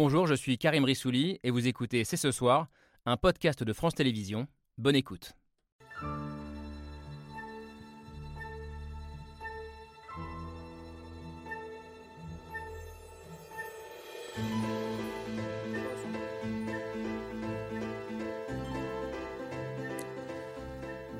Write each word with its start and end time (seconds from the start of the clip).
Bonjour, 0.00 0.28
je 0.28 0.34
suis 0.34 0.58
Karim 0.58 0.84
Rissouli 0.84 1.40
et 1.42 1.50
vous 1.50 1.66
écoutez 1.66 2.04
C'est 2.04 2.16
ce 2.16 2.30
soir, 2.30 2.68
un 3.04 3.16
podcast 3.16 3.64
de 3.64 3.72
France 3.72 3.96
Télévisions. 3.96 4.46
Bonne 4.76 4.94
écoute. 4.94 5.32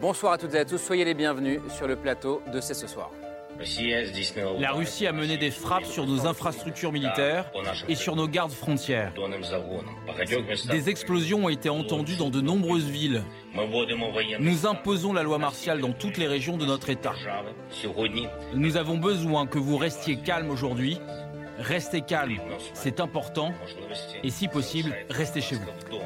Bonsoir 0.00 0.34
à 0.34 0.38
toutes 0.38 0.54
et 0.54 0.58
à 0.60 0.64
tous, 0.64 0.78
soyez 0.78 1.04
les 1.04 1.14
bienvenus 1.14 1.60
sur 1.68 1.88
le 1.88 1.96
plateau 1.96 2.42
de 2.52 2.60
C'est 2.60 2.74
ce 2.74 2.86
soir. 2.86 3.10
La 4.58 4.72
Russie 4.72 5.06
a 5.06 5.12
mené 5.12 5.36
des 5.36 5.50
frappes 5.50 5.84
sur 5.84 6.06
nos 6.06 6.26
infrastructures 6.26 6.92
militaires 6.92 7.50
et 7.88 7.94
sur 7.94 8.14
nos 8.14 8.28
gardes 8.28 8.52
frontières. 8.52 9.12
Des 10.70 10.88
explosions 10.88 11.46
ont 11.46 11.48
été 11.48 11.68
entendues 11.68 12.16
dans 12.16 12.30
de 12.30 12.40
nombreuses 12.40 12.88
villes. 12.88 13.22
Nous 14.38 14.66
imposons 14.66 15.12
la 15.12 15.22
loi 15.22 15.38
martiale 15.38 15.80
dans 15.80 15.92
toutes 15.92 16.18
les 16.18 16.28
régions 16.28 16.56
de 16.56 16.66
notre 16.66 16.90
État. 16.90 17.14
Nous 18.54 18.76
avons 18.76 18.98
besoin 18.98 19.46
que 19.46 19.58
vous 19.58 19.76
restiez 19.76 20.16
calme 20.16 20.50
aujourd'hui. 20.50 20.98
Restez 21.58 22.02
calme, 22.02 22.38
c'est 22.72 23.00
important. 23.00 23.52
Et 24.22 24.30
si 24.30 24.46
possible, 24.46 24.94
restez 25.10 25.40
chez 25.40 25.56
vous. 25.56 25.98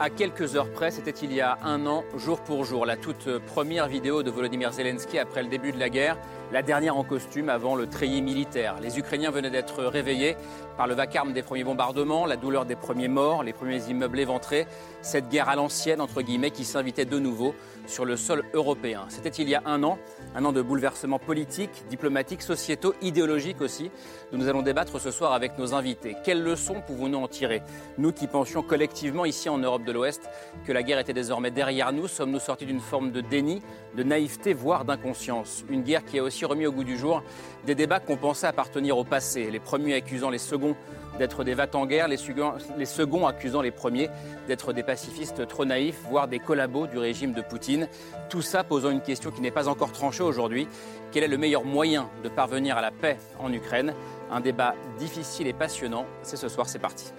À 0.00 0.10
quelques 0.10 0.56
heures 0.56 0.72
près, 0.72 0.90
c'était 0.90 1.12
il 1.12 1.32
y 1.32 1.40
a 1.40 1.56
un 1.62 1.86
an, 1.86 2.04
jour 2.16 2.40
pour 2.40 2.64
jour, 2.64 2.84
la 2.84 2.96
toute 2.96 3.38
première 3.38 3.86
vidéo 3.86 4.24
de 4.24 4.30
Volodymyr 4.30 4.72
Zelensky 4.72 5.20
après 5.20 5.44
le 5.44 5.48
début 5.48 5.70
de 5.70 5.78
la 5.78 5.88
guerre, 5.88 6.18
la 6.54 6.62
dernière 6.62 6.96
en 6.96 7.02
costume 7.02 7.48
avant 7.48 7.74
le 7.74 7.88
treillis 7.88 8.22
militaire. 8.22 8.76
Les 8.80 8.96
Ukrainiens 8.96 9.32
venaient 9.32 9.50
d'être 9.50 9.82
réveillés 9.82 10.36
par 10.76 10.86
le 10.86 10.94
vacarme 10.94 11.32
des 11.32 11.42
premiers 11.42 11.64
bombardements, 11.64 12.26
la 12.26 12.36
douleur 12.36 12.64
des 12.64 12.76
premiers 12.76 13.08
morts, 13.08 13.42
les 13.42 13.52
premiers 13.52 13.82
immeubles 13.90 14.20
éventrés, 14.20 14.68
cette 15.02 15.28
guerre 15.28 15.48
à 15.48 15.56
l'ancienne, 15.56 16.00
entre 16.00 16.22
guillemets, 16.22 16.52
qui 16.52 16.64
s'invitait 16.64 17.06
de 17.06 17.18
nouveau 17.18 17.56
sur 17.86 18.04
le 18.04 18.16
sol 18.16 18.44
européen. 18.54 19.04
C'était 19.08 19.30
il 19.30 19.48
y 19.48 19.56
a 19.56 19.62
un 19.66 19.82
an, 19.82 19.98
un 20.36 20.44
an 20.44 20.52
de 20.52 20.62
bouleversements 20.62 21.18
politiques, 21.18 21.84
diplomatiques, 21.90 22.42
sociétaux, 22.42 22.94
idéologiques 23.02 23.60
aussi, 23.60 23.90
dont 24.30 24.38
nous 24.38 24.48
allons 24.48 24.62
débattre 24.62 25.00
ce 25.00 25.10
soir 25.10 25.32
avec 25.32 25.58
nos 25.58 25.74
invités. 25.74 26.16
Quelles 26.24 26.42
leçons 26.42 26.82
pouvons-nous 26.86 27.18
en 27.18 27.28
tirer? 27.28 27.62
Nous 27.98 28.12
qui 28.12 28.28
pensions 28.28 28.62
collectivement 28.62 29.24
ici 29.24 29.48
en 29.48 29.58
Europe 29.58 29.84
de 29.84 29.92
l'Ouest 29.92 30.30
que 30.64 30.72
la 30.72 30.84
guerre 30.84 31.00
était 31.00 31.12
désormais 31.12 31.50
derrière 31.50 31.92
nous, 31.92 32.06
sommes-nous 32.06 32.38
sortis 32.38 32.66
d'une 32.66 32.80
forme 32.80 33.10
de 33.10 33.20
déni, 33.20 33.60
de 33.96 34.04
naïveté, 34.04 34.54
voire 34.54 34.84
d'inconscience? 34.84 35.64
Une 35.68 35.82
guerre 35.82 36.04
qui 36.04 36.20
a 36.20 36.22
aussi 36.22 36.43
remis 36.44 36.66
au 36.66 36.72
goût 36.72 36.84
du 36.84 36.96
jour 36.96 37.22
des 37.66 37.74
débats 37.74 38.00
qu'on 38.00 38.16
pensait 38.16 38.46
appartenir 38.46 38.98
au 38.98 39.04
passé, 39.04 39.50
les 39.50 39.60
premiers 39.60 39.94
accusant 39.94 40.30
les 40.30 40.38
seconds 40.38 40.76
d'être 41.18 41.44
des 41.44 41.54
vats 41.54 41.68
en 41.74 41.86
guerre, 41.86 42.08
les 42.08 42.16
seconds, 42.16 43.26
accusant 43.26 43.62
les 43.62 43.70
premiers 43.70 44.10
d'être 44.48 44.72
des 44.72 44.82
pacifistes 44.82 45.46
trop 45.46 45.64
naïfs, 45.64 46.00
voire 46.10 46.28
des 46.28 46.40
collabos 46.40 46.86
du 46.86 46.98
régime 46.98 47.32
de 47.32 47.40
Poutine. 47.40 47.88
Tout 48.28 48.42
ça 48.42 48.64
posant 48.64 48.90
une 48.90 49.00
question 49.00 49.30
qui 49.30 49.40
n'est 49.40 49.50
pas 49.50 49.68
encore 49.68 49.92
tranchée 49.92 50.24
aujourd'hui. 50.24 50.66
Quel 51.12 51.22
est 51.22 51.28
le 51.28 51.38
meilleur 51.38 51.64
moyen 51.64 52.08
de 52.24 52.28
parvenir 52.28 52.76
à 52.76 52.80
la 52.80 52.90
paix 52.90 53.16
en 53.38 53.52
Ukraine? 53.52 53.94
Un 54.30 54.40
débat 54.40 54.74
difficile 54.98 55.46
et 55.46 55.52
passionnant. 55.52 56.06
C'est 56.22 56.36
ce 56.36 56.48
soir, 56.48 56.68
c'est 56.68 56.80
parti. 56.80 57.12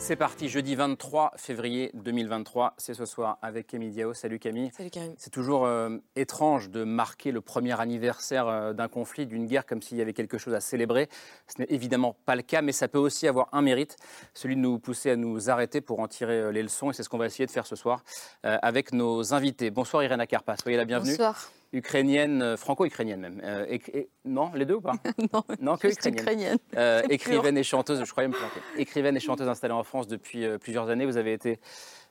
C'est 0.00 0.16
parti, 0.16 0.48
jeudi 0.48 0.74
23 0.76 1.34
février 1.36 1.90
2023. 1.92 2.72
C'est 2.78 2.94
ce 2.94 3.04
soir 3.04 3.36
avec 3.42 3.66
Camille 3.66 3.90
Diao. 3.90 4.14
Salut 4.14 4.38
Camille. 4.38 4.70
Salut 4.74 4.88
Karim. 4.88 5.12
C'est 5.18 5.30
toujours 5.30 5.66
euh, 5.66 5.98
étrange 6.16 6.70
de 6.70 6.84
marquer 6.84 7.32
le 7.32 7.42
premier 7.42 7.78
anniversaire 7.78 8.48
euh, 8.48 8.72
d'un 8.72 8.88
conflit, 8.88 9.26
d'une 9.26 9.46
guerre, 9.46 9.66
comme 9.66 9.82
s'il 9.82 9.98
y 9.98 10.00
avait 10.00 10.14
quelque 10.14 10.38
chose 10.38 10.54
à 10.54 10.60
célébrer. 10.60 11.10
Ce 11.46 11.60
n'est 11.60 11.68
évidemment 11.68 12.16
pas 12.24 12.34
le 12.34 12.42
cas, 12.42 12.62
mais 12.62 12.72
ça 12.72 12.88
peut 12.88 12.98
aussi 12.98 13.28
avoir 13.28 13.50
un 13.52 13.60
mérite, 13.60 13.96
celui 14.32 14.56
de 14.56 14.60
nous 14.62 14.78
pousser 14.78 15.10
à 15.10 15.16
nous 15.16 15.50
arrêter 15.50 15.82
pour 15.82 16.00
en 16.00 16.08
tirer 16.08 16.40
euh, 16.40 16.50
les 16.50 16.62
leçons. 16.62 16.90
Et 16.90 16.94
c'est 16.94 17.02
ce 17.02 17.10
qu'on 17.10 17.18
va 17.18 17.26
essayer 17.26 17.46
de 17.46 17.52
faire 17.52 17.66
ce 17.66 17.76
soir 17.76 18.02
avec 18.42 18.92
nos 18.94 19.34
invités. 19.34 19.70
Bonsoir 19.70 20.02
Irena 20.02 20.26
Karpa, 20.26 20.56
soyez 20.56 20.78
la 20.78 20.86
bienvenue. 20.86 21.10
Bonsoir. 21.10 21.50
Ukrainienne, 21.72 22.42
euh, 22.42 22.56
franco-ukrainienne 22.56 23.20
même. 23.20 23.40
Euh, 23.44 23.78
non, 24.24 24.50
les 24.54 24.64
deux 24.64 24.74
ou 24.74 24.80
pas 24.80 24.94
non, 25.32 25.42
Non, 25.60 25.76
que 25.76 25.88
juste 25.88 26.00
ukrainienne. 26.00 26.20
ukrainienne. 26.22 26.58
Euh, 26.76 27.02
écrivaine 27.08 27.56
et 27.56 27.62
chanteuse, 27.62 28.02
je 28.04 28.10
croyais 28.10 28.28
me 28.28 28.34
planter. 28.34 28.60
Écrivaine 28.76 29.16
et 29.16 29.20
chanteuse 29.20 29.48
installée 29.48 29.74
en 29.74 29.84
France 29.84 30.08
depuis 30.08 30.44
euh, 30.44 30.58
plusieurs 30.58 30.88
années. 30.88 31.06
Vous 31.06 31.16
avez 31.16 31.32
été 31.32 31.60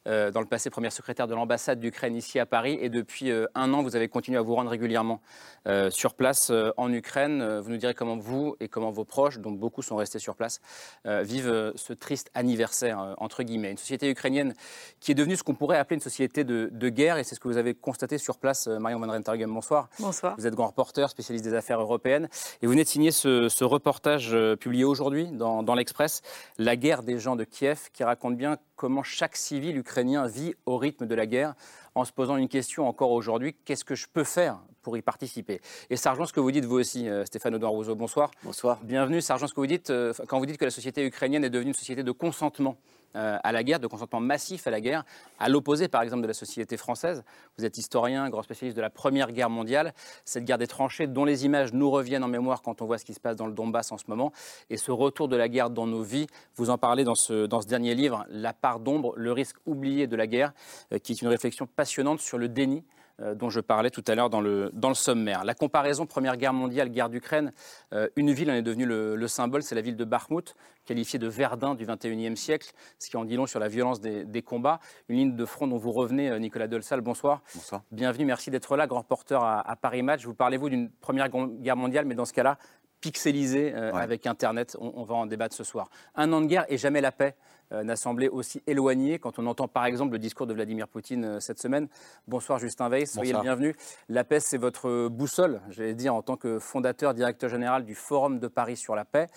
euh, 0.07 0.31
dans 0.31 0.39
le 0.39 0.45
passé 0.45 0.69
première 0.69 0.91
secrétaire 0.91 1.27
de 1.27 1.35
l'ambassade 1.35 1.79
d'Ukraine 1.79 2.15
ici 2.15 2.39
à 2.39 2.45
Paris 2.45 2.77
et 2.81 2.89
depuis 2.89 3.31
euh, 3.31 3.45
un 3.55 3.73
an, 3.73 3.83
vous 3.83 3.95
avez 3.95 4.07
continué 4.07 4.37
à 4.37 4.41
vous 4.41 4.55
rendre 4.55 4.69
régulièrement 4.69 5.21
euh, 5.67 5.89
sur 5.89 6.13
place 6.13 6.51
en 6.77 6.91
Ukraine. 6.93 7.59
Vous 7.59 7.69
nous 7.69 7.77
direz 7.77 7.93
comment 7.93 8.17
vous 8.17 8.55
et 8.59 8.67
comment 8.67 8.91
vos 8.91 9.03
proches, 9.03 9.39
dont 9.39 9.51
beaucoup 9.51 9.81
sont 9.81 9.95
restés 9.95 10.19
sur 10.19 10.35
place, 10.35 10.61
vivent 11.05 11.73
ce 11.75 11.93
triste 11.93 12.31
anniversaire, 12.33 13.15
entre 13.17 13.43
guillemets. 13.43 13.71
Une 13.71 13.77
société 13.77 14.09
ukrainienne 14.09 14.53
qui 14.99 15.11
est 15.11 15.15
devenue 15.15 15.35
ce 15.35 15.43
qu'on 15.43 15.55
pourrait 15.55 15.77
appeler 15.77 15.95
une 15.95 16.01
société 16.01 16.43
de, 16.43 16.69
de 16.71 16.89
guerre 16.89 17.17
et 17.17 17.23
c'est 17.23 17.35
ce 17.35 17.39
que 17.39 17.47
vous 17.47 17.57
avez 17.57 17.73
constaté 17.73 18.17
sur 18.17 18.37
place, 18.37 18.67
Marion 18.67 18.99
Van 18.99 19.11
Rentergem. 19.11 19.53
Bonsoir. 19.53 19.89
Bonsoir. 19.99 20.35
Vous 20.37 20.47
êtes 20.47 20.55
grand 20.55 20.67
reporter, 20.67 21.09
spécialiste 21.09 21.45
des 21.45 21.53
affaires 21.53 21.81
européennes, 21.81 22.29
et 22.61 22.65
vous 22.65 22.71
venez 22.71 22.83
de 22.83 22.89
signer 22.89 23.11
ce, 23.11 23.49
ce 23.49 23.63
reportage 23.63 24.35
publié 24.59 24.83
aujourd'hui 24.83 25.27
dans, 25.27 25.63
dans 25.63 25.75
l'Express, 25.75 26.21
La 26.57 26.75
guerre 26.75 27.03
des 27.03 27.19
gens 27.19 27.35
de 27.35 27.43
Kiev, 27.43 27.89
qui 27.93 28.03
raconte 28.03 28.37
bien 28.37 28.57
comment 28.75 29.03
chaque 29.03 29.35
civil 29.35 29.77
ukrainien 29.77 29.88
vit 30.27 30.55
au 30.65 30.77
rythme 30.77 31.05
de 31.05 31.15
la 31.15 31.25
guerre, 31.25 31.55
en 31.95 32.05
se 32.05 32.11
posant 32.11 32.37
une 32.37 32.47
question 32.47 32.87
encore 32.87 33.11
aujourd'hui 33.11 33.55
qu'est-ce 33.65 33.85
que 33.85 33.95
je 33.95 34.07
peux 34.11 34.23
faire 34.23 34.59
pour 34.81 34.97
y 34.97 35.01
participer? 35.01 35.61
Et 35.89 35.95
ça 35.95 36.11
rejoint 36.11 36.25
ce 36.25 36.33
que 36.33 36.39
vous 36.39 36.51
dites 36.51 36.65
vous 36.65 36.79
aussi, 36.79 37.09
euh, 37.09 37.25
Stéphane 37.25 37.55
Audouin 37.55 37.69
Rousseau. 37.69 37.95
Bonsoir. 37.95 38.31
Bonsoir. 38.43 38.79
Bienvenue, 38.83 39.21
ça 39.21 39.33
rejoint 39.33 39.47
ce 39.47 39.53
que 39.53 39.59
vous 39.59 39.67
dites 39.67 39.89
euh, 39.89 40.13
quand 40.27 40.39
vous 40.39 40.45
dites 40.45 40.57
que 40.57 40.65
la 40.65 40.71
société 40.71 41.05
ukrainienne 41.05 41.43
est 41.43 41.49
devenue 41.49 41.69
une 41.69 41.75
société 41.75 42.03
de 42.03 42.11
consentement 42.11 42.77
à 43.13 43.51
la 43.51 43.63
guerre, 43.63 43.79
de 43.79 43.87
consentement 43.87 44.19
massif 44.19 44.67
à 44.67 44.71
la 44.71 44.81
guerre, 44.81 45.03
à 45.39 45.49
l'opposé 45.49 45.87
par 45.87 46.01
exemple 46.01 46.21
de 46.21 46.27
la 46.27 46.33
société 46.33 46.77
française. 46.77 47.23
Vous 47.57 47.65
êtes 47.65 47.77
historien, 47.77 48.29
grand 48.29 48.43
spécialiste 48.43 48.77
de 48.77 48.81
la 48.81 48.89
Première 48.89 49.31
Guerre 49.31 49.49
mondiale, 49.49 49.93
cette 50.25 50.45
guerre 50.45 50.57
des 50.57 50.67
tranchées 50.67 51.07
dont 51.07 51.25
les 51.25 51.45
images 51.45 51.73
nous 51.73 51.89
reviennent 51.89 52.23
en 52.23 52.27
mémoire 52.27 52.61
quand 52.61 52.81
on 52.81 52.85
voit 52.85 52.97
ce 52.97 53.05
qui 53.05 53.13
se 53.13 53.19
passe 53.19 53.35
dans 53.35 53.47
le 53.47 53.53
Donbass 53.53 53.91
en 53.91 53.97
ce 53.97 54.05
moment, 54.07 54.31
et 54.69 54.77
ce 54.77 54.91
retour 54.91 55.27
de 55.27 55.35
la 55.35 55.49
guerre 55.49 55.69
dans 55.69 55.87
nos 55.87 56.03
vies. 56.03 56.27
Vous 56.55 56.69
en 56.69 56.77
parlez 56.77 57.03
dans 57.03 57.15
ce, 57.15 57.45
dans 57.45 57.61
ce 57.61 57.67
dernier 57.67 57.95
livre, 57.95 58.25
La 58.29 58.53
part 58.53 58.79
d'ombre, 58.79 59.13
le 59.15 59.31
risque 59.31 59.57
oublié 59.65 60.07
de 60.07 60.15
la 60.15 60.27
guerre, 60.27 60.53
euh, 60.93 60.99
qui 60.99 61.13
est 61.13 61.21
une 61.21 61.27
réflexion 61.27 61.67
passionnante 61.67 62.19
sur 62.19 62.37
le 62.37 62.49
déni 62.49 62.77
euh, 62.77 62.98
dont 63.35 63.49
je 63.49 63.59
parlais 63.59 63.89
tout 63.89 64.03
à 64.07 64.15
l'heure 64.15 64.29
dans 64.29 64.41
le, 64.41 64.69
dans 64.73 64.89
le 64.89 64.95
sommaire. 64.95 65.43
La 65.43 65.53
comparaison 65.53 66.05
Première 66.05 66.37
Guerre 66.37 66.53
mondiale, 66.53 66.89
guerre 66.89 67.09
d'Ukraine, 67.09 67.51
euh, 67.93 68.07
une 68.15 68.31
ville 68.31 68.49
en 68.49 68.53
est 68.53 68.61
devenue 68.61 68.85
le, 68.85 69.15
le 69.15 69.27
symbole, 69.27 69.61
c'est 69.63 69.75
la 69.75 69.81
ville 69.81 69.95
de 69.95 70.05
Bakhmut, 70.05 70.55
qualifiée 70.85 71.19
de 71.19 71.27
Verdun 71.27 71.75
du 71.75 71.85
21e 71.85 72.35
siècle, 72.35 72.71
ce 72.97 73.09
qui 73.09 73.17
en 73.17 73.25
dit 73.25 73.35
long 73.35 73.45
sur 73.45 73.59
la 73.59 73.67
violence 73.67 73.99
des, 73.99 74.25
des 74.25 74.41
combats. 74.41 74.79
Une 75.09 75.17
ligne 75.17 75.35
de 75.35 75.45
front 75.45 75.67
dont 75.67 75.77
vous 75.77 75.91
revenez, 75.91 76.29
euh, 76.29 76.39
Nicolas 76.39 76.67
Delsal, 76.67 77.01
bonsoir. 77.01 77.41
Bonsoir. 77.53 77.81
Bienvenue, 77.91 78.25
merci 78.25 78.49
d'être 78.51 78.75
là, 78.77 78.87
grand 78.87 78.99
reporter 78.99 79.41
à, 79.43 79.59
à 79.59 79.75
Paris 79.75 80.01
Match. 80.03 80.25
Vous 80.25 80.33
parlez-vous 80.33 80.69
d'une 80.69 80.89
Première 80.89 81.29
Guerre 81.29 81.75
mondiale, 81.75 82.05
mais 82.05 82.15
dans 82.15 82.25
ce 82.25 82.33
cas-là, 82.33 82.57
pixelisée 83.01 83.73
euh, 83.75 83.91
Ouais. 83.93 84.01
avec 84.01 84.27
Internet. 84.27 84.75
On, 84.79 84.91
on 84.95 85.03
va 85.03 85.15
en 85.15 85.25
débattre 85.25 85.55
ce 85.55 85.63
soir. 85.63 85.89
Un 86.15 86.31
an 86.33 86.41
de 86.41 86.47
guerre 86.47 86.65
et 86.69 86.77
jamais 86.77 87.01
la 87.01 87.11
paix 87.11 87.35
euh, 87.37 87.58
n'a 87.71 87.95
semblé 87.95 88.27
aussi 88.27 88.61
éloigné 88.67 89.19
quand 89.19 89.39
on 89.39 89.45
entend 89.45 89.67
par 89.67 89.85
exemple 89.85 90.13
le 90.13 90.19
discours 90.19 90.47
de 90.47 90.53
Vladimir 90.53 90.87
Poutine 90.87 91.25
euh, 91.25 91.39
cette 91.39 91.59
semaine. 91.59 91.87
Bonsoir 92.27 92.59
Justin 92.59 92.89
Weiss, 92.89 93.13
soyez 93.13 93.33
le 93.33 93.41
bienvenu. 93.41 93.75
La 94.07 94.23
paix, 94.23 94.39
c'est 94.39 94.57
votre 94.57 95.07
boussole, 95.07 95.61
j'allais 95.69 95.93
dire, 95.93 96.13
en 96.15 96.21
tant 96.21 96.37
que 96.37 96.59
fondateur, 96.59 97.13
directeur 97.13 97.49
général 97.49 97.85
du 97.85 97.95
Forum 97.95 98.39
de 98.39 98.47
Paris 98.47 98.77
sur 98.77 98.95
la 98.95 99.05
paix 99.05 99.27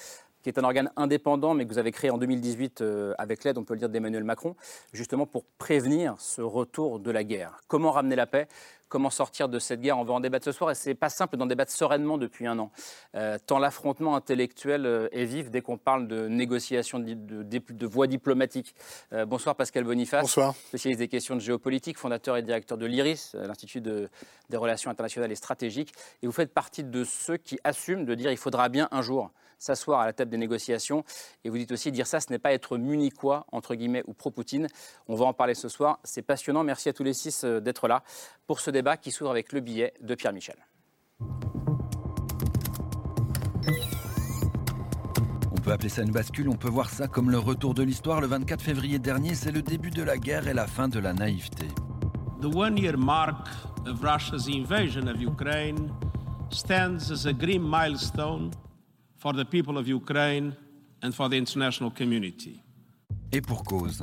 qui 0.42 0.48
est 0.48 0.59
un 0.59 0.65
organe 0.65 0.91
indépendant, 0.97 1.54
mais 1.54 1.65
que 1.65 1.71
vous 1.71 1.78
avez 1.78 1.92
créé 1.92 2.10
en 2.10 2.19
2018 2.19 2.81
euh, 2.81 3.15
avec 3.16 3.44
l'aide, 3.44 3.59
on 3.59 3.65
peut 3.65 3.75
le 3.75 3.78
dire, 3.78 3.88
d'Emmanuel 3.88 4.25
Macron, 4.25 4.56
justement 4.92 5.26
pour 5.26 5.44
prévenir 5.59 6.16
ce 6.19 6.42
retour 6.42 6.98
de 6.98 7.10
la 7.10 7.25
guerre. 7.25 7.60
Comment 7.69 7.92
ramener 7.92 8.16
la 8.16 8.26
paix 8.26 8.48
Comment 8.92 9.08
sortir 9.08 9.48
de 9.48 9.58
cette 9.58 9.80
guerre 9.80 9.97
On 9.97 10.04
va 10.04 10.12
en 10.12 10.20
débattre 10.20 10.44
ce 10.44 10.53
soir, 10.53 10.70
et 10.70 10.75
c'est 10.75 10.94
pas 10.94 11.08
simple 11.08 11.38
d'en 11.38 11.47
débattre 11.47 11.72
sereinement 11.72 12.18
depuis 12.18 12.47
un 12.47 12.59
an. 12.59 12.71
Euh, 13.15 13.39
tant 13.47 13.59
l'affrontement 13.59 14.16
intellectuel 14.16 14.84
euh, 14.84 15.09
est 15.12 15.24
vif 15.24 15.50
dès 15.50 15.62
qu'on 15.62 15.78
parle 15.78 16.06
de 16.09 16.28
négociations, 16.28 16.98
de, 16.98 17.15
de, 17.15 17.42
de, 17.42 17.62
de 17.71 17.86
voies 17.86 18.06
diplomatiques. 18.06 18.74
Euh, 19.15 19.24
bonsoir 19.24 19.56
Pascal 19.56 19.84
Boniface 19.84 20.21
Bonsoir. 20.21 20.54
spécialiste 20.68 20.98
des 20.98 21.09
questions 21.09 21.34
de 21.36 21.41
géopolitique, 21.41 21.97
fondateur 21.97 22.36
et 22.36 22.42
directeur 22.42 22.77
de 22.77 22.84
l'IRIS, 22.84 23.34
l'Institut 23.34 23.80
de- 23.80 24.10
des 24.50 24.59
relations 24.59 24.91
internationales 24.91 25.33
et 25.33 25.36
stratégiques. 25.36 25.95
Et 26.22 26.27
vous 26.27 26.33
faites 26.33 26.53
partie 26.53 26.84
de 26.84 27.03
ceux 27.04 27.38
qui 27.38 27.59
assument 27.65 28.04
de 28.04 28.15
dire 28.15 28.30
il 28.30 28.36
faudra 28.36 28.68
bien 28.68 28.88
un 28.91 29.00
jour 29.00 29.30
s'asseoir 29.59 30.00
à 30.00 30.06
la 30.06 30.12
table 30.12 30.28
des 30.33 30.38
négociations. 30.38 31.04
Et 31.45 31.48
vous 31.48 31.56
dites 31.56 31.71
aussi 31.71 31.92
dire 31.92 32.09
ça, 32.09 32.18
ce 32.18 32.30
n'est 32.33 32.41
pas 32.41 32.53
être 32.53 32.78
munichois, 32.78 33.47
entre 33.53 33.77
guillemets, 33.77 34.03
ou 34.09 34.12
pro-Poutine. 34.12 34.66
On 35.06 35.15
va 35.15 35.24
en 35.24 35.33
parler 35.33 35.54
ce 35.54 35.68
soir. 35.68 36.00
C'est 36.03 36.22
passionnant. 36.22 36.65
Merci 36.65 36.88
à 36.88 36.92
tous 36.92 37.04
les 37.04 37.12
six 37.12 37.45
d'être 37.45 37.86
là 37.86 38.03
pour 38.53 38.60
ce 38.60 38.71
débat 38.71 38.99
qui 38.99 39.10
s'ouvre 39.10 39.31
avec 39.31 39.51
le 39.54 39.60
billet 39.60 39.95
de 40.03 40.15
Pierre 40.15 40.34
Michel. 40.34 40.57
On 45.51 45.59
peut 45.63 45.72
appeler 45.72 45.89
ça 45.89 46.03
une 46.03 46.10
bascule, 46.10 46.51
on 46.51 46.57
peut 46.57 46.69
voir 46.69 46.91
ça 46.91 47.09
comme 47.09 47.31
le 47.31 47.39
retour 47.39 47.72
de 47.72 47.83
l'histoire. 47.83 48.21
Le 48.21 48.27
24 48.27 48.60
février 48.60 48.99
dernier, 48.99 49.34
c'est 49.34 49.53
le 49.53 49.63
début 49.63 49.89
de 49.89 50.03
la 50.03 50.19
guerre 50.19 50.49
et 50.49 50.53
la 50.53 50.66
fin 50.66 50.89
de 50.89 50.99
la 50.99 51.15
naïveté. 51.15 51.66
The 52.43 52.54
one 52.54 52.77
year 52.77 52.99
mark 52.99 53.49
of 53.87 54.03
Russia's 54.03 54.47
invasion 54.49 55.09
of 55.09 55.19
Ukraine 55.19 55.91
stands 56.51 57.10
as 57.10 57.25
a 57.25 57.33
grim 57.33 57.63
milestone 57.63 58.51
for 59.16 59.33
the 59.33 59.47
people 59.47 59.78
of 59.78 59.89
Ukraine 59.89 60.55
and 61.03 61.13
for 61.13 61.31
the 61.31 61.39
international 61.39 61.91
community. 61.91 62.60
Et 63.33 63.41
pour 63.41 63.65
cause. 63.65 64.03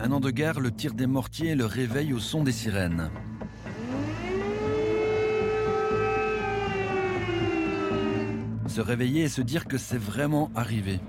Un 0.00 0.12
an 0.12 0.20
de 0.20 0.30
guerre, 0.30 0.60
le 0.60 0.70
tir 0.70 0.94
des 0.94 1.08
mortiers 1.08 1.50
et 1.50 1.54
le 1.56 1.66
réveil 1.66 2.12
au 2.12 2.20
son 2.20 2.44
des 2.44 2.52
sirènes. 2.52 3.10
Se 8.68 8.80
réveiller 8.80 9.24
et 9.24 9.28
se 9.28 9.42
dire 9.42 9.66
que 9.66 9.76
c'est 9.76 9.98
vraiment 9.98 10.52
arrivé. 10.54 11.00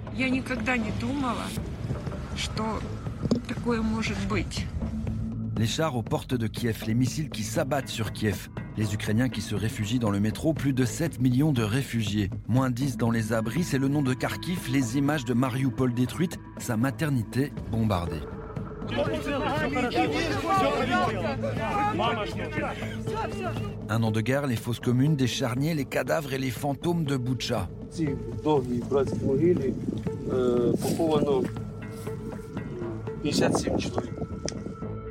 Les 5.58 5.68
chars 5.68 5.96
aux 5.96 6.02
portes 6.02 6.34
de 6.34 6.48
Kiev, 6.48 6.84
les 6.88 6.96
missiles 6.96 7.30
qui 7.30 7.44
s'abattent 7.44 7.90
sur 7.90 8.12
Kiev, 8.12 8.50
les 8.76 8.94
Ukrainiens 8.96 9.30
qui 9.30 9.42
se 9.42 9.54
réfugient 9.54 10.00
dans 10.00 10.10
le 10.10 10.20
métro, 10.20 10.54
plus 10.54 10.74
de 10.74 10.86
7 10.86 11.20
millions 11.20 11.52
de 11.52 11.62
réfugiés. 11.62 12.32
Moins 12.48 12.72
10 12.72 12.98
dans 12.98 13.12
les 13.12 13.34
abris, 13.34 13.64
c'est 13.64 13.78
le 13.78 13.88
nom 13.88 14.02
de 14.02 14.16
Kharkiv, 14.16 14.72
les 14.72 14.98
images 14.98 15.26
de 15.26 15.36
Mariupol 15.36 15.94
détruite, 15.94 16.40
sa 16.58 16.76
maternité 16.76 17.54
bombardée. 17.72 18.22
Un 23.90 24.04
an 24.04 24.12
de 24.12 24.22
guerre, 24.22 24.48
les 24.48 24.56
fosses 24.56 24.80
communes, 24.80 25.16
des 25.16 25.28
charniers, 25.28 25.74
les 25.74 25.86
cadavres 25.86 26.34
et 26.34 26.38
les 26.38 26.52
fantômes 26.52 27.04
de 27.04 27.18
Butcha. 27.18 27.70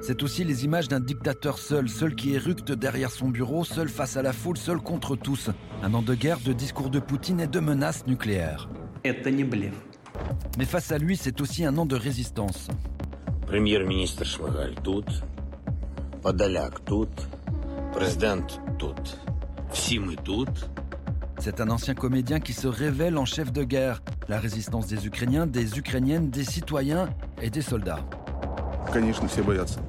C'est 0.01 0.23
aussi 0.23 0.45
les 0.45 0.65
images 0.65 0.89
d'un 0.89 1.01
dictateur 1.01 1.59
seul, 1.59 1.89
seul 1.89 2.15
qui 2.15 2.35
éructe 2.35 2.73
derrière 2.73 3.11
son 3.11 3.29
bureau, 3.29 3.65
seul 3.65 3.89
face 3.89 4.17
à 4.17 4.23
la 4.23 4.33
foule, 4.33 4.57
seul 4.57 4.79
contre 4.79 5.17
tous. 5.17 5.51
Un 5.83 5.93
an 5.95 6.03
de 6.03 6.15
guerre, 6.15 6.39
de 6.41 6.53
discours 6.53 6.91
de 6.91 6.99
Poutine 6.99 7.41
et 7.41 7.47
de 7.47 7.61
menaces 7.61 8.07
nucléaires. 8.07 8.69
Mais 10.57 10.65
face 10.65 10.93
à 10.93 10.99
lui, 10.99 11.17
c'est 11.17 11.41
aussi 11.41 11.65
un 11.65 11.77
an 11.79 11.87
de 11.87 11.97
résistance. 11.97 12.69
Прем'єр-міністр 13.48 14.26
Шмигаль 14.26 14.74
тут, 14.84 15.06
Подоляк 16.22 16.80
тут, 16.80 17.10
президент 17.94 18.60
тут. 18.80 19.18
Всі 19.74 20.00
ми 20.00 20.16
тут. 20.16 20.50
C'est 21.40 21.60
un 21.60 21.70
ancien 21.72 21.94
comédien 21.94 22.40
qui 22.40 22.54
se 22.54 22.68
révèle 22.68 23.18
en 23.18 23.26
chef 23.26 23.52
de 23.52 23.64
guerre. 23.64 24.02
La 24.30 24.40
résistance 24.40 24.88
des 24.88 25.06
Ukrainiens, 25.06 25.46
des 25.46 25.78
Ukrainiennes, 25.78 26.30
des 26.30 26.46
citoyens 26.46 27.10
et 27.42 27.50
des 27.50 27.62
soldats. 27.62 28.00
Конечно, 28.94 29.28
все 29.28 29.44
боятся. 29.44 29.80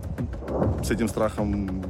С 0.83 0.91
этим 0.91 1.09
страхом 1.09 1.83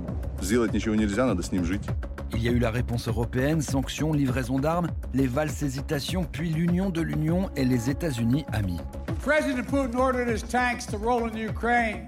сделать 0.43 0.73
ничего 0.73 0.95
нельзя, 0.95 1.27
надо 1.27 1.43
с 1.43 1.51
ним 1.53 1.65
жить. 1.65 1.87
Il 2.33 2.43
y 2.43 2.49
a 2.49 2.53
eu 2.53 2.59
la 2.59 2.71
réponse 2.71 3.09
européenne, 3.09 3.61
sanctions, 3.61 4.13
livraison 4.13 4.59
d'armes, 4.59 4.89
les 5.13 5.27
valses 5.27 5.63
hésitations, 5.63 6.25
puis 6.25 6.51
l'union 6.51 6.91
de 6.91 7.01
l'Union 7.01 7.49
et 7.57 7.65
les 7.65 7.91
États-Unis 7.91 8.45
amis. 8.53 8.81
President 9.23 9.63
Putin 9.63 9.99
ordered 9.99 10.29
his 10.29 10.43
tanks 10.43 10.87
to 10.87 10.99
roll 10.99 11.25
into 11.27 11.39
Ukraine. 11.39 12.07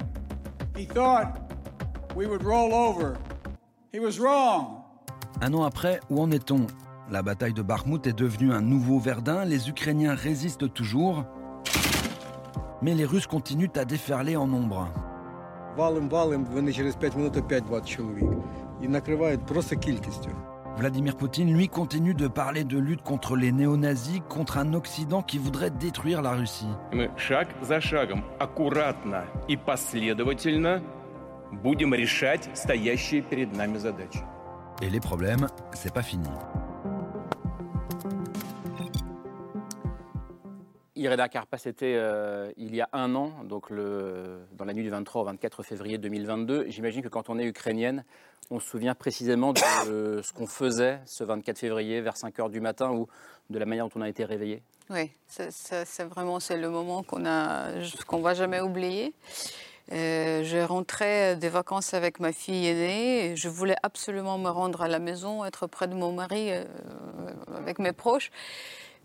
He 0.76 0.84
thought 0.87 1.38
we 2.14 2.26
would 2.26 2.43
roll 2.43 2.75
over. 2.75 3.14
He 3.93 4.00
was 4.00 4.19
wrong. 4.19 4.82
Un 5.40 5.54
an 5.54 5.64
après, 5.64 6.00
où 6.10 6.20
en 6.20 6.31
est-on 6.31 6.66
La 7.10 7.22
bataille 7.22 7.52
de 7.52 7.62
Bakhmut 7.62 8.06
est 8.06 8.19
devenue 8.19 8.52
un 8.52 8.60
nouveau 8.60 8.98
Verdun, 8.98 9.44
les 9.44 9.69
Ukrainiens 9.69 10.14
résistent 10.14 10.72
toujours, 10.72 11.25
mais 12.82 12.94
les 12.94 13.04
Russes 13.04 13.26
continuent 13.26 13.70
à 13.76 13.84
déferler 13.84 14.37
en 14.37 14.46
nombre. 14.46 14.88
Валим-валим, 15.76 16.44
вони 16.44 16.72
через 16.72 16.94
5 16.94 17.16
минут 17.16 17.37
опять 17.37 17.64
20 17.69 17.84
чоловік. 17.87 18.25
І 18.82 18.88
накривають 18.88 19.46
просто 19.46 19.76
кількістю. 19.76 20.31
Vladimir 20.78 21.14
Poutine, 21.16 21.50
lui, 21.54 21.69
continue 21.69 22.12
de 22.12 22.28
parler 22.28 22.62
de 22.62 22.78
lutte 22.78 23.02
contre 23.02 23.34
les 23.34 23.50
néo-nazis, 23.50 24.20
contre 24.28 24.58
un 24.58 24.75
Occident 24.75 25.22
qui 25.22 25.38
voudrait 25.38 25.70
détruire 25.70 26.20
la 26.20 26.32
Russie. 26.34 26.69
Мы 26.93 27.10
шаг 27.16 27.48
за 27.62 27.81
шагом, 27.81 28.22
аккуратно 28.38 29.25
и 29.48 29.56
последовательно 29.56 30.82
будем 31.50 31.94
решать 31.94 32.50
стоящие 32.54 33.22
перед 33.22 33.56
нами 33.56 33.78
задачи. 33.78 34.20
Et 34.82 34.90
les 34.90 35.00
problèmes, 35.00 35.46
c'est 35.72 35.94
pas 35.94 36.02
fini. 36.02 36.28
Irena 41.01 41.30
Karpa, 41.30 41.57
c'était 41.57 41.95
euh, 41.95 42.51
il 42.57 42.75
y 42.75 42.81
a 42.81 42.88
un 42.94 43.15
an, 43.15 43.31
donc 43.44 43.74
dans 43.74 44.65
la 44.65 44.74
nuit 44.74 44.83
du 44.83 44.92
23 44.92 45.24
au 45.24 45.25
24 45.25 45.63
février 45.63 45.98
2022. 45.98 46.65
J'imagine 46.68 47.01
que 47.01 47.07
quand 47.07 47.30
on 47.31 47.39
est 47.39 47.45
ukrainienne, 47.45 48.03
on 48.51 48.59
se 48.59 48.68
souvient 48.68 48.94
précisément 48.94 49.51
de 49.51 49.59
ce 50.24 50.31
qu'on 50.31 50.45
faisait 50.45 51.00
ce 51.07 51.24
24 51.24 51.57
février 51.57 52.01
vers 52.01 52.18
5 52.18 52.39
heures 52.39 52.50
du 52.51 52.62
matin 52.62 52.92
ou 52.92 53.07
de 53.50 53.57
la 53.57 53.65
manière 53.65 53.86
dont 53.86 53.94
on 53.95 54.01
a 54.01 54.09
été 54.09 54.25
réveillé. 54.25 54.62
Oui, 54.92 55.09
c'est 55.27 56.03
vraiment 56.03 56.39
c'est 56.39 56.57
le 56.57 56.69
moment 56.69 57.01
qu'on 57.01 57.24
qu'on 58.06 58.21
va 58.21 58.33
jamais 58.36 58.62
oublier. 58.62 59.15
Euh, 59.92 60.44
je 60.44 60.59
rentrais 60.59 61.36
des 61.36 61.50
vacances 61.50 61.95
avec 61.95 62.19
ma 62.19 62.31
fille 62.31 62.68
aînée. 62.68 63.25
Et 63.25 63.36
je 63.36 63.50
voulais 63.50 63.75
absolument 63.81 64.38
me 64.38 64.50
rendre 64.50 64.83
à 64.83 64.88
la 64.88 65.00
maison, 65.00 65.44
être 65.45 65.65
près 65.65 65.88
de 65.88 65.95
mon 65.95 66.13
mari, 66.13 66.51
euh, 66.51 66.63
avec 67.56 67.80
mes 67.80 67.92
proches. 67.92 68.30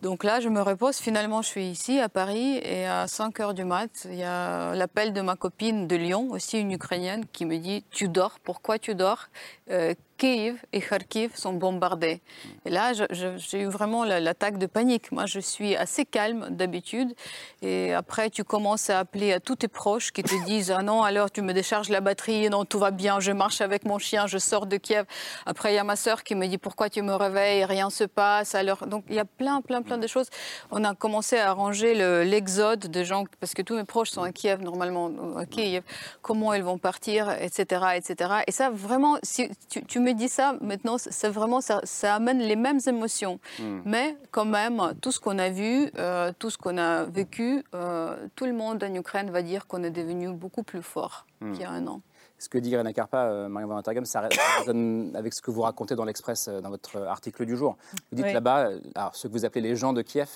Donc 0.02 0.24
là, 0.24 0.40
je 0.40 0.48
me 0.48 0.60
repose. 0.60 0.96
Finalement, 0.96 1.42
je 1.42 1.48
suis 1.48 1.66
ici 1.66 1.98
à 2.00 2.08
Paris 2.08 2.58
et 2.62 2.86
à 2.86 3.06
5 3.06 3.40
heures 3.40 3.54
du 3.54 3.64
mat, 3.64 4.06
il 4.10 4.16
y 4.16 4.22
a 4.22 4.74
l'appel 4.74 5.12
de 5.12 5.20
ma 5.20 5.36
copine 5.36 5.86
de 5.86 5.96
Lyon, 5.96 6.28
aussi 6.30 6.58
une 6.58 6.72
Ukrainienne, 6.72 7.24
qui 7.32 7.46
me 7.46 7.56
dit 7.56 7.84
Tu 7.90 8.08
dors 8.08 8.38
Pourquoi 8.40 8.78
tu 8.78 8.94
dors? 8.94 9.28
Euh, 9.70 9.94
Kiev 10.16 10.56
et 10.72 10.80
Kharkiv 10.80 11.36
sont 11.36 11.52
bombardés. 11.52 12.20
Et 12.64 12.70
là, 12.70 12.92
j'ai 13.10 13.60
eu 13.60 13.66
vraiment 13.66 14.04
l'attaque 14.04 14.58
de 14.58 14.66
panique. 14.66 15.12
Moi, 15.12 15.26
je 15.26 15.40
suis 15.40 15.76
assez 15.76 16.04
calme 16.04 16.48
d'habitude. 16.50 17.14
Et 17.62 17.92
après, 17.92 18.30
tu 18.30 18.42
commences 18.42 18.88
à 18.88 18.98
appeler 18.98 19.32
à 19.32 19.40
tous 19.40 19.56
tes 19.56 19.68
proches 19.68 20.12
qui 20.12 20.22
te 20.22 20.44
disent 20.44 20.70
Ah 20.70 20.82
non, 20.82 21.02
alors 21.02 21.30
tu 21.30 21.42
me 21.42 21.52
décharges 21.52 21.90
la 21.90 22.00
batterie, 22.00 22.48
non, 22.48 22.64
tout 22.64 22.78
va 22.78 22.90
bien, 22.90 23.20
je 23.20 23.32
marche 23.32 23.60
avec 23.60 23.84
mon 23.84 23.98
chien, 23.98 24.26
je 24.26 24.38
sors 24.38 24.66
de 24.66 24.76
Kiev. 24.76 25.04
Après, 25.44 25.72
il 25.72 25.76
y 25.76 25.78
a 25.78 25.84
ma 25.84 25.96
sœur 25.96 26.24
qui 26.24 26.34
me 26.34 26.46
dit 26.46 26.58
Pourquoi 26.58 26.88
tu 26.88 27.02
me 27.02 27.14
réveilles? 27.14 27.64
Rien 27.64 27.90
se 27.90 28.04
passe. 28.04 28.54
Alors, 28.54 28.86
donc, 28.86 29.04
il 29.08 29.16
y 29.16 29.20
a 29.20 29.24
plein, 29.24 29.60
plein, 29.60 29.82
plein 29.82 29.98
de 29.98 30.06
choses. 30.06 30.28
On 30.70 30.82
a 30.84 30.94
commencé 30.94 31.36
à 31.36 31.50
arranger 31.50 31.94
l'exode 32.24 32.90
de 32.90 33.04
gens, 33.04 33.24
parce 33.40 33.52
que 33.52 33.62
tous 33.62 33.74
mes 33.74 33.84
proches 33.84 34.10
sont 34.10 34.22
à 34.22 34.32
Kiev, 34.32 34.62
normalement, 34.62 35.10
à 35.36 35.44
Kiev. 35.44 35.82
Comment 36.22 36.54
ils 36.54 36.62
vont 36.62 36.78
partir, 36.78 37.30
etc. 37.30 37.84
etc. 37.96 38.30
Et 38.46 38.52
ça, 38.52 38.70
vraiment, 38.70 39.18
si 39.22 39.50
tu, 39.68 39.84
tu 39.84 40.00
me 40.06 40.14
dis 40.14 40.28
ça, 40.28 40.56
maintenant, 40.60 40.96
c'est 40.98 41.28
vraiment, 41.28 41.60
ça, 41.60 41.80
ça, 41.84 42.14
amène 42.14 42.38
les 42.38 42.56
mêmes 42.56 42.80
émotions. 42.86 43.38
Hmm. 43.58 43.80
Mais 43.84 44.16
quand 44.30 44.44
même, 44.44 44.80
tout 45.00 45.12
ce 45.12 45.20
qu'on 45.20 45.38
a 45.38 45.50
vu, 45.50 45.90
euh, 45.98 46.32
tout 46.38 46.50
ce 46.50 46.58
qu'on 46.58 46.78
a 46.78 47.04
vécu, 47.04 47.64
euh, 47.74 48.16
tout 48.36 48.46
le 48.46 48.52
monde 48.52 48.82
en 48.82 48.94
Ukraine 48.94 49.30
va 49.30 49.42
dire 49.42 49.66
qu'on 49.66 49.82
est 49.82 49.90
devenu 49.90 50.32
beaucoup 50.32 50.62
plus 50.62 50.82
fort 50.82 51.26
hmm. 51.40 51.52
qu'il 51.52 51.62
y 51.62 51.64
a 51.64 51.70
un 51.70 51.86
an 51.86 52.00
ce 52.38 52.48
que 52.48 52.58
dit 52.58 52.70
Irena 52.70 52.92
Karpa, 52.92 53.24
euh, 53.24 53.48
Marie 53.48 53.66
Van 53.66 53.82
ça, 54.04 54.28
résonne 54.58 55.12
avec 55.14 55.32
ce 55.32 55.40
que 55.40 55.50
vous 55.50 55.62
racontez 55.62 55.94
dans 55.94 56.04
l'Express, 56.04 56.48
euh, 56.48 56.60
dans 56.60 56.68
votre 56.68 56.98
article 56.98 57.46
du 57.46 57.56
jour. 57.56 57.76
Vous 58.12 58.22
dites 58.22 58.32
là-bas, 58.32 58.68
euh, 58.68 58.80
alors 58.94 59.16
ceux 59.16 59.28
que 59.28 59.32
vous 59.32 59.44
appelez 59.44 59.62
les 59.62 59.76
gens 59.76 59.92
de 59.92 60.02
Kiev, 60.02 60.28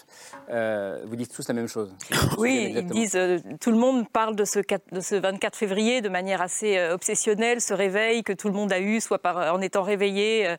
vous 1.04 1.16
dites 1.16 1.32
tous 1.34 1.46
la 1.48 1.54
même 1.54 1.68
chose. 1.68 1.92
Oui, 2.38 2.72
ils 2.74 2.86
disent, 2.86 3.18
tout 3.60 3.70
le 3.70 3.76
monde 3.76 4.08
parle 4.08 4.34
de 4.34 4.44
ce, 4.44 4.60
de 4.92 5.00
ce 5.00 5.14
24 5.14 5.56
février 5.56 6.00
de 6.00 6.08
manière 6.08 6.40
assez 6.40 6.80
obsessionnelle, 6.90 7.60
ce 7.60 7.74
réveil 7.74 8.22
que 8.22 8.32
tout 8.32 8.48
le 8.48 8.54
monde 8.54 8.72
a 8.72 8.80
eu, 8.80 9.00
soit 9.00 9.18
par, 9.18 9.54
en 9.54 9.60
étant 9.60 9.82
réveillé 9.82 10.56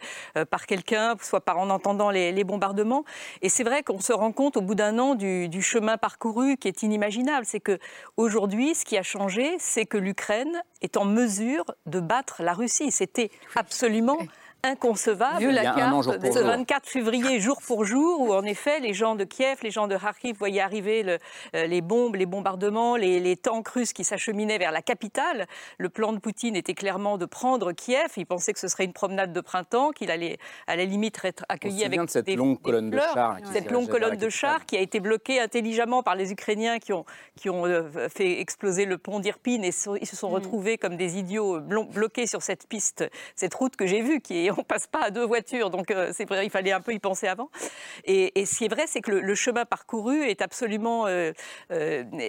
par 0.50 0.66
quelqu'un, 0.66 1.16
soit 1.22 1.42
par 1.42 1.58
en 1.58 1.70
entendant 1.70 2.10
les, 2.10 2.44
bombardements. 2.44 3.04
Et 3.42 3.50
c'est 3.50 3.64
vrai 3.64 3.84
qu'on 3.84 4.00
se 4.00 4.14
rend 4.14 4.32
compte 4.32 4.58
au 4.58 4.62
bout 4.62 4.76
d'un 4.76 4.98
an 5.00 5.16
du, 5.16 5.48
du 5.48 5.62
chemin 5.62 5.98
parcouru 5.98 6.58
qui 6.58 6.68
est 6.68 6.84
inimaginable. 6.84 7.46
C'est 7.46 7.60
que 7.60 7.80
aujourd'hui, 8.18 8.76
ce 8.76 8.84
qui 8.84 8.98
a 8.98 9.04
changé, 9.04 9.56
c'est 9.60 9.86
que 9.86 9.98
l'Ukraine 9.98 10.62
est 10.82 10.98
en 10.98 11.06
mesure 11.06 11.31
de 11.40 12.00
battre 12.00 12.44
la 12.44 12.54
Russie. 12.54 12.92
C'était 12.92 13.32
absolument 13.56 14.18
inconcevable. 14.64 15.40
Vu 15.40 15.52
la 15.52 15.74
carte 15.74 16.20
de 16.20 16.32
ce 16.32 16.40
24 16.40 16.88
février, 16.88 17.40
jour 17.40 17.62
pour 17.66 17.86
jour, 17.86 18.22
où 18.22 18.34
en 18.34 18.44
effet 18.44 18.80
les 18.80 18.94
gens 18.94 19.16
de 19.16 19.24
Kiev, 19.24 19.60
les 19.64 19.72
gens 19.72 19.88
de 19.88 19.98
Kharkiv 19.98 20.38
voyaient 20.38 20.62
arriver 20.62 21.04
le, 21.04 21.18
euh, 21.56 21.68
les 21.68 21.82
bombes, 21.82 22.16
les 22.16 22.26
bombardements, 22.26 22.96
les, 22.96 23.20
les 23.20 23.36
tanks 23.38 23.68
russes 23.70 23.94
qui 23.94 24.04
s'acheminaient 24.04 24.58
vers 24.58 24.72
la 24.72 24.82
capitale. 24.82 25.48
Le 25.78 25.90
plan 25.90 26.14
de 26.14 26.20
Poutine 26.20 26.56
était 26.56 26.74
clairement 26.74 27.18
de 27.18 27.26
prendre 27.26 27.72
Kiev. 27.72 28.12
Il 28.18 28.26
pensait 28.26 28.54
que 28.54 28.60
ce 28.60 28.68
serait 28.68 28.86
une 28.86 28.94
promenade 28.94 29.34
de 29.34 29.42
printemps, 29.42 29.92
qu'il 29.92 30.12
allait 30.12 30.38
à 30.68 30.76
la 30.76 30.86
limite 30.86 31.20
être 31.24 31.46
accueilli 31.50 31.84
avec 31.84 32.00
de 32.00 32.10
cette 32.10 32.30
longue 32.36 32.62
colonne 32.62 32.90
de 32.90 33.00
chars, 33.00 33.38
cette 33.52 33.72
longue 33.72 33.88
colonne 33.88 34.18
de 34.18 34.30
chars 34.30 34.66
qui 34.66 34.78
a 34.78 34.82
été 34.82 35.00
bloquée 35.00 35.40
intelligemment 35.40 36.04
par 36.04 36.16
les 36.16 36.32
Ukrainiens 36.32 36.80
qui 36.80 36.94
ont, 36.94 37.06
qui 37.36 37.50
ont 37.50 37.66
euh, 37.66 37.90
fait 38.10 38.40
exploser 38.40 38.86
le 38.86 38.98
pont 38.98 39.20
d'Irpine 39.20 39.64
et 39.64 39.72
ils 40.02 40.08
se 40.08 40.16
sont 40.16 40.30
mm. 40.30 40.34
retrouvés 40.34 40.78
comme 40.78 40.98
des 40.98 41.18
idiots 41.18 41.60
bloqués 41.60 42.28
sur 42.28 42.42
cette 42.42 42.68
piste, 42.68 43.10
cette 43.36 43.54
route 43.54 43.76
que 43.76 43.86
j'ai 43.86 44.02
vue 44.02 44.22
qui 44.22 44.46
est 44.46 44.51
et 44.52 44.54
on 44.60 44.64
passe 44.64 44.88
pas 44.88 45.04
à 45.04 45.12
deux 45.12 45.26
voitures. 45.26 45.70
Donc 45.70 45.94
c'est 46.14 46.28
vrai, 46.28 46.46
il 46.46 46.50
fallait 46.50 46.72
un 46.72 46.82
peu 46.82 46.94
y 46.94 47.00
penser 47.00 47.28
avant. 47.28 47.50
Et, 48.06 48.46
ce 48.46 48.58
qui 48.58 48.66
est 48.66 48.74
vrai, 48.74 48.86
c'est 48.88 49.02
que 49.02 49.12
le, 49.12 49.36
chemin 49.36 49.66
parcouru 49.66 50.24
est 50.24 50.42
absolument 50.42 51.08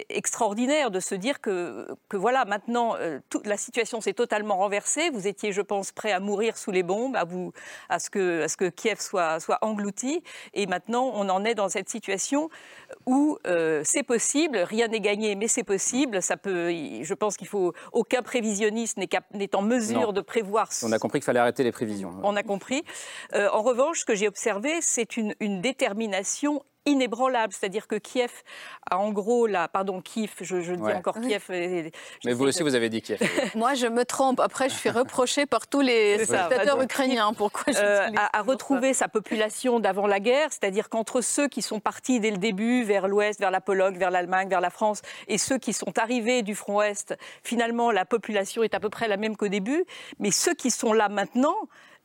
extraordinaire 0.09 0.91
de 0.91 0.99
se 0.99 1.15
dire 1.15 1.41
que, 1.41 1.87
que 2.09 2.17
voilà, 2.17 2.45
maintenant, 2.45 2.95
toute 3.29 3.47
la 3.47 3.57
situation 3.57 4.01
s'est 4.01 4.13
totalement 4.13 4.57
renversée. 4.57 5.09
Vous 5.09 5.27
étiez, 5.27 5.51
je 5.51 5.61
pense, 5.61 5.91
prêt 5.91 6.11
à 6.11 6.19
mourir 6.19 6.57
sous 6.57 6.71
les 6.71 6.83
bombes, 6.83 7.15
à, 7.15 7.23
vous, 7.23 7.53
à, 7.89 7.99
ce, 7.99 8.09
que, 8.09 8.43
à 8.43 8.47
ce 8.47 8.57
que 8.57 8.69
Kiev 8.69 8.99
soit, 8.99 9.39
soit 9.39 9.59
englouti. 9.61 10.23
Et 10.53 10.67
maintenant, 10.67 11.11
on 11.13 11.29
en 11.29 11.45
est 11.45 11.55
dans 11.55 11.69
cette 11.69 11.89
situation 11.89 12.49
où 13.05 13.37
euh, 13.47 13.81
c'est 13.83 14.03
possible, 14.03 14.57
rien 14.57 14.87
n'est 14.87 14.99
gagné, 14.99 15.35
mais 15.35 15.47
c'est 15.47 15.63
possible. 15.63 16.21
Ça 16.21 16.37
peut, 16.37 16.69
je 16.69 17.13
pense 17.13 17.37
qu'il 17.37 17.47
faut 17.47 17.73
aucun 17.91 18.21
prévisionniste 18.21 18.97
n'est 18.97 19.55
en 19.55 19.61
mesure 19.61 20.13
de 20.13 20.21
prévoir. 20.21 20.69
On 20.83 20.91
a 20.91 20.99
compris 20.99 21.19
qu'il 21.19 21.25
fallait 21.25 21.39
arrêter 21.39 21.63
les 21.63 21.71
prévisions. 21.71 22.12
On 22.21 22.35
a 22.35 22.43
compris. 22.43 22.83
Euh, 23.33 23.49
en 23.49 23.61
revanche, 23.61 24.01
ce 24.01 24.05
que 24.05 24.15
j'ai 24.15 24.27
observé, 24.27 24.79
c'est 24.81 25.17
une, 25.17 25.35
une 25.39 25.61
détermination 25.61 26.63
inébranlable. 26.85 27.53
C'est-à-dire 27.53 27.87
que 27.87 27.95
Kiev 27.95 28.31
a 28.89 28.97
en 28.97 29.11
gros 29.11 29.47
la. 29.47 29.67
Pardon, 29.67 30.01
Kiev, 30.01 30.31
je, 30.41 30.73
dis 30.73 30.81
encore 30.81 31.19
Kiev. 31.19 31.45
Mais 31.49 32.33
vous 32.33 32.45
aussi, 32.45 32.63
vous 32.63 32.75
avez 32.75 32.89
dit 32.89 33.01
Kiev. 33.01 33.19
Moi, 33.55 33.73
je 33.73 33.87
me 33.87 34.05
trompe. 34.05 34.39
Après, 34.39 34.69
je 34.69 34.75
suis 34.75 34.89
reprochée 34.89 35.45
par 35.45 35.67
tous 35.67 35.81
les 35.81 36.23
spectateurs 36.25 36.81
ukrainiens. 36.81 37.33
Pourquoi 37.33 37.73
je 37.73 37.77
euh, 37.77 38.09
à, 38.15 38.41
retrouver 38.41 38.93
sa 38.93 39.07
population 39.07 39.79
d'avant 39.79 40.07
la 40.07 40.19
guerre, 40.19 40.49
c'est-à-dire 40.51 40.89
qu'entre 40.89 41.21
ceux 41.21 41.47
qui 41.47 41.61
sont 41.61 41.79
partis 41.79 42.19
dès 42.19 42.31
le 42.31 42.37
début 42.37 42.83
vers 42.83 43.07
l'ouest, 43.07 43.39
vers 43.39 43.51
la 43.51 43.61
Pologne, 43.61 43.97
vers 43.97 44.11
l'Allemagne, 44.11 44.49
vers 44.49 44.61
la 44.61 44.69
France, 44.69 45.01
et 45.27 45.37
ceux 45.37 45.57
qui 45.57 45.73
sont 45.73 45.97
arrivés 45.97 46.41
du 46.41 46.55
front 46.55 46.77
ouest, 46.77 47.15
finalement, 47.43 47.91
la 47.91 48.05
population 48.05 48.63
est 48.63 48.73
à 48.73 48.79
peu 48.79 48.89
près 48.89 49.07
la 49.07 49.17
même 49.17 49.37
qu'au 49.37 49.47
début. 49.47 49.85
Mais 50.19 50.31
ceux 50.31 50.53
qui 50.53 50.71
sont 50.71 50.93
là 50.93 51.09
maintenant, 51.09 51.55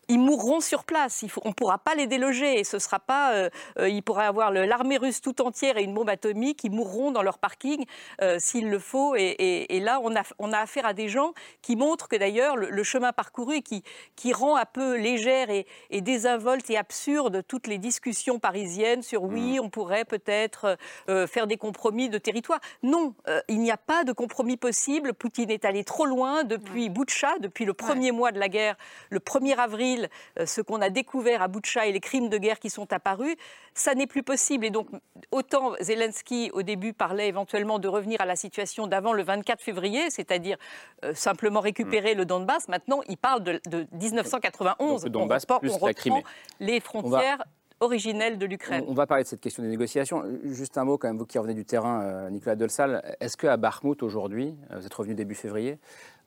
ils 0.08 0.18
mourront 0.18 0.60
sur 0.60 0.84
place. 0.84 1.22
Il 1.22 1.30
faut, 1.30 1.42
on 1.44 1.50
ne 1.50 1.54
pourra 1.54 1.78
pas 1.78 1.94
les 1.94 2.06
déloger. 2.06 2.58
Et 2.58 2.64
ce 2.64 2.78
sera 2.78 2.98
pas. 2.98 3.34
Euh, 3.34 3.50
euh, 3.78 3.88
il 3.88 4.02
pourrait 4.02 4.24
avoir 4.24 4.50
l'armée 4.50 4.96
russe 4.96 5.20
tout 5.20 5.42
entière 5.42 5.76
et 5.76 5.82
une 5.82 5.94
bombe 5.94 6.08
atomique. 6.08 6.64
Ils 6.64 6.70
mourront 6.70 7.10
dans 7.10 7.22
leur 7.22 7.38
parking 7.38 7.84
euh, 8.22 8.38
s'il 8.38 8.70
le 8.70 8.78
faut. 8.78 9.14
Et, 9.16 9.80
là, 9.80 10.00
on 10.02 10.16
a, 10.16 10.22
on 10.38 10.52
a 10.52 10.58
affaire 10.58 10.86
à 10.86 10.94
des 10.94 11.08
gens 11.08 11.32
qui 11.62 11.76
montrent 11.76 12.08
que 12.08 12.16
d'ailleurs 12.16 12.56
le, 12.56 12.82
chemin 12.82 13.12
parcouru 13.12 13.60
qui, 13.60 13.82
qui 14.16 14.32
rend 14.32 14.56
un 14.56 14.64
peu 14.64 14.96
légère 14.96 15.50
et, 15.50 15.66
désinvolte 16.00 16.70
et 16.70 16.78
absurde 16.78 17.42
toutes 17.46 17.66
les 17.66 17.76
discussions 17.76 18.38
parisiennes 18.38 19.02
sur 19.02 19.24
oui, 19.24 19.58
mmh. 19.58 19.60
on 19.62 19.70
pourrait 19.70 20.04
peut-être 20.04 20.76
faire 21.06 21.46
des 21.46 21.56
compromis 21.56 22.08
de 22.08 22.18
territoire. 22.18 22.60
Non, 22.82 23.14
il 23.48 23.60
n'y 23.60 23.70
a 23.70 23.76
pas 23.76 24.04
de 24.04 24.12
compromis 24.12 24.56
possible. 24.56 25.12
Poutine 25.12 25.50
est 25.50 25.64
allé 25.64 25.84
trop 25.84 26.06
loin 26.06 26.44
depuis 26.44 26.88
Boutcha, 26.88 27.38
depuis 27.40 27.64
le 27.64 27.74
premier 27.74 28.10
mois 28.12 28.32
de 28.32 28.38
la 28.38 28.48
guerre, 28.48 28.76
le 29.10 29.18
1er 29.18 29.56
avril 29.56 29.97
euh, 30.38 30.46
ce 30.46 30.60
qu'on 30.60 30.80
a 30.80 30.90
découvert 30.90 31.42
à 31.42 31.48
Boutcha 31.48 31.86
et 31.86 31.92
les 31.92 32.00
crimes 32.00 32.28
de 32.28 32.38
guerre 32.38 32.58
qui 32.58 32.70
sont 32.70 32.92
apparus, 32.92 33.34
ça 33.74 33.94
n'est 33.94 34.06
plus 34.06 34.22
possible. 34.22 34.64
Et 34.64 34.70
donc, 34.70 34.88
autant 35.30 35.72
Zelensky, 35.80 36.50
au 36.52 36.62
début, 36.62 36.92
parlait 36.92 37.28
éventuellement 37.28 37.78
de 37.78 37.88
revenir 37.88 38.20
à 38.20 38.26
la 38.26 38.36
situation 38.36 38.86
d'avant 38.86 39.12
le 39.12 39.22
24 39.22 39.62
février, 39.62 40.10
c'est-à-dire 40.10 40.56
euh, 41.04 41.14
simplement 41.14 41.60
récupérer 41.60 42.14
le 42.14 42.24
Donbass, 42.24 42.68
maintenant, 42.68 43.00
il 43.08 43.16
parle 43.16 43.42
de, 43.42 43.60
1991. 43.92 45.04
le 45.04 45.10
Donbass 45.10 45.44
on 45.48 45.58
plus 45.58 45.80
la 45.80 45.94
Crimée. 45.94 46.24
les 46.60 46.80
frontières 46.80 47.44
originelles 47.80 48.38
de 48.38 48.46
l'Ukraine. 48.46 48.84
On 48.88 48.94
va 48.94 49.06
parler 49.06 49.24
de 49.24 49.28
cette 49.28 49.40
question 49.40 49.62
des 49.62 49.68
négociations. 49.68 50.24
Juste 50.44 50.76
un 50.78 50.84
mot, 50.84 50.98
quand 50.98 51.08
même, 51.08 51.18
vous 51.18 51.26
qui 51.26 51.38
revenez 51.38 51.54
du 51.54 51.64
terrain, 51.64 52.02
euh, 52.02 52.30
Nicolas 52.30 52.56
Delsal. 52.56 53.16
Est-ce 53.20 53.36
qu'à 53.36 53.56
Bakhmut, 53.56 54.02
aujourd'hui, 54.02 54.54
vous 54.70 54.84
êtes 54.84 54.94
revenu 54.94 55.14
début 55.14 55.34
février, 55.34 55.78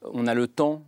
on 0.04 0.28
a 0.28 0.34
le 0.34 0.48
temps 0.48 0.84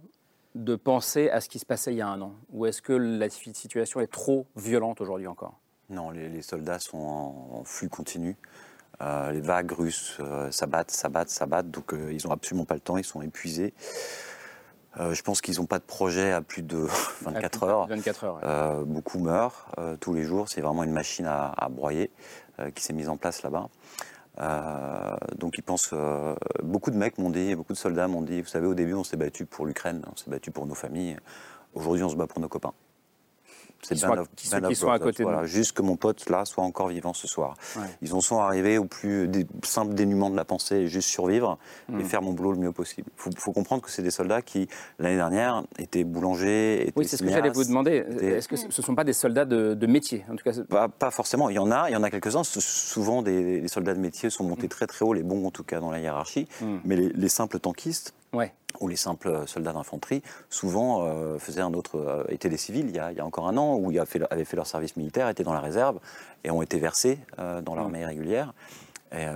de 0.55 0.75
penser 0.75 1.29
à 1.29 1.41
ce 1.41 1.50
qui 1.50 1.60
se 1.60 1.65
passait 1.65 1.93
il 1.93 1.98
y 1.98 2.01
a 2.01 2.07
un 2.07 2.22
an? 2.22 2.33
Ou 2.51 2.65
est-ce 2.65 2.81
que 2.81 2.93
la 2.93 3.29
situation 3.29 4.00
est 4.00 4.12
trop 4.12 4.45
violente 4.55 5.01
aujourd'hui 5.01 5.27
encore? 5.27 5.60
Non, 5.89 6.12
les, 6.12 6.41
soldats 6.41 6.79
sont 6.79 6.98
en, 6.98 7.63
flux 7.63 7.89
continu. 7.89 8.36
Euh, 9.01 9.31
les 9.31 9.41
vagues 9.41 9.72
russes 9.72 10.17
euh, 10.19 10.50
s'abattent, 10.51 10.91
s'abattent, 10.91 11.29
s'abattent, 11.29 11.72
donc 11.72 11.93
euh, 11.93 12.13
ils 12.13 12.25
n'ont 12.25 12.33
absolument 12.33 12.65
pas 12.65 12.75
le 12.75 12.79
temps, 12.79 12.98
ils 12.98 13.03
sont 13.03 13.22
épuisés. 13.22 13.74
je 14.98 15.22
pense 15.24 15.41
qu'ils 15.41 15.57
n'ont 15.57 15.65
pas 15.65 15.79
de 15.79 15.83
projet 15.83 16.31
à 16.31 16.41
plus 16.41 16.62
de 16.62 16.88
24 17.22 17.63
heures. 17.63 17.88
24 17.88 18.24
heures 18.24 18.86
beaucoup 18.86 19.19
meurent 19.19 19.67
tous 20.00 20.13
les 20.13 20.24
jours, 20.24 20.48
c'est 20.48 20.62
vraiment 20.62 20.83
une 20.83 20.91
machine 20.91 21.25
à, 21.25 21.51
à 21.57 21.69
broyer 21.69 22.12
qui 22.75 22.83
s'est 22.83 22.93
mise 22.93 23.10
en 23.10 23.17
place 23.17 23.41
là-bas. 23.41 23.69
Euh, 24.40 25.16
donc 25.38 25.58
ils 25.58 25.63
pensent. 25.63 25.92
Euh, 25.94 26.36
beaucoup 26.63 26.92
de 26.92 26.98
mecs 26.98 27.18
m'ont 27.18 27.30
dit, 27.30 27.56
beaucoup 27.56 27.74
de 27.74 27.78
soldats 27.78 28.08
m'ont 28.08 28.22
dit, 28.22 28.42
vous 28.42 28.48
savez, 28.48 28.68
au 28.68 28.74
début 28.74 28.94
on 28.94 29.04
s'est 29.04 29.18
battu 29.18 29.46
pour 29.46 29.66
l'Ukraine, 29.66 30.04
on 30.12 30.16
s'est 30.16 30.30
battu 30.30 30.52
pour 30.52 30.66
nos 30.66 30.75
familles. 30.75 31.18
Aujourd'hui 31.74 32.04
on 32.04 32.10
se 32.10 32.16
bat 32.16 32.28
pour 32.28 32.40
nos 32.40 32.50
copains. 32.50 32.74
C'est 33.84 33.96
bien 33.96 34.16
ceux 34.16 34.24
qui 34.36 34.75
sont 34.75 34.90
à 34.90 35.00
côté 35.00 35.24
voilà, 35.24 35.42
de 35.42 35.48
Juste 35.48 35.74
que 35.74 35.82
mon 35.82 35.96
pote 35.96 36.30
là 36.30 36.46
soit 36.46 36.63
encore 36.63 36.88
vivant 36.88 37.13
ce 37.13 37.28
soir. 37.28 37.56
Ils 38.02 38.13
en 38.13 38.22
sont 38.22 38.40
arrivés 38.40 38.78
au 38.78 38.86
plus 38.86 39.30
simple 39.63 39.94
dénuement 39.94 40.30
de 40.30 40.36
la 40.36 40.46
pensée, 40.46 40.88
juste 40.88 41.10
survivre 41.10 41.58
et 41.90 41.94
hmm. 41.94 42.06
faire 42.06 42.22
mon 42.22 42.34
boulot 42.34 42.54
le 42.54 42.60
mieux 42.60 42.72
possible. 42.72 43.10
Il 43.25 43.38
faut, 43.38 43.52
comprendre 43.52 43.82
que 43.82 43.92
c'est 43.92 44.02
des 44.02 44.12
soldats 44.12 44.42
qui, 44.42 44.68
l'année 45.00 45.16
dernière, 45.16 45.63
étaient 45.78 46.04
boulangers. 46.04 46.82
Étaient 46.82 46.94
oui, 46.96 47.06
c'est 47.06 47.18
ce 47.18 47.24
que 47.24 47.30
j'allais 47.30 47.50
vous 47.50 47.63
demander. 47.63 48.06
Est-ce 48.22 48.48
que 48.48 48.56
ce 48.56 48.68
ne 48.68 48.72
sont 48.72 48.96
pas 48.96 49.04
des 49.04 49.13
soldats 49.13 49.46
de, 49.46 49.86
métier 49.86 50.25
en 50.32 50.36
tout 50.36 50.44
cas 50.44 50.54
pas, 50.68 50.88
pas, 50.88 51.12
forcément. 51.12 51.50
Il 51.50 51.56
y 51.56 51.60
en 51.60 51.70
a, 51.70 51.90
il 51.90 51.94
y 51.94 51.96
en 51.96 52.04
a 52.04 52.10
quelques-uns. 52.10 52.44
Souvent, 52.44 53.22
des, 53.22 53.68
soldats 53.68 53.94
de 53.94 54.00
métier 54.00 54.30
sont 54.30 54.44
montés 54.44 54.68
hmm. 54.68 54.70
très 54.70 54.88
très 54.88 55.06
haut, 55.06 55.13
les 55.13 55.24
bons 55.24 55.46
en 55.46 55.52
tout 55.52 55.63
cas 55.63 55.80
dans 55.80 55.92
la 55.92 56.00
hiérarchie. 56.00 56.48
Hmm. 56.62 56.78
Mais 56.86 56.96
les, 56.96 57.10
les 57.10 57.30
simples 57.30 57.60
tankistes, 57.60 58.13
ouais. 58.34 58.54
Où 58.80 58.88
les 58.88 58.96
simples 58.96 59.48
soldats 59.48 59.74
d'infanterie, 59.74 60.24
souvent 60.50 61.06
euh, 61.06 61.38
faisaient 61.38 61.62
un 61.62 61.74
autre, 61.74 61.98
euh, 61.98 62.24
étaient 62.30 62.50
des 62.50 62.58
civils. 62.58 62.88
Il 62.90 62.96
y, 62.96 63.00
a, 63.00 63.12
il 63.12 63.18
y, 63.18 63.22
a, 63.22 63.25
encore 63.25 63.48
un 63.48 63.56
an, 63.58 63.75
où 63.75 63.92
ils 63.92 64.00
avaient 64.00 64.46
fait, 64.46 64.56
leur 64.56 64.68
service 64.68 64.98
militaire, 64.98 65.30
étaient 65.30 65.44
dans 65.44 65.54
la 65.54 65.62
réserve 65.62 66.00
et 66.44 66.52
ont 66.52 66.62
été 66.62 66.80
versés 66.80 67.20
euh, 67.40 67.62
dans 67.62 67.75
l'armée 67.75 68.06
régulière. 68.06 68.54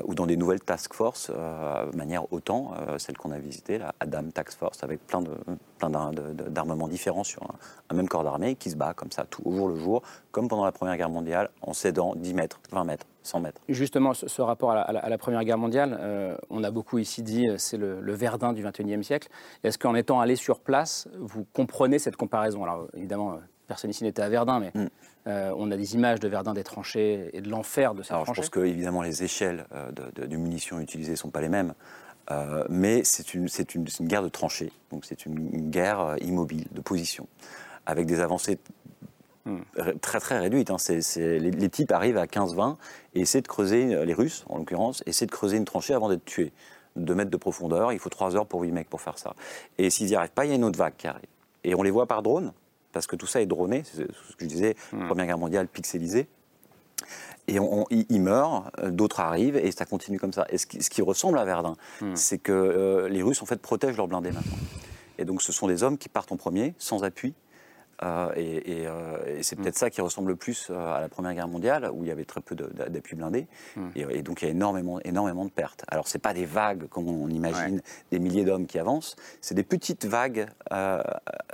Ou 0.05 0.15
dans 0.15 0.25
des 0.25 0.37
nouvelles 0.37 0.61
task 0.61 0.93
force, 0.93 1.29
de 1.29 1.95
manière 1.95 2.31
autant, 2.33 2.73
celle 2.97 3.17
qu'on 3.17 3.31
a 3.31 3.39
visitée, 3.39 3.77
la 3.77 3.93
Adam 3.99 4.23
Task 4.33 4.57
Force, 4.57 4.83
avec 4.83 5.05
plein 5.05 5.21
d'armements 5.21 6.11
de, 6.11 6.51
plein 6.51 6.87
différents 6.87 7.23
sur 7.23 7.43
un, 7.89 7.95
même 7.95 8.07
corps 8.07 8.23
d'armée 8.23 8.55
qui 8.55 8.69
se 8.69 8.75
bat 8.75 8.93
comme 8.93 9.11
ça, 9.11 9.25
tout 9.25 9.41
au 9.45 9.55
jour 9.55 9.67
le 9.69 9.75
jour, 9.75 10.01
comme 10.31 10.47
pendant 10.47 10.65
la 10.65 10.71
Première 10.71 10.97
Guerre 10.97 11.09
mondiale, 11.09 11.49
en 11.61 11.73
cédant 11.73 12.15
10 12.15 12.33
mètres, 12.33 12.59
20 12.71 12.83
mètres, 12.83 13.05
100 13.23 13.39
mètres. 13.41 13.61
Justement, 13.69 14.13
ce, 14.13 14.41
rapport 14.41 14.71
à 14.71 14.91
la, 14.91 15.17
Première 15.17 15.43
Guerre 15.43 15.57
mondiale, 15.57 15.97
euh, 15.99 16.35
on 16.49 16.63
a 16.63 16.71
beaucoup 16.71 16.97
ici 16.97 17.21
dit 17.21 17.47
euh, 17.47 17.55
c'est 17.57 17.77
le, 17.77 18.13
Verdun 18.13 18.53
du 18.53 18.63
XXIe 18.63 19.03
siècle. 19.03 19.29
Est-ce 19.63 19.77
qu'en 19.77 19.95
étant 19.95 20.19
allé 20.19 20.35
sur 20.35 20.59
place, 20.59 21.07
vous 21.19 21.45
comprenez 21.53 21.99
cette 21.99 22.15
comparaison? 22.15 22.63
Alors 22.63 22.87
évidemment, 22.93 23.33
euh, 23.33 23.37
personne 23.67 23.91
ici 23.91 24.03
n'était 24.03 24.21
à 24.21 24.29
Verdun, 24.29 24.59
mais 24.59 24.71
mm. 24.73 24.87
on 25.57 25.71
a 25.71 25.77
des 25.77 25.95
images 25.95 26.19
de 26.19 26.27
Verdun 26.27 26.53
des 26.53 26.63
tranchées 26.63 27.29
et 27.33 27.41
de 27.41 27.49
l'enfer 27.49 27.93
de 27.93 28.03
ces 28.03 28.13
Alors, 28.13 28.25
Je 28.25 28.33
pense 28.33 28.49
que 28.49 28.61
évidemment 28.61 29.01
les 29.01 29.23
échelles 29.23 29.65
de, 29.91 30.37
munitions 30.37 30.79
utilisées 30.79 31.11
ne 31.11 31.17
sont 31.17 31.29
pas 31.29 31.41
les 31.41 31.49
mêmes. 31.49 31.73
mais 32.69 33.03
c'est 33.03 33.33
une, 33.33 33.47
une, 33.75 33.85
une, 33.99 34.07
guerre 34.07 34.23
de 34.23 34.29
tranchées, 34.29 34.71
donc 34.91 35.05
c'est 35.05 35.25
une, 35.25 35.69
guerre 35.69 36.15
immobile, 36.21 36.67
de 36.71 36.81
position, 36.81 37.27
avec 37.85 38.05
des 38.05 38.19
avancées 38.19 38.57
très 40.01 40.19
très 40.19 40.39
réduite. 40.39 40.71
Hein. 40.71 40.77
les, 41.17 41.69
types 41.69 41.91
arrivent 41.91 42.17
à 42.17 42.25
15-20 42.25 42.75
et 43.13 43.21
essaient 43.21 43.41
de 43.41 43.47
creuser, 43.47 44.05
les 44.05 44.13
Russes 44.13 44.45
en 44.49 44.57
l'occurrence, 44.57 45.03
essaient 45.05 45.25
de 45.25 45.31
creuser 45.31 45.57
une 45.57 45.65
tranchée 45.65 45.93
avant 45.93 46.09
d'être 46.09 46.25
tués. 46.25 46.53
2 46.97 47.15
mètres 47.15 47.31
de 47.31 47.37
profondeur, 47.37 47.93
il 47.93 47.99
faut 47.99 48.09
3 48.09 48.35
heures 48.35 48.47
pour 48.47 48.61
8 48.61 48.71
mecs 48.71 48.89
pour 48.89 49.01
faire 49.01 49.17
ça. 49.17 49.35
Et 49.77 49.89
s'ils 49.89 50.07
n'y 50.07 50.15
arrivent 50.15 50.31
pas, 50.31 50.45
il 50.45 50.49
y 50.49 50.51
a 50.51 50.55
une 50.55 50.63
autre 50.63 50.79
vague 50.79 50.95
qui 50.97 51.07
arrive. 51.07 51.27
Et 51.63 51.75
on 51.75 51.83
les 51.83 51.91
voit 51.91 52.07
par 52.07 52.23
drone, 52.23 52.53
parce 52.91 53.07
que 53.07 53.15
tout 53.15 53.27
ça 53.27 53.41
est 53.41 53.45
droné, 53.45 53.83
c'est 53.85 54.07
ce 54.07 54.35
que 54.35 54.43
je 54.43 54.45
disais, 54.45 54.75
hmm. 54.93 55.07
Première 55.07 55.25
Guerre 55.25 55.37
mondiale 55.37 55.67
pixelisée. 55.67 56.27
Et 57.47 57.59
on, 57.59 57.85
ils 57.91 58.21
meurent, 58.21 58.71
d'autres 58.89 59.21
arrivent, 59.21 59.55
et 59.55 59.71
ça 59.71 59.85
continue 59.85 60.19
comme 60.19 60.33
ça. 60.33 60.45
Et 60.49 60.57
ce 60.57 60.65
qui, 60.65 61.01
ressemble 61.01 61.37
à 61.37 61.45
Verdun, 61.45 61.75
hmm. 62.01 62.15
c'est 62.15 62.39
que 62.39 62.51
euh, 62.51 63.07
les 63.07 63.23
Russes, 63.23 63.41
en 63.41 63.45
fait, 63.45 63.61
protègent 63.61 63.97
leurs 63.97 64.07
blindés 64.07 64.31
maintenant. 64.31 64.57
Et 65.17 65.25
donc, 65.25 65.41
ce 65.41 65.51
sont 65.51 65.67
des 65.67 65.83
hommes 65.83 65.97
qui 65.97 66.09
partent 66.09 66.31
en 66.31 66.37
premier, 66.37 66.73
sans 66.77 67.03
appui, 67.03 67.33
euh, 68.03 68.31
euh, 68.37 69.37
et, 69.37 69.43
c'est 69.43 69.55
peut-être 69.55 69.75
mm. 69.75 69.79
ça 69.79 69.89
qui 69.89 70.01
ressemble 70.01 70.29
le 70.29 70.35
plus 70.35 70.67
euh, 70.69 70.95
à 70.95 71.01
la 71.01 71.09
Première 71.09 71.33
Guerre 71.33 71.47
mondiale, 71.47 71.89
où 71.91 72.03
il 72.03 72.07
y 72.07 72.11
avait 72.11 72.25
très 72.25 72.41
peu 72.41 72.55
d'appui 72.55 73.15
blindé. 73.15 73.47
Mm. 73.75 73.87
Et, 73.95 74.21
donc 74.21 74.41
il 74.41 74.45
y 74.45 74.47
a 74.47 74.51
énormément, 74.51 74.99
énormément 75.01 75.45
de 75.45 75.49
pertes. 75.49 75.83
Alors 75.87 76.07
ce 76.07 76.17
n'est 76.17 76.21
pas 76.21 76.33
des 76.33 76.45
vagues, 76.45 76.87
comme 76.87 77.07
on 77.07 77.29
imagine, 77.29 77.81
des 78.11 78.19
milliers 78.19 78.45
d'hommes 78.45 78.67
qui 78.67 78.79
avancent, 78.79 79.15
c'est 79.41 79.55
des 79.55 79.63
petites 79.63 80.05
vagues 80.05 80.47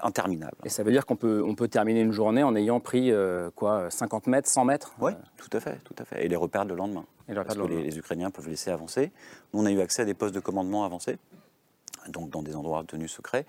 interminables. 0.02 0.58
Et 0.66 0.70
ça 0.70 0.84
veut 0.84 0.92
dire 0.92 1.06
qu'on 1.06 1.16
peut, 1.16 1.44
on 1.46 1.56
peut 1.56 1.68
terminer 1.68 2.02
une 2.02 2.12
journée 2.12 2.44
en 2.44 2.56
ayant 2.56 2.80
pris 2.80 3.12
quoi, 3.56 3.90
50 3.90 4.28
mètres, 4.28 4.50
100 4.50 4.66
mètres? 4.66 4.94
Oui, 5.00 5.12
tout 5.38 5.50
à 5.56 5.60
fait, 5.60 5.78
tout 5.84 5.96
à 6.00 6.06
fait. 6.06 6.26
Et 6.26 6.28
les 6.28 6.36
repères 6.36 6.66
le 6.66 6.76
lendemain. 6.76 7.06
Et 7.30 7.34
parce 7.34 7.56
que 7.56 7.62
les, 7.62 7.98
Ukrainiens 7.98 8.32
peuvent 8.32 8.50
laisser 8.50 8.70
avancer. 8.70 9.12
Nous, 9.54 9.62
on 9.62 9.66
a 9.66 9.72
eu 9.72 9.80
accès 9.80 10.02
à 10.02 10.06
des 10.06 10.14
postes 10.14 10.36
de 10.36 10.40
commandement 10.40 10.84
avancés, 10.84 11.18
donc 12.10 12.30
dans 12.30 12.44
des 12.44 12.56
endroits 12.56 12.84
tenus 12.86 13.12
secrets, 13.12 13.46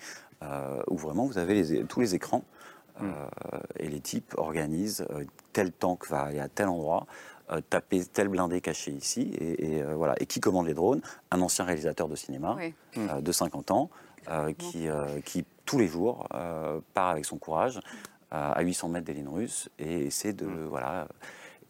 où 0.89 0.97
vraiment 0.97 1.27
vous 1.27 1.39
avez 1.39 1.85
tous 1.85 2.01
les 2.01 2.15
écrans 2.15 2.45
euh, 3.03 3.11
et 3.79 3.89
les 3.89 4.01
types 4.01 4.35
organisent 4.37 5.07
euh, 5.11 5.25
tel 5.53 5.73
tank 5.73 6.09
va 6.09 6.23
aller 6.23 6.41
à 6.41 6.49
tel 6.49 6.69
endroit, 6.69 7.07
euh, 7.51 7.61
taper 7.69 8.05
tel 8.05 8.29
blindé 8.29 8.61
caché 8.61 8.93
ici, 8.93 9.33
et, 9.39 9.83
voilà. 9.83 10.15
Et 10.21 10.27
qui 10.27 10.41
commande 10.41 10.67
les 10.67 10.75
drones? 10.75 11.03
Un 11.31 11.41
ancien 11.41 11.65
réalisateur 11.65 12.09
de 12.09 12.17
cinéma 12.17 12.57
de 12.97 13.33
50 13.33 13.71
ans, 13.71 13.91
qui, 14.59 14.89
qui, 15.25 15.45
tous 15.67 15.79
les 15.79 15.89
jours 15.89 16.29
part 16.95 17.11
avec 17.11 17.25
son 17.25 17.37
courage 17.37 17.81
à 18.31 18.61
800 18.63 18.89
mètres 18.89 19.07
des 19.07 19.13
lignes 19.15 19.29
russes 19.29 19.69
et 19.79 20.07
essayer 20.07 20.33
de 20.33 20.47
mm. 20.47 20.67
voilà. 20.69 21.07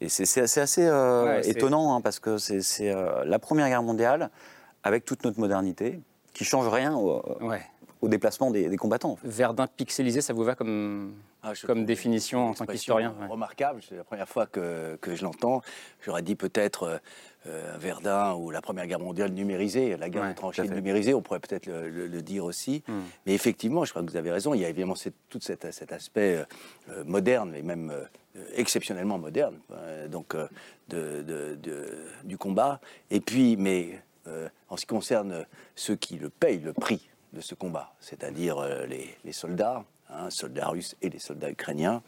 Et 0.00 0.08
c'est 0.08 0.60
assez 0.60 0.86
euh, 0.86 1.40
étonnant 1.42 1.94
hein, 1.94 2.00
parce 2.00 2.18
que 2.18 2.36
c'est 2.38 2.90
euh, 2.90 3.24
la 3.24 3.38
Première 3.38 3.68
Guerre 3.68 3.82
mondiale 3.82 4.30
avec 4.82 5.04
toute 5.04 5.24
notre 5.24 5.40
modernité 5.40 6.00
qui 6.32 6.44
change 6.44 6.68
rien 6.68 6.94
au, 6.94 7.22
au 8.04 8.08
déplacement 8.08 8.50
des, 8.50 8.76
combattants. 8.76 9.18
Verdun 9.24 9.66
pixelisé, 9.66 10.20
ça 10.20 10.34
vous 10.34 10.44
va 10.44 10.54
comme, 10.54 11.14
ah, 11.42 11.52
comme 11.66 11.86
définition 11.86 12.50
en 12.50 12.54
tant 12.54 12.66
qu'historien 12.66 13.14
Remarquable, 13.30 13.80
c'est 13.88 13.96
la 13.96 14.04
première 14.04 14.28
fois 14.28 14.46
que, 14.46 14.96
que 15.00 15.16
je 15.16 15.24
l'entends. 15.24 15.62
J'aurais 16.02 16.20
dit 16.20 16.34
peut-être 16.34 17.00
euh, 17.46 17.76
Verdun 17.78 18.34
ou 18.34 18.50
la 18.50 18.60
Première 18.60 18.86
Guerre 18.86 19.00
mondiale 19.00 19.32
numérisée, 19.32 19.96
la 19.96 20.10
guerre 20.10 20.28
de 20.28 20.34
tranchées 20.34 20.68
numérisée, 20.68 21.14
on 21.14 21.22
pourrait 21.22 21.40
peut-être 21.40 21.66
le, 21.66 22.20
dire 22.20 22.44
aussi. 22.44 22.82
Hmm. 22.86 23.00
Mais 23.24 23.32
effectivement, 23.32 23.86
je 23.86 23.90
crois 23.90 24.02
que 24.02 24.10
vous 24.10 24.18
avez 24.18 24.30
raison, 24.30 24.52
il 24.52 24.60
y 24.60 24.66
a 24.66 24.68
évidemment 24.68 24.94
tout 25.30 25.40
cet, 25.40 25.64
aspect 25.64 26.36
euh, 26.36 26.44
euh, 26.90 27.04
moderne 27.04 27.54
et 27.54 27.62
même 27.62 27.90
exceptionnellement 28.54 29.16
moderne 29.16 29.56
donc, 30.10 30.36
de, 30.88 31.24
du 32.24 32.36
combat. 32.36 32.80
Et 33.10 33.20
puis, 33.20 33.56
mais 33.56 34.02
en 34.68 34.76
ce 34.76 34.82
qui 34.82 34.88
concerne 34.88 35.46
ceux 35.76 35.94
qui 35.94 36.16
le 36.16 36.30
payent 36.30 36.58
le 36.58 36.72
prix 36.72 37.08
de 37.34 37.40
ce 37.40 37.54
combat, 37.54 37.92
c'est-à-dire 38.00 38.64
les 38.88 39.32
soldats, 39.32 39.84
Hein, 40.10 40.28
soldats 40.28 40.68
russes 40.68 40.96
et 41.00 41.08
les 41.08 41.18
soldats 41.18 41.50
ukrainiens. 41.50 42.02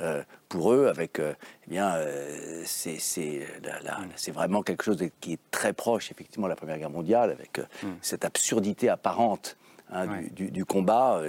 Euh, 0.00 0.22
pour 0.48 0.72
eux, 0.72 0.88
avec, 0.88 1.18
euh, 1.18 1.34
eh 1.66 1.70
bien, 1.70 1.94
euh, 1.94 2.62
c'est 2.64 4.30
vraiment 4.32 4.62
quelque 4.62 4.82
chose 4.82 5.04
qui 5.20 5.34
est 5.34 5.40
très 5.50 5.72
proche, 5.72 6.10
effectivement, 6.10 6.46
de 6.46 6.50
la 6.50 6.56
Première 6.56 6.78
Guerre 6.78 6.90
mondiale, 6.90 7.30
avec 7.30 7.58
mm. 7.58 7.88
cette 8.00 8.24
absurdité 8.24 8.88
apparente 8.88 9.56
hein, 9.92 10.06
du, 10.32 10.64
combat, 10.64 11.20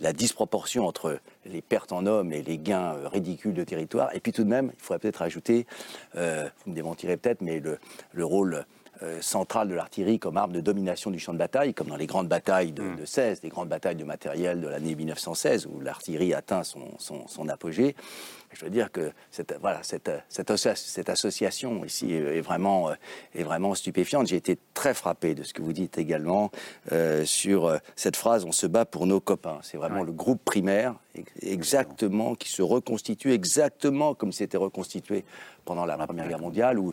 la, 0.00 0.12
disproportion 0.12 0.86
entre 0.86 1.18
les 1.46 1.62
pertes 1.62 1.92
en 1.92 2.06
hommes 2.06 2.32
et 2.32 2.42
les 2.42 2.58
gains 2.58 2.96
ridicules 3.08 3.54
de 3.54 3.64
territoire. 3.64 4.14
Et 4.14 4.20
puis 4.20 4.32
tout 4.32 4.44
de 4.44 4.50
même, 4.50 4.70
il 4.74 4.80
faudrait 4.80 5.00
peut-être 5.00 5.22
ajouter, 5.22 5.66
vous 6.14 6.20
me 6.20 6.74
démentirez 6.74 7.16
peut-être, 7.16 7.40
mais 7.40 7.58
le, 7.58 7.78
le 8.12 8.24
rôle 8.24 8.66
euh, 9.02 9.20
centrale 9.20 9.68
de 9.68 9.74
l'artillerie 9.74 10.18
comme 10.18 10.36
arme 10.36 10.52
de 10.52 10.60
domination 10.60 11.10
du 11.10 11.18
champ 11.18 11.32
de 11.32 11.38
bataille, 11.38 11.74
comme 11.74 11.88
dans 11.88 11.96
les 11.96 12.06
grandes 12.06 12.28
batailles 12.28 12.72
de, 12.72 13.04
16, 13.04 13.40
les 13.42 13.48
grandes 13.48 13.68
batailles 13.68 13.96
de 13.96 14.04
matériel 14.04 14.60
de 14.60 14.68
l'année 14.68 14.94
1916, 14.94 15.66
où 15.66 15.80
l'artillerie 15.80 16.32
atteint 16.32 16.62
son, 16.62 17.48
apogée. 17.48 17.96
Je 18.54 18.64
veux 18.64 18.70
dire 18.70 18.90
que 18.90 19.12
cette, 19.30 19.56
voilà, 19.60 19.82
cette, 19.82 20.10
cette, 20.28 20.50
association 21.08 21.84
ici 21.84 22.12
est 22.12 22.40
vraiment, 22.40 22.90
euh, 22.90 22.94
est 23.34 23.42
vraiment 23.42 23.74
stupéfiante. 23.74 24.26
J'ai 24.26 24.36
été 24.36 24.58
très 24.74 24.94
frappé 24.94 25.34
de 25.34 25.42
ce 25.42 25.52
que 25.52 25.62
vous 25.62 25.72
dites 25.72 25.98
également 25.98 26.50
euh, 26.92 27.24
sur 27.24 27.78
cette 27.96 28.16
phrase 28.16 28.44
«on 28.46 28.52
se 28.52 28.66
bat 28.66 28.84
pour 28.84 29.06
nos 29.06 29.20
copains». 29.20 29.58
C'est 29.62 29.76
vraiment 29.76 30.02
le 30.02 30.12
groupe 30.12 30.44
primaire 30.44 30.94
exactement 31.42 32.34
qui 32.34 32.48
se 32.48 32.62
reconstitue 32.62 33.32
exactement 33.32 34.14
comme 34.14 34.32
c'était 34.32 34.56
reconstitué 34.56 35.24
pendant 35.64 35.86
la 35.86 35.96
Première 35.96 36.28
Guerre 36.28 36.40
mondiale, 36.40 36.78
où 36.78 36.92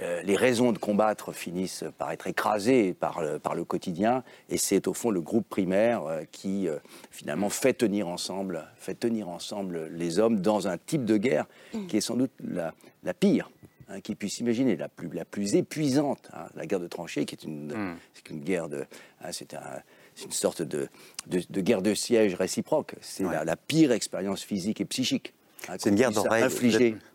euh, 0.00 0.22
les 0.22 0.36
raisons 0.36 0.72
de 0.72 0.78
combattre 0.78 1.32
finissent 1.32 1.84
par 1.98 2.12
être 2.12 2.26
écrasées 2.26 2.94
par 2.94 3.20
le, 3.20 3.38
par 3.38 3.54
le 3.54 3.64
quotidien, 3.64 4.22
et 4.48 4.58
c'est 4.58 4.86
au 4.86 4.94
fond 4.94 5.10
le 5.10 5.20
groupe 5.20 5.48
primaire 5.48 6.04
euh, 6.06 6.22
qui 6.30 6.68
euh, 6.68 6.78
finalement 7.10 7.48
fait 7.48 7.74
tenir 7.74 8.08
ensemble, 8.08 8.64
fait 8.76 8.94
tenir 8.94 9.28
ensemble 9.28 9.88
les 9.90 10.20
hommes 10.20 10.40
dans 10.40 10.68
un 10.68 10.78
type 10.78 11.01
de 11.04 11.16
guerre 11.16 11.46
qui 11.88 11.96
est 11.96 12.00
sans 12.00 12.16
doute 12.16 12.32
la, 12.42 12.74
la 13.04 13.14
pire. 13.14 13.50
Hein, 13.88 14.00
qui 14.00 14.14
puisse 14.14 14.38
imaginer 14.38 14.76
la 14.76 14.88
plus, 14.88 15.08
la 15.12 15.24
plus 15.24 15.56
épuisante, 15.56 16.30
hein, 16.32 16.46
la 16.54 16.66
guerre 16.66 16.78
de 16.78 16.86
tranchées, 16.86 17.26
qui 17.26 17.34
est 17.34 17.42
une, 17.42 17.66
mm. 17.66 17.96
une 18.30 18.40
guerre 18.40 18.68
de, 18.68 18.86
hein, 19.22 19.28
c'est 19.32 19.54
un, 19.54 19.60
une 20.24 20.30
sorte 20.30 20.62
de, 20.62 20.88
de, 21.26 21.60
guerre 21.60 21.82
de 21.82 21.92
siège 21.92 22.34
réciproque. 22.34 22.94
C'est 23.00 23.24
la, 23.24 23.44
la, 23.44 23.56
pire 23.56 23.92
expérience 23.92 24.42
physique 24.42 24.80
et 24.80 24.84
psychique 24.84 25.34
c'est 25.78 25.90
une 25.90 25.96
guerre 25.96 26.12
d'oreille. 26.12 26.44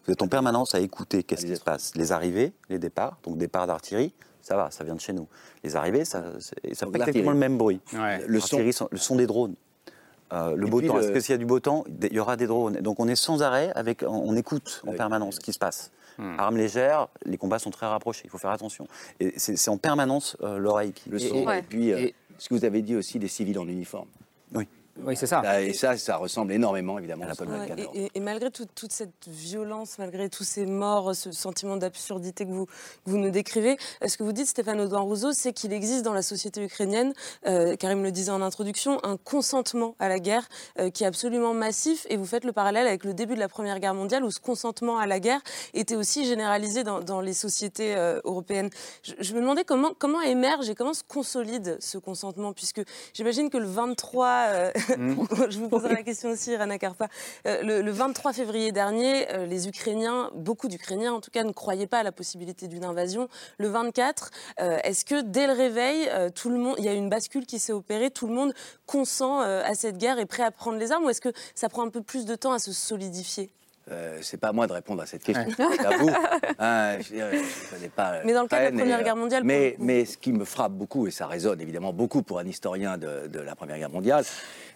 Vous, 0.06 0.12
êtes 0.14 0.22
en 0.22 0.28
permanence 0.28 0.76
à 0.76 0.80
écouter 0.80 1.24
qu'est-ce 1.24 1.46
qui 1.46 1.56
se 1.56 1.62
passe. 1.62 1.94
Les 1.96 2.12
arrivées, 2.12 2.54
les 2.70 2.80
départs, 2.80 3.18
donc 3.24 3.38
départ 3.38 3.68
d'artillerie, 3.68 4.14
ça 4.42 4.56
va, 4.56 4.72
ça 4.72 4.84
vient 4.84 4.96
de 4.96 5.02
chez 5.02 5.14
nous. 5.14 5.28
Les 5.64 5.76
arrivées, 5.76 6.06
ça, 6.06 6.24
ça 6.40 6.56
fait 6.62 6.70
exactement 6.70 7.32
le 7.32 7.38
même 7.38 7.58
bruit. 7.58 7.82
Le, 8.26 8.40
son, 8.40 8.60
le 8.60 8.98
son 8.98 9.16
des 9.16 9.28
drones. 9.28 9.56
Euh, 10.34 10.56
le 10.56 10.68
beau 10.68 10.82
temps. 10.82 11.00
Est-ce 11.00 11.12
que 11.12 11.20
s'il 11.20 11.34
y 11.34 11.36
a 11.36 11.38
du 11.38 11.46
beau 11.46 11.60
temps, 11.60 11.84
il 12.02 12.14
y 12.14 12.20
aura 12.20 12.36
des 12.36 12.48
drones 12.48 12.78
Donc 12.82 13.00
on 13.00 13.08
est 13.08 13.16
sans 13.16 13.42
arrêt, 13.42 13.72
avec, 13.76 14.04
on, 14.04 14.36
écoute 14.36 14.84
en 14.86 14.94
permanence 14.94 15.36
ce 15.36 15.40
qui 15.40 15.54
se 15.54 15.60
passe. 15.60 15.92
Hmm. 16.18 16.36
Armes 16.38 16.58
légères, 16.58 17.08
les 17.26 17.38
combats 17.38 17.60
sont 17.60 17.70
très 17.70 17.86
rapprochés, 17.86 18.24
il 18.26 18.30
faut 18.30 18.40
faire 18.40 18.52
attention. 18.52 18.88
Et 19.20 19.34
c'est 19.38 19.70
en 19.70 19.78
permanence 19.78 20.36
euh, 20.42 20.58
l'oreille 20.58 20.92
qui. 20.92 21.10
Le 21.10 21.20
son. 21.20 21.50
Et, 21.52 21.62
puis, 21.62 21.94
euh, 21.94 22.10
ce 22.38 22.50
que 22.50 22.56
vous 22.56 22.66
avez 22.66 22.82
dit 22.82 22.96
aussi 22.96 23.20
des 23.20 23.28
civils 23.28 23.60
en 23.60 23.68
uniforme. 23.68 24.08
Oui. 24.54 24.68
Oui, 25.04 25.16
c'est 25.16 25.28
ça. 25.28 25.62
Et 25.62 25.74
ça, 25.74 25.98
ça 25.98 26.18
ressemble 26.18 26.52
énormément, 26.54 26.98
évidemment, 26.98 27.26
à 27.26 27.28
la 27.28 27.36
pomme 27.36 27.48
et, 27.94 28.20
malgré 28.20 28.50
toute 28.52 28.92
cette 28.92 29.28
violence, 29.28 30.00
malgré 30.00 30.30
tous 30.30 30.44
ces 30.44 30.66
morts, 30.66 31.16
ce 31.16 31.32
sentiment 31.32 31.78
d'absurdité 31.78 32.46
que 32.46 32.52
vous, 32.52 32.68
vous 33.06 33.18
nous 33.18 33.30
décrivez, 33.30 33.78
ce 34.06 34.18
que 34.18 34.24
vous 34.24 34.32
dites, 34.32 34.48
Stéphane 34.48 34.80
Audouin 34.82 35.02
Rousseau, 35.02 35.32
c'est 35.34 35.54
qu'il 35.54 35.74
existe 35.74 36.04
dans 36.04 36.14
la 36.14 36.22
société 36.22 36.64
ukrainienne, 36.64 37.14
euh, 37.48 37.76
car 37.76 37.92
il 37.92 37.98
me 37.98 38.04
le 38.04 38.12
disait 38.12 38.32
en 38.32 38.42
introduction, 38.42 39.00
un 39.04 39.18
consentement 39.18 39.96
à 40.00 40.10
la 40.10 40.20
guerre 40.20 40.48
euh, 40.80 40.90
qui 40.90 41.04
est 41.04 41.08
absolument 41.08 41.54
massif. 41.54 42.06
Et 42.10 42.18
vous 42.18 42.26
faites 42.26 42.44
le 42.44 42.52
parallèle 42.52 42.88
avec 42.88 43.04
le 43.04 43.14
début 43.14 43.36
de 43.36 43.40
la 43.40 43.50
Première 43.50 43.80
Guerre 43.80 43.94
mondiale, 43.94 44.24
où 44.24 44.32
ce 44.32 44.40
consentement 44.40 44.98
à 44.98 45.08
la 45.08 45.20
guerre 45.20 45.42
était 45.74 45.96
aussi 45.96 46.26
généralisé 46.26 46.84
dans, 46.84 47.22
les 47.22 47.34
sociétés 47.34 47.96
euh, 47.96 48.20
européennes. 48.26 48.70
Je, 49.04 49.34
me 49.34 49.42
demandais 49.42 49.64
comment, 49.64 49.92
comment 49.98 50.22
émerge 50.22 50.70
et 50.70 50.76
comment 50.76 50.94
se 50.94 51.04
consolide 51.08 51.78
ce 51.80 51.98
consentement, 51.98 52.54
puisque 52.54 52.82
j'imagine 53.14 53.50
que 53.50 53.58
le 53.58 53.68
23... 53.68 54.72
Mm. 54.98 55.28
je 55.50 55.60
vous 55.60 55.70
poserai 55.70 55.94
la 55.94 56.04
question 56.04 56.30
aussi, 56.30 56.56
Rana 56.56 56.78
Karpa. 56.80 57.08
Euh, 57.46 57.62
le, 57.62 57.92
23 57.92 58.34
février 58.34 58.72
dernier, 58.72 59.32
euh, 59.32 59.46
les 59.46 59.68
Ukrainiens, 59.68 60.32
beaucoup 60.34 60.68
d'Ukrainiens 60.68 61.14
en 61.14 61.22
tout 61.22 61.30
cas, 61.30 61.44
ne 61.44 61.52
croyaient 61.52 61.88
pas 61.88 62.00
à 62.00 62.04
la 62.04 62.12
possibilité 62.12 62.68
d'une 62.68 62.84
invasion. 62.84 63.28
Le 63.58 63.68
24, 63.68 64.32
euh, 64.60 64.78
est-ce 64.84 65.06
que 65.06 65.22
dès 65.22 65.48
le 65.48 65.54
réveil, 65.54 66.10
tout 66.36 66.50
le 66.50 66.58
monde, 66.58 66.76
il 66.78 66.86
y 66.86 66.88
a 66.88 66.94
une 66.94 67.10
bascule 67.10 67.46
qui 67.46 67.60
s'est 67.60 67.74
opérée, 67.74 68.12
tout 68.12 68.28
le 68.28 68.34
monde 68.34 68.54
consent 68.86 69.40
à 69.40 69.74
cette 69.76 69.98
guerre 69.98 70.20
et 70.20 70.26
prêt 70.26 70.44
à 70.44 70.52
prendre 70.52 70.78
les 70.78 70.92
armes, 70.92 71.06
ou 71.06 71.10
est-ce 71.10 71.22
que 71.22 71.34
ça 71.56 71.70
prend 71.70 71.86
un 71.86 71.90
peu 71.90 72.02
plus 72.02 72.26
de 72.26 72.36
temps 72.36 72.54
à 72.54 72.60
se 72.60 72.72
solidifier? 72.72 73.52
Euh, 73.90 74.18
c'est 74.22 74.38
pas 74.38 74.50
à 74.50 74.52
moi 74.52 74.68
de 74.68 74.74
répondre 74.74 75.02
à 75.02 75.06
cette 75.06 75.24
question, 75.24 75.48
c'est 75.58 75.86
à 75.86 75.98
vous. 75.98 76.10
Hein, 76.60 76.98
pas 77.96 78.22
mais 78.26 78.34
dans 78.34 78.42
le 78.42 78.48
cas 78.48 78.72
de 78.72 78.76
la 78.76 78.82
Première 78.84 79.04
Guerre 79.04 79.16
mondiale. 79.16 79.44
Mais, 79.44 79.76
mais, 79.80 80.06
ce 80.06 80.18
qui 80.18 80.34
me 80.34 80.44
frappe 80.44 80.74
beaucoup, 80.74 81.08
et 81.08 81.12
ça 81.12 81.28
résonne 81.28 81.62
évidemment 81.62 81.94
beaucoup 81.94 82.24
pour 82.24 82.40
un 82.40 82.46
historien 82.46 82.98
de, 82.98 83.40
la 83.40 83.56
Première 83.56 83.78
Guerre 83.78 83.92
mondiale, 83.92 84.26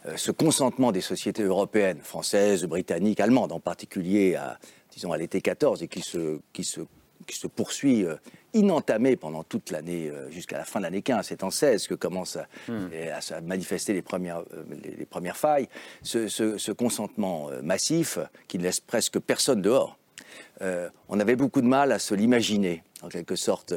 euh, 0.05 0.13
ce 0.15 0.31
consentement 0.31 0.91
des 0.91 1.01
sociétés 1.01 1.43
européennes, 1.43 1.99
françaises, 2.01 2.65
britanniques, 2.65 3.19
allemandes 3.19 3.51
en 3.51 3.59
particulier, 3.59 4.35
à, 4.35 4.59
disons 4.91 5.11
à 5.11 5.17
l'été 5.17 5.41
14, 5.41 5.81
et 5.81 5.87
qui 5.87 6.01
se, 6.01 6.39
qui 6.53 6.63
se 6.63 6.81
qui 7.31 7.37
se 7.37 7.47
poursuit 7.47 8.05
euh, 8.05 8.15
inentamé 8.53 9.15
pendant 9.15 9.43
toute 9.43 9.71
l'année, 9.71 10.09
euh, 10.09 10.29
jusqu'à 10.29 10.57
la 10.57 10.65
fin 10.65 10.79
de 10.79 10.83
l'année 10.83 11.01
15. 11.01 11.25
C'est 11.27 11.43
en 11.43 11.49
16 11.49 11.87
que 11.87 11.95
commencent 11.95 12.35
à, 12.35 12.47
hmm. 12.67 12.89
se 13.21 13.39
manifester 13.41 13.93
les 13.93 14.01
premières, 14.01 14.43
euh, 14.53 14.63
les, 14.83 15.05
premières 15.05 15.37
failles. 15.37 15.69
Ce, 16.03 16.71
consentement 16.71 17.49
massif 17.63 18.17
qui 18.47 18.57
ne 18.57 18.63
laisse 18.63 18.79
presque 18.79 19.19
personne 19.19 19.61
dehors. 19.61 19.97
on 21.09 21.19
avait 21.19 21.35
beaucoup 21.35 21.61
de 21.61 21.67
mal 21.67 21.91
à 21.91 21.99
se 21.99 22.15
l'imaginer, 22.15 22.83
en 23.01 23.09
quelque 23.09 23.35
sorte, 23.35 23.73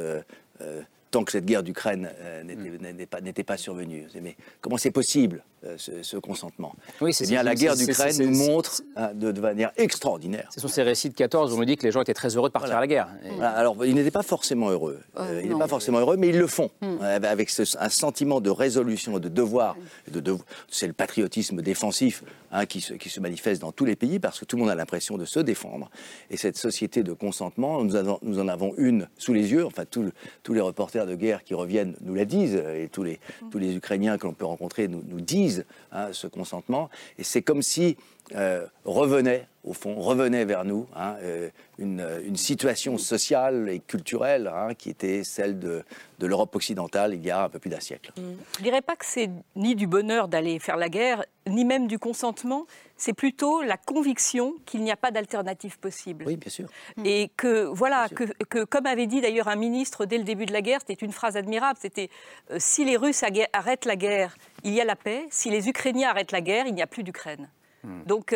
tant 1.11 1.23
que 1.23 1.31
cette 1.31 1.45
guerre 1.45 1.61
d'Ukraine 1.61 2.09
n'était 2.43 3.05
pas, 3.05 3.19
pas 3.45 3.57
survenue. 3.57 4.07
Mais 4.21 4.35
comment 4.61 4.77
c'est 4.77 4.91
possible 4.91 5.43
euh, 5.65 5.75
ce, 5.77 6.17
consentement. 6.17 6.75
Oui, 7.01 7.13
c'est 7.13 7.27
bien 7.27 7.43
la 7.43 7.55
guerre 7.55 7.75
d'Ukraine 7.75 8.15
nous 8.19 8.35
montre 8.35 8.81
hein, 8.95 9.11
de, 9.13 9.39
manière 9.39 9.71
extraordinaire. 9.77 10.49
Ce 10.53 10.59
sont 10.59 10.67
ces 10.67 10.83
récits 10.83 11.09
de 11.09 11.15
14 11.15 11.51
où 11.51 11.55
on 11.55 11.59
nous 11.59 11.65
dit 11.65 11.77
que 11.77 11.83
les 11.83 11.91
gens 11.91 12.01
étaient 12.01 12.13
très 12.13 12.35
heureux 12.35 12.49
de 12.49 12.53
partir 12.53 12.75
à 12.75 12.79
la 12.79 12.87
guerre. 12.87 13.07
Alors, 13.41 13.85
ils 13.85 13.95
n'étaient 13.95 14.11
pas 14.11 14.23
forcément 14.23 14.69
heureux. 14.69 14.99
Euh, 15.17 15.41
ils 15.41 15.47
n'étaient 15.47 15.59
pas 15.59 15.67
forcément 15.67 15.99
heureux, 15.99 16.17
mais 16.17 16.29
ils 16.29 16.37
le 16.37 16.47
font 16.47 16.69
hmm. 16.81 16.97
euh, 17.01 17.19
avec 17.23 17.51
un 17.79 17.89
sentiment 17.89 18.41
de 18.41 18.49
résolution, 18.49 19.19
de 19.19 19.29
devoir. 19.29 19.75
De, 20.11 20.37
c'est 20.69 20.87
le 20.87 20.93
patriotisme 20.93 21.61
défensif 21.61 22.23
hein, 22.51 22.65
qui, 22.65 22.81
se, 22.81 22.93
qui, 22.93 23.09
se, 23.09 23.19
manifeste 23.19 23.61
dans 23.61 23.71
tous 23.71 23.85
les 23.85 23.95
pays 23.95 24.19
parce 24.19 24.39
que 24.39 24.45
tout 24.45 24.55
le 24.55 24.61
monde 24.61 24.71
a 24.71 24.75
l'impression 24.75 25.17
de 25.17 25.25
se 25.25 25.39
défendre. 25.39 25.89
Et 26.29 26.37
cette 26.37 26.57
société 26.57 27.03
de 27.03 27.13
consentement, 27.13 27.83
nous, 27.83 27.97
nous 28.21 28.39
en 28.39 28.47
avons 28.47 28.73
une 28.77 29.07
sous 29.17 29.33
les 29.33 29.51
yeux. 29.51 29.65
Enfin, 29.65 29.83
tous 29.85 30.53
les 30.53 30.61
reporters 30.61 31.05
de 31.05 31.15
guerre 31.15 31.43
qui 31.43 31.53
reviennent 31.53 31.95
nous 32.01 32.15
la 32.15 32.25
disent 32.25 32.55
et 32.55 32.89
tous 32.91 33.03
les, 33.03 33.19
tous 33.51 33.57
les 33.57 33.75
Ukrainiens 33.75 34.17
que 34.17 34.27
l'on 34.27 34.33
peut 34.33 34.45
rencontrer 34.45 34.87
nous, 34.87 35.03
nous 35.07 35.21
disent 35.21 35.54
Hein, 35.91 36.09
ce 36.11 36.27
consentement. 36.27 36.89
Et 37.17 37.23
c'est 37.23 37.41
comme 37.41 37.61
si 37.61 37.97
euh, 38.35 38.65
revenait, 38.85 39.47
au 39.63 39.73
fond, 39.73 39.95
revenait 39.95 40.45
vers 40.45 40.65
nous 40.65 40.87
hein, 40.95 41.15
euh, 41.21 41.49
une, 41.77 42.35
situation 42.35 42.97
sociale 42.97 43.69
et 43.69 43.79
culturelle 43.79 44.51
hein, 44.53 44.73
qui 44.73 44.89
était 44.89 45.23
celle 45.23 45.59
de, 45.59 45.83
l'Europe 46.19 46.55
occidentale 46.55 47.13
il 47.13 47.23
y 47.23 47.31
a 47.31 47.43
un 47.43 47.49
peu 47.49 47.59
plus 47.59 47.69
d'un 47.69 47.79
siècle. 47.79 48.11
Je 48.17 48.21
ne 48.21 48.63
dirais 48.63 48.81
pas 48.81 48.95
que 48.95 49.05
c'est 49.05 49.29
ni 49.55 49.75
du 49.75 49.87
bonheur 49.87 50.27
d'aller 50.27 50.59
faire 50.59 50.77
la 50.77 50.89
guerre, 50.89 51.23
ni 51.47 51.65
même 51.65 51.87
du 51.87 51.99
consentement, 51.99 52.65
c'est 52.97 53.13
plutôt 53.13 53.61
la 53.61 53.77
conviction 53.77 54.53
qu'il 54.65 54.83
n'y 54.83 54.91
a 54.91 54.95
pas 54.95 55.11
d'alternative 55.11 55.79
possible. 55.79 56.25
Oui, 56.27 56.37
bien 56.37 56.49
sûr. 56.49 56.67
Et 57.03 57.29
que, 57.35 57.65
voilà, 57.65 58.07
que, 58.09 58.63
comme 58.63 58.85
avait 58.85 59.07
dit 59.07 59.21
d'ailleurs 59.21 59.47
un 59.47 59.55
ministre 59.55 60.05
dès 60.05 60.17
le 60.17 60.23
début 60.23 60.45
de 60.45 60.53
la 60.53 60.61
guerre, 60.61 60.79
c'était 60.79 61.05
une 61.05 61.11
phrase 61.11 61.37
admirable, 61.37 61.77
c'était 61.81 62.09
euh, 62.51 62.57
si 62.59 62.85
les 62.85 62.97
Russes 62.97 63.23
arrêtent 63.53 63.85
la 63.85 63.95
guerre, 63.95 64.37
il 64.63 64.73
y 64.73 64.81
a 64.81 64.85
la 64.85 64.95
paix, 64.95 65.25
si 65.29 65.49
les 65.49 65.67
Ukrainiens 65.67 66.09
arrêtent 66.09 66.31
la 66.31 66.41
guerre, 66.41 66.67
il 66.67 66.73
n'y 66.73 66.81
a 66.81 66.87
plus 66.87 67.03
d'Ukraine. 67.03 67.49
Hmm. 67.83 68.03
Donc, 68.05 68.33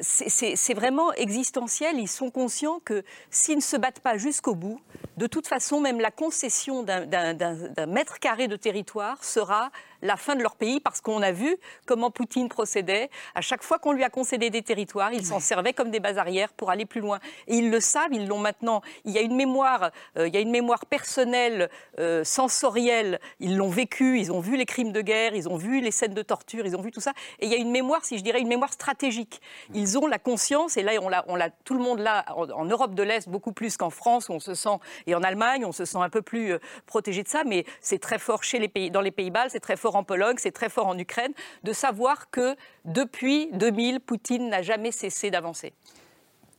c'est 0.00 0.74
vraiment 0.74 1.12
existentiel. 1.14 1.98
Ils 1.98 2.08
sont 2.08 2.30
conscients 2.30 2.80
que 2.84 3.04
s'ils 3.30 3.56
ne 3.56 3.62
se 3.62 3.76
battent 3.76 4.00
pas 4.00 4.16
jusqu'au 4.16 4.54
bout, 4.54 4.80
de 5.16 5.26
toute 5.26 5.46
façon, 5.46 5.80
même 5.80 6.00
la 6.00 6.10
concession 6.10 6.82
d'un 6.82 7.86
mètre 7.86 8.18
carré 8.18 8.48
de 8.48 8.56
territoire 8.56 9.24
sera 9.24 9.70
la 10.02 10.16
fin 10.16 10.36
de 10.36 10.42
leur 10.42 10.56
pays 10.56 10.78
parce 10.80 11.00
qu'on 11.00 11.22
a 11.22 11.32
vu 11.32 11.56
comment 11.86 12.10
Poutine 12.10 12.48
procédait. 12.48 13.10
À 13.34 13.40
chaque 13.40 13.62
fois 13.62 13.78
qu'on 13.78 13.92
lui 13.92 14.04
a 14.04 14.10
concédé 14.10 14.50
des 14.50 14.62
territoires, 14.62 15.12
il 15.12 15.24
s'en 15.24 15.40
servait 15.40 15.72
comme 15.72 15.90
des 15.90 16.00
bases 16.00 16.18
arrières 16.18 16.52
pour 16.52 16.70
aller 16.70 16.84
plus 16.84 17.00
loin. 17.00 17.18
Et 17.48 17.56
ils 17.56 17.70
le 17.70 17.80
savent, 17.80 18.12
ils 18.12 18.26
l'ont 18.26 18.38
maintenant. 18.38 18.82
Il 19.04 19.12
y 19.12 19.18
a 19.18 19.22
une 19.22 19.36
mémoire, 19.36 19.90
euh, 20.18 20.28
il 20.28 20.34
y 20.34 20.36
a 20.36 20.40
une 20.40 20.50
mémoire 20.50 20.84
personnelle, 20.86 21.70
euh, 21.98 22.22
sensorielle. 22.24 23.18
Ils 23.40 23.56
l'ont 23.56 23.70
vécu, 23.70 24.20
ils 24.20 24.32
ont 24.32 24.40
vu 24.40 24.56
les 24.56 24.66
crimes 24.66 24.92
de 24.92 25.00
guerre, 25.00 25.34
ils 25.34 25.48
ont 25.48 25.56
vu 25.56 25.80
les 25.80 25.90
scènes 25.90 26.14
de 26.14 26.22
torture, 26.22 26.66
ils 26.66 26.76
ont 26.76 26.82
vu 26.82 26.90
tout 26.90 27.00
ça. 27.00 27.12
Et 27.40 27.46
il 27.46 27.52
y 27.52 27.54
a 27.54 27.58
une 27.58 27.70
mémoire, 27.70 28.04
si 28.04 28.18
je 28.18 28.22
dirais, 28.22 28.40
une 28.40 28.48
mémoire 28.48 28.72
stratégique. 28.72 29.40
Ils 29.74 29.85
ont 29.98 30.06
la 30.06 30.18
conscience, 30.18 30.76
et 30.76 30.82
là, 30.82 30.92
on 31.26 31.36
l'a 31.36 31.50
tout 31.64 31.74
le 31.74 31.80
monde 31.80 31.98
là, 31.98 32.24
en, 32.34 32.64
Europe 32.64 32.94
de 32.94 33.02
l'Est, 33.02 33.28
beaucoup 33.28 33.52
plus 33.52 33.76
qu'en 33.76 33.90
France, 33.90 34.28
où 34.28 34.32
on 34.32 34.40
se 34.40 34.54
sent, 34.54 34.78
et 35.06 35.14
en 35.14 35.22
Allemagne, 35.22 35.64
on 35.64 35.72
se 35.72 35.84
sent 35.84 35.98
un 35.98 36.10
peu 36.10 36.22
plus 36.22 36.52
euh, 36.52 36.58
protégé 36.86 37.22
de 37.22 37.28
ça, 37.28 37.44
mais 37.44 37.64
c'est 37.80 38.00
très 38.00 38.18
fort 38.18 38.42
chez 38.42 38.58
les 38.58 38.68
pays, 38.68 38.90
dans 38.90 39.00
les 39.00 39.10
Pays-Bas, 39.10 39.48
c'est 39.48 39.60
très 39.60 39.76
fort 39.76 39.96
en 39.96 40.04
Pologne, 40.04 40.36
c'est 40.38 40.52
très 40.52 40.68
fort 40.68 40.86
en 40.86 40.98
Ukraine, 40.98 41.32
de 41.62 41.72
savoir 41.72 42.30
que 42.30 42.56
depuis 42.84 43.50
2000, 43.52 44.00
Poutine 44.00 44.48
n'a 44.48 44.62
jamais 44.62 44.92
cessé 44.92 45.30
d'avancer. 45.30 45.72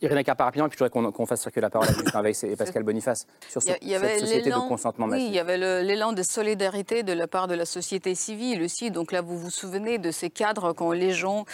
Irina 0.01 0.23
Carparapien, 0.23 0.65
et 0.65 0.69
puis 0.69 0.77
je 0.79 0.83
voudrais 0.83 1.11
qu'on 1.11 1.25
fasse 1.25 1.41
circuler 1.41 1.61
la 1.61 1.69
parole 1.69 1.87
à 1.89 1.93
Justin 1.93 2.21
Weiss 2.21 2.43
et 2.43 2.55
Pascal 2.55 2.83
Boniface 2.83 3.25
sur 3.49 3.61
cette, 3.61 3.81
société 3.81 4.49
de 4.49 4.67
consentement 4.67 5.07
massif. 5.07 5.23
Oui, 5.23 5.29
il 5.31 5.35
y 5.35 5.39
avait 5.39 5.57
l'élan 5.83 6.13
de 6.13 6.21
solidarité 6.21 7.01
de 7.03 7.13
la 7.13 7.27
part 7.27 7.47
de 7.47 7.55
la 7.55 7.65
société 7.65 8.13
civile 8.13 8.61
aussi. 8.61 8.91
Donc 8.91 9.11
là, 9.11 9.21
vous 9.21 9.37
vous 9.37 9.49
souvenez 9.49 9.97
de 9.97 10.11
ces 10.11 10.29
cadres 10.29 10.73
quand 10.73 10.91
les 10.91 11.11
gens 11.11 11.45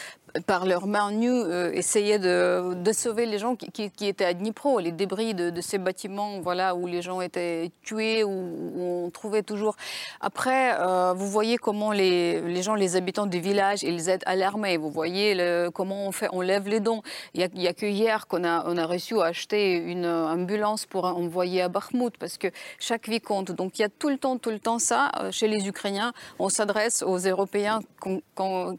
par 0.42 0.66
leur 0.66 0.88
main 0.88 1.12
nue, 1.12 1.30
euh, 1.30 1.72
essayer 1.74 2.18
de, 2.18 2.74
de, 2.74 2.92
sauver 2.92 3.26
les 3.26 3.38
gens 3.38 3.56
qui, 3.56 3.92
qui, 3.92 4.06
étaient 4.08 4.26
à 4.26 4.34
Dnipro, 4.34 4.80
les 4.80 4.92
débris 4.92 5.34
de, 5.34 5.50
de, 5.50 5.62
ces 5.62 5.78
bâtiments 5.78 6.40
voilà, 6.42 6.76
où 6.76 6.88
les 6.88 7.02
gens 7.02 7.22
étaient 7.22 7.72
tués, 7.84 8.24
où, 8.24 8.74
on 8.78 9.10
trouvait 9.12 9.44
toujours. 9.44 9.76
Après, 10.22 10.76
euh, 10.80 11.14
vous 11.14 11.28
voyez 11.28 11.58
comment 11.58 11.92
les, 11.92 12.42
les, 12.42 12.64
gens, 12.64 12.76
les 12.76 12.96
habitants 12.96 13.28
du 13.28 13.40
village, 13.40 13.84
ils 13.84 14.10
aident 14.10 14.24
à 14.26 14.36
l'armée. 14.36 14.78
Vous 14.78 14.90
voyez 14.90 15.36
le, 15.36 15.70
comment 15.70 16.08
on, 16.08 16.12
fait, 16.12 16.30
on 16.32 16.42
lève 16.42 16.68
les 16.68 16.80
dons. 16.80 17.02
Il 17.34 17.48
n'y 17.54 17.68
a, 17.68 17.70
a, 17.70 17.74
que 17.74 17.86
hier 17.86 18.26
qu'on 18.34 18.44
a, 18.44 18.64
on 18.66 18.78
a 18.78 18.88
reçu 18.88 19.20
à 19.22 19.26
acheter 19.26 19.76
une 19.76 20.08
ambulance 20.08 20.88
pour 20.88 21.06
envoyer 21.06 21.62
à 21.62 21.70
Bakhmut, 21.70 22.18
parce 22.18 22.40
que 22.40 22.48
chaque 22.80 23.08
vie 23.08 23.22
compte. 23.22 23.52
Donc 23.52 23.78
il 23.78 23.84
y 23.84 23.86
a 23.86 23.90
tout 23.90 24.10
le 24.10 24.18
temps, 24.18 24.40
tout 24.40 24.50
le 24.50 24.60
temps 24.60 24.80
ça. 24.80 25.12
Euh, 25.20 25.32
chez 25.32 25.48
les 25.48 25.68
Ukrainiens, 25.68 26.14
on 26.40 26.50
s'adresse 26.50 27.04
aux 27.04 27.20
Européens 27.20 27.82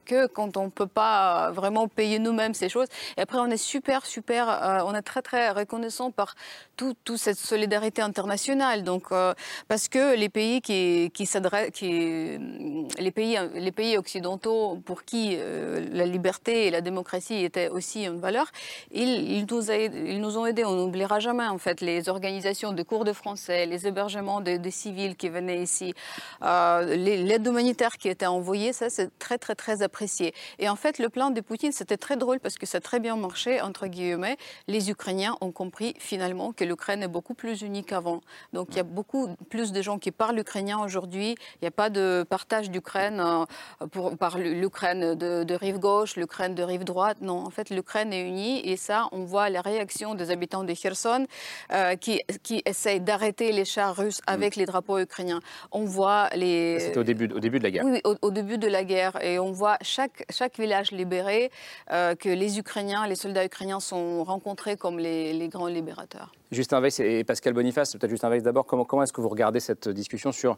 que 0.05 0.27
quand 0.27 0.57
on 0.57 0.65
ne 0.65 0.71
peut 0.71 0.89
pas 0.89 1.53
vraiment 1.53 1.87
payer 1.87 2.19
nous-mêmes 2.19 2.55
ces 2.55 2.69
choses. 2.69 2.89
Et 3.17 3.21
après, 3.21 3.39
on 3.39 3.47
est 3.47 3.57
super, 3.57 4.07
super, 4.07 4.49
euh, 4.49 4.81
on 4.87 4.95
est 4.95 5.03
très, 5.03 5.23
très 5.23 5.51
reconnaissant 5.51 6.11
par 6.11 6.35
toute 6.77 6.97
tout 7.05 7.17
cette 7.17 7.39
solidarité 7.39 8.03
internationale. 8.03 8.83
Donc, 8.83 9.05
euh, 9.13 9.35
parce 9.69 9.89
que 9.89 10.17
les 10.17 10.29
pays 10.29 10.61
qui, 10.61 11.11
qui 11.15 11.27
s'adressent, 11.27 11.81
les 11.81 13.11
pays, 13.15 13.39
les 13.55 13.73
pays 13.73 13.97
occidentaux 13.97 14.81
pour 14.85 15.05
qui 15.05 15.37
euh, 15.39 15.87
la 15.93 16.07
liberté 16.07 16.67
et 16.67 16.71
la 16.71 16.81
démocratie 16.81 17.45
étaient 17.45 17.69
aussi 17.69 18.05
une 18.05 18.19
valeur, 18.19 18.47
ils, 18.91 19.44
ils 19.51 20.21
nous 20.21 20.39
ont 20.39 20.47
aidés. 20.47 20.65
On 20.65 20.77
n'oubliera 20.77 21.21
jamais, 21.21 21.47
en 21.47 21.59
fait, 21.59 21.81
les 21.81 22.09
organisations 22.09 22.73
de 22.73 22.83
cours 22.83 23.05
de 23.05 23.13
français, 23.13 23.67
les 23.67 23.87
hébergements 23.87 24.41
des 24.41 24.59
de 24.59 24.71
civils 24.71 25.17
qui 25.17 25.29
venaient 25.29 25.63
ici, 25.63 25.95
l'aide 26.41 27.47
humanitaire 27.47 27.99
qui 27.99 28.09
était 28.09 28.27
envoyée, 28.27 28.73
ça, 28.73 28.89
c'est 28.89 29.19
très, 29.19 29.39
très, 29.39 29.55
très 29.55 29.83
apprécié. 29.83 30.35
Et 30.59 30.69
en 30.69 30.77
fait, 30.77 30.99
le 30.99 31.09
plan 31.09 31.31
de 31.31 31.41
Poutine, 31.41 31.73
c'était 31.73 31.97
très 31.97 32.17
drôle 32.17 32.41
parce 32.41 32.57
que 32.57 32.67
ça 32.67 32.81
très 32.85 33.01
bien 33.01 33.17
marché, 33.17 33.61
entre 33.61 33.87
guillemets. 33.87 34.37
Les 34.69 34.91
Ukrainiens 34.91 35.37
ont 35.41 35.51
compris 35.51 35.95
finalement 35.99 36.53
que 36.53 36.65
l'Ukraine 36.65 37.03
est 37.03 37.09
beaucoup 37.09 37.35
plus 37.35 37.63
unie 37.63 37.85
qu'avant. 37.85 38.21
Donc 38.53 38.69
il 38.71 38.77
y 38.77 38.81
a 38.81 38.85
beaucoup 38.85 39.29
plus 39.51 39.73
de 39.73 39.83
gens 39.83 39.99
qui 39.99 40.11
parlent 40.11 40.39
ukrainien 40.39 40.79
aujourd'hui. 40.79 41.35
Il 41.57 41.63
n'y 41.63 41.69
a 41.69 41.73
pas 41.73 41.91
de 41.91 42.25
partage 42.29 42.71
d'Ukraine 42.71 43.21
euh, 43.21 44.17
par 44.17 44.39
l'Ukraine 44.39 45.15
de, 45.15 45.55
rive 45.55 45.79
gauche, 45.79 46.17
l'Ukraine 46.17 46.55
de 46.55 46.63
rive 46.63 46.85
droite. 46.85 47.19
Non, 47.21 47.39
en 47.39 47.51
fait, 47.51 47.71
l'Ukraine 47.71 48.13
est 48.13 48.27
unie 48.27 48.61
et 48.69 48.77
ça, 48.77 49.09
on 49.13 49.25
voit 49.25 49.34
la 49.35 49.61
réaction 49.61 50.15
des 50.15 50.31
habitants 50.31 50.65
de 50.65 50.73
Kherson 50.73 51.27
euh, 51.73 51.97
qui, 51.97 52.23
qui 52.43 52.63
essayent 52.65 53.01
d'arrêter 53.01 53.53
les 53.53 53.65
chars 53.65 53.97
russes 53.97 54.21
avec 54.27 54.57
mm. 54.57 54.61
les 54.61 54.67
drapeaux 54.67 54.99
ukrainiens. 54.99 55.41
On 55.73 55.85
voit 55.85 56.29
les. 56.35 56.81
C'était 56.81 56.99
au 56.99 57.05
début, 57.05 57.29
au 57.33 57.41
début 57.41 57.59
de 57.59 57.65
la 57.65 57.71
guerre. 57.71 57.85
Oui, 57.85 58.01
au, 58.05 58.17
au, 58.23 58.31
début 58.31 58.59
de 58.59 58.69
la 58.69 58.85
guerre. 58.85 59.23
Et 59.23 59.39
on 59.39 59.53
voit 59.53 59.79
chaque, 59.83 60.25
chaque 60.31 60.59
village 60.59 60.93
libéré 60.93 61.51
euh, 61.91 62.15
que 62.15 62.29
les 62.29 62.59
Ukrainiens, 62.59 63.07
les 63.07 63.15
soldats 63.15 63.45
ukrainiens 63.45 63.81
sont 63.81 64.25
rencontrés 64.25 64.77
comme 64.77 64.99
les, 64.99 65.49
grands 65.49 65.67
libérateurs. 65.67 66.33
Justin 66.51 66.81
Weiss 66.81 67.01
et 67.01 67.25
Pascal 67.25 67.53
Boniface, 67.53 67.93
peut-être 67.93 68.11
Justin 68.11 68.31
Weiss 68.31 68.43
d'abord, 68.43 68.67
comment, 68.67 68.85
comment 68.85 69.03
est-ce 69.03 69.13
que 69.13 69.21
vous 69.21 69.29
regardez 69.29 69.61
cette 69.61 69.89
discussion 69.89 70.33
sur 70.33 70.57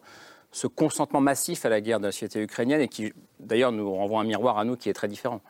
ce 0.57 0.67
consentement 0.67 1.21
massif 1.21 1.67
à 1.67 1.69
la 1.69 1.83
guerre 1.83 2.01
de 2.01 2.07
la 2.07 2.13
société 2.13 2.41
ukrainienne 2.41 2.81
et 2.81 2.89
qui, 2.89 3.13
d'ailleurs, 3.41 3.73
nous 3.73 3.93
renvoie 3.93 4.23
un 4.23 4.25
miroir 4.25 4.57
à 4.57 4.65
nous 4.65 4.77
qui 4.77 4.89
est 4.89 4.95
très 4.95 5.07
différent 5.07 5.43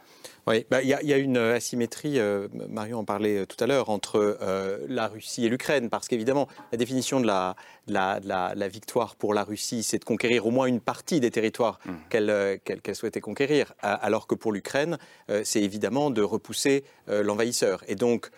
oui, 0.49 0.65
bah, 0.71 0.81
il 0.81 0.89
y, 0.89 1.13
a 1.13 1.17
une 1.17 1.39
asymétrie, 1.39 2.21
euh, 2.21 2.47
Marion 2.69 3.01
en 3.01 3.05
parlait 3.05 3.39
euh, 3.39 3.47
tout 3.47 3.57
à 3.59 3.67
l'heure, 3.67 3.91
entre 3.91 4.39
euh, 4.41 4.79
la 4.89 5.09
Russie 5.09 5.45
et 5.45 5.49
l'Ukraine, 5.49 5.91
parce 5.91 6.07
qu'évidemment, 6.07 6.47
la 6.71 6.79
définition 6.79 7.19
de 7.21 7.27
la, 7.27 7.57
la, 7.89 8.69
victoire 8.69 9.17
pour 9.17 9.35
la 9.35 9.43
Russie, 9.43 9.83
c'est 9.83 9.99
de 9.99 10.05
conquérir 10.05 10.47
au 10.47 10.53
moins 10.53 10.67
une 10.67 10.79
partie 10.79 11.19
des 11.19 11.33
territoires 11.33 11.81
mmh. 11.85 11.93
qu'elle 12.09 12.95
souhaitait 12.95 13.21
conquérir, 13.21 13.75
alors 13.81 14.29
que 14.29 14.37
pour 14.37 14.53
l'Ukraine, 14.53 14.99
c'est 15.43 15.63
évidemment 15.63 16.11
de 16.11 16.23
repousser 16.23 16.85
l'envahisseur. 17.09 17.83
Et 17.89 17.97
donc, 17.97 18.31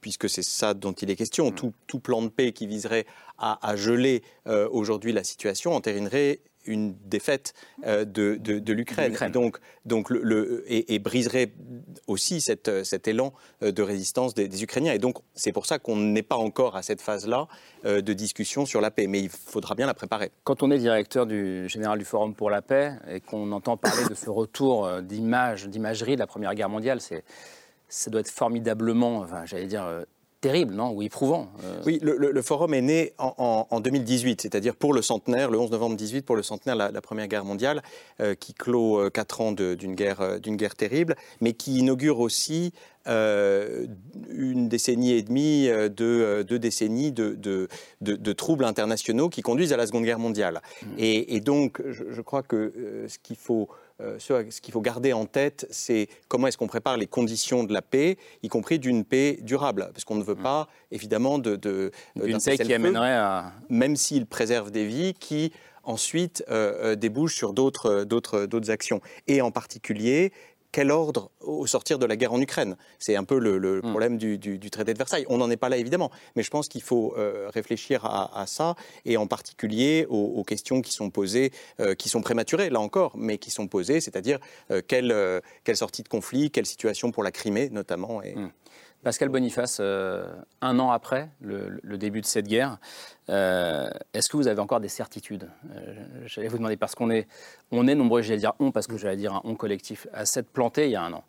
puisque 0.00 0.28
c'est 0.28 0.42
ça 0.42 0.74
dont 0.74 0.92
il 0.92 1.10
est 1.10 1.16
question, 1.16 1.50
mmh. 1.50 1.72
tout, 1.86 2.00
plan 2.00 2.22
de 2.22 2.28
paix 2.28 2.52
qui 2.52 2.66
viserait 2.66 3.06
à, 3.38 3.68
à 3.68 3.76
geler 3.76 4.22
aujourd'hui 4.46 5.12
la 5.12 5.24
situation 5.24 5.72
entérinerait 5.72 6.40
une 6.66 6.94
défaite 7.06 7.54
euh, 7.86 8.04
de, 8.04 8.36
de, 8.36 8.72
l'Ukraine. 8.72 9.16
Donc, 9.32 9.58
donc 9.84 10.10
le, 10.10 10.64
et, 10.68 10.98
briserait 10.98 11.52
aussi 12.06 12.40
cette, 12.40 12.84
cet 12.84 13.08
élan 13.08 13.32
euh, 13.62 13.72
de 13.72 13.82
résistance 13.82 14.34
des, 14.34 14.62
Ukrainiens. 14.62 14.92
Et 14.92 14.98
donc, 14.98 15.18
c'est 15.34 15.52
pour 15.52 15.66
ça 15.66 15.78
qu'on 15.78 15.96
n'est 15.96 16.22
pas 16.22 16.36
encore 16.36 16.76
à 16.76 16.82
cette 16.82 17.00
phase-là 17.00 17.48
euh, 17.84 18.00
de 18.00 18.12
discussion 18.12 18.66
sur 18.66 18.80
la 18.80 18.90
paix. 18.90 19.06
Mais 19.06 19.20
il 19.20 19.30
faudra 19.30 19.74
bien 19.74 19.86
la 19.86 19.94
préparer. 19.94 20.30
Quand 20.44 20.62
on 20.62 20.70
est 20.70 20.78
directeur 20.78 21.26
du 21.26 21.68
général 21.68 21.98
du 21.98 22.04
Forum 22.04 22.34
pour 22.34 22.50
la 22.50 22.62
paix 22.62 22.92
et 23.08 23.20
qu'on 23.20 23.52
entend 23.52 23.76
parler 23.76 24.04
de 24.08 24.14
ce 24.14 24.28
retour 24.28 25.00
d'image, 25.02 25.68
d'imagerie 25.68 26.14
de 26.14 26.20
la 26.20 26.26
Première 26.26 26.54
Guerre 26.54 26.68
mondiale, 26.68 27.00
c'est 27.00 27.24
ça 27.90 28.10
doit 28.10 28.22
être 28.22 28.30
formidablement, 28.30 29.18
enfin, 29.18 29.44
j'allais 29.44 29.66
dire, 29.66 29.84
terrible, 30.40 30.74
non 30.74 30.92
Ou 30.92 31.02
éprouvant 31.02 31.48
euh. 31.64 31.82
Oui, 31.86 31.98
le, 32.02 32.42
forum 32.42 32.74
est 32.74 32.80
né 32.80 33.12
en, 33.18 33.80
2018, 33.80 34.42
c'est-à-dire 34.42 34.74
pour 34.74 34.92
le 34.92 35.02
centenaire, 35.02 35.50
le 35.50 35.58
11 35.58 35.70
novembre 35.70 35.96
18, 35.96 36.22
pour 36.22 36.36
le 36.36 36.42
centenaire 36.42 36.88
de 36.88 36.94
la, 36.94 37.00
Première 37.00 37.28
Guerre 37.28 37.44
mondiale, 37.44 37.82
euh, 38.20 38.34
qui 38.34 38.54
clôt 38.54 38.98
euh, 38.98 39.10
quatre 39.10 39.40
ans 39.40 39.52
d'une 39.52 39.94
guerre, 39.94 40.40
d'une 40.40 40.56
guerre 40.56 40.74
terrible, 40.74 41.16
mais 41.40 41.52
qui 41.52 41.78
inaugure 41.78 42.20
aussi 42.20 42.72
une 43.06 44.68
décennie 44.68 45.12
et 45.12 45.22
demie, 45.22 45.68
deux, 45.90 46.44
deux 46.44 46.58
décennies 46.58 47.12
de, 47.12 47.34
de, 48.00 48.32
troubles 48.32 48.64
internationaux 48.64 49.30
qui 49.30 49.40
conduisent 49.40 49.72
à 49.72 49.76
la 49.76 49.86
Seconde 49.86 50.04
Guerre 50.04 50.18
mondiale. 50.18 50.60
Mmh. 50.82 50.86
Et, 50.98 51.40
donc, 51.40 51.82
je 51.88 52.20
crois 52.20 52.42
que 52.42 53.06
ce 53.08 53.18
qu'il 53.18 53.36
faut 53.36 53.68
euh, 54.00 54.18
ce, 54.18 54.60
qu'il 54.60 54.72
faut 54.72 54.80
garder 54.80 55.12
en 55.12 55.26
tête, 55.26 55.66
c'est 55.70 56.08
comment 56.28 56.46
est-ce 56.46 56.58
qu'on 56.58 56.66
prépare 56.66 56.96
les 56.96 57.06
conditions 57.06 57.64
de 57.64 57.72
la 57.72 57.82
paix, 57.82 58.16
y 58.42 58.48
compris 58.48 58.78
d'une 58.78 59.04
paix 59.04 59.38
durable, 59.42 59.90
parce 59.92 60.04
qu'on 60.04 60.16
ne 60.16 60.24
veut 60.24 60.34
mm. 60.34 60.42
pas, 60.42 60.68
évidemment, 60.90 61.38
de, 61.38 61.56
de 61.56 61.90
d'une 62.16 62.40
paix 62.40 62.58
qui 62.58 62.72
amènerait 62.72 63.14
à 63.14 63.52
même 63.68 63.96
s'il 63.96 64.26
préserve 64.26 64.70
des 64.70 64.86
vies, 64.86 65.14
qui 65.14 65.52
ensuite 65.82 66.44
euh, 66.48 66.92
euh, 66.92 66.96
débouche 66.96 67.34
sur 67.34 67.52
d'autres, 67.52 68.04
d'autres, 68.04 68.46
d'autres 68.46 68.70
actions. 68.70 69.00
Et 69.26 69.40
en 69.40 69.50
particulier, 69.50 70.32
quel 70.72 70.90
ordre 70.90 71.30
au 71.40 71.66
sortir 71.66 71.98
de 71.98 72.06
la 72.06 72.16
guerre 72.16 72.32
en 72.32 72.40
Ukraine 72.40 72.76
C'est 72.98 73.16
un 73.16 73.24
peu 73.24 73.38
le, 73.38 73.78
hmm. 73.78 73.90
problème 73.90 74.18
du, 74.18 74.70
traité 74.70 74.92
de 74.92 74.98
Versailles. 74.98 75.26
On 75.28 75.38
n'en 75.38 75.50
est 75.50 75.56
pas 75.56 75.68
là, 75.68 75.76
évidemment, 75.76 76.10
mais 76.36 76.42
je 76.42 76.50
pense 76.50 76.68
qu'il 76.68 76.82
faut 76.82 77.14
euh, 77.16 77.50
réfléchir 77.52 78.04
à, 78.04 78.44
ça, 78.46 78.76
et 79.04 79.16
en 79.16 79.26
particulier 79.26 80.06
aux, 80.08 80.44
questions 80.44 80.82
qui 80.82 80.92
sont 80.92 81.10
posées, 81.10 81.52
euh, 81.80 81.94
qui 81.94 82.08
sont 82.08 82.22
prématurées, 82.22 82.70
là 82.70 82.80
encore, 82.80 83.16
mais 83.16 83.38
qui 83.38 83.50
sont 83.50 83.68
posées, 83.68 84.00
c'est-à-dire 84.00 84.38
euh, 84.70 84.82
quelle, 84.86 85.12
sortie 85.76 86.02
de 86.02 86.08
conflit, 86.08 86.50
quelle 86.50 86.66
situation 86.66 87.10
pour 87.12 87.22
la 87.22 87.30
Crimée, 87.30 87.68
notamment. 87.70 88.22
Et... 88.22 88.34
Hmm. 88.34 88.50
Pascal 89.02 89.30
Boniface, 89.30 89.78
euh, 89.80 90.26
un 90.60 90.78
an 90.78 90.90
après 90.90 91.30
le, 91.40 91.96
début 91.96 92.20
de 92.20 92.26
cette 92.26 92.46
guerre, 92.46 92.78
euh, 93.30 93.88
est-ce 94.12 94.28
que 94.28 94.36
vous 94.36 94.46
avez 94.46 94.60
encore 94.60 94.80
des 94.80 94.88
certitudes? 94.88 95.48
Euh, 95.74 95.94
J'allais 96.26 96.48
vous 96.48 96.58
demander, 96.58 96.76
parce 96.76 96.94
qu'on 96.94 97.10
est, 97.10 97.26
on 97.70 97.88
est 97.88 97.94
nombreux, 97.94 98.20
j'allais 98.20 98.40
dire 98.40 98.52
on, 98.58 98.72
parce 98.72 98.86
que 98.86 98.98
j'allais 98.98 99.16
dire 99.16 99.34
un 99.34 99.40
on 99.44 99.54
collectif, 99.54 100.06
à 100.12 100.26
s'être 100.26 100.50
planté 100.50 100.86
il 100.86 100.92
y 100.92 100.96
a 100.96 101.02
un 101.02 101.12
an. 101.14 101.24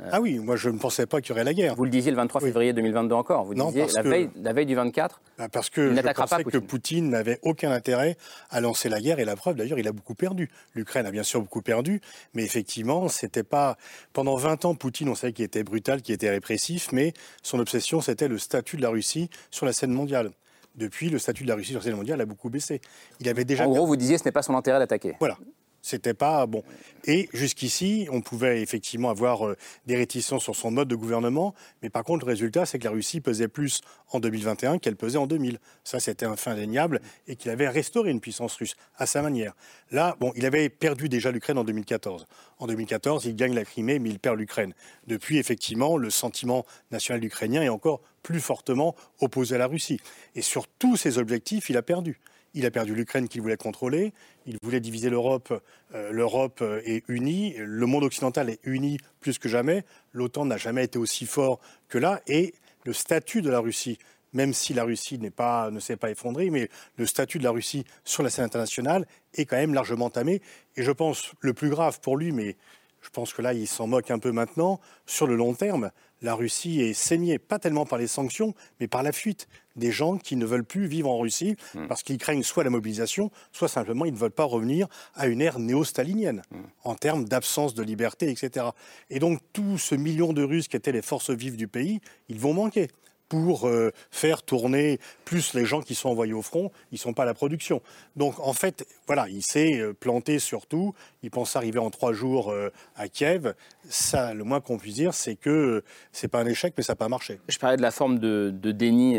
Ah 0.00 0.20
oui, 0.20 0.38
moi 0.38 0.54
je 0.54 0.70
ne 0.70 0.78
pensais 0.78 1.06
pas 1.06 1.20
qu'il 1.20 1.30
y 1.30 1.32
aurait 1.32 1.44
la 1.44 1.54
guerre. 1.54 1.74
Vous 1.74 1.84
le 1.84 1.90
disiez 1.90 2.12
le 2.12 2.16
23 2.16 2.40
février 2.40 2.72
2022 2.72 3.14
encore. 3.16 3.44
Vous 3.44 3.54
disiez 3.54 3.86
la, 3.94 4.02
veille, 4.02 4.30
la 4.36 4.52
veille 4.52 4.66
du 4.66 4.76
24. 4.76 5.20
Bah, 5.38 5.48
parce 5.48 5.70
que 5.70 5.92
je 5.94 6.12
pensais 6.12 6.44
que 6.44 6.58
Poutine 6.58 7.10
n'avait 7.10 7.40
aucun 7.42 7.72
intérêt 7.72 8.16
à 8.50 8.60
lancer 8.60 8.88
la 8.88 9.00
guerre 9.00 9.18
et 9.18 9.24
la 9.24 9.34
preuve 9.34 9.56
d'ailleurs 9.56 9.78
il 9.78 9.88
a 9.88 9.92
beaucoup 9.92 10.14
perdu. 10.14 10.50
L'Ukraine 10.74 11.04
a 11.06 11.10
bien 11.10 11.24
sûr 11.24 11.40
beaucoup 11.40 11.62
perdu, 11.62 12.00
mais 12.32 12.44
effectivement 12.44 13.08
c'était 13.08 13.42
pas 13.42 13.76
pendant 14.12 14.36
20 14.36 14.66
ans 14.66 14.74
Poutine 14.76 15.08
on 15.08 15.16
savait 15.16 15.32
qu'il 15.32 15.44
était 15.44 15.64
brutal, 15.64 16.00
qu'il 16.00 16.14
était 16.14 16.30
répressif, 16.30 16.92
mais 16.92 17.12
son 17.42 17.58
obsession 17.58 18.00
c'était 18.00 18.28
le 18.28 18.38
statut 18.38 18.76
de 18.76 18.82
la 18.82 18.90
Russie 18.90 19.30
sur 19.50 19.66
la 19.66 19.72
scène 19.72 19.92
mondiale. 19.92 20.30
Depuis, 20.76 21.10
le 21.10 21.18
statut 21.18 21.42
de 21.42 21.48
la 21.48 21.56
Russie 21.56 21.70
sur 21.70 21.80
la 21.80 21.84
scène 21.84 21.96
mondiale 21.96 22.20
a 22.20 22.24
beaucoup 22.24 22.50
baissé. 22.50 22.80
Il 23.18 23.28
avait 23.28 23.44
déjà. 23.44 23.66
En 23.66 23.70
gros, 23.70 23.84
vous 23.84 23.96
disiez 23.96 24.16
ce 24.16 24.24
n'est 24.24 24.30
pas 24.30 24.42
son 24.42 24.54
intérêt 24.54 24.78
d'attaquer. 24.78 25.16
Voilà. 25.18 25.36
C'était 25.82 26.14
pas 26.14 26.46
bon. 26.46 26.62
Et 27.04 27.28
jusqu'ici, 27.32 28.08
on 28.10 28.20
pouvait 28.20 28.60
effectivement 28.60 29.10
avoir 29.10 29.46
euh, 29.46 29.56
des 29.86 29.96
réticences 29.96 30.42
sur 30.42 30.56
son 30.56 30.70
mode 30.70 30.88
de 30.88 30.96
gouvernement, 30.96 31.54
mais 31.82 31.90
par 31.90 32.04
contre, 32.04 32.26
le 32.26 32.30
résultat, 32.30 32.66
c'est 32.66 32.78
que 32.78 32.84
la 32.84 32.90
Russie 32.90 33.20
pesait 33.20 33.48
plus 33.48 33.80
en 34.10 34.20
2021 34.20 34.78
qu'elle 34.78 34.96
pesait 34.96 35.18
en 35.18 35.26
2000. 35.26 35.58
Ça, 35.84 36.00
c'était 36.00 36.26
un 36.26 36.36
fait 36.36 36.50
indéniable 36.50 37.00
et 37.26 37.36
qu'il 37.36 37.50
avait 37.50 37.68
restauré 37.68 38.10
une 38.10 38.20
puissance 38.20 38.56
russe 38.56 38.74
à 38.96 39.06
sa 39.06 39.22
manière. 39.22 39.54
Là, 39.90 40.16
bon, 40.20 40.32
il 40.36 40.44
avait 40.44 40.68
perdu 40.68 41.08
déjà 41.08 41.30
l'Ukraine 41.30 41.58
en 41.58 41.64
2014. 41.64 42.26
En 42.58 42.66
2014, 42.66 43.26
il 43.26 43.36
gagne 43.36 43.54
la 43.54 43.64
Crimée, 43.64 43.98
mais 43.98 44.10
il 44.10 44.18
perd 44.18 44.38
l'Ukraine. 44.38 44.74
Depuis, 45.06 45.38
effectivement, 45.38 45.96
le 45.96 46.10
sentiment 46.10 46.66
national 46.90 47.24
ukrainien 47.24 47.62
est 47.62 47.68
encore 47.68 48.00
plus 48.22 48.40
fortement 48.40 48.94
opposé 49.20 49.54
à 49.54 49.58
la 49.58 49.66
Russie. 49.66 50.00
Et 50.34 50.42
sur 50.42 50.66
tous 50.66 50.96
ses 50.96 51.18
objectifs, 51.18 51.70
il 51.70 51.76
a 51.76 51.82
perdu. 51.82 52.20
Il 52.54 52.66
a 52.66 52.70
perdu 52.70 52.94
l'Ukraine 52.94 53.28
qu'il 53.28 53.42
voulait 53.42 53.56
contrôler. 53.56 54.12
Il 54.46 54.58
voulait 54.62 54.80
diviser 54.80 55.10
l'Europe. 55.10 55.62
Euh, 55.94 56.10
L'Europe 56.12 56.62
est 56.84 57.04
unie. 57.08 57.54
Le 57.58 57.86
monde 57.86 58.04
occidental 58.04 58.50
est 58.50 58.60
uni 58.64 58.98
plus 59.20 59.38
que 59.38 59.48
jamais. 59.48 59.84
L'OTAN 60.12 60.46
n'a 60.46 60.56
jamais 60.56 60.84
été 60.84 60.98
aussi 60.98 61.26
fort 61.26 61.60
que 61.88 61.98
là. 61.98 62.20
Et 62.26 62.54
le 62.84 62.92
statut 62.92 63.42
de 63.42 63.50
la 63.50 63.60
Russie, 63.60 63.98
même 64.32 64.52
si 64.52 64.74
la 64.74 64.84
Russie 64.84 65.18
pas, 65.30 65.70
ne 65.70 65.80
s'est 65.80 65.96
pas 65.96 66.10
effondrée, 66.10 66.50
mais 66.50 66.68
le 66.96 67.06
statut 67.06 67.38
de 67.38 67.44
la 67.44 67.50
Russie 67.50 67.84
sur 68.04 68.22
la 68.22 68.30
scène 68.30 68.44
internationale 68.44 69.06
est 69.34 69.44
quand 69.44 69.56
même 69.56 69.74
largement 69.74 70.06
entamé. 70.06 70.42
Et 70.76 70.82
je 70.82 70.92
pense 70.92 71.32
le 71.40 71.54
plus 71.54 71.70
grave 71.70 72.00
pour 72.00 72.16
lui, 72.16 72.32
mais 72.32 72.56
je 73.00 73.10
pense 73.10 73.32
que 73.32 73.42
là, 73.42 73.52
il 73.52 73.66
s'en 73.66 73.86
moque 73.86 74.10
un 74.10 74.18
peu 74.18 74.32
maintenant, 74.32 74.80
sur 75.06 75.26
le 75.26 75.36
long 75.36 75.54
terme, 75.54 75.90
la 76.22 76.34
Russie 76.34 76.80
est 76.80 76.94
saignée, 76.94 77.38
pas 77.38 77.58
tellement 77.58 77.86
par 77.86 77.98
les 77.98 78.06
sanctions, 78.06 78.54
mais 78.80 78.88
par 78.88 79.02
la 79.02 79.12
fuite 79.12 79.48
des 79.76 79.92
gens 79.92 80.18
qui 80.18 80.36
ne 80.36 80.44
veulent 80.44 80.64
plus 80.64 80.86
vivre 80.86 81.08
en 81.08 81.18
Russie 81.18 81.56
hmm. 81.74 81.86
parce 81.86 82.02
qu'ils 82.02 82.18
craignent 82.18 82.42
soit 82.42 82.64
la 82.64 82.70
mobilisation, 82.70 83.30
soit 83.52 83.68
simplement 83.68 84.04
ils 84.04 84.12
ne 84.12 84.18
veulent 84.18 84.30
pas 84.30 84.44
revenir 84.44 84.88
à 85.14 85.26
une 85.28 85.40
ère 85.40 85.58
néo-stalinienne 85.58 86.42
hmm. 86.50 86.56
en 86.84 86.94
termes 86.94 87.24
d'absence 87.24 87.74
de 87.74 87.82
liberté, 87.82 88.30
etc. 88.30 88.66
Et 89.10 89.20
donc 89.20 89.40
tout 89.52 89.78
ce 89.78 89.94
million 89.94 90.32
de 90.32 90.42
Russes 90.42 90.68
qui 90.68 90.76
étaient 90.76 90.92
les 90.92 91.02
forces 91.02 91.30
vives 91.30 91.56
du 91.56 91.68
pays, 91.68 92.00
ils 92.28 92.40
vont 92.40 92.54
manquer 92.54 92.88
pour 93.28 93.68
euh, 93.68 93.92
faire 94.10 94.42
tourner 94.42 94.98
plus 95.24 95.54
les 95.54 95.64
gens 95.64 95.82
qui 95.82 95.94
sont 95.94 96.08
envoyés 96.08 96.32
au 96.32 96.42
front, 96.42 96.70
ils 96.90 96.94
ne 96.94 97.00
sont 97.00 97.12
pas 97.12 97.24
à 97.24 97.26
la 97.26 97.34
production. 97.34 97.82
Donc 98.16 98.38
en 98.40 98.52
fait, 98.52 98.86
voilà, 99.06 99.28
il 99.28 99.42
s'est 99.42 99.80
euh, 99.80 99.92
planté 99.92 100.38
surtout, 100.38 100.94
il 101.22 101.30
pense 101.30 101.56
arriver 101.56 101.78
en 101.78 101.90
trois 101.90 102.12
jours 102.12 102.50
euh, 102.50 102.70
à 102.96 103.08
Kiev. 103.08 103.54
Ça, 103.88 104.34
le 104.34 104.44
moins 104.44 104.60
qu'on 104.60 104.78
puisse 104.78 104.94
dire, 104.94 105.14
c'est 105.14 105.36
que 105.36 105.82
c'est 106.12 106.28
pas 106.28 106.40
un 106.40 106.46
échec, 106.46 106.74
mais 106.76 106.82
ça 106.82 106.92
n'a 106.92 106.96
pas 106.96 107.08
marché. 107.08 107.40
Je 107.48 107.58
parlais 107.58 107.76
de 107.76 107.82
la 107.82 107.90
forme 107.90 108.18
de, 108.18 108.50
déni 108.50 109.18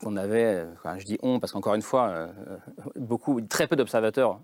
qu'on 0.00 0.16
avait, 0.16 0.66
je 0.98 1.04
dis 1.04 1.18
on, 1.22 1.40
parce 1.40 1.52
qu'encore 1.52 1.74
une 1.74 1.82
fois, 1.82 2.28
beaucoup, 2.94 3.40
très 3.40 3.66
peu 3.66 3.74
d'observateurs 3.74 4.40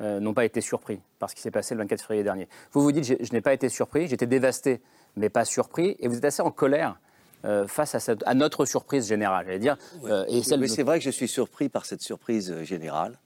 n'ont 0.00 0.32
pas 0.32 0.46
été 0.46 0.60
surpris 0.60 1.00
par 1.18 1.28
ce 1.28 1.34
qui 1.34 1.42
s'est 1.42 1.50
passé 1.50 1.74
le 1.74 1.82
24 1.82 2.00
février 2.00 2.24
dernier. 2.24 2.48
Vous 2.72 2.80
vous 2.80 2.92
dites, 2.92 3.04
je 3.04 3.32
n'ai 3.32 3.42
pas 3.42 3.52
été 3.52 3.68
surpris, 3.68 4.08
j'étais 4.08 4.26
dévasté, 4.26 4.80
mais 5.16 5.28
pas 5.28 5.44
surpris, 5.44 5.96
et 6.00 6.08
vous 6.08 6.16
êtes 6.16 6.24
assez 6.24 6.42
en 6.42 6.50
colère 6.50 6.98
euh, 7.44 7.66
face 7.66 8.08
à, 8.24 8.34
notre 8.34 8.64
surprise 8.66 9.08
générale. 9.08 9.58
dire, 9.58 9.76
euh, 10.04 10.24
et 10.28 10.42
c'est 10.42 10.82
vrai 10.82 10.98
que 10.98 11.04
je 11.04 11.10
suis 11.10 11.26
surpris 11.26 11.68
par 11.68 11.86
cette 11.86 12.00
surprise 12.00 12.52
euh, 12.52 12.62
générale, 12.62 13.18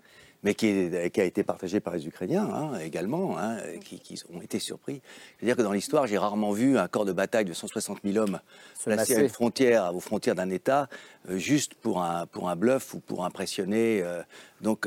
mais 0.43 0.55
qui, 0.55 0.69
a 0.69 1.25
été 1.25 1.43
partagée 1.43 1.81
par 1.81 1.95
les 1.95 2.07
Ukrainiens 2.07 2.49
hein, 2.51 2.79
également, 2.79 3.39
hein, 3.39 3.59
qui, 3.85 4.23
ont 4.33 4.41
été 4.41 4.59
surpris. 4.59 5.03
Je 5.37 5.45
veux 5.45 5.49
dire 5.49 5.57
que 5.57 5.63
dans 5.63 5.73
l'histoire, 5.73 6.07
j'ai 6.07 6.17
rarement 6.17 6.53
vu 6.53 6.79
un 6.79 6.89
corps 6.89 7.05
de 7.05 7.13
bataille 7.13 7.45
de 7.45 7.53
160 7.53 7.99
000 8.05 8.17
hommes 8.17 8.41
placé 8.85 9.17
à 9.17 9.21
une 9.21 9.29
frontière, 9.29 9.95
aux 9.95 10.01
frontières 10.01 10.35
d'un 10.35 10.51
État, 10.51 10.89
juste 11.29 11.75
pour 11.75 12.03
un, 12.03 12.27
pour 12.27 12.49
un 12.49 12.57
bluff 12.57 12.95
ou 12.95 13.01
pour 13.01 13.25
impressionner 13.25 14.03
donc 14.61 14.87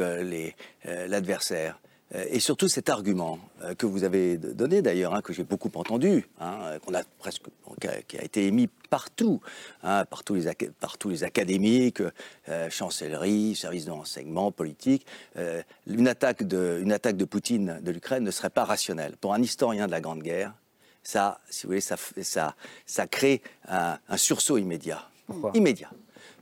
l'adversaire. 0.86 1.80
Euh, 2.16 2.26
et 2.30 2.40
surtout 2.40 2.68
cet 2.68 2.90
argument 2.90 3.40
euh, 3.64 3.76
que 3.76 3.86
vous 3.86 4.04
avez 4.04 4.38
donné 4.38 4.82
d'ailleurs, 4.82 5.14
hein, 5.14 5.22
que 5.22 5.34
j'ai 5.34 5.44
beaucoup 5.44 5.72
entendu, 5.76 6.28
hein, 6.40 6.78
qu'on 6.86 6.94
a 6.94 7.04
presque, 7.20 7.44
qui 8.08 8.18
a, 8.18 8.24
été 8.24 8.48
émis 8.48 8.68
partout, 8.90 9.42
hein, 9.84 10.06
par, 10.06 10.24
tous 10.24 10.36
les, 10.36 10.52
par 10.80 10.98
tous 10.98 11.10
les 11.10 11.24
académiques, 11.24 12.02
euh, 12.50 12.70
chancellerie, 12.70 13.56
services 13.56 13.86
de 13.86 13.92
renseignement, 13.92 14.52
politique, 14.52 15.06
une, 15.88 16.08
attaque 16.08 16.44
de, 16.44 16.80
une 16.82 16.92
attaque 16.92 17.18
de 17.18 17.26
Poutine 17.26 17.80
de 17.82 17.92
l'Ukraine 17.92 18.24
ne 18.24 18.32
serait 18.32 18.50
pas 18.50 18.66
rationnelle. 18.66 19.16
Pour 19.20 19.34
un 19.34 19.42
historien 19.42 19.86
de 19.86 19.92
la 19.92 20.02
Grande 20.02 20.22
Guerre, 20.22 20.54
ça, 21.04 21.40
si 21.50 21.64
vous 21.64 21.70
voulez, 21.70 21.82
ça, 21.82 21.96
ça, 22.22 22.56
ça 22.86 23.08
crée 23.08 23.42
un, 23.68 23.98
un 24.08 24.18
sursaut 24.18 24.58
immédiat. 24.58 25.08
immédiat. 25.54 25.92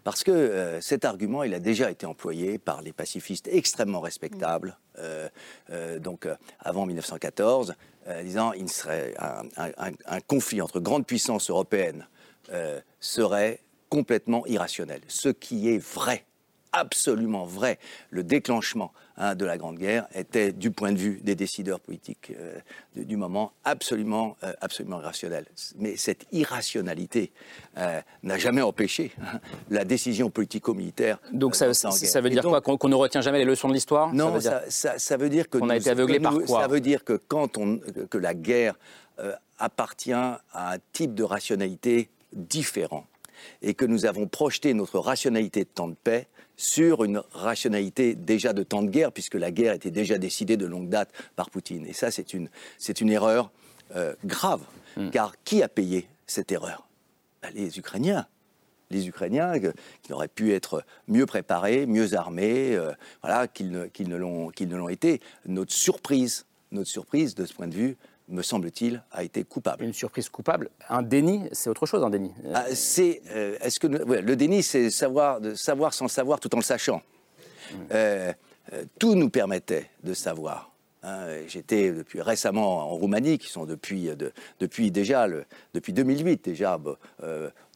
Parce 0.07 0.23
que 0.23 0.31
euh, 0.31 0.79
cet 0.79 1.03
argument, 1.03 1.43
il 1.43 1.53
a 1.53 1.59
déjà 1.59 1.91
été 1.91 2.05
employé 2.05 2.59
par 2.59 2.81
les 2.81 2.93
pacifistes 2.93 3.49
extrêmement 3.51 3.99
respectables, 3.99 4.77
euh, 4.99 5.27
euh, 5.69 5.99
donc 5.99 6.29
avant 6.61 6.85
1914, 6.85 7.75
disant 8.23 8.53
il 8.53 8.69
serait 8.69 9.13
un, 9.19 10.21
conflit 10.21 10.61
entre 10.61 10.79
grandes 10.79 11.05
puissances 11.05 11.49
européennes 11.49 12.07
serait 13.01 13.59
complètement 13.89 14.45
irrationnel. 14.47 15.01
Ce 15.09 15.27
qui 15.27 15.67
est 15.67 15.77
vrai 15.77 16.23
absolument 16.71 17.43
vrai. 17.43 17.77
Le 18.09 18.23
déclenchement 18.23 18.93
hein, 19.17 19.35
de 19.35 19.45
la 19.45 19.57
Grande 19.57 19.77
Guerre 19.77 20.07
était, 20.13 20.51
du 20.51 20.71
point 20.71 20.91
de 20.91 20.97
vue 20.97 21.19
des 21.23 21.35
décideurs 21.35 21.79
politiques 21.79 22.31
euh, 22.39 22.59
du 22.95 23.17
moment, 23.17 23.51
absolument, 23.63 24.37
euh, 24.43 24.53
absolument 24.61 24.99
irrationnel. 24.99 25.45
Mais 25.77 25.97
cette 25.97 26.25
irrationalité 26.31 27.31
euh, 27.77 28.01
n'a 28.23 28.37
jamais 28.37 28.61
empêché 28.61 29.11
hein, 29.21 29.39
la 29.69 29.85
décision 29.85 30.29
politico-militaire. 30.29 31.19
Donc 31.31 31.55
ça, 31.55 31.73
ça, 31.73 32.21
veut 32.21 32.29
dire 32.29 32.43
quoi 32.43 32.61
Qu'on 32.61 32.89
ne 32.89 32.95
retient 32.95 33.21
jamais 33.21 33.39
les 33.39 33.45
leçons 33.45 33.67
de 33.67 33.73
l'histoire? 33.73 34.13
Non, 34.13 34.39
ça 34.39 35.17
veut, 35.17 35.29
dire... 35.29 35.49
que 35.49 35.57
on 35.57 35.69
a 35.69 35.77
été 35.77 35.89
aveuglé 35.89 36.19
par 36.19 36.33
quoi? 36.33 36.61
Ça 36.61 36.67
veut 36.67 36.81
dire 36.81 37.03
que 37.03 37.13
quand 37.13 37.57
on, 37.57 37.79
que 38.09 38.17
la 38.17 38.33
guerre 38.33 38.75
appartient 39.57 40.13
à 40.13 40.37
un 40.53 40.77
type 40.93 41.15
de 41.15 41.23
rationalité 41.23 42.09
différent 42.33 43.05
et 43.61 43.73
que 43.73 43.85
nous 43.85 44.05
avons 44.05 44.27
projeté 44.27 44.73
notre 44.73 44.99
rationalité 44.99 45.61
de 45.63 45.69
temps 45.69 45.87
de 45.87 45.95
paix 45.95 46.27
sur 46.57 47.03
une 47.03 47.21
rationalité 47.31 48.15
déjà 48.15 48.51
de 48.51 48.63
temps 48.63 48.81
de 48.81 48.89
guerre, 48.89 49.11
puisque 49.11 49.35
la 49.35 49.51
guerre 49.51 49.73
était 49.73 49.91
déjà 49.91 50.17
décidée 50.17 50.57
de 50.57 50.65
longue 50.65 50.89
date 50.89 51.11
par 51.35 51.49
Poutine. 51.49 51.85
Et 51.85 51.93
ça, 51.93 52.11
c'est 52.11 52.33
une, 52.33 52.49
c'est 52.79 52.99
une 52.99 53.11
erreur 53.11 53.51
euh, 53.95 54.13
grave, 54.25 54.61
hmm. 54.97 55.11
car 55.11 55.35
qui 55.43 55.63
a 55.63 55.69
payé 55.69 56.07
cette 56.25 56.51
erreur? 56.51 56.87
Ben, 57.41 57.51
Les 57.53 57.77
Ukrainiens. 57.77 58.27
Les 58.89 59.07
Ukrainiens 59.07 59.53
qui 60.01 60.13
auraient 60.13 60.29
pu 60.29 60.53
être 60.53 60.83
mieux 61.07 61.25
préparés, 61.25 61.85
mieux 61.85 62.15
armés, 62.15 62.73
euh, 62.73 62.93
voilà, 63.21 63.47
qu'ils 63.47 63.69
ne, 63.69 63.85
qu'ils 63.87 64.07
ne, 64.07 64.15
l'ont, 64.15 64.49
qu'ils 64.49 64.69
ne 64.69 64.77
l'ont 64.77 64.87
été. 64.87 65.21
Notre 65.45 65.73
surprise, 65.73 66.45
notre 66.71 66.89
surprise 66.89 67.35
de 67.35 67.45
ce 67.45 67.53
point 67.53 67.67
de 67.67 67.75
vue, 67.75 67.97
me 68.29 68.41
semble-t-il, 68.41 69.01
a 69.11 69.23
été 69.23 69.43
coupable. 69.43 69.83
Une 69.83 69.93
surprise 69.93 70.29
coupable 70.29 70.69
Un 70.89 71.01
déni, 71.01 71.43
c'est 71.51 71.69
autre 71.69 71.85
chose, 71.85 72.03
un 72.03 72.09
déni 72.09 72.31
ah, 72.53 72.65
c'est, 72.73 73.21
euh, 73.31 73.57
est-ce 73.61 73.79
que, 73.79 73.87
Le 73.87 74.35
déni, 74.35 74.63
c'est 74.63 74.89
savoir, 74.89 75.39
de 75.39 75.55
savoir 75.55 75.93
sans 75.93 76.07
savoir 76.07 76.39
tout 76.39 76.53
en 76.53 76.57
le 76.57 76.63
sachant. 76.63 77.01
Hmm. 77.71 77.75
Euh, 77.91 78.33
euh, 78.73 78.83
tout 78.99 79.15
nous 79.15 79.29
permettait 79.29 79.89
de 80.03 80.13
savoir. 80.13 80.71
Hein. 81.03 81.27
J'étais 81.47 81.91
depuis 81.91 82.21
récemment 82.21 82.91
en 82.91 82.95
Roumanie, 82.95 83.37
qui 83.37 83.47
sont 83.47 83.65
depuis, 83.65 84.09
depuis 84.59 84.91
déjà, 84.91 85.27
le, 85.27 85.45
depuis 85.73 85.93
2008 85.93 86.43
déjà, 86.43 86.77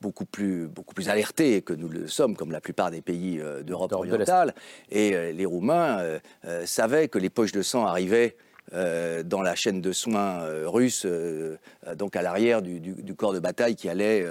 beaucoup, 0.01 0.25
plus, 0.25 0.67
beaucoup 0.67 0.93
plus 0.93 1.07
alertés 1.07 1.61
que 1.61 1.71
nous 1.71 1.87
le 1.87 2.07
sommes, 2.07 2.35
comme 2.35 2.51
la 2.51 2.59
plupart 2.59 2.91
des 2.91 3.01
pays 3.01 3.41
d'Europe 3.63 3.93
orientale. 3.93 4.53
Et 4.89 5.31
les 5.31 5.45
Roumains 5.45 6.19
savaient 6.65 7.07
que 7.07 7.19
les 7.19 7.29
poches 7.29 7.53
de 7.53 7.61
sang 7.61 7.85
arrivaient 7.85 8.35
euh, 8.73 9.21
dans 9.23 9.41
la 9.41 9.53
chaîne 9.53 9.81
de 9.81 9.91
soins 9.91 10.43
euh, 10.43 10.69
russe, 10.69 11.05
euh, 11.05 11.57
donc 11.95 12.15
à 12.15 12.21
l'arrière 12.21 12.61
du, 12.61 13.15
corps 13.15 13.33
de 13.33 13.39
bataille 13.39 13.75
qui 13.75 13.89
allait 13.89 14.25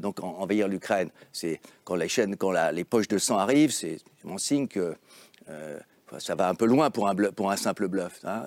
donc 0.00 0.22
envahir 0.22 0.66
l'Ukraine. 0.66 1.10
C'est 1.32 1.60
quand 1.84 1.94
les 1.94 2.08
chaînes, 2.08 2.36
quand 2.36 2.52
les 2.72 2.84
poches 2.84 3.08
de 3.08 3.18
sang 3.18 3.38
arrivent, 3.38 3.72
c'est 3.72 3.98
un 4.28 4.38
signe 4.38 4.66
que 4.66 4.94
ça 6.18 6.34
va 6.34 6.48
un 6.48 6.54
peu 6.54 6.66
loin 6.66 6.90
pour 6.90 7.08
un, 7.08 7.14
pour 7.14 7.50
un 7.50 7.56
simple 7.56 7.88
bluff. 7.88 8.20
Hein. 8.24 8.44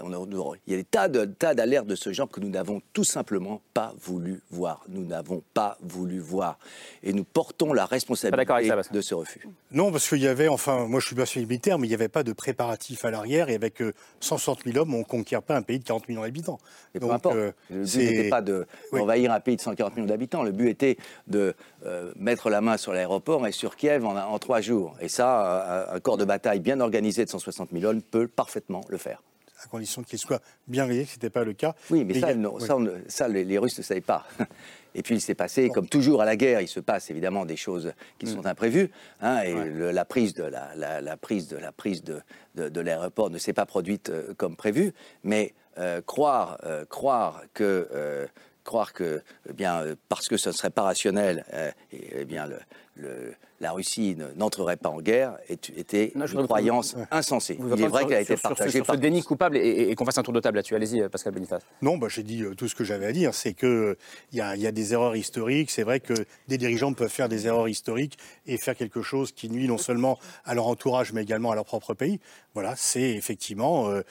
il 0.68 0.72
y 0.72 0.74
a 0.74 0.78
des 0.78 0.84
tas 0.84 1.08
de 1.08 1.26
tas 1.26 1.54
d'alertes 1.54 1.88
de 1.88 1.96
ce 1.96 2.12
genre 2.12 2.30
que 2.30 2.40
nous 2.40 2.50
n'avons 2.50 2.82
tout 2.92 3.04
simplement 3.04 3.62
pas 3.74 3.94
voulu 4.02 4.42
voir. 4.52 4.84
Nous 4.90 5.06
n'avons 5.06 5.42
pas 5.54 5.78
voulu 5.82 6.20
voir. 6.20 6.58
Et 7.04 7.14
nous 7.14 7.24
portons 7.24 7.74
la 7.74 7.86
responsabilité 7.86 8.70
de 8.92 9.02
ce 9.02 9.16
refus. 9.16 9.48
Non, 9.72 9.92
parce 9.92 10.08
qu'il 10.08 10.20
y 10.20 10.28
avait, 10.28 10.48
enfin, 10.48 10.88
moi 10.88 11.00
je 11.00 11.08
suis 11.08 11.16
pas 11.16 11.26
militaire, 11.36 11.80
mais 11.80 11.88
il 11.88 11.90
n'y 11.90 11.96
avait 11.96 12.10
pas 12.10 12.24
de 12.24 12.34
préparatif 12.34 13.06
à 13.06 13.12
l'arrière. 13.12 13.50
Et 13.50 13.56
avec 13.56 13.82
160 14.20 14.64
000 14.66 14.78
hommes, 14.78 14.94
on 14.94 15.00
ne 15.00 15.04
conquiert 15.04 15.42
pas 15.42 15.56
un 15.56 15.62
pays 15.62 15.80
de 15.80 15.84
40 15.84 16.10
millions 16.10 16.22
d'habitants. 16.22 16.60
peu 17.00 17.10
importe. 17.12 17.36
Euh, 17.36 17.52
le 17.70 17.84
but 17.84 17.98
n'était 17.98 18.30
pas 18.30 18.42
d'envahir 18.42 19.32
un 19.32 19.40
pays 19.40 19.56
de 19.56 19.62
140 19.62 19.96
millions 19.96 20.08
d'habitants. 20.08 20.44
Le 20.44 20.52
but 20.52 20.70
était 20.70 20.98
de 21.28 21.56
euh, 21.86 22.12
mettre 22.16 22.50
la 22.50 22.62
main 22.62 22.78
sur 22.78 22.94
l'aéroport 22.94 23.48
et 23.48 23.52
sur 23.52 23.76
Kiev 23.76 24.06
en, 24.06 24.18
en, 24.18 24.40
trois 24.40 24.62
jours. 24.62 24.96
Et 25.00 25.08
ça, 25.08 25.88
un 25.94 26.00
corps 26.00 26.18
de 26.18 26.26
bataille 26.26 26.60
bien 26.60 26.80
organisé 26.80 27.26
de 27.26 27.30
160 27.30 27.53
000 27.54 27.86
hommes 27.86 28.02
peut 28.02 28.28
parfaitement 28.28 28.82
le 28.90 28.98
faire 28.98 29.22
à 29.64 29.68
condition 29.68 30.04
qu'il 30.04 30.20
soit 30.20 30.42
bien 30.68 30.86
réglé, 30.86 31.06
ce 31.06 31.14
n'était 31.14 31.30
pas 31.30 31.44
le 31.44 31.54
cas. 31.54 31.76
Oui, 31.90 32.04
mais, 32.04 32.20
ça, 32.20 33.28
les, 33.28 33.58
Russes 33.58 33.78
ne 33.78 33.84
savaient 33.84 34.02
pas. 34.02 34.26
Et 34.96 35.02
puis 35.02 35.16
il 35.16 35.22
s'est 35.22 35.34
passé, 35.34 35.70
comme 35.70 35.88
toujours 35.88 36.22
à 36.22 36.26
la 36.26 36.36
guerre, 36.36 36.62
il 36.62 36.68
se 36.68 36.80
passe 36.80 37.10
évidemment 37.10 37.46
des 37.46 37.56
choses 37.56 37.94
qui 38.20 38.28
sont 38.28 38.44
mm. 38.44 38.48
imprévues. 38.48 38.92
Hein, 39.22 39.42
et 39.42 39.54
la 39.92 40.06
prise 40.06 40.36
de 40.36 40.44
la, 40.44 41.18
prise 41.18 41.48
de 41.48 41.58
la 41.58 41.72
prise 41.72 42.04
de, 42.04 42.22
de, 42.56 42.82
l'aéroport 42.82 43.32
ne 43.32 43.40
s'est 43.40 43.54
pas 43.54 43.66
produite 43.66 44.10
euh, 44.10 44.36
comme 44.36 44.56
prévu. 44.56 44.94
Mais 45.24 45.56
euh, 45.80 46.02
croire, 46.02 46.60
croire 46.90 47.42
que 47.54 48.28
croire 48.64 48.94
que, 48.94 49.22
eh 49.50 49.54
bien, 49.54 49.84
parce 50.08 50.30
que 50.30 50.38
ce 50.38 50.50
ne 50.50 50.54
serait 50.54 50.70
pas 50.70 50.84
rationnel, 50.84 51.44
eh 51.92 52.24
bien, 52.24 52.46
le, 52.48 52.58
la 52.96 53.72
Russie 53.72 54.16
n'entrerait 54.36 54.78
pas 54.78 54.90
en 54.90 55.02
guerre 55.02 55.38
était 55.50 56.12
une 56.14 56.26
croyance 56.46 56.96
insensée. 57.10 57.58
Il 57.60 57.82
est 57.82 57.88
vrai 57.88 58.06
qu'elle 58.06 58.18
a 58.18 58.22
été 58.22 58.38
partagée 58.38 58.84
sur, 58.84 58.86
ce 58.86 58.98
déni 58.98 59.24
coupable 59.24 59.58
et, 59.58 59.96
qu'on 59.96 60.06
fasse 60.06 60.18
un 60.18 60.24
tour 60.24 60.34
de 60.34 60.40
table 60.40 60.58
là-dessus. 60.58 60.76
Allez-y, 60.76 61.02
euh, 61.02 61.10
Pascal 61.10 61.34
Boniface. 61.34 61.64
Non, 61.82 61.98
bah, 61.98 62.08
j'ai 62.10 62.24
dit 62.24 62.44
euh, 62.44 62.54
tout 62.56 62.68
ce 62.68 62.76
que 62.76 62.84
j'avais 62.84 63.06
à 63.06 63.12
dire. 63.12 63.34
C'est 63.34 63.54
qu'il 63.54 63.96
y, 64.34 64.42
a, 64.42 64.56
y 64.56 64.68
a 64.68 64.72
des 64.72 64.94
erreurs 64.94 65.16
historiques. 65.16 65.72
C'est 65.72 65.84
vrai 65.84 66.00
que 66.00 66.14
des 66.48 66.58
dirigeants 66.58 66.94
peuvent 66.94 67.10
faire 67.10 67.30
des 67.30 67.48
erreurs 67.48 67.68
historiques 67.68 68.18
et 68.46 68.58
faire 68.58 68.76
quelque 68.76 69.02
chose 69.02 69.32
qui 69.32 69.50
nuit 69.50 69.68
non 69.68 69.78
seulement 69.78 70.20
à 70.46 70.54
leur 70.54 70.68
entourage, 70.68 71.14
mais 71.14 71.24
également 71.24 71.52
à 71.52 71.56
leur 71.56 71.66
propre 71.66 71.94
pays. 71.94 72.20
Voilà, 72.54 72.76
c'est 72.76 73.12
effectivement 73.12 73.90
euh, 73.90 74.02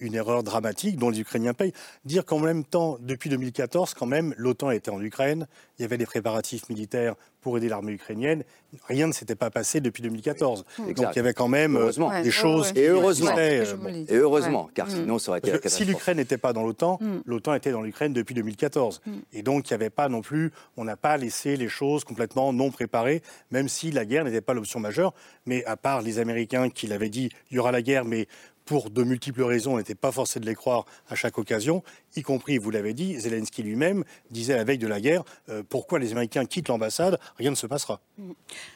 une 0.00 0.14
erreur 0.14 0.42
dramatique 0.42 0.96
dont 0.98 1.10
les 1.10 1.20
Ukrainiens 1.20 1.54
payent. 1.54 1.72
Dire 2.04 2.24
qu'en 2.24 2.38
même 2.38 2.64
temps, 2.64 2.98
depuis 3.00 3.30
2014, 3.30 3.94
quand 3.94 4.06
même, 4.06 4.34
l'OTAN 4.36 4.70
était 4.70 4.90
en 4.90 5.02
Ukraine, 5.02 5.48
il 5.78 5.82
y 5.82 5.84
avait 5.84 5.98
des 5.98 6.06
préparatifs 6.06 6.68
militaires 6.68 7.14
pour 7.40 7.56
aider 7.56 7.68
l'armée 7.68 7.92
ukrainienne. 7.92 8.42
Rien 8.88 9.06
ne 9.06 9.12
s'était 9.12 9.36
pas 9.36 9.50
passé 9.50 9.80
depuis 9.80 10.02
2014. 10.02 10.64
Donc 10.78 10.96
il 10.98 11.16
y 11.16 11.18
avait 11.18 11.34
quand 11.34 11.48
même 11.48 11.76
euh, 11.76 12.22
des 12.22 12.30
choses. 12.30 12.72
Et 12.74 12.88
heureusement. 12.88 13.38
et 13.38 13.64
heureusement, 14.10 14.68
car 14.74 14.90
sinon 14.90 15.18
ça 15.18 15.32
aurait 15.32 15.38
été. 15.40 15.68
si 15.68 15.84
l'Ukraine 15.84 16.16
n'était 16.16 16.38
pas 16.38 16.52
dans 16.52 16.62
l'OTAN, 16.62 16.98
mm. 17.00 17.18
l'OTAN 17.26 17.54
était 17.54 17.70
dans 17.70 17.82
l'Ukraine 17.82 18.12
depuis 18.12 18.34
2014. 18.34 19.00
Mm. 19.06 19.12
Et 19.32 19.42
donc 19.42 19.70
il 19.70 19.72
n'y 19.72 19.76
avait 19.76 19.90
pas 19.90 20.08
non 20.08 20.20
plus, 20.20 20.52
on 20.76 20.84
n'a 20.84 20.96
pas 20.96 21.16
laissé 21.16 21.56
les 21.56 21.68
choses 21.68 22.04
complètement 22.04 22.52
non 22.52 22.70
préparées, 22.70 23.22
même 23.50 23.68
si 23.68 23.90
la 23.90 24.04
guerre 24.04 24.24
n'était 24.24 24.40
pas 24.40 24.54
l'option 24.54 24.80
majeure. 24.80 25.14
Mais 25.46 25.64
à 25.64 25.76
part 25.76 26.02
les 26.02 26.18
Américains 26.18 26.70
qui 26.70 26.86
l'avaient 26.86 27.08
dit, 27.08 27.30
il 27.50 27.56
y 27.56 27.58
aura 27.58 27.72
la 27.72 27.82
guerre, 27.82 28.04
mais 28.04 28.26
pour 28.68 28.90
de 28.90 29.02
multiples 29.02 29.42
raisons, 29.44 29.74
on 29.74 29.76
n'était 29.78 29.94
pas 29.94 30.12
forcé 30.12 30.40
de 30.40 30.44
les 30.44 30.54
croire 30.54 30.84
à 31.08 31.14
chaque 31.14 31.38
occasion, 31.38 31.82
y 32.16 32.22
compris, 32.22 32.58
vous 32.58 32.70
l'avez 32.70 32.92
dit, 32.92 33.18
Zelensky 33.18 33.62
lui-même 33.62 34.04
disait 34.30 34.56
la 34.56 34.64
veille 34.64 34.76
de 34.76 34.86
la 34.86 35.00
guerre, 35.00 35.22
euh, 35.48 35.62
pourquoi 35.66 35.98
les 35.98 36.12
Américains 36.12 36.44
quittent 36.44 36.68
l'ambassade, 36.68 37.18
rien 37.38 37.48
ne 37.48 37.54
se 37.54 37.66
passera. 37.66 38.00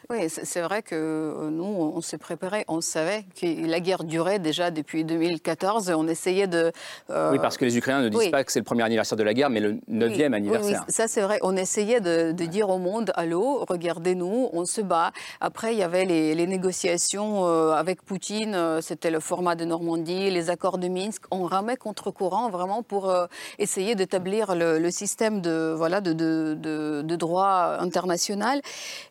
Oui, 0.09 0.31
c'est 0.31 0.63
vrai 0.63 0.81
que 0.81 0.95
euh, 0.95 1.51
nous, 1.51 1.65
on 1.65 2.01
s'est 2.01 2.17
préparé, 2.17 2.65
on 2.69 2.81
savait 2.81 3.27
que 3.39 3.67
la 3.67 3.81
guerre 3.81 4.05
durait 4.05 4.39
déjà 4.39 4.71
depuis 4.71 5.05
2014 5.05 5.91
et 5.91 5.95
on 5.95 6.09
essayait 6.09 6.47
de... 6.47 6.73
Euh, 7.11 7.33
oui, 7.33 7.39
parce 7.39 7.59
que 7.59 7.67
les 7.67 7.77
Ukrainiens 7.77 8.05
ne 8.05 8.09
disent 8.09 8.31
pas 8.31 8.45
que 8.45 8.53
c'est 8.53 8.61
le 8.61 8.65
premier 8.65 8.85
anniversaire 8.85 9.19
de 9.19 9.25
la 9.25 9.35
guerre, 9.35 9.51
mais 9.51 9.61
le 9.61 9.79
neuvième 9.89 10.33
anniversaire. 10.33 10.85
Oui, 10.89 10.93
ça 10.93 11.07
c'est 11.07 11.21
vrai, 11.21 11.39
on 11.43 11.55
essayait 11.55 12.01
de, 12.01 12.33
dire 12.33 12.71
au 12.71 12.79
monde, 12.79 13.13
allô, 13.15 13.67
regardez-nous, 13.69 14.49
on 14.55 14.65
se 14.65 14.81
bat. 14.81 15.13
Après, 15.43 15.75
il 15.75 15.79
y 15.79 15.83
avait 15.83 16.07
les, 16.07 16.35
les 16.35 16.47
négociations 16.47 17.45
avec 17.45 18.03
Poutine, 18.03 18.81
c'était 18.81 19.11
le 19.11 19.21
format 19.21 19.55
de 19.55 19.67
Normandie 19.67 19.82
Normandie, 19.83 20.31
les 20.31 20.49
accords 20.49 20.79
de 20.79 20.87
Minsk, 20.87 21.23
on 21.33 21.43
ramait 21.43 21.77
contre-courant 21.77 22.51
vraiment 22.51 22.85
pour 22.85 23.11
euh, 23.11 23.27
essayer 23.59 23.97
d'établir 23.97 24.55
le, 24.55 24.91
système 24.91 25.41
de, 25.41 25.75
voilà, 25.77 26.01
de, 26.01 26.13
de, 26.13 27.17
droit 27.17 27.79
international. 27.81 28.63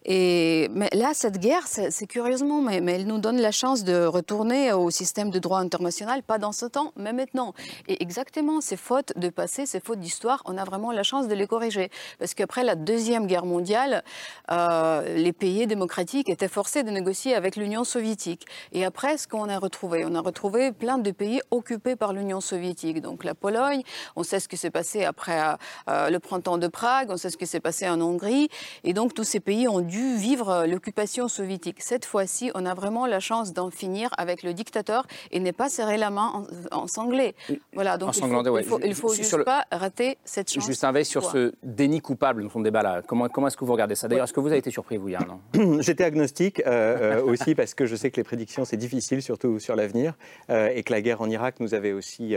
Et, 0.05 0.69
mais 0.73 0.89
là, 0.93 1.11
cette 1.13 1.39
guerre, 1.39 1.67
c'est 1.67 2.07
curieusement, 2.07 2.61
mais, 2.61 2.79
mais, 2.79 2.93
elle 2.93 3.05
nous 3.05 3.19
donne 3.19 3.41
la 3.41 3.51
chance 3.51 3.83
de 3.83 4.05
retourner 4.05 4.71
au 4.71 4.89
système 4.89 5.29
de 5.29 5.39
droit 5.39 5.59
international, 5.59 6.23
pas 6.23 6.37
dans 6.37 6.53
ce 6.53 6.65
temps, 6.65 6.93
mais 6.95 7.11
maintenant. 7.11 7.53
Et 7.89 8.01
exactement, 8.01 8.61
ces 8.61 8.77
fautes 8.77 9.11
de 9.17 9.27
passé, 9.27 9.65
ces 9.65 9.81
fautes 9.81 9.99
d'histoire, 9.99 10.41
on 10.45 10.57
a 10.57 10.63
vraiment 10.63 10.93
la 10.93 11.03
chance 11.03 11.27
de 11.27 11.35
les 11.35 11.47
corriger. 11.47 11.89
Parce 12.17 12.33
qu'après 12.33 12.63
la 12.63 12.75
Deuxième 12.75 13.27
Guerre 13.27 13.45
mondiale, 13.45 14.03
euh, 14.51 15.15
les 15.15 15.33
pays 15.33 15.67
démocratiques 15.67 16.29
étaient 16.29 16.47
forcés 16.47 16.83
de 16.83 16.91
négocier 16.91 17.35
avec 17.35 17.57
l'Union 17.57 17.83
soviétique. 17.83 18.45
Et 18.71 18.85
après, 18.85 19.17
ce 19.17 19.27
qu'on 19.27 19.49
a 19.49 19.59
retrouvé 19.59 20.05
On 20.05 20.15
a 20.15 20.21
retrouvé 20.21 20.60
plein 20.69 20.99
de 20.99 21.09
pays 21.09 21.41
occupés 21.49 21.95
par 21.95 22.13
l'Union 22.13 22.41
soviétique. 22.41 23.01
Donc 23.01 23.23
la 23.23 23.33
Pologne, 23.33 23.81
on 24.15 24.21
sait 24.21 24.39
ce 24.39 24.47
qui 24.47 24.57
s'est 24.57 24.69
passé 24.69 25.03
après 25.03 25.41
euh, 25.41 25.55
euh, 25.89 26.09
le 26.11 26.19
printemps 26.19 26.59
de 26.59 26.67
Prague, 26.67 27.09
on 27.09 27.17
sait 27.17 27.31
ce 27.31 27.37
qui 27.37 27.47
s'est 27.47 27.59
passé 27.59 27.89
en 27.89 27.99
Hongrie. 27.99 28.49
Et 28.83 28.93
donc 28.93 29.15
tous 29.15 29.23
ces 29.23 29.39
pays 29.39 29.67
ont 29.67 29.81
dû 29.81 30.15
vivre 30.15 30.65
l'occupation 30.67 31.27
soviétique. 31.27 31.81
Cette 31.81 32.05
fois-ci, 32.05 32.51
on 32.53 32.67
a 32.67 32.75
vraiment 32.75 33.07
la 33.07 33.19
chance 33.19 33.53
d'en 33.53 33.71
finir 33.71 34.11
avec 34.17 34.43
le 34.43 34.53
dictateur 34.53 35.07
et 35.31 35.39
n'est 35.39 35.53
pas 35.53 35.69
serrer 35.69 35.97
la 35.97 36.11
main 36.11 36.45
en, 36.71 36.87
sanglé. 36.87 37.33
Voilà, 37.73 37.97
donc 37.97 38.15
il 38.15 38.27
ne 38.27 38.61
faut, 38.61 38.79
il 38.83 38.93
faut, 38.93 39.13
juste 39.13 39.43
pas 39.43 39.65
rater 39.71 40.17
cette 40.25 40.51
chance. 40.51 40.65
Juste 40.65 40.83
un 40.83 40.91
veille 40.91 41.05
sur 41.05 41.23
ce 41.23 41.53
déni 41.63 42.01
coupable 42.01 42.43
dans 42.43 42.49
son 42.49 42.59
débat 42.59 42.83
là. 42.83 43.01
Comment, 43.05 43.29
comment 43.29 43.47
est-ce 43.47 43.57
que 43.57 43.65
vous 43.65 43.71
regardez 43.73 43.95
ça? 43.95 44.07
D'ailleurs, 44.07 44.25
est-ce 44.25 44.33
que 44.33 44.39
vous 44.39 44.47
avez 44.47 44.57
été 44.57 44.71
surpris, 44.71 44.97
vous, 44.97 45.09
Yann 45.09 45.39
J'étais 45.79 46.03
agnostique 46.03 46.61
euh, 46.65 47.21
aussi 47.23 47.55
parce 47.55 47.73
que 47.73 47.85
je 47.85 47.95
sais 47.95 48.11
que 48.11 48.17
les 48.17 48.23
prédictions, 48.23 48.65
c'est 48.65 48.77
difficile, 48.77 49.21
surtout 49.21 49.59
sur 49.59 49.75
l'avenir. 49.75 50.13
Euh, 50.51 50.69
et 50.73 50.83
que 50.83 50.91
la 50.91 51.01
guerre 51.01 51.21
en 51.21 51.29
Irak 51.29 51.59
nous 51.59 51.73
avait 51.73 51.93
aussi 51.93 52.35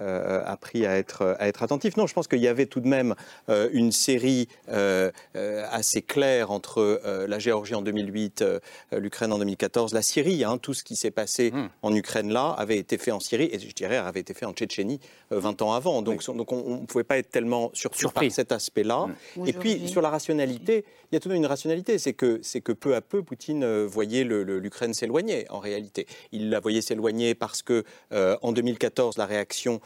euh, 0.00 0.38
euh, 0.38 0.42
appris 0.46 0.86
à 0.86 0.96
être, 0.96 1.36
à 1.38 1.48
être 1.48 1.62
attentif. 1.62 1.96
Non, 1.96 2.06
je 2.06 2.14
pense 2.14 2.28
qu'il 2.28 2.40
y 2.40 2.48
avait 2.48 2.66
tout 2.66 2.80
de 2.80 2.88
même 2.88 3.14
une 3.48 3.92
série 3.92 4.48
assez 4.68 6.02
claire 6.02 6.50
entre 6.50 7.00
la 7.26 7.38
Géorgie 7.38 7.74
en 7.74 7.82
2008, 7.82 8.44
l'Ukraine 8.92 9.32
en 9.32 9.38
2014, 9.38 9.94
la 9.94 10.02
Syrie. 10.02 10.44
Hein, 10.44 10.58
tout 10.58 10.74
ce 10.74 10.84
qui 10.84 10.96
s'est 10.96 11.10
passé 11.10 11.50
hmm. 11.50 11.68
en 11.82 11.94
Ukraine 11.94 12.32
là 12.32 12.54
avait 12.58 12.78
été 12.78 12.98
fait 12.98 13.10
en 13.10 13.20
Syrie 13.20 13.48
et 13.52 13.58
je 13.58 13.74
dirais 13.74 13.96
avait 13.96 14.20
été 14.20 14.34
fait 14.34 14.46
en 14.46 14.52
Tchétchénie 14.52 15.00
20 15.30 15.62
ans 15.62 15.72
avant. 15.72 16.02
Donc, 16.02 16.24
donc 16.24 16.52
on 16.52 16.80
ne 16.80 16.86
pouvait 16.86 17.04
pas 17.04 17.18
être 17.18 17.30
tellement 17.30 17.70
surpris, 17.74 18.08
par 18.12 18.30
cet 18.30 18.52
aspect-là. 18.52 19.06
Hmm. 19.36 19.46
Et 19.46 19.52
puis 19.52 19.88
sur 19.88 20.02
la 20.02 20.10
rationalité, 20.10 20.84
il 21.10 21.14
y 21.14 21.16
a 21.16 21.20
tout 21.20 21.28
de 21.28 21.34
même 21.34 21.42
une 21.42 21.48
rationalité, 21.48 21.98
c'est 21.98 22.12
que, 22.12 22.40
c'est 22.42 22.60
que 22.60 22.72
peu 22.72 22.94
à 22.94 23.00
peu 23.00 23.22
Poutine 23.22 23.84
voyait 23.84 24.24
l'Ukraine 24.24 24.94
s'éloigner 24.94 25.46
en 25.50 25.58
réalité. 25.58 26.06
Il 26.32 26.50
la 26.50 26.60
voyait 26.60 26.82
s'éloigner 26.82 27.34
parce 27.34 27.62
que 27.62 27.84
euh, 28.12 28.36
en 28.42 28.52
2014, 28.52 29.18
la 29.18 29.26
réaction 29.26 29.80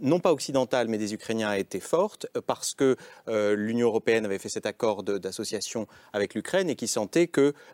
non 0.00 0.20
pas 0.20 0.32
occidentale, 0.32 0.88
mais 0.88 0.98
des 0.98 1.14
Ukrainiens 1.14 1.48
a 1.48 1.58
été 1.58 1.80
forte 1.80 2.26
parce 2.46 2.74
que 2.74 2.96
euh, 3.28 3.56
l'Union 3.56 3.88
européenne 3.88 4.24
avait 4.24 4.38
fait 4.38 4.48
cet 4.48 4.66
accord 4.66 5.02
d'association 5.02 5.86
avec 6.12 6.34
l'Ukraine 6.34 6.68
et 6.68 6.76
qui 6.76 6.88
sentait 6.88 7.30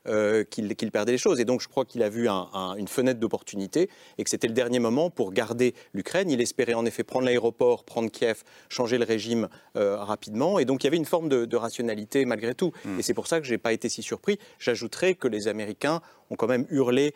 euh, 0.06 0.44
qu'il 0.44 0.90
perdait 0.90 1.12
les 1.12 1.18
choses. 1.18 1.40
Et 1.40 1.44
donc 1.44 1.60
je 1.60 1.68
crois 1.68 1.84
qu'il 1.84 2.02
a 2.02 2.08
vu 2.08 2.28
une 2.28 2.88
fenêtre 2.88 3.18
d'opportunité 3.18 3.88
et 4.18 4.24
que 4.24 4.30
c'était 4.30 4.48
le 4.48 4.54
dernier 4.54 4.78
moment 4.78 5.10
pour 5.10 5.32
garder 5.32 5.74
l'Ukraine. 5.94 6.30
Il 6.30 6.40
espérait 6.40 6.74
en 6.74 6.84
effet 6.84 7.02
prendre 7.02 7.26
l'aéroport, 7.26 7.84
prendre 7.84 8.10
Kiev, 8.10 8.42
changer 8.68 8.98
le 8.98 9.04
régime 9.04 9.48
euh, 9.76 9.96
rapidement. 9.96 10.58
Et 10.58 10.64
donc 10.64 10.84
il 10.84 10.86
y 10.86 10.88
avait 10.88 10.96
une 10.96 11.04
forme 11.04 11.28
de, 11.28 11.56
rationalité 11.56 12.24
malgré 12.24 12.54
tout. 12.54 12.72
Hmm. 12.84 12.98
Et 12.98 13.02
c'est 13.02 13.14
pour 13.14 13.26
ça 13.26 13.40
que 13.40 13.46
je 13.46 13.52
n'ai 13.52 13.58
pas 13.58 13.72
été 13.72 13.88
si 13.88 14.02
surpris. 14.02 14.38
J'ajouterais 14.58 15.14
que 15.14 15.28
les 15.28 15.48
Américains 15.48 16.00
ont 16.30 16.36
quand 16.36 16.46
même 16.46 16.66
hurlé 16.70 17.14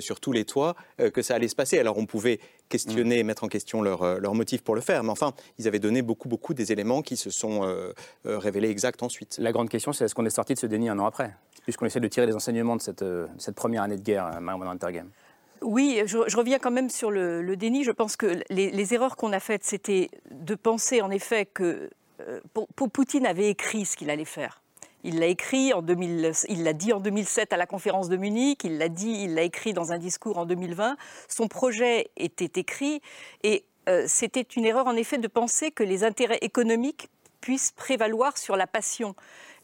sur 0.00 0.20
tous 0.20 0.32
les 0.32 0.44
toits 0.44 0.76
que 0.98 1.22
ça 1.22 1.34
allait 1.34 1.48
se 1.48 1.54
passer. 1.54 1.78
Alors 1.78 1.96
on 1.96 2.04
pouvait 2.04 2.38
questionner 2.68 3.18
et 3.18 3.22
mettre 3.22 3.44
en 3.44 3.48
question 3.48 3.80
leur, 3.80 4.20
leur 4.20 4.34
pour 4.56 4.74
le 4.74 4.80
faire. 4.80 5.02
Mais 5.04 5.10
enfin, 5.10 5.32
ils 5.58 5.68
avaient 5.68 5.78
donné 5.78 6.02
beaucoup, 6.02 6.28
beaucoup 6.28 6.54
des 6.54 6.72
éléments 6.72 7.02
qui 7.02 7.16
se 7.16 7.30
sont 7.30 7.64
euh, 7.64 7.92
euh, 8.26 8.38
révélés 8.38 8.70
exacts 8.70 9.02
ensuite. 9.02 9.36
La 9.38 9.52
grande 9.52 9.68
question, 9.68 9.92
c'est 9.92 10.04
est-ce 10.04 10.14
qu'on 10.14 10.24
est 10.24 10.30
sorti 10.30 10.54
de 10.54 10.58
ce 10.58 10.66
déni 10.66 10.88
un 10.88 10.98
an 10.98 11.06
après 11.06 11.34
Puisqu'on 11.64 11.86
essaie 11.86 12.00
de 12.00 12.08
tirer 12.08 12.26
les 12.26 12.34
enseignements 12.34 12.76
de 12.76 12.80
cette, 12.80 13.02
euh, 13.02 13.26
cette 13.36 13.54
première 13.54 13.82
année 13.82 13.96
de 13.96 14.02
guerre, 14.02 14.40
Marion 14.40 14.70
Intergame. 14.70 15.10
Oui, 15.60 16.00
je, 16.06 16.36
reviens 16.36 16.58
quand 16.58 16.70
même 16.70 16.88
sur 16.88 17.10
le, 17.10 17.56
déni. 17.56 17.84
Je 17.84 17.90
pense 17.90 18.16
que 18.16 18.40
les, 18.48 18.94
erreurs 18.94 19.16
qu'on 19.16 19.32
a 19.32 19.40
faites, 19.40 19.64
c'était 19.64 20.08
de 20.30 20.54
penser 20.54 21.02
en 21.02 21.10
effet 21.10 21.46
que 21.46 21.90
Poutine 22.92 23.26
avait 23.26 23.50
écrit 23.50 23.84
ce 23.84 23.96
qu'il 23.96 24.08
allait 24.08 24.24
faire. 24.24 24.62
Il 25.04 25.20
l'a 25.20 25.26
écrit 25.26 25.72
en 25.72 25.82
2000, 25.82 26.32
il 26.48 26.64
l'a 26.64 26.72
dit 26.72 26.92
en 26.92 27.00
2007 27.00 27.52
à 27.52 27.56
la 27.56 27.66
conférence 27.66 28.08
de 28.08 28.16
Munich, 28.16 28.64
il 28.64 28.78
l'a 28.78 28.88
dit, 28.88 29.22
il 29.24 29.34
l'a 29.34 29.42
écrit 29.42 29.72
dans 29.72 29.92
un 29.92 29.98
discours 29.98 30.38
en 30.38 30.46
2020. 30.46 30.96
Son 31.28 31.46
projet 31.46 32.10
était 32.16 32.60
écrit 32.60 33.00
et 33.44 33.64
euh, 33.88 34.04
c'était 34.06 34.42
une 34.42 34.64
erreur 34.64 34.86
en 34.86 34.96
effet 34.96 35.18
de 35.18 35.28
penser 35.28 35.70
que 35.70 35.82
les 35.82 36.04
intérêts 36.04 36.38
économiques 36.42 37.08
puisse 37.40 37.72
prévaloir 37.72 38.36
sur 38.36 38.56
la 38.56 38.66
passion. 38.66 39.14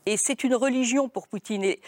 Et 0.07 0.17
c'est 0.17 0.45
une 0.45 0.55
religion 0.55 1.09
pour 1.09 1.29
Poutine. 1.29 1.65
Et, 1.65 1.79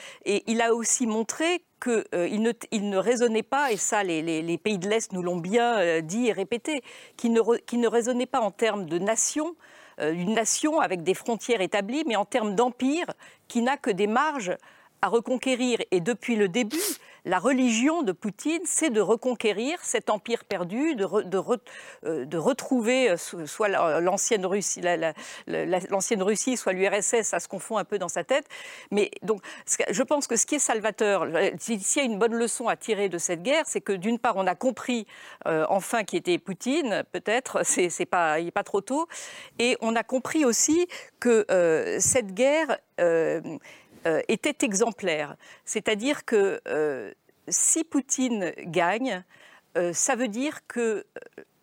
il 0.46 0.60
a 0.60 0.74
aussi 0.74 1.06
montré 1.06 1.62
qu'il 1.82 2.42
ne, 2.42 2.52
il 2.70 2.88
ne 2.88 2.96
raisonnait 2.96 3.42
pas, 3.42 3.72
et 3.72 3.76
ça 3.76 4.02
les, 4.02 4.58
pays 4.58 4.78
de 4.78 4.88
l'Est 4.88 5.12
nous 5.12 5.22
l'ont 5.22 5.36
bien 5.36 6.00
dit 6.00 6.28
et 6.28 6.32
répété, 6.32 6.82
qu'il 7.18 7.32
ne, 7.32 7.86
raisonnait 7.86 8.26
pas 8.26 8.40
en 8.40 8.50
termes 8.50 8.86
de 8.86 8.98
nation, 8.98 9.54
une 9.98 10.32
nation 10.32 10.80
avec 10.80 11.02
des 11.02 11.12
frontières 11.12 11.60
établies, 11.60 12.04
mais 12.06 12.16
en 12.16 12.24
termes 12.24 12.54
d'empire 12.54 13.06
qui 13.48 13.60
n'a 13.60 13.76
que 13.76 13.90
des 13.90 14.06
marges 14.06 14.56
à 15.02 15.08
reconquérir. 15.08 15.78
Et 15.90 16.00
depuis 16.00 16.36
le 16.36 16.48
début, 16.48 16.80
la 17.26 17.40
religion 17.40 18.02
de 18.04 18.12
Poutine, 18.12 18.62
c'est 18.64 18.90
de 18.90 19.00
reconquérir 19.00 19.78
cet 19.82 20.10
empire 20.10 20.44
perdu, 20.44 20.94
de, 20.94 21.04
euh, 21.04 22.26
retrouver 22.34 23.10
euh, 23.10 23.16
soit 23.16 23.68
l'ancienne 23.68 24.46
Russie, 24.46 24.80
soit 26.56 26.72
l'URSS, 26.72 27.22
ça 27.22 27.40
se 27.40 27.48
confond 27.48 27.78
un 27.78 27.84
peu 27.84 27.98
dans 27.98 28.08
sa 28.08 28.22
tête. 28.22 28.46
Mais 28.92 29.10
donc, 29.22 29.42
je 29.90 30.02
pense 30.04 30.28
que 30.28 30.36
ce 30.36 30.46
qui 30.46 30.54
est 30.54 30.60
salvateur, 30.60 31.22
euh, 31.24 31.50
s'il 31.58 31.80
y 31.96 32.00
a 32.00 32.04
une 32.04 32.18
bonne 32.18 32.34
leçon 32.34 32.68
à 32.68 32.76
tirer 32.76 33.08
de 33.08 33.18
cette 33.18 33.42
guerre, 33.42 33.64
c'est 33.66 33.80
que 33.80 33.92
d'une 33.92 34.20
part, 34.20 34.36
on 34.36 34.46
a 34.46 34.54
compris 34.54 35.06
enfin 35.44 36.04
qui 36.04 36.16
était 36.16 36.38
Poutine, 36.38 37.02
peut-être, 37.10 37.62
c'est 37.64 38.06
pas, 38.06 38.38
il 38.38 38.46
n'est 38.46 38.50
pas 38.52 38.62
trop 38.62 38.80
tôt, 38.80 39.08
et 39.58 39.76
on 39.80 39.96
a 39.96 40.04
compris 40.04 40.44
aussi 40.44 40.86
que 41.18 41.44
cette 41.98 42.34
guerre 42.34 42.78
euh, 44.06 44.22
était 44.28 44.64
exemplaire. 44.64 45.36
C'est-à-dire 45.64 46.24
que 46.24 46.60
euh, 46.68 47.12
si 47.48 47.82
Poutine 47.82 48.52
gagne, 48.58 49.24
euh, 49.76 49.92
ça 49.92 50.14
veut 50.14 50.28
dire 50.28 50.66
que 50.68 51.04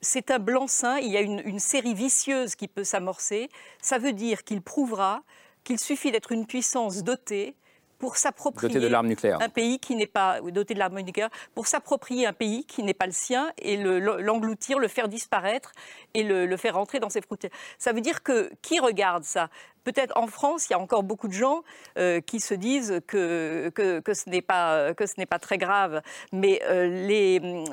c'est 0.02 0.30
un 0.30 0.40
blanc-seing, 0.40 0.98
il 0.98 1.12
y 1.12 1.18
a 1.18 1.22
une, 1.22 1.60
série 1.60 1.94
vicieuse 1.94 2.56
qui 2.56 2.68
peut 2.68 2.84
s'amorcer. 2.84 3.50
Ça 3.82 3.98
veut 3.98 4.12
dire 4.12 4.44
qu'il 4.44 4.62
prouvera 4.62 5.24
qu'il 5.64 5.80
suffit 5.80 6.12
d'être 6.12 6.34
une 6.34 6.46
puissance 6.46 7.04
dotée 7.04 7.56
pour 8.04 8.18
s'approprier 8.18 8.94
un 8.94 9.48
pays 9.48 9.80
qui 9.80 9.96
n'est 9.96 10.08
pas 10.08 10.42
doté 10.42 10.74
de 10.74 10.80
l'arme 10.80 11.00
nucléaire, 11.00 11.30
pour 11.56 11.68
s'approprier 11.68 12.28
un 12.28 12.34
pays 12.34 12.66
qui 12.66 12.84
n'est 12.84 12.94
pas 12.94 13.06
le 13.06 13.14
sien 13.14 13.54
et 13.58 13.78
l'engloutir, 13.78 14.78
le, 14.78 14.90
faire 14.90 15.08
disparaître 15.08 15.72
et 16.14 16.24
le, 16.24 16.58
faire 16.58 16.76
rentrer 16.76 17.00
dans 17.00 17.08
ses 17.08 17.22
frontières. 17.22 17.52
Ça 17.78 17.94
veut 17.94 18.02
dire 18.02 18.22
que 18.22 18.52
qui 18.62 18.82
regarde 18.82 19.24
ça? 19.24 19.48
Peut-être 19.86 20.18
en 20.18 20.28
France, 20.28 20.68
il 20.68 20.74
y 20.74 20.74
a 20.74 20.80
encore 20.80 21.04
beaucoup 21.04 21.30
de 21.30 21.34
gens 21.34 21.64
euh, 21.98 22.20
qui 22.20 22.42
se 22.42 22.54
disent 22.54 23.00
que, 23.08 23.72
que, 23.74 24.14
ce 24.14 24.30
n'est 24.30 24.42
pas, 24.42 24.94
que 24.94 25.06
ce 25.06 25.14
n'est 25.18 25.26
pas 25.26 25.40
très 25.40 25.58
grave. 25.58 26.02
Mais 26.34 26.62
euh, 26.64 27.08
les, 27.08 27.64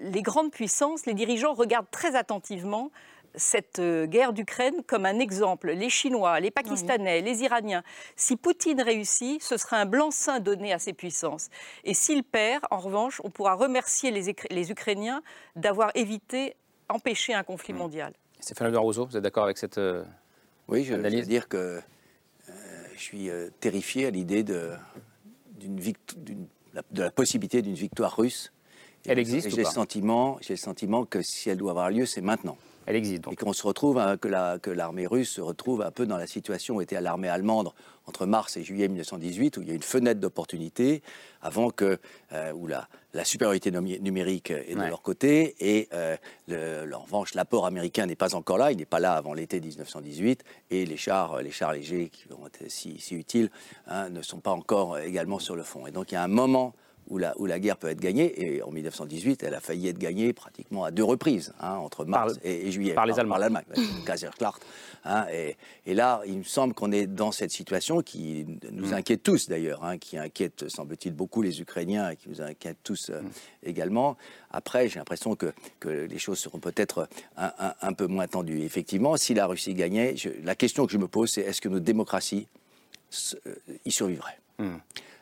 les 0.00 0.22
grandes 0.22 0.50
puissances, 0.50 1.06
les 1.06 1.14
dirigeants 1.14 1.54
regardent 1.54 1.90
très 1.92 2.16
attentivement 2.16 2.90
cette 3.34 3.78
euh, 3.78 4.06
guerre 4.06 4.32
d'Ukraine 4.32 4.82
comme 4.86 5.06
un 5.06 5.18
exemple. 5.18 5.70
Les 5.70 5.90
Chinois, 5.90 6.40
les 6.40 6.50
Pakistanais, 6.50 7.20
les 7.20 7.42
Iraniens. 7.42 7.82
Si 8.16 8.36
Poutine 8.36 8.80
réussit, 8.80 9.42
ce 9.42 9.56
sera 9.56 9.76
un 9.78 9.86
blanc-seing 9.86 10.40
donné 10.40 10.72
à 10.72 10.78
ces 10.78 10.92
puissances. 10.92 11.48
Et 11.84 11.94
s'il 11.94 12.24
perd, 12.24 12.64
en 12.70 12.78
revanche, 12.78 13.20
on 13.24 13.30
pourra 13.30 13.54
remercier 13.54 14.10
les, 14.10 14.70
Ukrainiens 14.70 15.22
d'avoir 15.56 15.90
évité, 15.94 16.56
empêché 16.88 17.34
un 17.34 17.42
conflit 17.42 17.72
mmh. 17.72 17.78
mondial. 17.78 18.12
Stéphane 18.40 18.72
de 18.72 18.76
Rousseau, 18.76 19.06
vous 19.06 19.16
êtes 19.16 19.22
d'accord 19.22 19.44
avec 19.44 19.58
cette 19.58 19.78
euh, 19.78 20.04
Oui, 20.68 20.84
je 20.84 20.94
veux 20.94 21.22
dire 21.22 21.48
que 21.48 21.80
euh, 22.48 22.52
je 22.94 23.00
suis 23.00 23.30
terrifié 23.60 24.06
à 24.06 24.10
l'idée 24.10 24.42
de, 24.42 24.72
de 25.58 27.02
la 27.02 27.10
possibilité 27.10 27.62
d'une 27.62 27.74
victoire 27.74 28.16
russe. 28.16 28.52
Elle 29.06 29.18
existe 29.18 29.48
J'ai 29.50 29.56
le 29.56 29.64
sentiment, 29.64 30.38
j'ai 30.40 30.54
le 30.54 30.58
sentiment 30.58 31.04
que 31.04 31.22
si 31.22 31.48
elle 31.50 31.56
doit 31.56 31.70
avoir 31.70 31.90
lieu, 31.90 32.04
c'est 32.04 32.20
maintenant 32.20 32.58
elle 32.88 32.96
existe. 32.96 33.24
Et 33.30 33.36
qu'on 33.36 33.52
se 33.52 33.66
retrouve, 33.66 33.98
hein, 33.98 34.16
que 34.16 34.70
l'armée 34.70 35.06
russe 35.06 35.28
se 35.28 35.42
retrouve 35.42 35.82
un 35.82 35.90
peu 35.90 36.06
dans 36.06 36.16
la 36.16 36.26
situation 36.26 36.76
où 36.76 36.80
était 36.80 36.98
l'armée 36.98 37.28
allemande 37.28 37.70
entre 38.06 38.24
mars 38.24 38.56
et 38.56 38.64
juillet 38.64 38.88
1918, 38.88 39.58
où 39.58 39.62
il 39.62 39.68
y 39.68 39.70
a 39.70 39.74
une 39.74 39.82
fenêtre 39.82 40.20
d'opportunité 40.20 41.02
avant 41.42 41.68
que, 41.68 41.98
euh, 42.32 42.52
où 42.52 42.66
la, 42.66 42.88
la, 43.12 43.26
supériorité 43.26 43.70
numérique 43.70 44.50
est 44.52 44.74
de 44.74 44.80
leur 44.80 45.02
côté 45.02 45.54
et 45.60 45.90
euh, 45.92 46.16
le, 46.48 46.90
en 46.94 47.00
revanche 47.00 47.34
l'apport 47.34 47.66
américain 47.66 48.06
n'est 48.06 48.16
pas 48.16 48.34
encore 48.34 48.56
là, 48.56 48.72
il 48.72 48.78
n'est 48.78 48.86
pas 48.86 49.00
là 49.00 49.12
avant 49.12 49.34
l'été 49.34 49.60
1918 49.60 50.42
et 50.70 50.86
les 50.86 50.96
chars, 50.96 51.42
les 51.42 51.50
chars 51.50 51.74
légers 51.74 52.08
qui 52.08 52.26
vont 52.28 52.46
être 52.46 52.70
si, 52.70 52.98
si 52.98 53.14
utiles 53.14 53.50
hein, 53.86 54.08
ne 54.08 54.22
sont 54.22 54.40
pas 54.40 54.52
encore 54.52 54.98
également 54.98 55.38
sur 55.38 55.56
le 55.56 55.62
fond. 55.62 55.86
Et 55.86 55.90
donc 55.90 56.10
il 56.10 56.14
y 56.14 56.18
a 56.18 56.22
un 56.22 56.28
moment 56.28 56.74
où 57.08 57.18
la, 57.18 57.34
où 57.38 57.46
la 57.46 57.58
guerre 57.58 57.76
peut 57.76 57.88
être 57.88 58.00
gagnée. 58.00 58.56
Et 58.56 58.62
en 58.62 58.70
1918, 58.70 59.42
elle 59.42 59.54
a 59.54 59.60
failli 59.60 59.88
être 59.88 59.98
gagnée 59.98 60.32
pratiquement 60.32 60.84
à 60.84 60.90
deux 60.90 61.04
reprises, 61.04 61.52
hein, 61.60 61.76
entre 61.76 62.04
mars 62.04 62.38
et, 62.42 62.70
juillet. 62.70 62.94
Par, 62.94 63.06
les 63.06 63.18
Allemands. 63.18 63.34
Par 63.34 63.40
l'Allemagne, 63.40 63.64
Kaiserslacht. 64.06 64.64
Hein, 65.04 65.26
et, 65.32 65.56
et, 65.86 65.94
là, 65.94 66.22
il 66.26 66.38
me 66.38 66.42
semble 66.42 66.74
qu'on 66.74 66.92
est 66.92 67.06
dans 67.06 67.32
cette 67.32 67.50
situation 67.50 68.02
qui 68.02 68.46
nous 68.72 68.88
mm. 68.88 68.94
inquiète 68.94 69.22
tous 69.22 69.48
d'ailleurs, 69.48 69.84
hein, 69.84 69.96
qui 69.96 70.18
inquiète, 70.18 70.68
semble-t-il, 70.68 71.14
beaucoup 71.14 71.40
les 71.40 71.60
Ukrainiens 71.60 72.10
et 72.10 72.16
qui 72.16 72.28
nous 72.28 72.42
inquiète 72.42 72.78
tous 72.82 73.10
euh, 73.10 73.22
mm. 73.22 73.30
également. 73.64 74.16
Après, 74.50 74.88
j'ai 74.88 74.98
l'impression 74.98 75.34
que, 75.34 75.52
que, 75.80 75.88
les 75.88 76.18
choses 76.18 76.38
seront 76.38 76.58
peut-être 76.58 77.08
un, 77.36 77.52
un, 77.80 77.92
peu 77.92 78.06
moins 78.06 78.26
tendues. 78.26 78.62
Effectivement, 78.62 79.16
si 79.16 79.34
la 79.34 79.46
Russie 79.46 79.74
gagnait, 79.74 80.14
la 80.42 80.54
question 80.54 80.86
que 80.86 80.92
je 80.92 80.98
me 80.98 81.08
pose, 81.08 81.30
c'est 81.30 81.42
est-ce 81.42 81.60
que 81.60 81.68
nos 81.68 81.80
démocraties 81.80 82.48
euh, 83.46 83.54
y 83.84 83.90
survivraient? 83.90 84.38
Mm. 84.58 84.76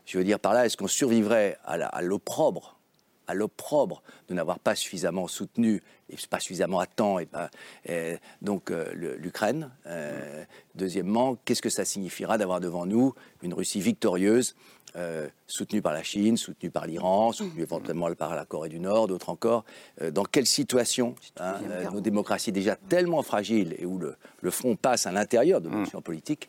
Je 0.07 0.19
veux 0.19 0.25
dire 0.25 0.41
par 0.41 0.55
là, 0.55 0.65
est-ce 0.65 0.77
qu'on 0.77 0.87
survivrait 0.87 1.59
à 1.65 3.35
l'opprobre 3.35 4.03
de 4.29 4.35
n'avoir 4.35 4.59
pas 4.59 4.75
suffisamment 4.75 5.27
soutenu 5.29 5.83
et 6.09 6.17
pas 6.29 6.41
suffisamment 6.41 6.79
à 6.79 6.87
temps 6.87 7.19
pas, 7.89 8.19
donc 8.43 8.71
euh, 8.71 8.93
l'Ukraine. 8.95 9.71
Euh, 9.87 10.45
deuxièmement, 10.75 11.37
qu'est-ce 11.45 11.63
que 11.63 11.71
ça 11.71 11.85
signifiera 11.85 12.39
d'avoir 12.39 12.61
devant 12.61 12.87
nous 12.87 13.15
une 13.43 13.55
Russie 13.55 13.81
victorieuse 13.81 14.55
euh, 14.97 15.29
soutenue 15.47 15.83
par 15.83 15.93
la 15.93 16.03
Chine, 16.03 16.37
soutenue 16.37 16.71
par 16.71 16.87
l'Iran, 16.87 17.31
soutenue 17.33 17.63
éventuellement 17.63 18.13
par 18.15 18.35
la 18.35 18.45
Corée 18.47 18.71
du 18.71 18.81
Nord, 18.81 19.09
d'autres 19.09 19.29
encore. 19.29 19.65
Euh, 20.01 20.11
dans 20.11 20.25
quelle 20.25 20.47
situation 20.47 21.15
hein, 21.39 21.57
euh, 21.71 21.91
nos 21.91 22.01
démocraties 22.01 22.51
déjà 22.51 22.77
tellement 22.77 23.23
fragiles 23.23 23.75
et 23.79 23.85
où 23.85 23.99
le, 23.99 24.17
front 24.51 24.77
passe 24.77 25.07
à 25.07 25.13
l'intérieur 25.13 25.61
de 25.61 25.69
nos 25.69 26.01
politiques, 26.01 26.49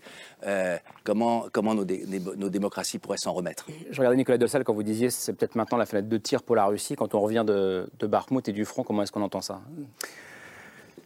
comment, 1.03 1.47
comment 1.51 1.73
nos, 1.73 1.83
nos, 1.83 2.49
démocraties 2.49 2.99
pourraient 2.99 3.17
s'en 3.17 3.33
remettre? 3.33 3.65
Je 3.89 3.97
regardais 3.97 4.17
Nicolas 4.17 4.37
Dossal 4.37 4.63
quand 4.63 4.73
vous 4.73 4.83
disiez 4.83 5.09
c'est 5.09 5.33
peut-être 5.33 5.55
maintenant 5.55 5.77
la 5.77 5.87
fenêtre 5.87 6.07
de 6.07 6.17
tir 6.17 6.43
pour 6.43 6.55
la 6.55 6.65
Russie. 6.65 6.95
Quand 6.95 7.15
on 7.15 7.21
revient 7.21 7.43
de, 7.45 7.89
de 7.97 8.07
Bakhmut 8.07 8.47
et 8.47 8.53
du 8.53 8.65
front, 8.65 8.83
comment 8.83 9.01
est-ce 9.01 9.11
qu'on 9.11 9.23
entend 9.23 9.41
ça? 9.41 9.61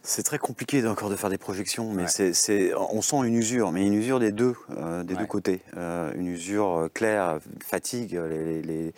C'est 0.02 0.24
très 0.24 0.38
compliqué 0.38 0.86
encore 0.86 1.10
de 1.10 1.16
faire 1.16 1.30
des 1.30 1.38
projections, 1.38 1.92
mais 1.92 2.06
on 2.76 3.02
sent 3.02 3.16
une 3.24 3.34
usure, 3.34 3.70
mais 3.70 3.86
une 3.86 3.94
usure 3.94 4.18
des 4.18 4.32
deux, 4.32 4.54
euh, 4.76 5.04
des 5.04 5.14
deux 5.14 5.26
côtés. 5.26 5.60
Euh, 5.76 6.12
une 6.16 6.26
usure 6.26 6.76
euh, 6.76 6.88
claire, 6.88 7.38
fatigue, 7.64 8.14
les, 8.14 8.92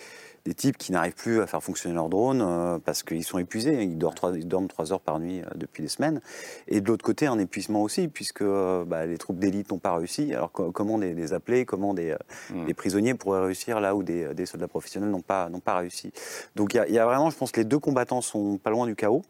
types 0.56 0.76
qui 0.76 0.92
n'arrivent 0.92 1.14
plus 1.14 1.40
à 1.40 1.46
faire 1.46 1.62
fonctionner 1.62 1.94
leur 1.94 2.10
drone 2.10 2.78
parce 2.84 3.02
qu'ils 3.02 3.24
sont 3.24 3.38
épuisés, 3.38 3.82
ils 3.82 3.96
dorment, 3.96 4.14
trois, 4.14 4.36
ils 4.36 4.46
dorment 4.46 4.68
trois 4.68 4.92
heures 4.92 5.00
par 5.00 5.18
nuit 5.18 5.40
depuis 5.54 5.82
des 5.82 5.88
semaines. 5.88 6.20
Et 6.68 6.82
de 6.82 6.88
l'autre 6.88 7.02
côté, 7.02 7.26
un 7.26 7.38
épuisement 7.38 7.82
aussi, 7.82 8.08
puisque 8.08 8.44
bah, 8.44 9.06
les 9.06 9.16
troupes 9.16 9.38
d'élite 9.38 9.70
n'ont 9.72 9.78
pas 9.78 9.96
réussi. 9.96 10.34
Alors 10.34 10.52
comment 10.52 10.98
les, 10.98 11.32
appeler, 11.32 11.64
comment 11.64 11.94
des, 11.94 12.14
mmh. 12.50 12.66
des, 12.66 12.74
prisonniers 12.74 13.14
pourraient 13.14 13.46
réussir 13.46 13.80
là 13.80 13.96
où 13.96 14.02
des, 14.02 14.34
des 14.34 14.44
soldats 14.44 14.68
professionnels 14.68 15.10
n'ont 15.10 15.22
pas, 15.22 15.48
pas 15.64 15.78
réussi. 15.78 16.12
Donc 16.56 16.74
il 16.74 16.84
y, 16.90 16.92
y, 16.92 16.98
a 16.98 17.06
vraiment, 17.06 17.30
je 17.30 17.36
pense 17.38 17.50
que 17.50 17.60
les 17.60 17.66
deux 17.66 17.78
combattants 17.78 18.20
sont 18.20 18.58
pas 18.58 18.68
loin 18.68 18.86
du 18.86 18.94
chaos. 18.94 19.22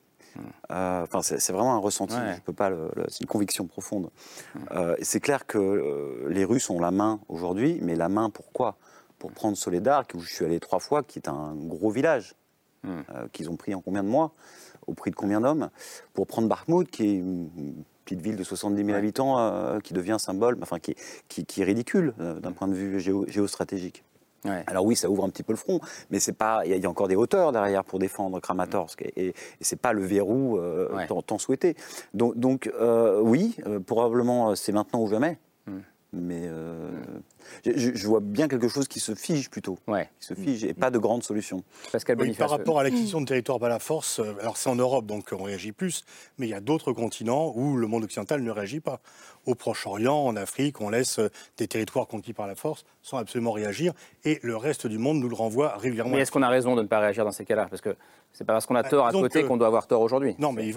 Euh, 0.71 1.03
enfin, 1.03 1.23
c'est 1.23 1.53
vraiment 1.53 1.75
un 1.75 1.79
ressenti. 1.79 2.17
Je 2.17 2.41
peux 2.41 2.53
pas. 2.53 2.71
C'est 3.09 3.21
une 3.21 3.27
conviction 3.27 3.67
profonde. 3.67 4.11
Euh, 4.73 4.97
c'est 5.03 5.21
clair 5.21 5.47
que 5.47 5.59
euh, 5.59 6.29
les 6.29 6.45
Russes 6.45 6.71
ont 6.71 6.81
la 6.81 6.91
main 6.91 7.21
aujourd'hui, 7.29 7.79
mais 7.83 7.95
la 7.95 8.09
main 8.09 8.31
pourquoi 8.31 8.77
Pour 9.19 9.33
prendre 9.33 9.57
Soledar, 9.57 10.05
où 10.15 10.21
je 10.21 10.33
suis 10.33 10.45
allé 10.45 10.61
trois 10.61 10.81
fois, 10.81 11.03
qui 11.03 11.19
est 11.19 11.29
un 11.29 11.55
gros 11.55 11.91
village 11.91 12.35
qu'ils 13.33 13.49
ont 13.49 13.57
pris 13.57 13.75
en 13.75 13.81
combien 13.81 14.03
de 14.03 14.09
mois, 14.09 14.33
au 14.87 14.93
prix 14.93 15.11
de 15.11 15.17
combien 15.17 15.41
d'hommes? 15.41 15.71
Pour 16.13 16.27
prendre 16.27 16.49
Bakhmut, 16.49 16.91
qui 16.91 17.05
est 17.05 17.15
une 17.15 17.83
petite 18.05 18.21
ville 18.21 18.37
de 18.37 18.45
70 18.45 18.85
000 18.85 18.99
habitants, 18.99 19.81
qui 19.83 19.95
devient 19.95 20.17
symbole, 20.19 20.59
enfin 20.61 20.79
qui, 20.79 20.95
qui, 21.29 21.63
est 21.63 21.65
ridicule 21.65 22.13
d'un 22.19 22.53
point 22.53 22.69
de 22.69 22.75
vue 22.75 23.01
géostratégique. 23.01 24.05
Alors 24.67 24.85
oui, 24.85 24.97
ça 24.97 25.09
ouvre 25.09 25.25
un 25.25 25.31
petit 25.31 25.43
peu 25.43 25.53
le 25.53 25.59
front, 25.59 25.81
mais 26.11 26.21
c'est 26.21 26.33
pas. 26.33 26.63
Il 26.67 26.77
y, 26.77 26.87
a 26.87 26.91
encore 26.91 27.09
des 27.09 27.17
hauteurs 27.17 27.53
derrière 27.53 27.85
pour 27.85 27.99
défendre 27.99 28.41
Kramatorsk, 28.41 29.03
et, 29.03 29.29
et 29.29 29.35
c'est 29.61 29.81
pas 29.81 29.93
le 29.93 30.03
verrou 30.03 30.59
euh, 30.59 30.89
tant, 31.27 31.39
souhaité. 31.39 31.77
Donc, 32.13 32.37
donc 32.37 32.71
euh, 32.79 33.21
oui, 33.21 33.57
euh, 33.67 33.81
probablement 33.81 34.55
c'est 34.55 34.73
maintenant 34.73 35.03
ou 35.03 35.09
jamais. 35.09 35.39
Mais 36.15 36.49
je, 37.65 38.07
vois 38.07 38.21
bien 38.21 38.49
quelque 38.49 38.69
chose 38.69 38.89
qui 38.89 39.01
se 39.01 39.15
fige 39.15 39.51
plutôt, 39.51 39.79
qui 39.87 40.27
se 40.27 40.35
fige, 40.35 40.65
et 40.65 40.75
pas 40.75 40.91
de 40.91 40.99
grande 40.99 41.23
solution. 41.23 41.63
par 42.39 42.51
rapport 42.51 42.81
à 42.81 42.83
l'acquisition 42.83 43.21
de 43.21 43.27
territoire 43.27 43.59
par 43.59 43.69
la 43.69 43.79
force, 43.79 44.21
alors 44.41 44.57
c'est 44.57 44.71
en 44.71 44.77
Europe, 44.77 45.07
donc 45.07 45.31
on 45.33 45.43
réagit 45.43 45.73
plus, 45.73 46.05
mais 46.39 46.47
il 46.47 46.51
y 46.51 46.55
a 46.55 46.61
d'autres 46.61 46.93
continents 46.93 47.53
où 47.55 47.77
le 47.77 47.87
monde 47.87 48.05
occidental 48.05 48.43
ne 48.43 48.51
réagit 48.51 48.81
pas. 48.81 49.01
Au 49.47 49.55
Proche-Orient, 49.55 50.17
en 50.17 50.37
Afrique, 50.37 50.81
on 50.81 50.89
laisse 50.89 51.19
euh, 51.19 51.29
des 51.59 51.69
territoires 51.69 52.07
conquis 52.07 52.33
par 52.33 52.47
la 52.47 52.55
force 52.55 52.85
sans 53.03 53.19
absolument 53.19 53.53
réagir, 53.53 53.93
et 54.25 54.41
le 54.43 54.57
reste 54.57 54.87
du 54.87 54.97
monde 54.97 55.19
nous 55.19 55.29
le 55.29 55.35
renvoie 55.35 55.77
régulièrement. 55.77 56.17
Mais 56.17 56.23
est-ce 56.23 56.33
qu'on 56.33 56.43
a 56.43 56.49
raison 56.49 56.75
de 56.75 56.83
ne 56.83 56.87
pas 56.87 57.01
réagir 57.01 57.25
dans 57.25 57.33
ces 57.33 57.45
cas-là? 57.45 57.67
Parce 57.69 57.83
que 57.83 57.95
C'est 58.35 58.45
pas 58.45 58.53
parce 58.53 58.67
qu'on 58.67 58.75
a 58.75 58.83
bah, 58.83 58.89
tort 58.89 59.07
à 59.07 59.13
côté 59.13 59.45
qu'on 59.45 59.57
doit 59.57 59.69
avoir 59.69 59.87
tort 59.87 60.03
aujourd'hui. 60.03 60.35
Non, 60.39 60.53
mais 60.53 60.73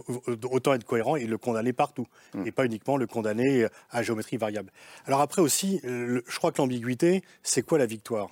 autant 0.50 0.74
être 0.74 0.86
cohérent 0.86 1.16
et 1.16 1.26
le 1.26 1.38
condamner 1.38 1.74
partout, 1.74 2.08
hmm. 2.34 2.46
et 2.46 2.52
pas 2.52 2.66
uniquement 2.66 2.96
le 2.96 3.08
condamner 3.08 3.68
à 3.90 4.04
géométrie 4.04 4.38
variable. 4.38 4.72
Alors 5.06 5.22
après 5.22 5.42
aussi, 5.42 5.82
je 5.84 6.38
crois 6.38 6.52
que 6.52 6.62
l'ambiguïté, 6.62 7.24
c'est 7.44 7.64
quoi 7.64 7.78
la 7.78 7.88
victoire? 7.88 8.30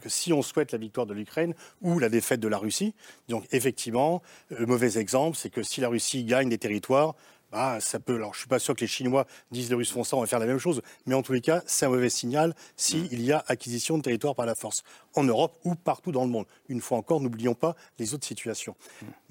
Que 0.00 0.08
si 0.08 0.32
on 0.32 0.40
souhaite 0.40 0.72
la 0.72 0.78
victoire 0.78 1.06
de 1.06 1.12
l'Ukraine 1.12 1.54
ou 1.82 1.98
la 1.98 2.08
défaite 2.08 2.40
de 2.40 2.48
la 2.48 2.56
Russie, 2.56 2.94
donc 3.28 3.44
effectivement, 3.52 4.22
le 4.48 4.64
mauvais 4.64 4.98
exemple, 4.98 5.36
c'est 5.36 5.50
que 5.50 5.62
si 5.62 5.82
la 5.82 5.88
Russie 5.88 6.24
gagne 6.24 6.48
des 6.48 6.56
territoires, 6.56 7.14
bah, 7.54 7.78
ça 7.78 8.00
peut. 8.00 8.16
Alors, 8.16 8.34
je 8.34 8.40
suis 8.40 8.48
pas 8.48 8.58
sûr 8.58 8.74
que 8.74 8.80
les 8.80 8.88
Chinois 8.88 9.28
disent 9.52 9.68
les 9.68 9.76
Russes 9.76 9.92
font 9.92 10.02
ça, 10.02 10.16
on 10.16 10.20
va 10.22 10.26
faire 10.26 10.40
la 10.40 10.46
même 10.46 10.58
chose. 10.58 10.82
Mais 11.06 11.14
en 11.14 11.22
tous 11.22 11.32
les 11.34 11.40
cas, 11.40 11.62
c'est 11.66 11.86
un 11.86 11.88
mauvais 11.88 12.10
signal 12.10 12.52
s'il 12.74 13.12
il 13.12 13.22
y 13.22 13.30
a 13.30 13.44
acquisition 13.46 13.96
de 13.96 14.02
territoire 14.02 14.34
par 14.34 14.44
la 14.44 14.56
force, 14.56 14.82
en 15.14 15.22
Europe 15.22 15.56
ou 15.62 15.76
partout 15.76 16.10
dans 16.10 16.24
le 16.24 16.30
monde. 16.30 16.46
Une 16.68 16.80
fois 16.80 16.98
encore, 16.98 17.20
n'oublions 17.20 17.54
pas 17.54 17.76
les 18.00 18.12
autres 18.12 18.26
situations. 18.26 18.74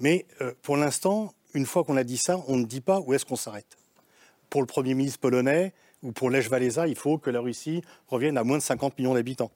Mais 0.00 0.24
euh, 0.40 0.54
pour 0.62 0.78
l'instant, 0.78 1.34
une 1.52 1.66
fois 1.66 1.84
qu'on 1.84 1.98
a 1.98 2.02
dit 2.02 2.16
ça, 2.16 2.40
on 2.48 2.56
ne 2.56 2.64
dit 2.64 2.80
pas 2.80 2.98
où 2.98 3.12
est-ce 3.12 3.26
qu'on 3.26 3.36
s'arrête. 3.36 3.76
Pour 4.48 4.62
le 4.62 4.66
Premier 4.66 4.94
ministre 4.94 5.20
polonais 5.20 5.74
ou 6.02 6.12
pour 6.12 6.30
Lech 6.30 6.50
Walesa, 6.50 6.88
il 6.88 6.96
faut 6.96 7.18
que 7.18 7.28
la 7.28 7.40
Russie 7.40 7.82
revienne 8.08 8.38
à 8.38 8.44
moins 8.44 8.56
de 8.56 8.62
50 8.62 8.96
millions 8.96 9.12
d'habitants 9.12 9.50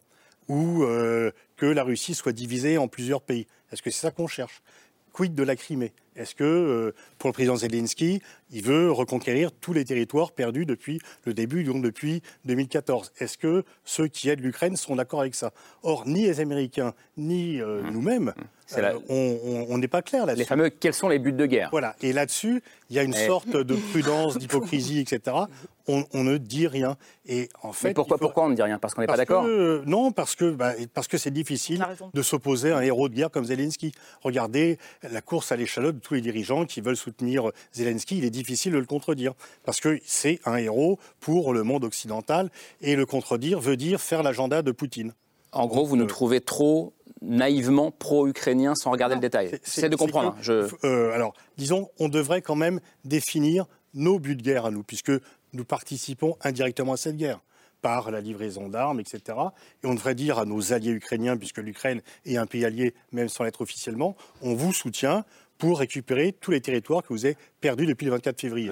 ou 0.49 0.83
euh, 0.83 1.31
que 1.57 1.65
la 1.65 1.85
Russie 1.85 2.15
soit 2.15 2.33
divisée 2.33 2.77
en 2.77 2.87
plusieurs 2.87 3.23
pays. 3.23 3.47
Est-ce 3.73 3.81
que 3.81 3.91
c'est 3.91 4.01
ça 4.01 4.11
qu'on 4.11 4.27
cherche? 4.27 4.63
Quid 5.13 5.35
de 5.35 5.43
la 5.43 5.57
Crimée? 5.57 5.93
Est-ce 6.19 6.35
que, 6.35 6.45
euh, 6.45 6.95
pour 7.19 7.29
le 7.29 7.33
président 7.33 7.57
Zelensky, 7.57 8.21
il 8.51 8.63
veut 8.63 8.91
reconquérir 8.91 9.53
tous 9.53 9.73
les 9.73 9.85
territoires 9.85 10.33
perdus 10.33 10.67
depuis 10.67 11.01
le 11.25 11.35
début, 11.35 11.65
donc 11.65 11.83
depuis 11.83 12.23
2014 12.45 13.13
Est-ce 13.19 13.39
que 13.39 13.65
ceux 13.85 14.09
qui 14.09 14.29
aident 14.29 14.41
l'Ukraine 14.41 14.77
sont 14.77 14.97
d'accord 14.97 15.21
avec 15.21 15.35
ça? 15.35 15.53
Or, 15.83 16.07
ni 16.07 16.23
les 16.23 16.41
Américains, 16.41 16.95
ni 17.17 17.61
euh, 17.61 17.83
mmh. 17.83 17.91
nous-mêmes, 17.91 18.35
mmh. 18.37 18.79
euh, 18.79 19.67
on 19.69 19.79
n'est 19.79 19.89
pas 19.89 20.03
clair 20.03 20.27
là-dessus. 20.27 20.41
Les 20.41 20.47
fameux 20.47 20.71
quels 20.71 20.95
sont 20.95 21.09
les 21.09 21.19
buts 21.19 21.33
de 21.33 21.47
guerre? 21.47 21.69
Voilà. 21.71 21.95
Et 22.01 22.13
là-dessus, 22.13 22.63
il 22.91 22.97
y 22.97 22.99
a 22.99 23.03
une 23.03 23.13
sorte 23.13 23.51
de 23.51 23.75
prudence, 23.75 24.39
d'hypocrisie, 24.39 25.01
etc. 25.01 25.37
On, 25.91 26.05
ne 26.23 26.37
dit 26.37 26.67
rien. 26.67 26.99
Et 27.27 27.49
en 27.63 27.73
fait, 27.73 27.89
Mais 27.89 27.95
pourquoi, 27.95 28.19
pourquoi 28.19 28.45
on 28.45 28.51
ne 28.51 28.55
dit 28.55 28.63
rien? 28.63 28.79
Parce 28.79 28.93
qu'on 28.93 29.01
n'est 29.01 29.07
pas 29.07 29.17
d'accord? 29.17 29.47
Non, 29.87 30.13
parce 30.13 30.35
que 30.35 30.51
bah, 30.51 30.75
parce 30.93 31.09
que 31.09 31.17
c'est 31.17 31.31
difficile 31.31 31.87
de 32.13 32.23
s'opposer 32.23 32.73
à 32.73 32.79
un 32.79 32.83
héros 32.83 33.09
de 33.09 33.15
guerre 33.15 33.31
comme 33.31 33.47
Zelensky. 33.47 33.93
Regardez 34.21 34.79
la 35.11 35.23
course 35.23 35.51
à 35.51 35.57
l'échalote 35.57 36.01
tous 36.03 36.15
les 36.15 36.21
dirigeants 36.21 36.67
qui 36.67 36.83
veulent 36.83 36.97
soutenir 36.97 37.51
Zelensky, 37.73 38.19
il 38.19 38.25
est 38.25 38.31
difficile 38.39 38.73
de 38.73 38.79
le 38.79 38.87
contredire. 38.87 39.35
Parce 39.65 39.81
que 39.81 39.99
c'est 40.05 40.41
un 40.45 40.57
héros 40.57 40.99
pour 41.21 41.53
le 41.53 41.63
monde 41.63 41.85
occidental. 41.85 42.51
Et 42.81 42.97
le 42.97 43.07
contredire 43.07 43.61
veut 43.61 43.77
dire 43.77 44.01
faire 44.01 44.23
l'agenda 44.23 44.63
de 44.63 44.73
Poutine. 44.73 45.13
En 45.53 45.67
gros, 45.67 45.87
vous 45.87 45.97
nous 45.97 46.05
euh, 46.05 46.09
trouvez 46.09 46.41
trop 46.41 46.93
naïvement 47.21 47.91
pro-ukrainien 47.91 48.75
sans 48.75 48.91
regarder 48.91 49.15
le 49.15 49.21
détail. 49.21 49.59
C'est 49.63 49.89
de 49.89 49.97
comprendre. 49.97 50.31
Hein, 50.31 50.41
je... 50.41 50.69
Euh, 50.85 51.13
alors, 51.13 51.35
disons, 51.57 51.89
on 51.99 52.09
devrait 52.09 52.43
quand 52.43 52.55
même 52.55 52.81
définir 53.05 53.67
nos 53.95 54.19
buts 54.19 54.37
de 54.37 54.43
guerre 54.43 54.67
à 54.67 54.71
nous, 54.71 54.83
puisque 54.83 55.13
nous 55.53 55.65
participons 55.65 56.37
indirectement 56.43 56.93
à 56.93 56.97
cette 56.97 57.17
guerre 57.17 57.41
par 57.81 58.11
la 58.11 58.21
livraison 58.21 58.69
d'armes, 58.69 59.01
etc. 59.01 59.39
Et 59.83 59.87
on 59.87 59.95
devrait 59.95 60.15
dire 60.15 60.39
à 60.39 60.45
nos 60.45 60.73
alliés 60.73 60.91
ukrainiens, 60.91 61.37
puisque 61.37 61.59
l'Ukraine 61.59 62.03
est 62.27 62.37
un 62.37 62.47
pays 62.47 62.65
allié, 62.65 62.95
même 63.13 63.29
sans 63.29 63.45
l'être 63.45 63.61
officiellement, 63.61 64.17
on 64.43 64.55
vous 64.55 64.73
soutient, 64.73 65.25
pour 65.59 65.81
récupérer 65.81 66.33
tous 66.33 66.51
les 66.51 66.61
territoires 66.61 67.03
que 67.03 67.09
vous 67.09 67.25
avez 67.27 67.37
perdus 67.61 67.87
depuis 67.87 68.07
le 68.07 68.13
24 68.13 68.41
février. 68.41 68.71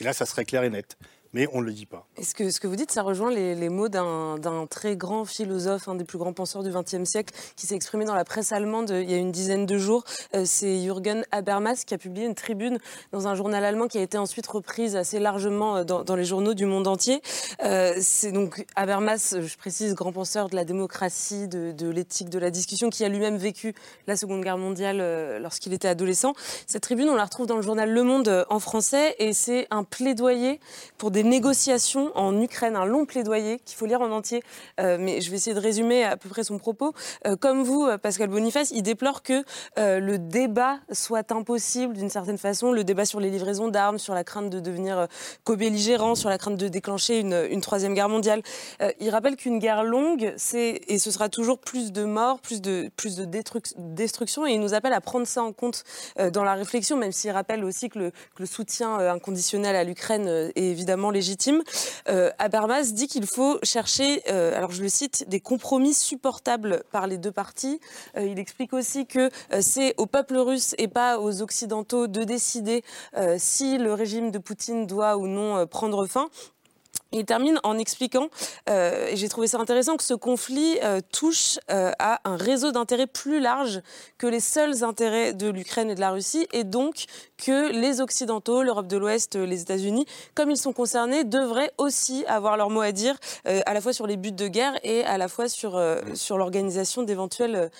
Et 0.00 0.04
là, 0.04 0.12
ça 0.12 0.26
serait 0.26 0.44
clair 0.44 0.62
et 0.62 0.70
net 0.70 0.96
mais 1.32 1.46
on 1.52 1.60
ne 1.60 1.66
le 1.66 1.72
dit 1.72 1.86
pas. 1.86 2.06
Est-ce 2.16 2.34
que 2.34 2.50
ce 2.50 2.60
que 2.60 2.66
vous 2.66 2.76
dites, 2.76 2.90
ça 2.90 3.02
rejoint 3.02 3.30
les, 3.30 3.68
mots 3.68 3.88
d'un 3.88 4.66
très 4.68 4.96
grand 4.96 5.24
philosophe, 5.24 5.88
un 5.88 5.94
des 5.94 6.04
plus 6.04 6.18
grands 6.18 6.32
penseurs 6.32 6.62
du 6.62 6.70
XXe 6.70 7.04
siècle, 7.04 7.34
qui 7.56 7.66
s'est 7.66 7.74
exprimé 7.74 8.04
dans 8.04 8.14
la 8.14 8.24
presse 8.24 8.52
allemande 8.52 8.90
il 8.90 9.10
y 9.10 9.14
a 9.14 9.18
une 9.18 9.32
dizaine 9.32 9.66
de 9.66 9.78
jours. 9.78 10.04
Euh, 10.34 10.42
c'est 10.44 10.80
Jürgen 10.80 11.24
Habermas 11.30 11.84
qui 11.86 11.94
a 11.94 11.98
publié 11.98 12.26
une 12.26 12.34
tribune 12.34 12.78
dans 13.12 13.28
un 13.28 13.34
journal 13.34 13.64
allemand 13.64 13.88
qui 13.88 13.98
a 13.98 14.02
été 14.02 14.16
ensuite 14.18 14.46
reprise 14.46 14.96
assez 14.96 15.18
largement 15.18 15.76
euh, 15.76 15.84
dans, 15.84 16.16
les 16.16 16.24
journaux 16.24 16.54
du 16.54 16.66
monde 16.66 16.86
entier. 16.86 17.20
Euh, 17.62 17.94
c'est 18.00 18.32
donc 18.32 18.64
Habermas, 18.76 19.36
je 19.40 19.56
précise, 19.56 19.94
grand 19.94 20.12
penseur 20.12 20.48
de 20.48 20.56
la 20.56 20.64
démocratie, 20.64 21.48
de, 21.48 21.90
l'éthique, 21.90 22.30
de 22.30 22.38
la 22.38 22.50
discussion, 22.50 22.90
qui 22.90 23.04
a 23.04 23.08
lui-même 23.08 23.36
vécu 23.36 23.74
la 24.06 24.16
Seconde 24.16 24.42
Guerre 24.42 24.58
mondiale 24.58 25.38
lorsqu'il 25.40 25.72
était 25.72 25.88
adolescent. 25.88 26.32
Cette 26.66 26.82
tribune, 26.82 27.08
on 27.08 27.14
la 27.14 27.24
retrouve 27.24 27.46
dans 27.46 27.56
le 27.56 27.62
journal 27.62 27.90
Le 27.90 28.02
Monde 28.02 28.46
en 28.48 28.58
français 28.58 29.14
et 29.18 29.32
c'est 29.32 29.66
un 29.70 29.84
plaidoyer 29.84 30.60
pour 30.96 31.10
des 31.10 31.17
des 31.18 31.24
négociations 31.24 32.12
en 32.14 32.40
Ukraine, 32.40 32.76
un 32.76 32.84
long 32.84 33.04
plaidoyer 33.04 33.58
qu'il 33.64 33.76
faut 33.76 33.86
lire 33.86 34.00
en 34.00 34.12
entier, 34.12 34.40
euh, 34.78 34.98
mais 35.00 35.20
je 35.20 35.30
vais 35.30 35.36
essayer 35.36 35.54
de 35.54 35.60
résumer 35.60 36.04
à 36.04 36.16
peu 36.16 36.28
près 36.28 36.44
son 36.44 36.58
propos. 36.58 36.92
Euh, 37.26 37.34
comme 37.34 37.64
vous, 37.64 37.86
euh, 37.86 37.98
Pascal 37.98 38.28
Boniface, 38.28 38.70
il 38.70 38.84
déplore 38.84 39.24
que 39.24 39.42
le 39.76 40.16
débat 40.16 40.78
soit 40.92 41.32
impossible 41.32 41.94
d'une 41.94 42.08
certaine 42.08 42.38
façon, 42.38 42.70
le 42.70 42.84
débat 42.84 43.04
sur 43.04 43.18
les 43.18 43.30
livraisons 43.30 43.66
d'armes, 43.66 43.98
sur 43.98 44.14
la 44.14 44.22
crainte 44.22 44.48
de 44.48 44.60
devenir 44.60 45.08
co-belligérant, 45.42 46.14
sur 46.14 46.28
la 46.28 46.38
crainte 46.38 46.56
de 46.56 46.68
déclencher 46.68 47.18
une, 47.18 47.60
troisième 47.60 47.94
guerre 47.94 48.08
mondiale. 48.08 48.42
il 49.00 49.10
rappelle 49.10 49.36
qu'une 49.36 49.58
guerre 49.58 49.82
longue, 49.82 50.32
c'est 50.36 50.82
et 50.86 50.98
ce 50.98 51.10
sera 51.10 51.28
toujours 51.28 51.58
plus 51.58 51.92
de 51.92 52.04
morts, 52.04 52.40
plus 52.40 52.60
de 52.60 52.90
plus 52.96 53.16
de 53.16 53.24
destruction, 53.24 54.46
et 54.46 54.52
il 54.52 54.60
nous 54.60 54.74
appelle 54.74 54.92
à 54.92 55.00
prendre 55.00 55.26
ça 55.26 55.42
en 55.42 55.52
compte 55.52 55.84
dans 56.32 56.44
la 56.44 56.54
réflexion, 56.54 56.96
même 56.96 57.12
s'il 57.12 57.30
rappelle 57.30 57.64
aussi 57.64 57.88
que 57.88 57.98
le, 57.98 58.10
que 58.10 58.40
le 58.40 58.46
soutien 58.46 58.98
inconditionnel 58.98 59.74
à 59.76 59.84
l'Ukraine 59.84 60.28
est 60.28 60.64
évidemment 60.64 61.07
légitime. 61.10 61.62
Euh, 62.08 62.30
Habermas 62.38 62.92
dit 62.92 63.06
qu'il 63.06 63.26
faut 63.26 63.58
chercher, 63.62 64.22
euh, 64.30 64.56
alors 64.56 64.70
je 64.70 64.82
le 64.82 64.88
cite, 64.88 65.28
des 65.28 65.40
compromis 65.40 65.94
supportables 65.94 66.82
par 66.90 67.06
les 67.06 67.18
deux 67.18 67.32
parties. 67.32 67.80
Euh, 68.16 68.26
il 68.26 68.38
explique 68.38 68.72
aussi 68.72 69.06
que 69.06 69.30
c'est 69.60 69.94
au 69.96 70.06
peuple 70.06 70.36
russe 70.36 70.74
et 70.78 70.88
pas 70.88 71.18
aux 71.18 71.42
Occidentaux 71.42 72.06
de 72.06 72.24
décider 72.24 72.82
si 73.38 73.78
le 73.78 73.94
régime 73.94 74.30
de 74.30 74.38
Poutine 74.38 74.86
doit 74.86 75.16
ou 75.16 75.26
non 75.26 75.66
prendre 75.66 76.06
fin. 76.06 76.28
Il 77.12 77.24
termine 77.24 77.58
en 77.62 77.78
expliquant, 77.78 78.28
et 78.68 79.14
j'ai 79.14 79.28
trouvé 79.28 79.46
ça 79.46 79.58
intéressant, 79.58 79.96
que 79.96 80.04
ce 80.04 80.14
conflit 80.14 80.78
touche 81.12 81.58
à 81.68 82.20
un 82.28 82.36
réseau 82.36 82.70
d'intérêts 82.70 83.06
plus 83.06 83.40
large 83.40 83.80
que 84.18 84.26
les 84.26 84.40
seuls 84.40 84.84
intérêts 84.84 85.32
de 85.32 85.48
l'Ukraine 85.48 85.90
et 85.90 85.94
de 85.94 86.00
la 86.00 86.10
Russie, 86.10 86.46
et 86.52 86.64
donc 86.64 87.04
que 87.38 87.72
les 87.72 88.00
Occidentaux, 88.00 88.62
l'Europe 88.62 88.88
de 88.88 88.96
l'Ouest, 88.96 89.36
les 89.36 89.62
États-Unis, 89.62 90.06
comme 90.34 90.50
ils 90.50 90.56
sont 90.56 90.72
concernés, 90.72 91.24
devraient 91.24 91.72
aussi 91.78 92.24
avoir 92.26 92.56
leur 92.56 92.70
mot 92.70 92.80
à 92.80 92.92
dire, 92.92 93.16
euh, 93.46 93.60
à 93.66 93.74
la 93.74 93.80
fois 93.80 93.92
sur 93.92 94.06
les 94.06 94.16
buts 94.16 94.32
de 94.32 94.48
guerre 94.48 94.78
et 94.82 95.04
à 95.04 95.18
la 95.18 95.28
fois 95.28 95.48
sur, 95.48 95.76
euh, 95.76 96.00
sur 96.14 96.38
l'organisation 96.38 97.02
d'éventuelles 97.02 97.70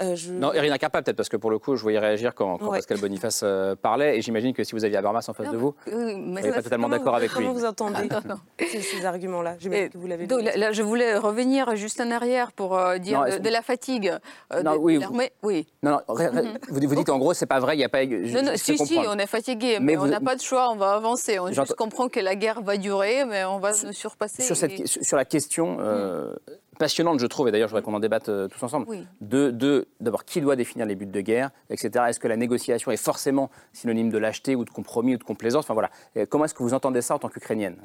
euh. 0.00 0.16
Je... 0.16 0.32
Non, 0.32 0.52
Irina 0.54 0.78
Karpa, 0.78 1.02
peut-être, 1.02 1.16
parce 1.16 1.28
que 1.28 1.36
pour 1.36 1.50
le 1.50 1.58
coup, 1.58 1.76
je 1.76 1.82
voyais 1.82 1.98
réagir 1.98 2.34
quand, 2.34 2.58
Pascal 2.58 2.98
Boniface 2.98 3.44
parlait, 3.82 4.18
et 4.18 4.22
j'imagine 4.22 4.52
que 4.52 4.64
si 4.64 4.72
vous 4.72 4.84
aviez 4.84 4.96
Habermas 4.96 5.24
en 5.28 5.32
face 5.32 5.50
de 5.50 5.56
vous, 5.56 5.74
vous 5.86 5.92
n'êtes 5.92 6.54
pas 6.54 6.62
totalement 6.62 6.88
d'accord 6.88 7.16
avec 7.16 7.30
lui. 7.30 7.44
Comment 7.44 7.52
vous 7.52 7.64
entendez 7.64 8.08
ces, 8.58 9.04
arguments-là? 9.04 9.56
Que 9.56 9.98
vous 9.98 10.06
l'avez 10.06 10.26
là, 10.56 10.72
Je 10.72 10.82
voulais 10.82 11.16
revenir 11.16 11.76
juste 11.76 12.00
en 12.00 12.10
arrière 12.10 12.52
pour 12.52 12.78
dire 13.00 13.40
de, 13.40 13.48
la 13.48 13.62
fatigue. 13.62 14.12
non, 14.64 14.76
oui, 14.78 15.00
oui. 15.42 15.66
Non, 15.82 15.92
non, 15.92 16.00
vous, 16.68 16.80
vous 16.88 16.94
dites 16.94 17.10
en 17.10 17.18
gros, 17.18 17.34
c'est 17.34 17.46
pas 17.46 17.60
vrai, 17.60 17.74
il 17.74 17.78
n'y 17.78 17.84
a 17.84 17.88
pas 17.88 18.02
si, 18.56 18.78
si, 18.78 18.98
on 18.98 19.18
est 19.18 19.26
fatigué, 19.26 19.78
mais, 19.80 19.96
on 19.96 20.06
n'a 20.06 20.20
pas 20.20 20.36
de 20.36 20.40
choix, 20.40 20.70
on 20.70 20.76
va 20.76 20.92
avancer. 20.92 21.38
On 21.38 21.48
juste 21.48 21.74
comprend 21.74 22.08
que 22.08 22.20
la 22.20 22.34
guerre 22.34 22.62
va 22.62 22.76
durer, 22.76 23.24
mais 23.24 23.44
on 23.44 23.58
va 23.58 23.72
nous 23.84 23.92
surpasser. 23.92 24.42
Sur, 24.42 24.56
cette, 24.56 24.86
sur 24.86 25.16
la 25.16 25.24
question, 25.24 25.78
euh, 25.80 26.34
passionnante, 26.82 27.20
je 27.20 27.26
trouve, 27.26 27.46
et 27.46 27.52
d'ailleurs, 27.52 27.68
je 27.68 27.74
voudrais 27.74 27.84
qu'on 27.84 27.94
en 27.94 28.00
débatte 28.00 28.28
euh, 28.28 28.48
tous 28.48 28.60
ensemble, 28.64 28.88
de, 29.20 29.86
d'abord, 30.00 30.24
qui 30.24 30.40
doit 30.40 30.56
définir 30.56 30.84
les 30.84 30.96
buts 30.96 31.06
de 31.06 31.20
guerre, 31.20 31.50
etc. 31.70 32.06
Est-ce 32.08 32.18
que 32.18 32.26
la 32.26 32.36
négociation 32.36 32.90
est 32.90 32.96
forcément 32.96 33.50
synonyme 33.72 34.10
de 34.10 34.18
lâcheté 34.18 34.56
ou 34.56 34.64
de 34.64 34.70
compromis 34.70 35.14
ou 35.14 35.18
de 35.18 35.22
complaisance? 35.22 35.64
Enfin 35.64 35.74
voilà, 35.74 35.90
comment 36.28 36.44
est-ce 36.44 36.54
que 36.54 36.62
vous 36.64 36.74
entendez 36.74 37.00
ça 37.00 37.14
en 37.14 37.20
tant 37.20 37.28
qu'Ukrainienne? 37.28 37.76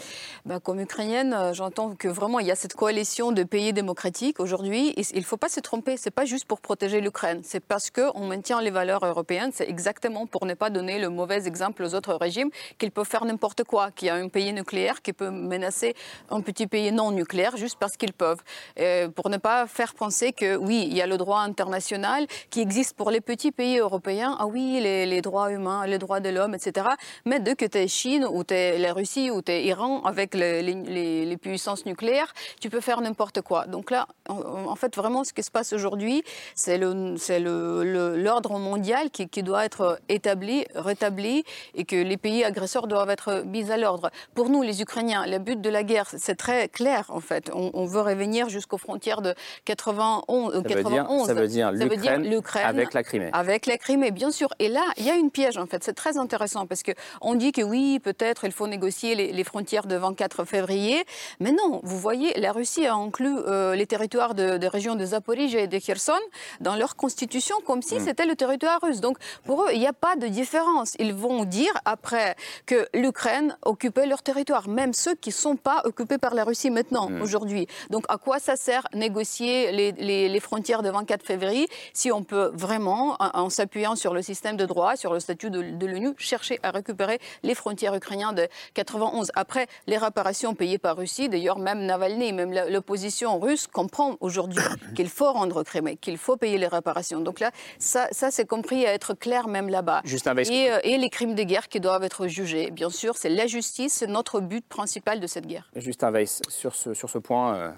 Ben, 0.47 0.59
Comme 0.59 0.79
Ukrainienne, 0.79 1.31
euh, 1.31 1.53
j'entends 1.53 1.93
que 1.93 2.07
vraiment, 2.07 2.39
il 2.39 2.47
y 2.47 2.51
a 2.51 2.55
cette 2.55 2.73
coalition 2.73 3.31
de 3.31 3.43
pays 3.43 3.71
démocratiques 3.71 4.39
aujourd'hui, 4.39 4.89
et 4.97 5.03
il 5.13 5.19
ne 5.19 5.25
faut 5.25 5.37
pas 5.37 5.49
se 5.49 5.59
tromper, 5.59 5.95
c'est 5.95 6.09
pas 6.09 6.25
juste 6.25 6.45
pour 6.45 6.59
protéger 6.59 6.99
l'Ukraine, 6.99 7.41
c'est 7.43 7.63
parce 7.63 7.91
qu'on 7.91 8.25
maintient 8.25 8.61
les 8.61 8.71
valeurs 8.71 9.05
européennes, 9.05 9.51
c'est 9.53 9.69
exactement 9.69 10.25
pour 10.25 10.47
ne 10.47 10.55
pas 10.55 10.71
donner 10.71 10.97
le 10.97 11.09
mauvais 11.09 11.45
exemple 11.45 11.83
aux 11.83 11.93
autres 11.93 12.15
régimes 12.15 12.49
qu'ils 12.79 12.91
peuvent 12.91 13.05
faire 13.05 13.25
n'importe 13.25 13.63
quoi, 13.63 13.91
qu'il 13.91 14.07
y 14.07 14.09
a 14.09 14.15
un 14.15 14.29
pays 14.29 14.51
nucléaire 14.53 15.03
qui 15.03 15.13
peut 15.13 15.29
menacer 15.29 15.93
un 16.31 16.41
petit 16.41 16.65
pays 16.65 16.91
non 16.91 17.11
nucléaire 17.11 17.57
juste 17.57 17.77
parce 17.79 17.95
qu'ils 17.95 18.13
peuvent. 18.13 18.41
Euh, 18.87 19.09
pour 19.09 19.29
ne 19.29 19.37
pas 19.37 19.67
faire 19.67 19.93
penser 19.93 20.33
que 20.33 20.55
oui, 20.55 20.87
il 20.89 20.95
y 20.95 21.01
a 21.01 21.07
le 21.07 21.17
droit 21.17 21.41
international 21.41 22.27
qui 22.49 22.61
existe 22.61 22.95
pour 22.95 23.11
les 23.11 23.21
petits 23.21 23.51
pays 23.51 23.77
européens. 23.77 24.35
Ah 24.39 24.47
oui, 24.47 24.79
les, 24.81 25.21
droits 25.21 25.51
humains, 25.51 25.85
les 25.85 25.97
droits 25.97 26.19
de 26.19 26.29
l'homme, 26.29 26.55
etc. 26.55 26.87
Mais 27.25 27.39
dès 27.39 27.55
que 27.55 27.65
tu 27.65 27.77
es 27.77 27.87
Chine 27.87 28.25
ou 28.25 28.43
tu 28.43 28.53
es 28.53 28.77
la 28.77 28.93
Russie 28.93 29.29
ou 29.31 29.41
tu 29.41 29.51
es 29.51 29.65
Iran 29.65 30.03
avec 30.03 30.33
les, 30.33 31.37
puissances 31.41 31.85
nucléaires, 31.85 32.33
tu 32.59 32.69
peux 32.69 32.81
faire 32.81 33.01
n'importe 33.01 33.41
quoi. 33.41 33.65
Donc 33.65 33.91
là, 33.91 34.07
en, 34.29 34.75
fait, 34.75 34.95
vraiment, 34.95 35.23
ce 35.23 35.33
qui 35.33 35.43
se 35.43 35.51
passe 35.51 35.73
aujourd'hui, 35.73 36.23
c'est 36.55 36.77
l'ordre 36.77 38.59
mondial 38.59 39.09
qui, 39.09 39.27
qui, 39.27 39.43
doit 39.43 39.65
être 39.65 39.99
établi, 40.09 40.65
rétabli, 40.75 41.43
et 41.75 41.85
que 41.85 41.95
les 41.95 42.17
pays 42.17 42.43
agresseurs 42.43 42.87
doivent 42.87 43.09
être 43.09 43.43
mis 43.45 43.71
à 43.71 43.77
l'ordre. 43.77 44.09
Pour 44.35 44.49
nous, 44.49 44.61
les 44.61 44.81
Ukrainiens, 44.81 45.25
le 45.25 45.39
but 45.39 45.59
de 45.61 45.69
la 45.69 45.83
guerre, 45.83 46.07
c'est 46.17 46.35
très 46.35 46.67
clair, 46.69 47.05
en 47.09 47.19
fait. 47.19 47.51
On, 47.53 47.85
veut 47.85 48.01
revenir 48.01 48.49
jusqu'aux 48.49 48.77
frontières 48.77 49.21
de 49.21 49.33
91. 49.65 50.53
Ça, 50.53 50.61
91. 50.61 51.29
Veut 51.29 51.47
dire, 51.47 51.71
ça 51.77 51.85
veut 51.85 51.97
dire 51.97 52.19
l'Ukraine 52.19 52.65
avec 52.65 52.93
la 52.93 53.03
Crimée. 53.03 53.29
Avec 53.33 53.65
la 53.65 53.77
Crimée, 53.77 54.11
bien 54.11 54.31
sûr. 54.31 54.49
Et 54.59 54.67
là, 54.67 54.83
il 54.97 55.05
y 55.05 55.09
a 55.09 55.15
une 55.15 55.31
piège, 55.31 55.57
en 55.57 55.65
fait. 55.65 55.83
C'est 55.83 55.93
très 55.93 56.17
intéressant 56.17 56.65
parce 56.65 56.83
qu'on 56.83 57.35
dit 57.35 57.51
que 57.51 57.61
oui, 57.61 57.99
peut-être 57.99 58.45
il 58.45 58.51
faut 58.51 58.67
négocier 58.67 59.15
les, 59.15 59.43
frontières 59.43 59.87
de 59.87 59.95
24 59.95 60.43
février. 60.43 61.03
Mais 61.39 61.51
non, 61.51 61.79
vous 61.83 61.97
voyez, 61.97 62.37
la 62.37 62.51
Russie 62.51 62.85
a 62.85 62.95
inclus 62.95 63.37
euh, 63.47 63.75
les 63.75 63.85
territoires 63.85 64.16
de, 64.17 64.57
des 64.57 64.67
régions 64.67 64.95
de 64.95 65.05
Zaporizhia 65.05 65.61
et 65.61 65.67
de 65.67 65.77
Kherson 65.77 66.19
dans 66.59 66.75
leur 66.75 66.95
constitution 66.95 67.55
comme 67.65 67.81
si 67.81 67.95
hmm. 67.95 68.05
c'était 68.05 68.25
le 68.25 68.35
territoire 68.35 68.79
russe. 68.81 68.99
Donc 68.99 69.17
pour 69.45 69.63
eux, 69.63 69.69
il 69.73 69.79
n'y 69.79 69.87
a 69.87 69.93
pas 69.93 70.15
de 70.15 70.27
différence. 70.27 70.95
Ils 70.99 71.13
vont 71.13 71.45
dire 71.45 71.73
après 71.85 72.35
que 72.65 72.87
l'Ukraine 72.93 73.55
occupait 73.63 74.07
leur 74.07 74.23
territoire, 74.23 74.67
même 74.67 74.93
ceux 74.93 75.15
qui 75.15 75.29
ne 75.29 75.35
sont 75.35 75.55
pas 75.55 75.81
occupés 75.85 76.17
par 76.17 76.33
la 76.33 76.43
Russie 76.43 76.71
maintenant, 76.71 77.09
hmm. 77.09 77.21
aujourd'hui. 77.21 77.67
Donc 77.89 78.05
à 78.09 78.17
quoi 78.17 78.39
ça 78.39 78.55
sert 78.55 78.87
négocier 78.93 79.71
les, 79.71 79.91
les, 80.29 80.39
frontières 80.39 80.83
de 80.83 80.89
24 80.89 81.25
février 81.25 81.67
si 81.93 82.11
on 82.11 82.23
peut 82.23 82.51
vraiment, 82.53 83.17
en, 83.19 83.49
s'appuyant 83.49 83.95
sur 83.95 84.13
le 84.13 84.21
système 84.21 84.57
de 84.57 84.65
droit, 84.65 84.95
sur 84.95 85.13
le 85.13 85.19
statut 85.19 85.49
de, 85.49 85.61
de 85.61 85.85
l'ONU, 85.85 86.13
chercher 86.17 86.59
à 86.63 86.71
récupérer 86.71 87.19
les 87.43 87.55
frontières 87.55 87.95
ukrainiennes 87.95 88.35
de 88.35 88.47
91 88.73 89.31
Après, 89.35 89.67
les 89.87 89.97
réparations 89.97 90.55
payées 90.55 90.77
par 90.77 90.97
Russie, 90.97 91.29
d'ailleurs 91.29 91.59
même 91.59 91.85
Navalny, 91.85 92.33
même 92.33 92.53
l'opposition 92.69 93.39
russe 93.39 93.67
comprend 93.67 94.06
aujourd'hui 94.19 94.61
qu'il 94.95 95.09
faut 95.09 95.31
rendre 95.31 95.63
Crimée, 95.63 95.97
qu'il 95.97 96.17
faut 96.17 96.37
payer 96.37 96.57
les 96.57 96.67
réparations. 96.67 97.19
Donc 97.19 97.39
là, 97.39 97.51
ça, 97.79 98.07
ça 98.11 98.31
c'est 98.31 98.45
compris 98.45 98.85
à 98.85 98.93
être 98.93 99.13
clair 99.13 99.47
même 99.47 99.69
là-bas. 99.69 100.01
Et, 100.49 100.71
euh, 100.71 100.79
et 100.83 100.97
les 100.97 101.09
crimes 101.09 101.35
de 101.35 101.43
guerre 101.43 101.67
qui 101.67 101.79
doivent 101.79 102.03
être 102.03 102.27
jugés. 102.27 102.71
Bien 102.71 102.89
sûr, 102.89 103.15
c'est 103.17 103.29
la 103.29 103.47
justice, 103.47 103.93
c'est 103.93 104.07
notre 104.07 104.39
but 104.39 104.65
principal 104.67 105.19
de 105.19 105.27
cette 105.27 105.47
guerre. 105.47 105.69
Justin 105.75 106.11
Weiss, 106.11 106.41
sur 106.47 106.75
ce, 106.75 106.93
sur 106.93 107.09
ce 107.09 107.17
point, 107.17 107.55
euh, 107.55 107.71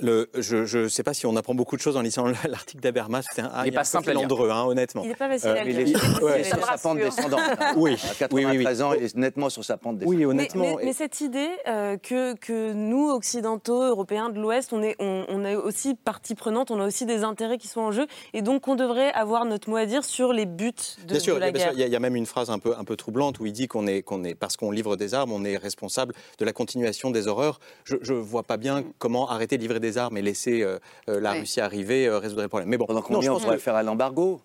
je 0.00 0.78
ne 0.78 0.88
sais 0.88 1.02
pas 1.02 1.14
si 1.14 1.26
on 1.26 1.36
apprend 1.36 1.54
beaucoup 1.54 1.76
de 1.76 1.80
choses 1.80 1.96
en 1.96 2.02
lisant 2.02 2.26
l'article 2.48 2.82
d'Abermas. 2.82 3.24
C'est 3.32 3.42
un, 3.42 3.50
il 3.64 3.70
n'est 3.70 3.72
pas 3.72 3.84
simple 3.84 4.12
landreux, 4.12 4.50
hein, 4.50 4.64
honnêtement. 4.64 5.02
Il 5.02 5.08
n'est 5.08 5.14
pas 5.14 5.28
facile 5.28 5.50
à 5.50 5.64
lire. 5.64 5.80
Il 5.80 5.88
est, 5.88 6.44
sur 6.44 6.64
sa 6.64 6.78
pente 6.78 6.98
descendante. 6.98 7.40
oui. 7.76 7.96
À 8.10 8.14
93 8.14 8.82
ans, 8.82 8.92
il 8.94 9.04
est 9.04 9.16
nettement 9.16 9.50
sur 9.50 9.64
sa 9.64 9.76
pente 9.76 9.98
descendante. 9.98 10.18
Oui, 10.18 10.24
honnêtement. 10.24 10.76
Mais, 10.82 10.92
cette 10.92 11.20
idée 11.20 11.48
euh, 11.68 11.96
que, 11.96 12.34
que 12.34 12.72
nous, 12.72 13.10
occidentaux, 13.10 13.82
européens 13.82 14.30
de 14.30 14.40
l'Ouest, 14.40 14.72
on 14.72 14.82
est, 14.82 14.96
on, 14.98 15.24
on 15.28 15.44
est 15.44 15.54
aussi 15.54 15.94
partie 15.94 16.34
prenante, 16.34 16.70
on 16.70 16.80
a 16.80 16.86
aussi 16.86 17.06
des 17.06 17.22
intérêts 17.22 17.58
qui 17.58 17.68
sont 17.68 17.80
en 17.80 17.92
jeu, 17.92 18.06
et 18.32 18.42
donc 18.42 18.66
on 18.66 18.74
devrait 18.74 19.12
avoir 19.12 19.44
notre 19.44 19.70
mot 19.70 19.76
à 19.76 19.86
dire 19.86 20.04
sur 20.04 20.32
les 20.32 20.46
buts 20.46 20.72
de, 21.02 21.12
bien 21.12 21.20
sûr, 21.20 21.34
de 21.36 21.40
la 21.40 21.50
bien 21.52 21.72
guerre. 21.72 21.86
Il 21.86 21.92
y, 21.92 21.96
a 21.96 22.00
même 22.00 22.16
une 22.16 22.26
phrase 22.26 22.50
un 22.50 22.58
peu, 22.58 22.74
un 22.76 22.84
peu 22.84 22.96
troublante 22.96 23.38
où 23.38 23.46
il 23.46 23.52
dit 23.52 23.68
qu'on 23.68 23.86
est, 23.86 24.02
qu'on 24.02 24.24
est, 24.24 24.34
parce 24.34 24.56
qu'on 24.56 24.70
livre 24.70 24.96
des 24.96 25.14
armes, 25.14 25.32
on 25.32 25.44
est 25.44 25.56
responsable 25.56 26.14
de 26.38 26.44
la 26.44 26.52
continuation 26.52 27.10
des 27.10 27.28
horreurs. 27.28 27.60
Je 27.84 28.12
ne 28.12 28.18
vois 28.18 28.42
pas 28.42 28.56
bien 28.56 28.84
comment 28.98 29.28
arrêter 29.30 29.56
de 29.56 29.62
livrer 29.62 29.80
des 29.80 29.87
armes 29.96 30.16
et 30.16 30.22
laisser 30.22 30.62
euh, 30.62 30.78
euh, 31.08 31.20
la 31.20 31.32
Russie 31.32 31.60
arriver 31.60 32.06
euh, 32.06 32.18
résoudrait 32.18 32.44
le 32.44 32.48
problème. 32.48 32.68
Mais 32.68 32.76
bon, 32.76 32.86
Pendant 32.86 33.02
combien 33.02 33.18
non, 33.18 33.22
je 33.22 33.28
pense 33.28 33.42
on 33.42 33.44
pourrait 33.44 33.58
faire 33.58 33.74
à 33.74 33.82
l'embargo 33.82 34.40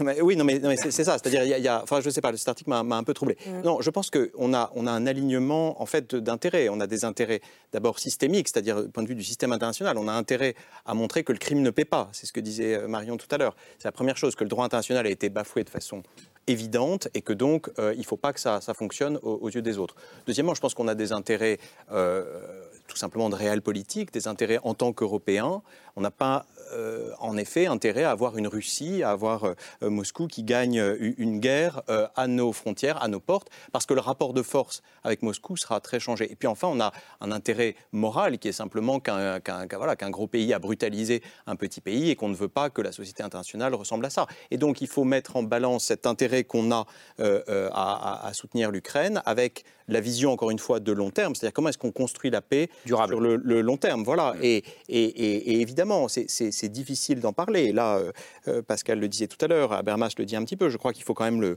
oui, 0.22 0.34
non, 0.34 0.44
mais, 0.44 0.60
c'est 0.76 1.04
ça. 1.04 1.18
C'est-à-dire, 1.18 1.44
il 1.44 1.62
y, 1.62 1.68
a, 1.68 1.82
enfin, 1.82 2.00
je 2.00 2.08
sais 2.08 2.22
pas, 2.22 2.34
cet 2.36 2.48
article 2.48 2.70
m'a 2.70 2.96
un 2.96 3.04
peu 3.04 3.12
troublé. 3.12 3.36
Non, 3.64 3.82
je 3.82 3.90
pense 3.90 4.08
qu'on 4.08 4.54
a, 4.54 4.70
on 4.74 4.86
a 4.86 4.90
un 4.90 5.06
alignement 5.06 5.82
en 5.82 5.84
fait 5.84 6.14
d'intérêts. 6.14 6.70
On 6.70 6.80
a 6.80 6.86
des 6.86 7.04
intérêts 7.04 7.42
d'abord 7.70 7.98
systémiques, 7.98 8.48
c'est-à-dire 8.48 8.82
du 8.82 8.88
point 8.88 9.02
de 9.02 9.08
vue 9.08 9.14
du 9.14 9.22
système 9.22 9.52
international. 9.52 9.98
On 9.98 10.08
a 10.08 10.12
intérêt 10.12 10.54
à 10.86 10.94
montrer 10.94 11.22
que 11.22 11.32
le 11.32 11.38
crime 11.38 11.60
ne 11.60 11.68
paie 11.68 11.84
pas. 11.84 12.08
C'est 12.12 12.24
ce 12.24 12.32
que 12.32 12.40
disait 12.40 12.86
Marion 12.88 13.18
tout 13.18 13.28
à 13.30 13.36
l'heure. 13.36 13.54
C'est 13.78 13.86
la 13.86 13.92
première 13.92 14.16
chose 14.16 14.34
que 14.34 14.44
le 14.44 14.48
droit 14.48 14.64
international 14.64 15.06
a 15.06 15.10
été 15.10 15.28
bafoué 15.28 15.64
de 15.64 15.70
façon 15.70 16.02
évidente 16.46 17.08
et 17.12 17.20
que 17.20 17.34
donc 17.34 17.70
il 17.78 17.98
ne 17.98 18.04
faut 18.04 18.16
pas 18.16 18.32
que 18.32 18.40
ça, 18.40 18.62
ça 18.62 18.72
fonctionne 18.72 19.18
aux, 19.22 19.50
yeux 19.50 19.62
des 19.62 19.76
autres. 19.76 19.96
Deuxièmement, 20.26 20.54
je 20.54 20.62
pense 20.62 20.72
qu'on 20.72 20.88
a 20.88 20.94
des 20.94 21.12
intérêts 21.12 21.58
tout 22.86 22.96
simplement 22.96 23.30
de 23.30 23.34
réel 23.34 23.62
politique, 23.62 24.12
des 24.12 24.28
intérêts 24.28 24.60
en 24.62 24.74
tant 24.74 24.92
qu'Européens. 24.92 25.62
On 25.96 26.00
n'a 26.00 26.10
pas 26.10 26.46
euh, 26.72 27.10
en 27.18 27.36
effet 27.36 27.66
intérêt 27.66 28.04
à 28.04 28.10
avoir 28.10 28.36
une 28.36 28.48
Russie, 28.48 29.02
à 29.02 29.10
avoir 29.10 29.44
euh, 29.44 29.54
Moscou 29.82 30.26
qui 30.26 30.42
gagne 30.42 30.80
euh, 30.80 31.14
une 31.18 31.38
guerre 31.38 31.82
à 32.16 32.26
nos 32.26 32.52
frontières, 32.52 33.02
à 33.02 33.08
nos 33.08 33.20
portes, 33.20 33.48
parce 33.72 33.86
que 33.86 33.94
le 33.94 34.00
rapport 34.00 34.32
de 34.32 34.42
force 34.42 34.82
avec 35.02 35.22
Moscou 35.22 35.56
sera 35.56 35.80
très 35.80 36.00
changé. 36.00 36.30
Et 36.30 36.36
puis 36.36 36.48
enfin, 36.48 36.68
on 36.68 36.80
a 36.80 36.92
un 37.20 37.30
intérêt 37.30 37.76
moral 37.92 38.38
qui 38.38 38.48
est 38.48 38.52
simplement 38.52 39.00
qu'un 39.00 39.40
voilà, 39.76 39.96
qu'un 39.96 40.10
gros 40.10 40.26
pays 40.26 40.52
a 40.52 40.58
brutalisé 40.58 41.22
un 41.46 41.56
petit 41.56 41.80
pays 41.80 42.10
et 42.10 42.16
qu'on 42.16 42.28
ne 42.28 42.34
veut 42.34 42.48
pas 42.48 42.70
que 42.70 42.82
la 42.82 42.92
société 42.92 43.22
internationale 43.22 43.74
ressemble 43.74 44.06
à 44.06 44.10
ça. 44.10 44.26
Et 44.50 44.56
donc 44.56 44.80
il 44.80 44.88
faut 44.88 45.04
mettre 45.04 45.36
en 45.36 45.42
balance 45.42 45.84
cet 45.84 46.06
intérêt 46.06 46.44
qu'on 46.44 46.72
a 46.72 46.86
à, 47.18 48.26
à, 48.26 48.32
soutenir 48.32 48.70
l'Ukraine 48.70 49.22
avec 49.26 49.64
la 49.88 50.00
vision, 50.00 50.32
encore 50.32 50.50
une 50.50 50.58
fois, 50.58 50.80
de 50.80 50.92
long 50.92 51.10
terme, 51.10 51.34
c'est-à-dire 51.34 51.52
comment 51.52 51.68
est-ce 51.68 51.78
qu'on 51.78 51.92
construit 51.92 52.30
la 52.30 52.40
paix 52.40 52.68
Durable. 52.86 53.12
sur 53.12 53.20
le, 53.20 53.60
long 53.60 53.76
terme. 53.76 54.02
Voilà. 54.02 54.34
Mm. 54.34 54.38
Et, 54.42 54.64
et, 54.88 55.04
et, 55.04 55.60
évidemment, 55.60 55.83
c'est 56.08 56.68
difficile 56.68 57.20
d'en 57.20 57.32
parler. 57.32 57.72
Là, 57.72 57.96
euh, 57.96 58.12
euh, 58.48 58.62
Pascal 58.62 58.98
le 58.98 59.08
disait 59.08 59.26
tout 59.26 59.42
à 59.44 59.48
l'heure, 59.48 59.72
Habermas 59.72 60.12
le 60.18 60.24
dit 60.24 60.36
un 60.36 60.44
petit 60.44 60.56
peu, 60.56 60.68
je 60.68 60.76
crois 60.76 60.92
qu'il 60.92 61.04
faut 61.04 61.14
quand 61.14 61.24
même 61.24 61.40
le, 61.40 61.56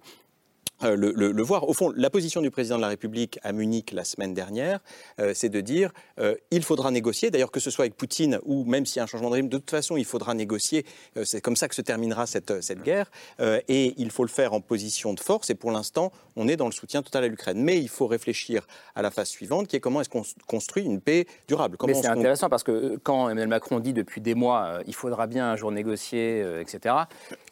euh, 0.84 0.95
le, 0.95 1.43
voir. 1.43 1.67
Au 1.67 1.73
fond, 1.73 1.91
la 1.95 2.09
position 2.09 2.41
du 2.41 2.51
président 2.51 2.75
de 2.75 2.82
la 2.82 2.88
République 2.89 3.39
à 3.41 3.51
Munich 3.51 3.91
la 3.91 4.03
semaine 4.03 4.34
dernière, 4.34 4.80
euh, 5.19 5.32
c'est 5.34 5.49
de 5.49 5.59
dire 5.59 5.91
euh, 6.19 6.36
il 6.51 6.63
faudra 6.63 6.91
négocier, 6.91 7.32
d'ailleurs 7.32 7.51
que 7.51 7.59
ce 7.59 7.71
soit 7.71 7.86
avec 7.86 7.95
Poutine 7.95 8.39
ou 8.45 8.63
même 8.65 8.86
s'il 8.86 8.97
y 8.97 8.99
a 8.99 9.03
un 9.03 9.07
changement 9.07 9.30
de 9.30 9.34
régime, 9.34 9.49
de 9.49 9.57
toute 9.57 9.71
façon, 9.71 9.97
il 9.97 10.05
faudra 10.05 10.34
négocier. 10.34 10.86
c'est 11.23 11.41
comme 11.41 11.55
ça 11.55 11.67
que 11.67 11.75
se 11.75 11.82
terminera 11.82 12.28
cette, 12.28 12.61
cette 12.61 12.84
guerre. 12.84 13.09
et 13.39 13.93
il 13.97 14.11
faut 14.11 14.23
le 14.23 14.30
faire 14.30 14.53
en 14.53 14.61
position 14.61 15.13
de 15.13 15.19
force. 15.19 15.49
Et 15.49 15.55
pour 15.55 15.71
l'instant, 15.71 16.11
on 16.36 16.47
est 16.47 16.57
dans 16.57 16.67
le 16.67 16.71
soutien 16.71 17.01
total 17.01 17.23
à 17.23 17.28
l'Ukraine. 17.28 17.61
Mais 17.61 17.80
il 17.80 17.89
faut 17.89 18.07
réfléchir 18.07 18.67
à 18.95 19.01
la 19.01 19.11
phase 19.11 19.30
suivante, 19.30 19.67
qui 19.67 19.75
est 19.75 19.80
comment 19.80 20.01
est-ce 20.01 20.09
qu'on 20.09 20.23
construit 20.45 20.84
une 20.84 21.01
paix 21.01 21.25
durable? 21.47 21.78
mais 21.88 21.93
c'est 21.93 22.07
intéressant 22.07 22.49
parce 22.49 22.63
que 22.63 22.97
quand 23.03 23.30
Emmanuel 23.30 23.47
Macron 23.47 23.80
dit 23.80 23.93
depuis 23.93 24.21
des 24.21 24.36
mois 24.36 24.80
il 24.86 24.93
faudra 24.93 25.28
bien 25.28 25.49
un 25.49 25.55
jour 25.55 25.71
négocier, 25.71 26.45
etc. 26.59 26.95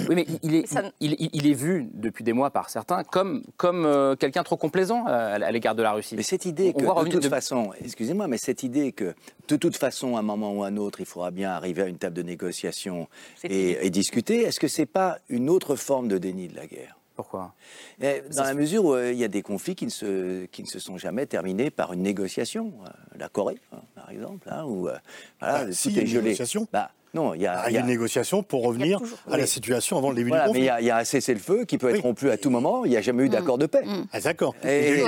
Oui, 0.07 0.15
mais 0.15 0.25
il 0.43 0.55
est, 0.55 0.77
il, 0.99 1.15
il 1.33 1.47
est 1.47 1.53
vu 1.53 1.87
depuis 1.93 2.23
des 2.23 2.33
mois 2.33 2.51
par 2.51 2.69
certains 2.69 3.03
comme, 3.15 3.43
comme 3.55 3.85
euh, 3.85 4.17
quelqu'un 4.17 4.43
trop 4.43 4.57
complaisant 4.57 5.05
à, 5.05 5.49
l'égard 5.49 5.73
de 5.73 5.81
la 5.81 5.93
Russie. 5.93 6.17
Mais 6.17 6.21
cette 6.21 6.43
idée 6.43 6.73
que, 6.73 7.05
de 7.05 7.09
toute 7.09 7.27
façon, 7.27 7.71
excusez-moi, 7.81 8.27
mais 8.27 8.37
cette 8.37 8.61
idée 8.61 8.91
que, 8.91 9.15
de 9.47 9.55
toute 9.55 9.77
façon, 9.77 10.17
à 10.17 10.19
un 10.19 10.21
moment 10.21 10.51
ou 10.51 10.63
à 10.63 10.67
un 10.67 10.75
autre, 10.75 10.99
il 10.99 11.05
faudra 11.05 11.31
bien 11.31 11.51
arriver 11.51 11.83
à 11.83 11.85
une 11.85 11.97
table 11.97 12.13
de 12.13 12.23
négociation 12.23 13.07
et, 13.45 13.89
discuter, 13.89 14.41
est-ce 14.41 14.59
que 14.59 14.67
c'est 14.67 14.85
pas 14.85 15.19
une 15.29 15.49
autre 15.49 15.77
forme 15.77 16.09
de 16.09 16.17
déni 16.17 16.49
de 16.49 16.57
la 16.57 16.67
guerre? 16.67 16.97
Pourquoi? 17.15 17.53
Eh, 18.01 18.21
Dans 18.35 18.43
la 18.43 18.53
mesure 18.53 18.83
où 18.83 18.93
euh, 18.93 19.13
il 19.13 19.17
y 19.17 19.23
a 19.23 19.29
des 19.29 19.41
conflits 19.41 19.75
qui 19.75 19.85
ne, 19.85 19.91
se, 19.91 20.43
qui 20.47 20.61
ne 20.63 20.67
se 20.67 20.79
sont 20.79 20.97
jamais 20.97 21.25
terminés 21.25 21.69
par 21.69 21.93
une 21.93 22.01
négociation. 22.01 22.73
Euh, 22.83 22.89
la 23.17 23.29
Corée, 23.29 23.61
hein, 23.71 23.79
par 23.95 24.09
exemple, 24.09 24.49
hein, 24.51 24.65
où 24.65 24.89
voilà, 24.89 25.01
bah, 25.39 25.63
tout 25.67 25.97
est 25.97 26.05
gelé. 26.05 26.35
Bah, 26.73 26.91
non, 27.15 27.33
il 27.33 27.41
y 27.41 27.47
a, 27.47 27.69
une 27.69 27.85
négociation 27.85 28.43
pour 28.43 28.63
revenir 28.63 28.99
à 29.31 29.37
la 29.37 29.47
situation 29.47 29.97
avant 29.97 30.09
le 30.09 30.17
début 30.17 30.31
du 30.31 30.37
conflit. 30.37 30.53
Mais 30.53 30.81
il 30.81 30.85
y, 30.85 30.89
a, 30.89 30.97
un 30.97 31.03
cessez-le-feu 31.05 31.63
qui 31.63 31.77
peut 31.77 31.89
être 31.89 32.01
rompu 32.01 32.29
à 32.29 32.37
tout 32.37 32.49
moment. 32.49 32.83
Il 32.83 32.91
n'y 32.91 32.97
a 32.97 33.01
jamais 33.01 33.23
eu 33.23 33.29
d'accord 33.29 33.57
de 33.57 33.65
paix. 33.67 33.83
Mm. 33.85 34.05
Ah, 34.11 34.19
d'accord. 34.19 34.53
Et, 34.65 35.01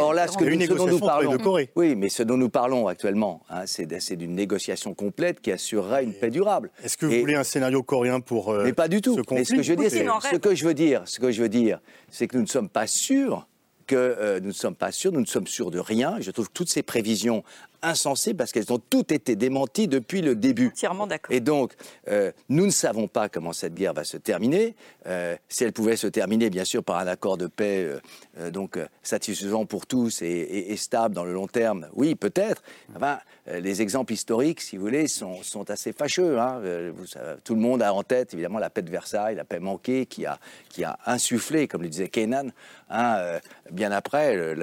or 0.00 0.14
là, 0.14 0.26
ce 0.26 0.36
que 0.36 0.44
nous, 0.44 0.76
dont 0.76 0.86
nous 0.86 0.98
parlons, 0.98 1.36
oui, 1.76 1.94
mais 1.94 2.08
ce 2.08 2.24
dont 2.24 2.36
nous 2.36 2.48
parlons 2.48 2.88
actuellement, 2.88 3.42
hein, 3.50 3.62
c'est 3.66 4.16
d'une 4.16 4.34
négociation 4.34 4.94
complète 4.94 5.40
qui 5.40 5.52
assurera 5.52 6.02
une 6.02 6.12
paix 6.12 6.30
durable. 6.30 6.70
Est-ce 6.82 6.96
que 6.96 7.06
vous 7.06 7.20
voulez 7.20 7.36
un 7.36 7.44
scénario 7.44 7.84
coréen 7.84 8.18
pour 8.18 8.50
euh, 8.50 8.64
Mais 8.64 8.72
pas 8.72 8.88
du 8.88 9.00
tout. 9.00 9.14
Ce 9.14 9.34
mais 9.34 9.44
ce 9.44 9.54
que 9.54 9.62
je 9.62 9.74
veux 9.74 9.76
dire, 9.76 10.18
ce 10.22 10.36
que 10.36 10.54
je 10.54 10.64
veux 10.64 10.74
dire, 10.74 11.02
ce 11.04 11.20
que 11.20 11.30
je 11.30 11.40
veux 11.40 11.48
dire, 11.48 11.80
c'est 12.10 12.26
que 12.26 12.36
nous 12.36 12.42
ne 12.42 12.48
sommes 12.48 12.68
pas 12.68 12.88
sûrs 12.88 13.46
que 13.86 13.96
euh, 13.96 14.38
nous 14.40 14.48
ne 14.48 14.52
sommes 14.52 14.76
pas 14.76 14.92
sûrs, 14.92 15.12
nous 15.12 15.20
ne 15.20 15.26
sommes 15.26 15.46
sûrs 15.46 15.70
de 15.70 15.78
rien. 15.78 16.18
Je 16.20 16.30
trouve 16.30 16.48
que 16.48 16.52
toutes 16.52 16.68
ces 16.68 16.82
prévisions 16.82 17.42
insensées 17.82 18.34
parce 18.34 18.52
qu'elles 18.52 18.72
ont 18.72 18.78
toutes 18.78 19.12
été 19.12 19.36
démenties 19.36 19.88
depuis 19.88 20.22
le 20.22 20.34
début. 20.34 20.68
Entièrement 20.68 21.06
d'accord. 21.06 21.34
Et 21.34 21.40
donc, 21.40 21.74
euh, 22.08 22.32
nous 22.48 22.66
ne 22.66 22.70
savons 22.70 23.08
pas 23.08 23.28
comment 23.28 23.52
cette 23.52 23.74
guerre 23.74 23.94
va 23.94 24.04
se 24.04 24.16
terminer. 24.16 24.74
Euh, 25.06 25.36
si 25.48 25.64
elle 25.64 25.72
pouvait 25.72 25.96
se 25.96 26.06
terminer, 26.06 26.50
bien 26.50 26.64
sûr, 26.64 26.82
par 26.82 26.98
un 26.98 27.06
accord 27.06 27.36
de 27.36 27.46
paix 27.46 27.88
euh, 28.38 28.50
donc 28.50 28.78
satisfaisant 29.02 29.66
pour 29.66 29.86
tous 29.86 30.22
et, 30.22 30.76
stable 30.76 31.14
dans 31.14 31.24
le 31.24 31.32
long 31.32 31.46
terme, 31.46 31.88
oui, 31.94 32.14
peut-être. 32.14 32.62
Enfin, 32.94 33.18
les 33.46 33.82
exemples 33.82 34.12
historiques, 34.12 34.60
si 34.60 34.76
vous 34.76 34.84
voulez, 34.84 35.08
sont, 35.08 35.42
sont 35.42 35.70
assez 35.70 35.92
fâcheux. 35.92 36.38
Hein. 36.38 36.60
tout 37.42 37.54
le 37.54 37.60
monde 37.60 37.82
a 37.82 37.92
en 37.92 38.02
tête, 38.02 38.34
évidemment, 38.34 38.58
la 38.58 38.70
paix 38.70 38.82
de 38.82 38.90
Versailles, 38.90 39.34
la 39.34 39.44
paix 39.44 39.58
manquée, 39.58 40.06
qui 40.06 40.26
a, 40.26 40.38
qui 40.68 40.84
a 40.84 40.98
insufflé, 41.06 41.66
comme 41.66 41.82
le 41.82 41.88
disait 41.88 42.08
Kenan, 42.08 42.50
hein, 42.90 43.40
bien 43.72 43.90
après, 43.90 44.56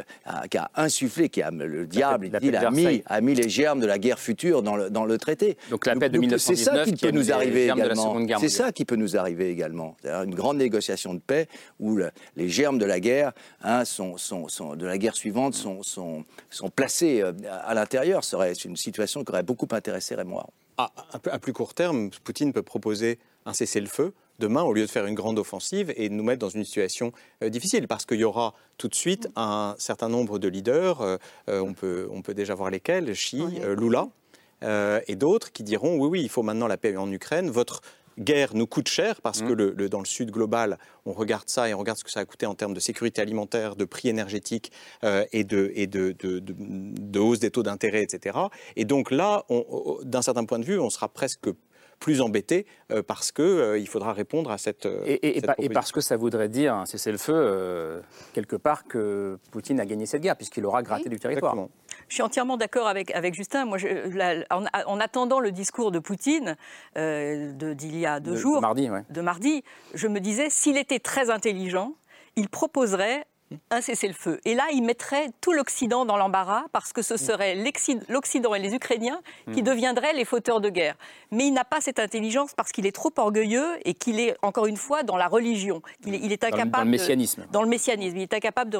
qui 0.49 0.57
a 0.57 0.71
insufflé, 0.75 1.29
qui 1.29 1.41
a 1.41 1.51
le 1.51 1.85
diable, 1.85 2.27
il 2.27 2.39
dit, 2.39 2.51
l'a 2.51 2.71
mis 2.71 3.03
a 3.05 3.21
mis 3.21 3.35
les 3.35 3.49
germes 3.49 3.79
de 3.79 3.85
la 3.85 3.99
guerre 3.99 4.19
future 4.19 4.63
dans 4.63 4.75
le, 4.75 4.89
dans 4.89 5.05
le 5.05 5.17
traité. 5.17 5.57
Donc 5.69 5.85
la 5.85 5.95
paix 5.95 6.09
de 6.09 6.17
1919 6.17 6.39
c'est 6.39 6.55
ça 6.55 6.83
qui, 6.85 6.95
peut 6.95 7.11
nous 7.11 7.31
arriver 7.31 7.65
également. 7.65 8.17
C'est 8.39 8.49
ça 8.49 8.71
qui 8.71 8.85
peut 8.85 8.95
nous 8.95 9.17
arriver 9.17 9.49
également. 9.49 9.95
Une 10.03 10.35
grande 10.35 10.57
négociation 10.57 11.13
de 11.13 11.19
paix 11.19 11.47
où 11.79 11.99
les 12.35 12.49
germes 12.49 12.77
de 12.77 12.85
la 12.85 12.99
guerre, 12.99 13.33
hein, 13.63 13.85
sont, 13.85 14.17
sont, 14.17 14.47
sont, 14.47 14.75
de 14.75 14.85
la 14.85 14.97
guerre 14.97 15.15
suivante, 15.15 15.53
sont, 15.53 15.83
sont, 15.83 16.23
sont 16.49 16.69
placés 16.69 17.21
euh, 17.21 17.31
à 17.63 17.73
l'intérieur. 17.73 18.23
Serait 18.23 18.53
une 18.53 18.75
situation 18.75 19.23
qui 19.23 19.31
aurait 19.31 19.43
beaucoup 19.43 19.67
intéressé 19.71 20.15
Raymond 20.15 20.43
à, 20.77 20.91
à, 21.31 21.39
plus 21.39 21.53
court 21.53 21.73
terme, 21.73 22.09
Poutine 22.23 22.53
peut 22.53 22.63
proposer 22.63 23.19
un 23.45 23.53
cessez-le-feu 23.53 24.13
demain 24.39 24.63
au 24.63 24.73
lieu 24.73 24.81
de 24.85 24.91
faire 24.91 25.05
une 25.05 25.15
grande 25.15 25.39
offensive 25.39 25.93
et 25.95 26.09
de 26.09 26.13
nous 26.13 26.23
mettre 26.23 26.39
dans 26.39 26.49
une 26.49 26.63
situation 26.63 27.11
euh, 27.43 27.49
difficile 27.49 27.87
parce 27.87 28.05
qu'il 28.05 28.19
y 28.19 28.23
aura 28.23 28.53
tout 28.77 28.87
de 28.87 28.95
suite 28.95 29.29
un 29.35 29.75
certain 29.77 30.09
nombre 30.09 30.39
de 30.39 30.47
leaders, 30.47 31.01
euh, 31.01 31.17
euh, 31.49 31.59
on, 31.61 31.73
peut, 31.73 32.07
on 32.11 32.21
peut 32.21 32.33
déjà 32.33 32.55
voir 32.55 32.69
lesquels, 32.69 33.11
Xi, 33.13 33.43
Lula 33.77 34.07
et 35.07 35.15
d'autres 35.15 35.51
qui 35.51 35.61
diront 35.61 35.97
oui, 35.97 36.07
oui, 36.07 36.21
il 36.23 36.29
faut 36.29 36.41
maintenant 36.41 36.65
la 36.67 36.77
paix 36.77 36.97
en 36.97 37.11
Ukraine, 37.11 37.51
votre 37.51 37.81
guerre 38.17 38.55
nous 38.55 38.65
coûte 38.65 38.87
cher 38.87 39.21
parce 39.21 39.41
que 39.41 39.53
mmh. 39.53 39.73
le, 39.75 39.89
dans 39.89 39.99
le 39.99 40.05
sud 40.05 40.31
global, 40.31 40.79
on 41.05 41.13
regarde 41.13 41.47
ça 41.47 41.69
et 41.69 41.73
on 41.73 41.77
regarde 41.77 41.99
ce 41.99 42.03
que 42.03 42.09
ça 42.09 42.21
a 42.21 42.25
coûté 42.25 42.47
en 42.47 42.55
termes 42.55 42.73
de 42.73 42.79
sécurité 42.79 43.21
alimentaire, 43.21 43.75
de 43.75 43.85
prix 43.85 44.09
énergétiques 44.09 44.71
et, 45.03 45.43
de, 45.43 45.71
et 45.75 45.85
de, 45.85 46.15
de, 46.17 46.39
de, 46.39 47.19
hausse 47.19 47.39
des 47.39 47.51
taux 47.51 47.61
d'intérêt, 47.61 48.01
etc. 48.01 48.39
Et 48.75 48.85
donc 48.85 49.11
là, 49.11 49.43
d'un 50.03 50.21
certain 50.23 50.45
point 50.45 50.57
de 50.57 50.65
vue, 50.65 50.79
on 50.79 50.89
sera 50.89 51.09
presque 51.09 51.49
plus 51.99 52.21
embêté 52.21 52.65
euh, 52.91 53.01
parce 53.01 53.31
qu'il 53.31 53.45
euh, 53.45 53.79
il 53.79 53.87
faudra 53.87 54.13
répondre 54.13 54.51
à 54.51 54.57
cette. 54.57 54.85
Euh, 54.85 55.01
et, 55.05 55.37
et, 55.37 55.69
parce 55.69 55.91
que 55.91 56.01
ça 56.01 56.17
voudrait 56.17 56.49
dire, 56.49 56.83
c'est 56.85 57.11
le 57.11 57.17
feu, 57.17 58.01
quelque 58.33 58.55
part, 58.55 58.85
que 58.85 59.39
Poutine 59.51 59.79
a 59.79 59.85
gagné 59.85 60.05
cette 60.05 60.21
guerre, 60.21 60.35
puisqu'il 60.35 60.65
aura 60.65 60.83
gratté 60.83 61.09
du 61.09 61.19
territoire. 61.19 61.55
Je 62.07 62.13
suis 62.13 62.23
entièrement 62.23 62.57
d'accord 62.57 62.87
avec, 62.87 63.11
avec 63.11 63.33
Justin. 63.33 63.65
Moi, 63.65 63.77
en, 64.51 64.99
attendant 64.99 65.39
le 65.39 65.51
discours 65.51 65.91
de 65.91 65.99
Poutine 65.99 66.55
d'il 66.95 67.97
y 67.97 68.05
a 68.05 68.19
deux 68.19 68.35
jours, 68.35 68.57
de 68.57 68.61
mardi, 68.61 68.89
de 69.09 69.21
mardi, 69.21 69.63
je 69.93 70.07
me 70.07 70.19
disais, 70.19 70.49
s'il 70.49 70.77
était 70.77 70.99
très 70.99 71.29
intelligent, 71.29 71.93
il 72.35 72.49
proposerait 72.49 73.25
un 73.69 73.81
cessez-le-feu. 73.81 74.39
Et 74.45 74.55
là, 74.55 74.65
il 74.73 74.83
mettrait 74.83 75.29
tout 75.41 75.53
l'Occident 75.53 76.05
dans 76.05 76.17
l'embarras 76.17 76.65
parce 76.71 76.93
que 76.93 77.01
ce 77.01 77.13
mm. 77.13 77.17
serait 77.17 77.55
l'Occident 78.09 78.55
et 78.55 78.59
les 78.59 78.73
Ukrainiens 78.73 79.21
qui 79.53 79.61
mm. 79.61 79.65
deviendraient 79.65 80.13
les 80.13 80.25
fauteurs 80.25 80.61
de 80.61 80.69
guerre. 80.69 80.95
Mais 81.31 81.47
il 81.47 81.51
n'a 81.51 81.65
pas 81.65 81.81
cette 81.81 81.99
intelligence 81.99 82.53
parce 82.55 82.71
qu'il 82.71 82.85
est 82.85 82.91
trop 82.91 83.11
orgueilleux 83.17 83.77
et 83.85 83.93
qu'il 83.93 84.19
est, 84.19 84.35
encore 84.41 84.65
une 84.65 84.77
fois, 84.77 85.03
dans 85.03 85.17
la 85.17 85.27
religion. 85.27 85.81
Il 86.05 86.15
est, 86.15 86.19
il 86.19 86.31
est 86.31 86.43
incapable. 86.43 86.71
Dans, 86.71 86.83
le 86.83 86.89
messianisme. 86.89 87.45
dans 87.51 87.61
le 87.61 87.69
messianisme. 87.69 88.17
Il 88.17 88.23
est 88.23 88.33
incapable 88.33 88.71
de. 88.71 88.79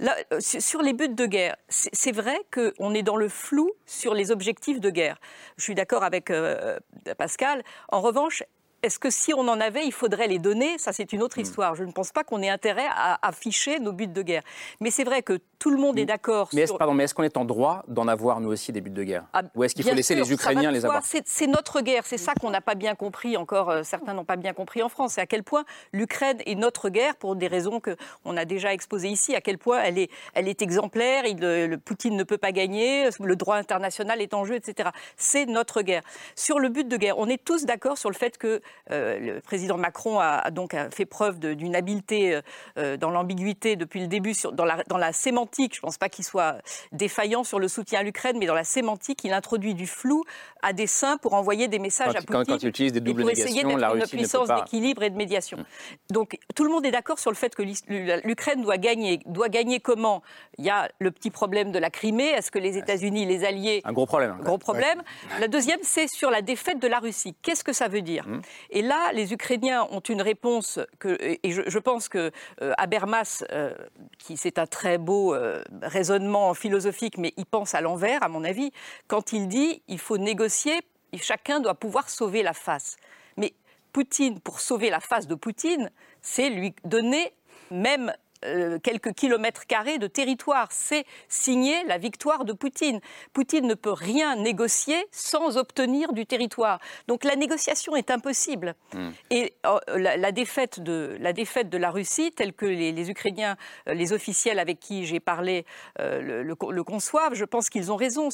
Là, 0.00 0.16
euh, 0.32 0.40
sur 0.40 0.82
les 0.82 0.92
buts 0.92 1.08
de 1.08 1.26
guerre, 1.26 1.56
c'est 1.68 2.12
vrai 2.12 2.38
qu'on 2.52 2.94
est 2.94 3.02
dans 3.02 3.16
le 3.16 3.28
flou 3.28 3.70
sur 3.84 4.14
les 4.14 4.30
objectifs 4.30 4.80
de 4.80 4.90
guerre. 4.90 5.18
Je 5.56 5.62
suis 5.64 5.74
d'accord 5.74 6.04
avec 6.04 6.30
euh, 6.30 6.78
Pascal. 7.18 7.62
En 7.90 8.00
revanche, 8.00 8.42
est-ce 8.82 8.98
que 8.98 9.10
si 9.10 9.34
on 9.34 9.48
en 9.48 9.60
avait, 9.60 9.84
il 9.86 9.92
faudrait 9.92 10.28
les 10.28 10.38
donner? 10.38 10.78
Ça, 10.78 10.92
c'est 10.92 11.12
une 11.12 11.22
autre 11.22 11.38
hmm. 11.38 11.42
histoire. 11.42 11.74
Je 11.74 11.84
ne 11.84 11.92
pense 11.92 12.12
pas 12.12 12.24
qu'on 12.24 12.42
ait 12.42 12.48
intérêt 12.48 12.86
à 12.90 13.18
afficher 13.26 13.78
nos 13.78 13.92
buts 13.92 14.06
de 14.06 14.22
guerre. 14.22 14.42
Mais 14.80 14.90
c'est 14.90 15.04
vrai 15.04 15.22
que 15.22 15.40
tout 15.58 15.70
le 15.70 15.78
monde 15.78 15.98
est 15.98 16.02
hmm. 16.02 16.06
d'accord. 16.06 16.48
Mais 16.52 16.62
est-ce 16.62 16.72
est 16.74 17.12
qu'on 17.14 17.22
est 17.22 17.36
en 17.36 17.44
droit 17.44 17.84
d'en 17.88 18.08
avoir 18.08 18.40
nous 18.40 18.50
aussi 18.50 18.72
des 18.72 18.80
buts 18.80 18.90
de 18.90 19.02
guerre? 19.02 19.24
Ah, 19.32 19.42
Ou 19.54 19.64
est-ce 19.64 19.74
qu'il 19.74 19.84
faut 19.84 19.94
laisser 19.94 20.14
les 20.14 20.32
Ukrainiens 20.32 20.70
les 20.70 20.84
avoir? 20.84 21.02
C'est 21.04 21.46
notre 21.46 21.80
guerre. 21.80 22.04
C'est 22.06 22.18
ça 22.18 22.34
qu'on 22.34 22.50
n'a 22.50 22.60
pas 22.60 22.74
bien 22.74 22.94
compris 22.94 23.36
encore. 23.36 23.70
Euh, 23.70 23.82
certains 23.82 24.14
n'ont 24.14 24.24
pas 24.24 24.36
bien 24.36 24.52
compris 24.52 24.82
en 24.82 24.88
France. 24.88 25.12
C'est 25.14 25.20
à 25.20 25.26
quel 25.26 25.42
point 25.42 25.64
l'Ukraine 25.92 26.38
est 26.46 26.54
notre 26.54 26.88
guerre 26.88 27.16
pour 27.16 27.36
des 27.36 27.46
raisons 27.46 27.80
que 27.80 27.96
on 28.24 28.36
a 28.36 28.44
déjà 28.44 28.72
exposées 28.72 29.08
ici. 29.08 29.34
À 29.34 29.40
quel 29.40 29.58
point 29.58 29.80
elle 29.82 29.98
est, 29.98 30.10
elle 30.34 30.48
est 30.48 30.62
exemplaire. 30.62 31.24
Il, 31.26 31.38
le, 31.38 31.76
Poutine 31.78 32.16
ne 32.16 32.24
peut 32.24 32.38
pas 32.38 32.52
gagner. 32.52 33.08
Le 33.20 33.36
droit 33.36 33.56
international 33.56 34.20
est 34.20 34.34
en 34.34 34.44
jeu, 34.44 34.54
etc. 34.54 34.90
C'est 35.16 35.46
notre 35.46 35.82
guerre. 35.82 36.02
Sur 36.34 36.58
le 36.58 36.68
but 36.68 36.88
de 36.88 36.96
guerre, 36.96 37.18
on 37.18 37.28
est 37.28 37.42
tous 37.42 37.64
d'accord 37.64 37.98
sur 37.98 38.10
le 38.10 38.14
fait 38.14 38.38
que 38.38 38.46
euh, 38.46 38.60
le 38.90 39.40
président 39.40 39.76
Macron 39.76 40.18
a, 40.20 40.50
donc 40.50 40.74
fait 40.92 41.06
preuve 41.06 41.38
d'une 41.38 41.74
habileté 41.74 42.34
euh, 42.34 42.40
euh, 42.78 42.96
dans 42.96 43.10
l'ambiguïté 43.10 43.76
depuis 43.76 44.00
le 44.00 44.06
début, 44.06 44.32
dans, 44.52 44.64
la, 44.64 45.12
sémantique. 45.12 45.74
Je 45.74 45.78
ne 45.78 45.82
pense 45.82 45.98
pas 45.98 46.08
qu'il 46.08 46.24
soit 46.24 46.56
défaillant 46.92 47.44
sur 47.44 47.58
le 47.58 47.68
soutien 47.68 48.00
à 48.00 48.02
l'Ukraine, 48.02 48.36
mais 48.38 48.46
dans 48.46 48.54
la 48.54 48.64
sémantique, 48.64 49.24
il 49.24 49.32
introduit 49.32 49.74
du 49.74 49.86
flou 49.86 50.24
à 50.62 50.72
dessein 50.72 51.16
pour 51.18 51.34
envoyer 51.34 51.68
des 51.68 51.78
messages 51.78 52.14
à 52.14 52.20
Poutine 52.20 52.44
quand, 52.44 52.62
il 52.62 52.68
utilise 52.68 52.92
des 52.92 53.00
doubles 53.00 53.22
pour 53.22 53.30
essayer 53.30 53.62
d'être 53.62 53.96
une 53.96 54.06
puissance 54.06 54.48
d'équilibre 54.48 55.02
et 55.02 55.10
de 55.10 55.16
médiation. 55.16 55.58
Mm. 55.58 55.64
Donc 56.10 56.38
tout 56.54 56.64
le 56.64 56.70
monde 56.70 56.84
est 56.86 56.90
d'accord 56.90 57.18
sur 57.18 57.30
le 57.30 57.36
fait 57.36 57.54
que 57.54 57.62
l'Ukraine 57.62 58.62
doit 58.62 58.78
gagner. 58.78 59.20
Doit 59.26 59.48
gagner 59.48 59.80
comment? 59.80 60.22
Il 60.58 60.64
y 60.64 60.70
a 60.70 60.88
le 60.98 61.10
petit 61.10 61.30
problème 61.30 61.72
de 61.72 61.78
la 61.78 61.90
Crimée. 61.90 62.28
Est-ce 62.30 62.50
que 62.50 62.58
les 62.58 62.78
États-Unis, 62.78 63.26
les 63.26 63.44
alliés... 63.44 63.82
Un 63.84 63.92
gros 63.92 64.06
problème. 64.06 64.36
Gros 64.42 64.58
problème. 64.58 65.02
La 65.40 65.48
deuxième, 65.48 65.80
c'est 65.82 66.08
sur 66.08 66.30
la 66.30 66.42
défaite 66.42 66.80
de 66.80 66.88
la 66.88 66.98
Russie. 66.98 67.34
Qu'est-ce 67.42 67.64
que 67.64 67.72
ça 67.72 67.88
veut 67.88 68.02
dire? 68.02 68.26
Mm. 68.26 68.40
Et 68.70 68.82
là, 68.82 69.12
les 69.12 69.32
Ukrainiens 69.32 69.86
ont 69.90 70.00
une 70.00 70.22
réponse 70.22 70.78
et 71.04 71.52
je, 71.52 71.78
pense 71.78 72.08
que 72.08 72.30
euh, 72.62 72.72
Habermas, 72.78 73.44
euh, 73.52 73.74
qui 74.18 74.36
c'est 74.36 74.58
un 74.58 74.66
très 74.66 74.98
beau 74.98 75.34
euh, 75.34 75.62
raisonnement 75.82 76.54
philosophique, 76.54 77.18
mais 77.18 77.32
il 77.36 77.46
pense 77.46 77.74
à 77.74 77.80
l'envers, 77.80 78.22
à 78.22 78.28
mon 78.28 78.44
avis, 78.44 78.72
quand 79.08 79.32
il 79.32 79.48
dit 79.48 79.82
il 79.88 79.98
faut 79.98 80.18
négocier, 80.18 80.80
chacun 81.16 81.60
doit 81.60 81.74
pouvoir 81.74 82.08
sauver 82.10 82.42
la 82.42 82.52
face. 82.52 82.96
Mais 83.36 83.54
Poutine, 83.92 84.40
pour 84.40 84.60
sauver 84.60 84.90
la 84.90 85.00
face 85.00 85.26
de 85.26 85.34
Poutine, 85.34 85.90
c'est 86.20 86.50
lui 86.50 86.74
donner 86.84 87.32
même 87.70 88.12
euh, 88.46 88.78
quelques 88.78 89.12
kilomètres 89.12 89.66
carrés 89.66 89.98
de 89.98 90.06
territoire. 90.06 90.68
C'est 90.70 91.04
signer 91.28 91.84
la 91.84 91.98
victoire 91.98 92.44
de 92.44 92.52
Poutine. 92.52 93.00
Poutine 93.32 93.66
ne 93.66 93.74
peut 93.74 93.92
rien 93.92 94.36
négocier 94.36 95.06
sans 95.10 95.56
obtenir 95.56 96.12
du 96.12 96.26
territoire. 96.26 96.80
Donc 97.08 97.24
la 97.24 97.36
négociation 97.36 97.96
est 97.96 98.10
impossible. 98.10 98.74
Hmm. 98.94 99.10
Et 99.30 99.54
euh, 99.66 99.78
la, 99.96 100.32
défaite 100.32 100.80
de, 100.80 101.16
la 101.20 101.32
défaite 101.32 101.68
de 101.68 101.78
la 101.78 101.90
Russie, 101.90 102.32
telle 102.32 102.52
que 102.52 102.66
les, 102.66 103.10
Ukrainiens, 103.10 103.56
euh, 103.88 103.94
les 103.94 104.12
officiels 104.12 104.58
avec 104.58 104.80
qui 104.80 105.06
j'ai 105.06 105.20
parlé 105.20 105.64
le, 105.98 106.54
conçoivent, 106.84 107.34
je 107.34 107.44
pense 107.44 107.68
qu'ils 107.68 107.90
ont 107.90 107.96
raison. 107.96 108.28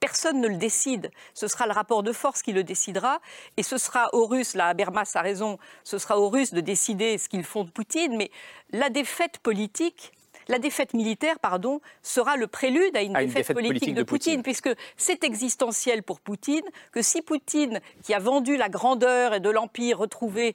personne 0.00 0.40
ne 0.40 0.48
le 0.48 0.56
décide. 0.56 1.10
Ce 1.34 1.46
sera 1.46 1.66
le 1.66 1.72
rapport 1.72 2.02
de 2.02 2.12
force 2.12 2.42
qui 2.42 2.52
le 2.52 2.64
décidera. 2.64 3.20
Et 3.56 3.62
ce 3.62 3.76
sera 3.76 4.08
aux 4.14 4.26
Russes, 4.26 4.54
là, 4.54 4.68
Habermas 4.68 5.10
a 5.14 5.20
raison, 5.20 5.58
ce 5.84 5.98
sera 5.98 6.18
aux 6.18 6.28
Russes 6.28 6.54
de 6.54 6.60
décider 6.60 7.18
ce 7.18 7.28
qu'ils 7.28 7.44
font 7.44 7.64
de 7.64 7.70
Poutine. 7.70 8.16
Mais 8.16 8.30
la 8.70 8.88
défaite 8.88 9.38
politique 9.42 10.12
la 10.48 10.58
défaite 10.58 10.94
militaire, 10.94 11.38
pardon, 11.38 11.80
sera 12.02 12.36
le 12.36 12.46
prélude 12.46 12.96
à 12.96 13.02
une, 13.02 13.12
défaite, 13.12 13.52
politique, 13.52 13.94
de, 13.94 14.02
Poutine, 14.02 14.42
puisque 14.42 14.70
c'est 14.96 15.24
existentiel 15.24 16.02
pour 16.02 16.20
Poutine 16.20 16.64
que 16.92 17.02
si 17.02 17.22
Poutine, 17.22 17.80
qui 18.02 18.14
a 18.14 18.18
vendu 18.18 18.56
la 18.56 18.68
grandeur 18.68 19.34
et 19.34 19.40
de 19.40 19.50
l'empire 19.50 19.98
retrouvé 19.98 20.54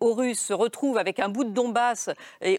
aux 0.00 0.14
Russes, 0.14 0.40
se 0.40 0.52
retrouve 0.52 0.98
avec 0.98 1.18
un 1.20 1.28
bout 1.28 1.44
de 1.44 1.50
Donbass 1.50 2.10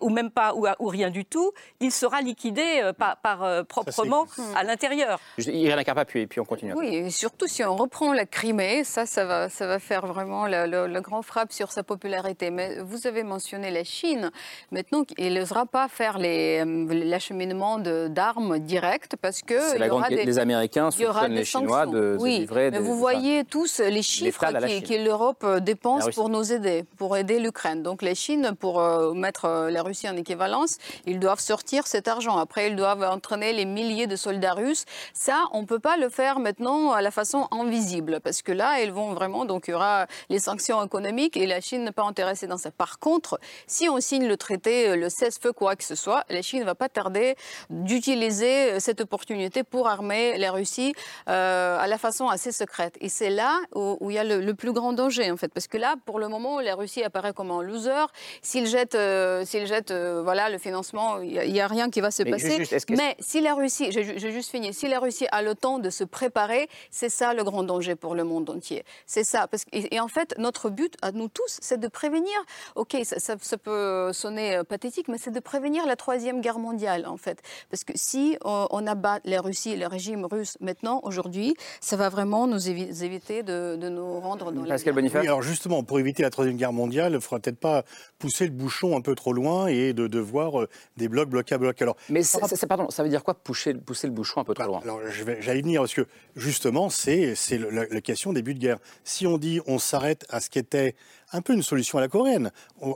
ou 0.01 0.09
même 0.09 0.31
pas 0.31 0.53
ou, 0.55 0.87
rien 0.87 1.09
du 1.09 1.25
tout, 1.25 1.51
il 1.79 1.91
sera 1.91 2.21
liquidé 2.21 2.81
euh, 2.83 2.93
par, 2.93 3.43
euh, 3.43 3.63
proprement 3.63 4.25
à 4.55 4.63
l'intérieur. 4.63 5.19
Irène 5.37 5.83
Carpa, 5.83 6.05
puis, 6.05 6.27
puis 6.27 6.39
on 6.39 6.45
continue. 6.45 6.73
Oui, 6.73 6.95
et 6.95 7.09
surtout 7.09 7.47
si 7.47 7.63
on 7.63 7.75
reprend 7.75 8.13
la 8.13 8.25
Crimée, 8.25 8.83
ça, 8.83 9.05
ça 9.05 9.25
va, 9.25 9.49
ça 9.49 9.67
va 9.67 9.79
faire 9.79 10.05
vraiment 10.05 10.47
le, 10.47 10.99
grand 11.01 11.21
frappe 11.21 11.51
sur 11.51 11.71
sa 11.71 11.83
popularité. 11.83 12.49
Mais 12.49 12.79
vous 12.79 13.07
avez 13.07 13.23
mentionné 13.23 13.71
la 13.71 13.83
Chine. 13.83 14.31
Maintenant, 14.71 15.03
il 15.17 15.33
n'osera 15.33 15.65
pas 15.65 15.87
faire 15.87 16.17
les 16.17 16.62
l'acheminement 16.65 17.79
d'armes 17.79 18.59
directes 18.59 19.15
parce 19.21 19.41
que 19.41 20.25
les 20.25 20.39
Américains 20.39 20.91
soutiennent 20.91 21.33
les 21.33 21.45
Chinois 21.45 21.85
de, 21.85 22.17
oui, 22.19 22.39
livrer 22.39 22.71
mais 22.71 22.79
vous 22.79 22.97
voyez 22.97 23.43
tous 23.43 23.79
les 23.79 24.01
chiffres 24.01 24.39
que 24.39 25.03
l'Europe 25.03 25.43
euh, 25.43 25.59
dépense 25.59 26.09
pour 26.09 26.29
nous 26.29 26.51
aider, 26.53 26.85
pour 26.97 27.17
aider 27.17 27.39
l'Ukraine. 27.39 27.83
Donc 27.83 28.01
les 28.01 28.15
Chines, 28.15 28.53
pour 28.59 28.79
euh, 28.79 29.13
mettre 29.13 29.69
la 29.69 29.81
Russie 29.81 30.09
en 30.09 30.15
équivalence, 30.15 30.77
ils 31.05 31.19
doivent 31.19 31.39
sortir 31.39 31.87
cet 31.87 32.07
argent. 32.07 32.37
Après, 32.37 32.67
ils 32.69 32.75
doivent 32.75 33.03
entraîner 33.03 33.53
les 33.53 33.65
milliers 33.65 34.07
de 34.07 34.15
soldats 34.15 34.53
russes. 34.53 34.85
Ça, 35.13 35.45
on 35.51 35.61
ne 35.61 35.65
peut 35.65 35.79
pas 35.79 35.97
le 35.97 36.09
faire 36.09 36.39
maintenant 36.39 36.91
à 36.91 37.01
la 37.01 37.11
façon 37.11 37.47
invisible 37.51 38.19
parce 38.23 38.41
que 38.41 38.51
là, 38.51 38.81
ils 38.81 38.91
vont 38.91 39.13
vraiment, 39.13 39.45
donc 39.45 39.67
il 39.67 39.71
y 39.71 39.73
aura 39.73 40.07
les 40.29 40.39
sanctions 40.39 40.83
économiques 40.83 41.37
et 41.37 41.47
la 41.47 41.61
Chine 41.61 41.83
n'est 41.83 41.91
pas 41.91 42.03
intéressée 42.03 42.47
dans 42.47 42.57
ça. 42.57 42.71
Par 42.71 42.99
contre, 42.99 43.39
si 43.67 43.89
on 43.89 43.99
signe 43.99 44.27
le 44.27 44.37
traité, 44.37 44.95
le 44.95 45.09
cesse-feu, 45.09 45.53
quoi 45.53 45.75
que 45.75 45.83
ce 45.83 45.95
soit, 45.95 46.23
la 46.29 46.41
Chine 46.41 46.52
ne 46.59 46.65
va 46.65 46.75
pas 46.75 46.89
tarder 46.89 47.35
d'utiliser 47.69 48.79
cette 48.79 49.01
opportunité 49.01 49.63
pour 49.63 49.87
armer 49.87 50.37
la 50.37 50.51
Russie 50.51 50.93
euh, 51.29 51.77
à 51.79 51.87
la 51.87 51.97
façon 51.97 52.27
assez 52.27 52.51
secrète. 52.51 52.95
Et 53.01 53.09
c'est 53.09 53.29
là 53.29 53.59
où, 53.75 54.09
il 54.09 54.15
y 54.15 54.17
a 54.17 54.23
le, 54.23 54.53
plus 54.53 54.71
grand 54.71 54.93
danger, 54.93 55.31
en 55.31 55.37
fait. 55.37 55.51
Parce 55.53 55.67
que 55.67 55.77
là, 55.77 55.95
pour 56.05 56.19
le 56.19 56.27
moment, 56.27 56.59
la 56.59 56.75
Russie 56.75 57.03
apparaît 57.03 57.33
comme 57.33 57.51
un 57.51 57.61
loser. 57.61 58.05
S'il 58.41 58.67
jette, 58.67 58.95
euh, 58.95 59.45
s'il 59.45 59.65
jette 59.65 59.91
euh, 59.91 60.21
voilà, 60.23 60.49
le 60.49 60.57
financement, 60.57 61.19
il 61.19 61.51
n'y 61.51 61.61
a, 61.61 61.67
rien 61.67 61.89
qui 61.89 62.01
va 62.01 62.11
se 62.11 62.23
passer. 62.23 62.63
Mais 62.89 63.15
si 63.19 63.41
la 63.41 63.53
Russie, 63.53 63.91
j'ai 63.91 64.31
juste 64.31 64.51
fini, 64.51 64.73
si 64.73 64.87
la 64.87 64.99
Russie 64.99 65.27
a 65.31 65.41
le 65.41 65.55
temps 65.55 65.79
de 65.79 65.89
se 65.89 66.03
préparer, 66.03 66.69
c'est 66.91 67.09
ça 67.09 67.33
le 67.33 67.43
grand 67.43 67.63
danger 67.63 67.95
pour 67.95 68.15
le 68.15 68.23
monde 68.23 68.49
entier. 68.49 68.83
C'est 69.05 69.23
ça. 69.23 69.47
Parce 69.47 69.63
et, 69.71 69.99
en 69.99 70.07
fait, 70.07 70.35
notre 70.37 70.69
but 70.69 70.95
à 71.01 71.11
nous 71.11 71.29
tous, 71.29 71.57
c'est 71.61 71.79
de 71.79 71.87
prévenir. 71.87 72.33
OK, 72.75 72.95
ça, 73.03 73.35
ça 73.39 73.57
peut 73.57 74.11
sonner 74.13 74.61
pathétique, 74.67 75.07
mais 75.07 75.17
c'est 75.17 75.31
de 75.31 75.39
prévenir 75.39 75.85
la 75.85 75.95
troisième 75.95 76.41
guerre 76.43 76.59
mondiale, 76.59 77.07
en 77.07 77.17
fait. 77.17 77.41
Parce 77.71 77.83
que 77.83 77.93
si 77.95 78.37
on, 78.45 78.85
abat 78.85 79.19
les 79.23 79.39
Russies 79.39 79.71
et 79.71 79.77
le 79.77 79.87
régime 79.87 80.25
russe 80.25 80.57
maintenant, 80.59 80.99
aujourd'hui, 81.03 81.55
ça 81.81 81.95
va 81.95 82.09
vraiment 82.09 82.45
nous 82.47 82.69
éviter 82.69 83.41
de, 83.41 83.75
nous 83.75 84.19
rendre 84.19 84.51
dans 84.51 84.65
Pascal 84.65 84.95
la 84.95 85.01
oui, 85.01 85.27
alors 85.27 85.41
justement, 85.41 85.83
pour 85.83 85.99
éviter 85.99 86.21
la 86.21 86.29
Troisième 86.29 86.57
Guerre 86.57 86.73
mondiale, 86.73 87.13
il 87.13 87.15
ne 87.15 87.19
faudra 87.19 87.39
peut-être 87.39 87.59
pas 87.59 87.83
pousser 88.19 88.45
le 88.45 88.51
bouchon 88.51 88.97
un 88.97 89.01
peu 89.01 89.15
trop 89.15 89.33
loin 89.33 89.67
et 89.67 89.93
de, 89.93 90.07
de 90.07 90.19
voir 90.19 90.61
euh, 90.61 90.69
des 90.97 91.07
blocs 91.07 91.29
bloc 91.29 91.51
à 91.51 91.57
bloc. 91.57 91.81
Alors, 91.81 91.95
Mais 92.09 92.21
pardon, 92.67 92.89
ça 92.89 93.03
veut 93.03 93.09
dire 93.09 93.23
quoi 93.23 93.33
pousser, 93.33 93.73
pousser 93.73 94.07
le 94.07 94.13
bouchon 94.13 94.41
un 94.41 94.43
peu 94.43 94.53
trop 94.53 94.63
bah, 94.63 94.67
loin? 94.67 94.81
Alors, 94.83 94.99
j'allais 95.39 95.61
venir, 95.61 95.81
parce 95.81 95.93
que 95.93 96.05
justement, 96.35 96.89
c'est 96.89 97.35
la, 97.71 97.85
la 97.85 98.01
question 98.01 98.33
des 98.33 98.41
buts 98.41 98.53
de 98.53 98.59
guerre. 98.59 98.79
Si 99.03 99.25
on 99.25 99.37
dit 99.37 99.61
on 99.65 99.79
s'arrête 99.79 100.25
à 100.29 100.39
ce 100.39 100.49
qu'était 100.49 100.95
un 101.33 101.41
peu 101.41 101.53
une 101.53 101.63
solution 101.63 101.97
à 101.97 102.01
la 102.01 102.07
coréenne. 102.07 102.51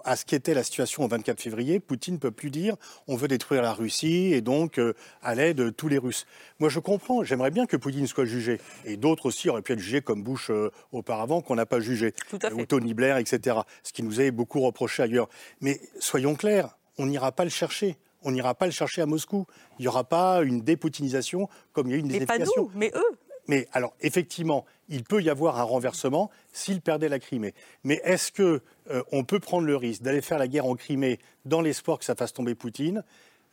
À 0.05 0.15
ce 0.15 0.23
qu'était 0.25 0.53
la 0.53 0.63
situation 0.63 1.03
au 1.03 1.07
24 1.07 1.41
février, 1.41 1.79
Poutine 1.79 2.13
ne 2.13 2.19
peut 2.19 2.31
plus 2.31 2.51
dire 2.51 2.75
on 3.07 3.15
veut 3.15 3.27
détruire 3.27 3.61
la 3.61 3.73
Russie 3.73 4.33
et 4.33 4.41
donc 4.41 4.79
euh, 4.79 4.93
à 5.21 5.35
l'aide 5.35 5.57
de 5.57 5.69
tous 5.69 5.87
les 5.87 5.97
Russes. 5.97 6.25
Moi, 6.59 6.69
je 6.69 6.79
comprends, 6.79 7.23
j'aimerais 7.23 7.51
bien 7.51 7.65
que 7.65 7.75
Poutine 7.75 8.07
soit 8.07 8.25
jugé. 8.25 8.61
Et 8.85 8.95
d'autres 8.95 9.25
aussi 9.25 9.49
auraient 9.49 9.61
pu 9.61 9.73
être 9.73 9.79
jugés 9.79 10.01
comme 10.01 10.23
Bush 10.23 10.49
euh, 10.49 10.71
auparavant, 10.91 11.41
qu'on 11.41 11.55
n'a 11.55 11.65
pas 11.65 11.79
jugé. 11.79 12.13
Ou 12.53 12.65
Tony 12.65 12.93
Blair, 12.93 13.17
etc. 13.17 13.57
Ce 13.83 13.91
qui 13.91 14.03
nous 14.03 14.21
est 14.21 14.31
beaucoup 14.31 14.61
reproché 14.61 15.03
ailleurs. 15.03 15.27
Mais 15.59 15.81
soyons 15.99 16.35
clairs, 16.35 16.77
on 16.97 17.07
n'ira 17.07 17.31
pas 17.31 17.43
le 17.43 17.49
chercher 17.49 17.97
on 18.23 18.31
n'ira 18.31 18.55
pas 18.55 18.65
le 18.65 18.71
chercher 18.71 19.01
à 19.01 19.05
Moscou. 19.05 19.45
Il 19.77 19.83
n'y 19.83 19.87
aura 19.87 20.03
pas 20.03 20.41
une 20.43 20.61
dépoutinisation 20.61 21.47
comme 21.71 21.87
il 21.87 21.91
y 21.91 21.93
a 21.93 21.97
eu 21.97 21.99
une 21.99 22.07
Mais 22.07 22.25
pas 22.25 22.39
nous, 22.39 22.71
mais 22.75 22.91
eux. 22.93 23.17
Mais 23.47 23.67
alors, 23.71 23.93
effectivement, 24.01 24.65
il 24.89 25.03
peut 25.03 25.21
y 25.21 25.29
avoir 25.29 25.59
un 25.59 25.63
renversement 25.63 26.29
s'il 26.53 26.81
perdait 26.81 27.09
la 27.09 27.19
Crimée. 27.19 27.53
Mais 27.83 28.01
est-ce 28.03 28.31
que 28.31 28.61
euh, 28.89 29.03
on 29.11 29.23
peut 29.23 29.39
prendre 29.39 29.65
le 29.65 29.75
risque 29.75 30.01
d'aller 30.01 30.21
faire 30.21 30.37
la 30.37 30.47
guerre 30.47 30.65
en 30.65 30.75
Crimée 30.75 31.19
dans 31.45 31.61
l'espoir 31.61 31.99
que 31.99 32.05
ça 32.05 32.15
fasse 32.15 32.33
tomber 32.33 32.55
Poutine? 32.55 33.03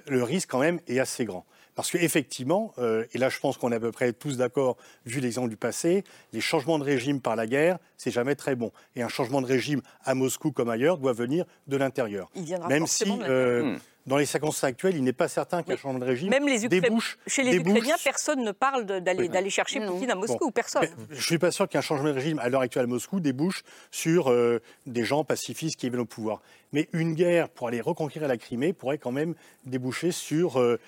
Le 0.07 0.23
risque, 0.23 0.51
quand 0.51 0.61
même, 0.61 0.81
est 0.87 0.99
assez 0.99 1.25
grand. 1.25 1.47
Parce 1.75 1.91
qu'effectivement, 1.91 2.73
euh, 2.79 3.05
et 3.13 3.19
là 3.19 3.29
je 3.29 3.41
pense 3.41 3.59
qu'on 3.59 3.73
est 3.73 3.77
à 3.77 3.81
peu 3.81 3.91
près 3.91 4.13
tous 4.13 4.37
d'accord, 4.37 4.77
vu 5.07 5.21
l'exemple 5.21 5.49
du 5.49 5.57
passé, 5.57 6.05
les 6.33 6.41
changements 6.41 6.79
de 6.79 6.85
régime 6.85 7.21
par 7.21 7.37
la 7.37 7.47
guerre, 7.47 7.79
c'est 7.97 8.13
jamais 8.13 8.37
très 8.37 8.55
bon. 8.55 8.71
Et 8.95 9.03
un 9.03 9.09
changement 9.09 9.43
de 9.43 9.47
régime 9.47 9.83
à 10.05 10.15
Moscou 10.15 10.53
comme 10.53 10.69
ailleurs 10.69 10.99
doit 10.99 11.13
venir 11.13 11.45
de 11.67 11.77
l'intérieur. 11.77 12.31
Même 12.69 12.87
si, 12.87 13.05
euh, 13.23 13.77
dans 14.07 14.17
les 14.17 14.27
circonstances 14.27 14.65
actuelles, 14.65 14.97
il 14.97 15.03
n'est 15.03 15.13
pas 15.13 15.29
certain 15.29 15.63
qu'un 15.63 15.77
changement 15.77 15.99
de 15.99 16.05
régime 16.05 16.31
Même 16.31 16.47
les 16.47 16.69
débouche, 16.69 17.19
Chez 17.27 17.43
les 17.43 17.57
Ukrainiens, 17.57 17.97
personne 18.03 18.45
ne 18.45 18.53
parle 18.53 18.85
d'aller 18.85 19.51
chercher 19.51 19.81
Poutine 19.81 20.11
à 20.11 20.15
Moscou, 20.15 20.51
personne. 20.51 20.87
je 21.11 21.17
ne 21.17 21.21
suis 21.21 21.39
pas 21.39 21.51
sûr 21.51 21.69
qu'un 21.69 21.81
changement 21.81 22.09
de 22.09 22.15
régime 22.15 22.39
à 22.39 22.49
l'heure 22.49 22.61
actuelle 22.61 22.85
à 22.85 22.87
Moscou 22.87 23.21
débouche 23.21 23.63
sur 23.91 24.31
euh, 24.31 24.61
des 24.87 25.05
gens 25.05 25.25
pacifistes 25.25 25.77
qui 25.77 25.89
viennent 25.89 26.01
au 26.01 26.07
pouvoir. 26.07 26.43
Mais 26.75 26.89
une 26.93 27.15
guerre 27.15 27.49
pour 27.49 27.69
aller 27.69 27.81
reconquérir 27.81 28.27
la 28.27 28.37
Crimée 28.37 28.73
pourrait 28.73 28.99
quand 28.99 29.13
même 29.13 29.37
déboucher 29.65 30.11
sur 30.11 30.59
euh, 30.59 30.81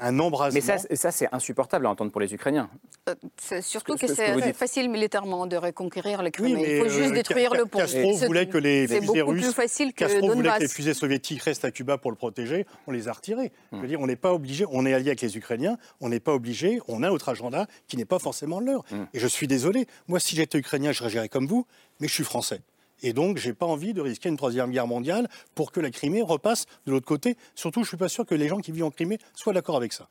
un 0.00 0.18
embrasement. 0.18 0.58
Mais 0.58 0.96
ça, 0.96 1.10
c'est 1.12 1.28
insupportable 1.32 1.84
à 1.84 1.90
entendre 1.90 2.10
pour 2.10 2.22
les 2.22 2.32
Ukrainiens. 2.32 2.70
Euh, 3.10 3.14
c'est 3.36 3.60
surtout 3.60 3.96
que, 3.96 4.06
c'est 4.06 4.54
facile 4.54 4.88
militairement 4.88 5.46
de 5.46 5.58
reconquérir 5.58 6.22
la 6.22 6.30
Crimée. 6.30 6.76
Il 6.76 6.82
faut 6.82 6.88
juste 6.88 7.12
détruire 7.12 7.52
le 7.52 7.66
pont. 7.66 7.78
Castro 7.78 8.16
voulait 8.16 8.46
que 8.46 8.56
les 8.56 8.88
fusées 8.88 9.20
russes, 9.20 9.42
plus 9.42 9.52
facile 9.52 9.92
que 9.92 10.06
Castro 10.06 10.32
voulait 10.32 10.48
que 10.48 10.62
les 10.62 10.68
fusées 10.68 10.94
soviétiques 10.94 11.42
restent 11.42 11.66
à 11.66 11.70
Cuba 11.70 11.98
pour 11.98 12.10
le 12.10 12.16
protéger. 12.16 12.64
On 12.86 12.92
les 12.92 13.08
a 13.08 13.12
retirées. 13.12 13.52
Je 13.70 13.76
veux 13.76 13.86
dire, 13.86 14.00
on 14.00 14.06
n'est 14.06 14.16
pas 14.16 14.32
obligé. 14.32 14.64
On 14.70 14.86
est 14.86 14.94
allié 14.94 15.08
avec 15.08 15.20
les 15.20 15.36
Ukrainiens. 15.36 15.76
On 16.00 16.08
n'est 16.08 16.20
pas 16.20 16.32
obligé. 16.32 16.80
On 16.88 17.02
a 17.02 17.10
notre 17.10 17.28
agenda 17.28 17.66
qui 17.86 17.98
n'est 17.98 18.06
pas 18.06 18.18
forcément 18.18 18.60
leur. 18.60 18.80
Hmm. 18.90 19.04
Et 19.12 19.20
je 19.20 19.26
suis 19.26 19.46
désolé. 19.46 19.86
Moi, 20.08 20.20
si 20.20 20.36
j'étais 20.36 20.56
ukrainien, 20.56 20.92
je 20.92 21.00
réagirais 21.00 21.28
comme 21.28 21.46
vous. 21.46 21.66
Mais 22.00 22.08
je 22.08 22.14
suis 22.14 22.24
français. 22.24 22.62
Et 23.04 23.12
donc, 23.12 23.36
je 23.36 23.48
n'ai 23.48 23.54
pas 23.54 23.66
envie 23.66 23.92
de 23.92 24.00
risquer 24.00 24.30
une 24.30 24.38
troisième 24.38 24.70
guerre 24.70 24.86
mondiale 24.86 25.28
pour 25.54 25.72
que 25.72 25.80
la 25.80 25.90
Crimée 25.90 26.22
repasse 26.22 26.64
de 26.86 26.92
l'autre 26.92 27.06
côté. 27.06 27.36
Surtout, 27.54 27.80
je 27.80 27.84
ne 27.84 27.88
suis 27.88 27.96
pas 27.98 28.08
sûr 28.08 28.24
que 28.24 28.34
les 28.34 28.48
gens 28.48 28.60
qui 28.60 28.72
vivent 28.72 28.84
en 28.84 28.90
Crimée 28.90 29.18
soient 29.34 29.52
d'accord 29.52 29.76
avec 29.76 29.92
ça. 29.92 30.08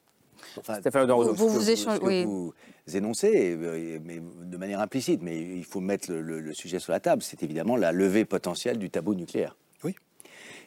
Enfin, 0.60 0.80
vous, 1.08 1.34
vous, 1.34 1.50
vous, 1.50 1.70
échangez, 1.72 2.26
vous 2.26 2.54
énoncez, 2.94 3.58
euh, 3.60 3.98
mais 4.04 4.22
de 4.44 4.58
manière 4.58 4.80
implicite, 4.80 5.22
mais 5.24 5.41
il 5.41 5.64
faut 5.64 5.80
mettre 5.80 6.12
le, 6.12 6.54
sujet 6.54 6.78
sur 6.78 6.91
la 6.91 7.00
table, 7.00 7.24
c'est 7.24 7.41
évidemment 7.41 7.78
la 7.78 7.91
levée 7.91 8.26
potentielle 8.26 8.78
du 8.78 8.91
tabou 8.91 9.16
nucléaire. 9.16 9.56
Oui. 9.84 9.96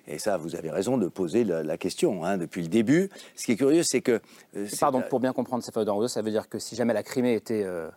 Et 0.09 0.19
ça, 0.19 0.37
vous 0.37 0.57
avez 0.57 0.71
raison 0.71 0.99
de 0.99 1.07
poser 1.07 1.45
la, 1.45 1.79
question 1.79 2.25
hein, 2.25 2.39
depuis 2.39 2.63
le 2.63 2.69
début. 2.69 3.09
Ce 3.37 3.45
qui 3.45 3.53
est 3.53 3.57
curieux, 3.57 3.85
c'est 3.85 4.01
que... 4.01 4.21
Euh, 4.57 4.67
pardon, 4.81 5.01
pour 5.09 5.21
bien 5.21 5.33
comprendre, 5.33 5.63
ça 5.63 6.23
veut 6.23 6.31
dire 6.31 6.49
que 6.49 6.59
si 6.59 6.75
jamais 6.75 6.95
la 6.95 7.05
Crimée 7.05 7.35
était 7.35 7.63
euh, 7.63 7.89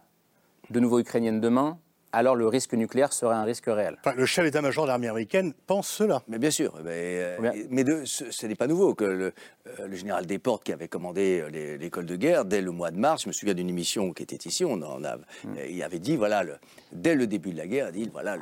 de 0.69 0.80
nouveau 0.80 0.99
ukrainienne 0.99 1.41
demain, 1.41 1.80
alors 2.12 2.36
le 2.36 2.47
risque 2.47 2.74
nucléaire 2.74 3.14
serait 3.14 3.36
un 3.36 3.43
risque 3.43 3.66
réel. 3.68 3.97
le 4.16 4.26
chef 4.26 4.45
d'état-major 4.45 4.86
de 4.86 4.89
l'armée 4.89 5.07
américaine 5.07 5.53
pense 5.68 5.88
cela. 5.88 6.24
Mais 6.28 6.39
bien 6.39 6.51
sûr, 6.51 6.74
mais, 6.84 7.38
euh, 7.39 8.03
ce, 8.05 8.45
n'est 8.47 8.55
pas 8.55 8.68
nouveau 8.68 8.95
que 8.95 9.03
le, 9.03 9.34
euh, 9.80 9.93
général 9.93 10.26
Desportes, 10.26 10.64
qui 10.64 10.74
avait 10.74 10.88
commandé 10.88 11.41
euh, 11.41 11.78
l'école 11.78 12.05
de 12.05 12.16
guerre, 12.16 12.45
dès 12.45 12.62
le 12.62 12.72
mois 12.72 12.91
de 12.91 12.97
mars, 12.97 13.24
je 13.24 13.28
me 13.28 13.34
souviens 13.34 13.53
d'une 13.53 13.70
émission 13.70 14.12
qui 14.14 14.24
était 14.24 14.47
ici, 14.47 14.66
on 14.66 14.82
en 14.82 15.03
a, 15.03 15.18
hmm. 15.18 15.55
il 15.70 15.84
avait 15.84 15.99
dit, 15.99 16.16
voilà, 16.16 16.43
dès 16.91 17.16
le 17.16 17.28
début 17.28 17.51
de 17.51 17.57
la 17.57 17.68
guerre, 17.68 17.89
il 17.93 18.03
dit, 18.03 18.10
voilà, 18.12 18.38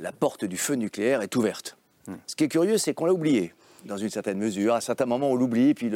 la 0.00 0.12
porte 0.12 0.44
du 0.44 0.56
feu 0.56 0.74
nucléaire 0.74 1.22
est 1.22 1.34
ouverte. 1.36 1.76
Hmm. 2.06 2.14
Ce 2.26 2.34
qui 2.34 2.44
est 2.44 2.48
curieux, 2.48 2.78
c'est 2.78 2.94
qu'on 2.94 3.06
l'a 3.06 3.12
oublié 3.12 3.52
dans 3.84 3.96
une 3.96 4.10
certaine 4.10 4.38
mesure. 4.38 4.74
À 4.74 4.76
un 4.78 4.80
certain 4.80 5.06
moment, 5.06 5.30
on 5.30 5.34
l'oublie, 5.34 5.74
puis 5.74 5.90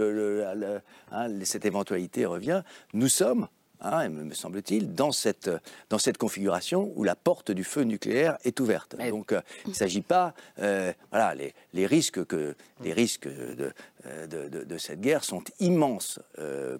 hein, 1.13 1.29
cette 1.45 1.65
éventualité 1.65 2.27
revient. 2.27 2.63
Nous 2.95 3.09
sommes 3.09 3.49
Hein, 3.81 4.09
me 4.09 4.35
semble-t-il, 4.35 4.95
dans 4.95 5.13
cette, 5.13 5.51
dans 5.91 5.99
cette 5.99 6.17
configuration 6.19 6.93
où 6.97 7.05
la 7.05 7.15
porte 7.15 7.51
du 7.51 7.63
feu 7.63 7.83
nucléaire 7.83 8.39
est 8.45 8.59
ouverte. 8.61 8.97
Donc 9.11 9.33
euh, 9.33 9.41
il 9.67 9.71
ne 9.71 9.75
s'agit 9.75 10.01
pas, 10.01 10.35
euh, 10.61 10.93
voilà, 11.11 11.35
les, 11.35 11.55
les, 11.75 11.87
risques, 11.87 12.25
que, 12.25 12.55
les 12.83 12.93
risques 12.93 13.29
de, 13.29 13.73
euh, 14.07 14.27
de, 14.27 14.65
de, 14.65 14.79
cette 14.79 15.01
guerre 15.01 15.25
sont 15.25 15.43
immenses 15.61 16.21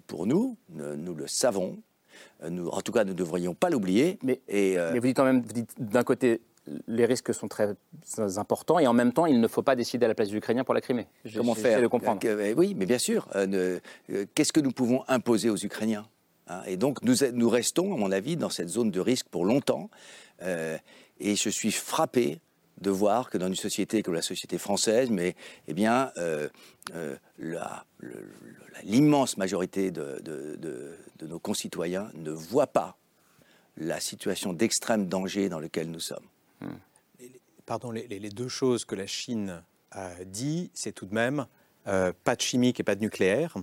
pour 0.07 0.25
nous, 0.25 0.57
nous, 0.69 1.13
le 1.13 1.27
savons. 1.27 1.77
Nous, 2.49 2.67
en 2.67 2.81
tout 2.81 2.91
cas, 2.91 3.03
nous 3.03 3.13
ne 3.13 3.17
devrions 3.17 3.53
pas 3.53 3.69
l'oublier. 3.69 4.17
Mais, 4.23 4.41
mais 4.47 4.99
vous 4.99 5.07
dites 5.07 5.15
quand 5.15 5.25
même, 5.25 5.43
d'un 5.77 6.03
côté, 6.03 6.41
les 6.87 7.05
risques 7.05 7.33
sont 7.33 7.47
très 7.47 7.75
importants 8.37 8.79
et 8.79 8.87
en 8.87 8.93
même 8.93 9.13
temps, 9.13 9.25
il 9.25 9.39
ne 9.39 9.47
faut 9.47 9.61
pas 9.61 9.75
décider 9.75 10.05
à 10.05 10.07
la 10.09 10.15
place 10.15 10.29
des 10.29 10.35
Ukrainiens 10.35 10.63
pour 10.63 10.73
la 10.73 10.81
Crimée. 10.81 11.07
Comment 11.35 11.55
faire 11.55 11.81
de 11.81 11.87
comprendre. 11.87 12.19
oui, 12.55 12.75
mais 12.75 12.85
bien 12.85 12.97
sûr. 12.97 13.27
Qu'est-ce 14.33 14.53
que 14.53 14.59
nous 14.59 14.71
pouvons 14.71 15.03
imposer 15.07 15.49
aux 15.49 15.57
Ukrainiens? 15.57 16.07
Et 16.65 16.77
donc 16.77 17.01
nous, 17.03 17.15
nous, 17.33 17.49
restons, 17.49 17.93
à 17.93 17.97
mon 17.97 18.11
avis, 18.11 18.37
dans 18.37 18.49
cette 18.49 18.69
zone 18.69 18.91
de 18.91 18.99
risque 18.99 19.27
pour 19.27 19.45
longtemps. 19.45 19.89
Euh, 20.41 20.77
et 21.19 21.35
je 21.35 21.49
suis 21.49 21.71
frappé 21.71 22.39
de 22.79 22.91
voir 22.91 23.29
que 23.29 23.37
dans 23.37 23.47
une 23.47 23.55
société 23.55 24.03
comme 24.03 24.13
la 24.13 24.21
société 24.21 24.57
française, 24.57 25.09
mais 25.09 25.35
eh 25.67 25.73
bien, 25.73 26.11
euh, 26.17 26.47
euh, 26.93 27.15
l'immense 28.83 29.37
majorité 29.37 29.89
de, 29.91 30.21
nos 31.21 31.39
concitoyens 31.39 32.11
ne 32.13 32.31
voit 32.31 32.67
pas 32.67 32.97
la 33.77 33.99
situation 33.99 34.53
d'extrême 34.53 35.07
danger 35.07 35.49
dans 35.49 35.59
laquelle 35.59 35.89
nous 35.89 35.99
sommes. 35.99 36.25
Hmm. 36.61 36.77
Pardon, 37.65 37.91
les, 37.91 38.07
les, 38.07 38.29
deux 38.29 38.47
choses 38.47 38.85
que 38.85 38.95
la 38.95 39.07
Chine 39.07 39.61
a 39.91 40.23
dit, 40.23 40.71
c'est 40.73 40.93
tout 40.93 41.05
de 41.05 41.13
même 41.13 41.47
pas 41.83 42.35
de 42.35 42.41
chimique 42.41 42.79
et 42.79 42.83
pas 42.83 42.95
de 42.95 43.01
nucléaire. 43.01 43.55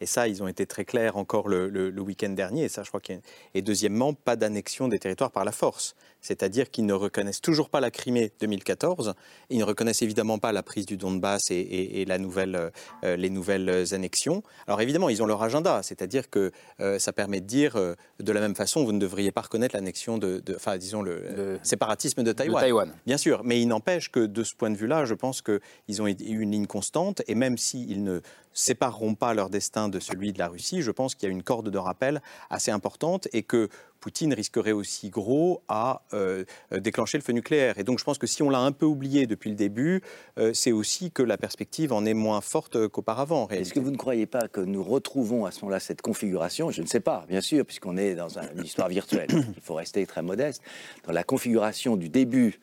Et 0.00 0.06
ça, 0.06 0.28
ils 0.28 0.42
ont 0.42 0.48
été 0.48 0.66
très 0.66 0.84
clairs 0.84 1.16
encore 1.16 1.48
le, 1.48 2.00
week-end 2.00 2.30
dernier. 2.30 2.64
Et 2.64 2.68
ça, 2.68 2.82
je 2.82 2.88
crois 2.88 3.00
qu'il 3.00 3.20
Et 3.54 3.62
deuxièmement, 3.62 4.14
pas 4.14 4.36
d'annexion 4.36 4.88
des 4.88 4.98
territoires 4.98 5.30
par 5.30 5.44
la 5.44 5.52
force. 5.52 5.94
C'est-à-dire 6.20 6.70
qu'ils 6.70 6.86
ne 6.86 6.92
reconnaissent 6.92 7.40
toujours 7.40 7.70
pas 7.70 7.80
la 7.80 7.90
Crimée 7.90 8.32
2014. 8.40 9.14
Ils 9.50 9.58
ne 9.58 9.64
reconnaissent 9.64 10.02
évidemment 10.02 10.38
pas 10.38 10.52
la 10.52 10.62
prise 10.62 10.86
du 10.86 10.96
Donbass 10.96 11.50
et, 11.50 11.60
et, 11.60 12.04
la 12.04 12.18
nouvelle, 12.18 12.70
euh, 13.04 13.16
les 13.16 13.30
nouvelles 13.30 13.94
annexions. 13.94 14.42
Alors 14.66 14.80
évidemment, 14.80 15.08
ils 15.08 15.22
ont 15.22 15.26
leur 15.26 15.42
agenda. 15.42 15.82
C'est-à-dire 15.82 16.30
que 16.30 16.52
euh, 16.80 16.98
ça 16.98 17.12
permet 17.12 17.40
de 17.40 17.46
dire, 17.46 17.76
euh, 17.76 17.94
de 18.18 18.32
la 18.32 18.40
même 18.40 18.54
façon, 18.54 18.84
vous 18.84 18.92
ne 18.92 18.98
devriez 18.98 19.32
pas 19.32 19.42
reconnaître 19.42 19.74
l'annexion 19.74 20.18
de, 20.18 20.42
enfin, 20.54 20.76
disons, 20.76 21.02
le, 21.02 21.58
séparatisme 21.62 22.22
de 22.22 22.32
Taïwan. 22.32 22.56
de 22.56 22.60
Taïwan. 22.60 22.92
Bien 23.06 23.16
sûr. 23.16 23.42
Mais 23.44 23.60
il 23.60 23.66
n'empêche 23.66 24.10
que 24.10 24.20
de 24.20 24.44
ce 24.44 24.54
point 24.54 24.70
de 24.70 24.76
vue-là, 24.76 25.04
je 25.04 25.14
pense 25.14 25.42
qu'ils 25.42 26.02
ont 26.02 26.06
eu 26.06 26.14
une 26.18 26.52
ligne 26.52 26.66
constante. 26.66 27.22
Et 27.26 27.34
même 27.34 27.58
s'ils 27.58 28.02
ne 28.04 28.20
sépareront 28.52 29.14
pas 29.14 29.34
leur 29.34 29.50
destin 29.50 29.88
de 29.88 30.00
celui 30.00 30.32
de 30.32 30.38
la 30.38 30.48
Russie, 30.48 30.82
je 30.82 30.90
pense 30.90 31.14
qu'il 31.14 31.28
y 31.28 31.30
a 31.30 31.32
une 31.32 31.42
corde 31.42 31.70
de 31.70 31.78
rappel 31.78 32.20
assez 32.50 32.70
importante 32.70 33.28
et 33.32 33.42
que 33.42 33.68
Poutine 34.00 34.34
risquerait 34.34 34.72
aussi 34.72 35.10
gros 35.10 35.62
à 35.68 36.02
euh, 36.14 36.44
déclencher 36.72 37.18
le 37.18 37.22
feu 37.22 37.32
nucléaire. 37.32 37.78
Et 37.78 37.84
donc 37.84 37.98
je 37.98 38.04
pense 38.04 38.18
que 38.18 38.26
si 38.26 38.42
on 38.42 38.50
l'a 38.50 38.60
un 38.60 38.72
peu 38.72 38.86
oublié 38.86 39.26
depuis 39.26 39.50
le 39.50 39.56
début, 39.56 40.02
euh, 40.38 40.52
c'est 40.54 40.72
aussi 40.72 41.10
que 41.10 41.22
la 41.22 41.36
perspective 41.36 41.92
en 41.92 42.04
est 42.04 42.14
moins 42.14 42.40
forte 42.40 42.88
qu'auparavant. 42.88 43.48
Est-ce 43.48 43.72
que 43.72 43.80
vous 43.80 43.90
ne 43.90 43.96
croyez 43.96 44.26
pas 44.26 44.48
que 44.48 44.60
nous 44.60 44.82
retrouvons 44.82 45.44
à 45.44 45.50
ce 45.50 45.60
moment-là 45.60 45.80
cette 45.80 46.02
configuration? 46.02 46.70
Je 46.70 46.82
ne 46.82 46.86
sais 46.86 47.00
pas, 47.00 47.24
bien 47.28 47.40
sûr, 47.40 47.64
puisqu'on 47.64 47.96
est 47.96 48.14
dans 48.14 48.38
une 48.38 48.64
histoire 48.64 48.88
virtuelle. 48.88 49.28
Il 49.56 49.62
faut 49.62 49.74
rester 49.74 50.06
très 50.06 50.22
modeste. 50.22 50.62
Dans 51.04 51.12
la 51.12 51.24
configuration 51.24 51.96
du 51.96 52.08
début 52.08 52.58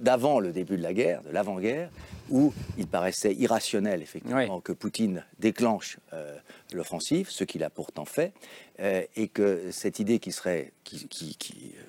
d'avant 0.00 0.40
le 0.40 0.52
début 0.52 0.76
de 0.76 0.82
la 0.82 0.92
guerre, 0.92 1.22
de 1.22 1.30
l'avant-guerre, 1.30 1.90
où 2.30 2.52
il 2.78 2.86
paraissait 2.86 3.34
irrationnel, 3.34 4.02
effectivement, 4.02 4.60
que 4.60 4.72
Poutine 4.72 5.24
déclenche 5.38 5.98
euh, 6.12 6.36
l'offensive, 6.72 7.28
ce 7.30 7.44
qu'il 7.44 7.62
a 7.64 7.70
pourtant 7.70 8.04
fait, 8.04 8.32
euh, 8.80 9.02
et 9.16 9.28
que 9.28 9.70
cette 9.70 9.98
idée 9.98 10.18
qui 10.18 10.32
serait, 10.32 10.72
qui, 10.84 11.36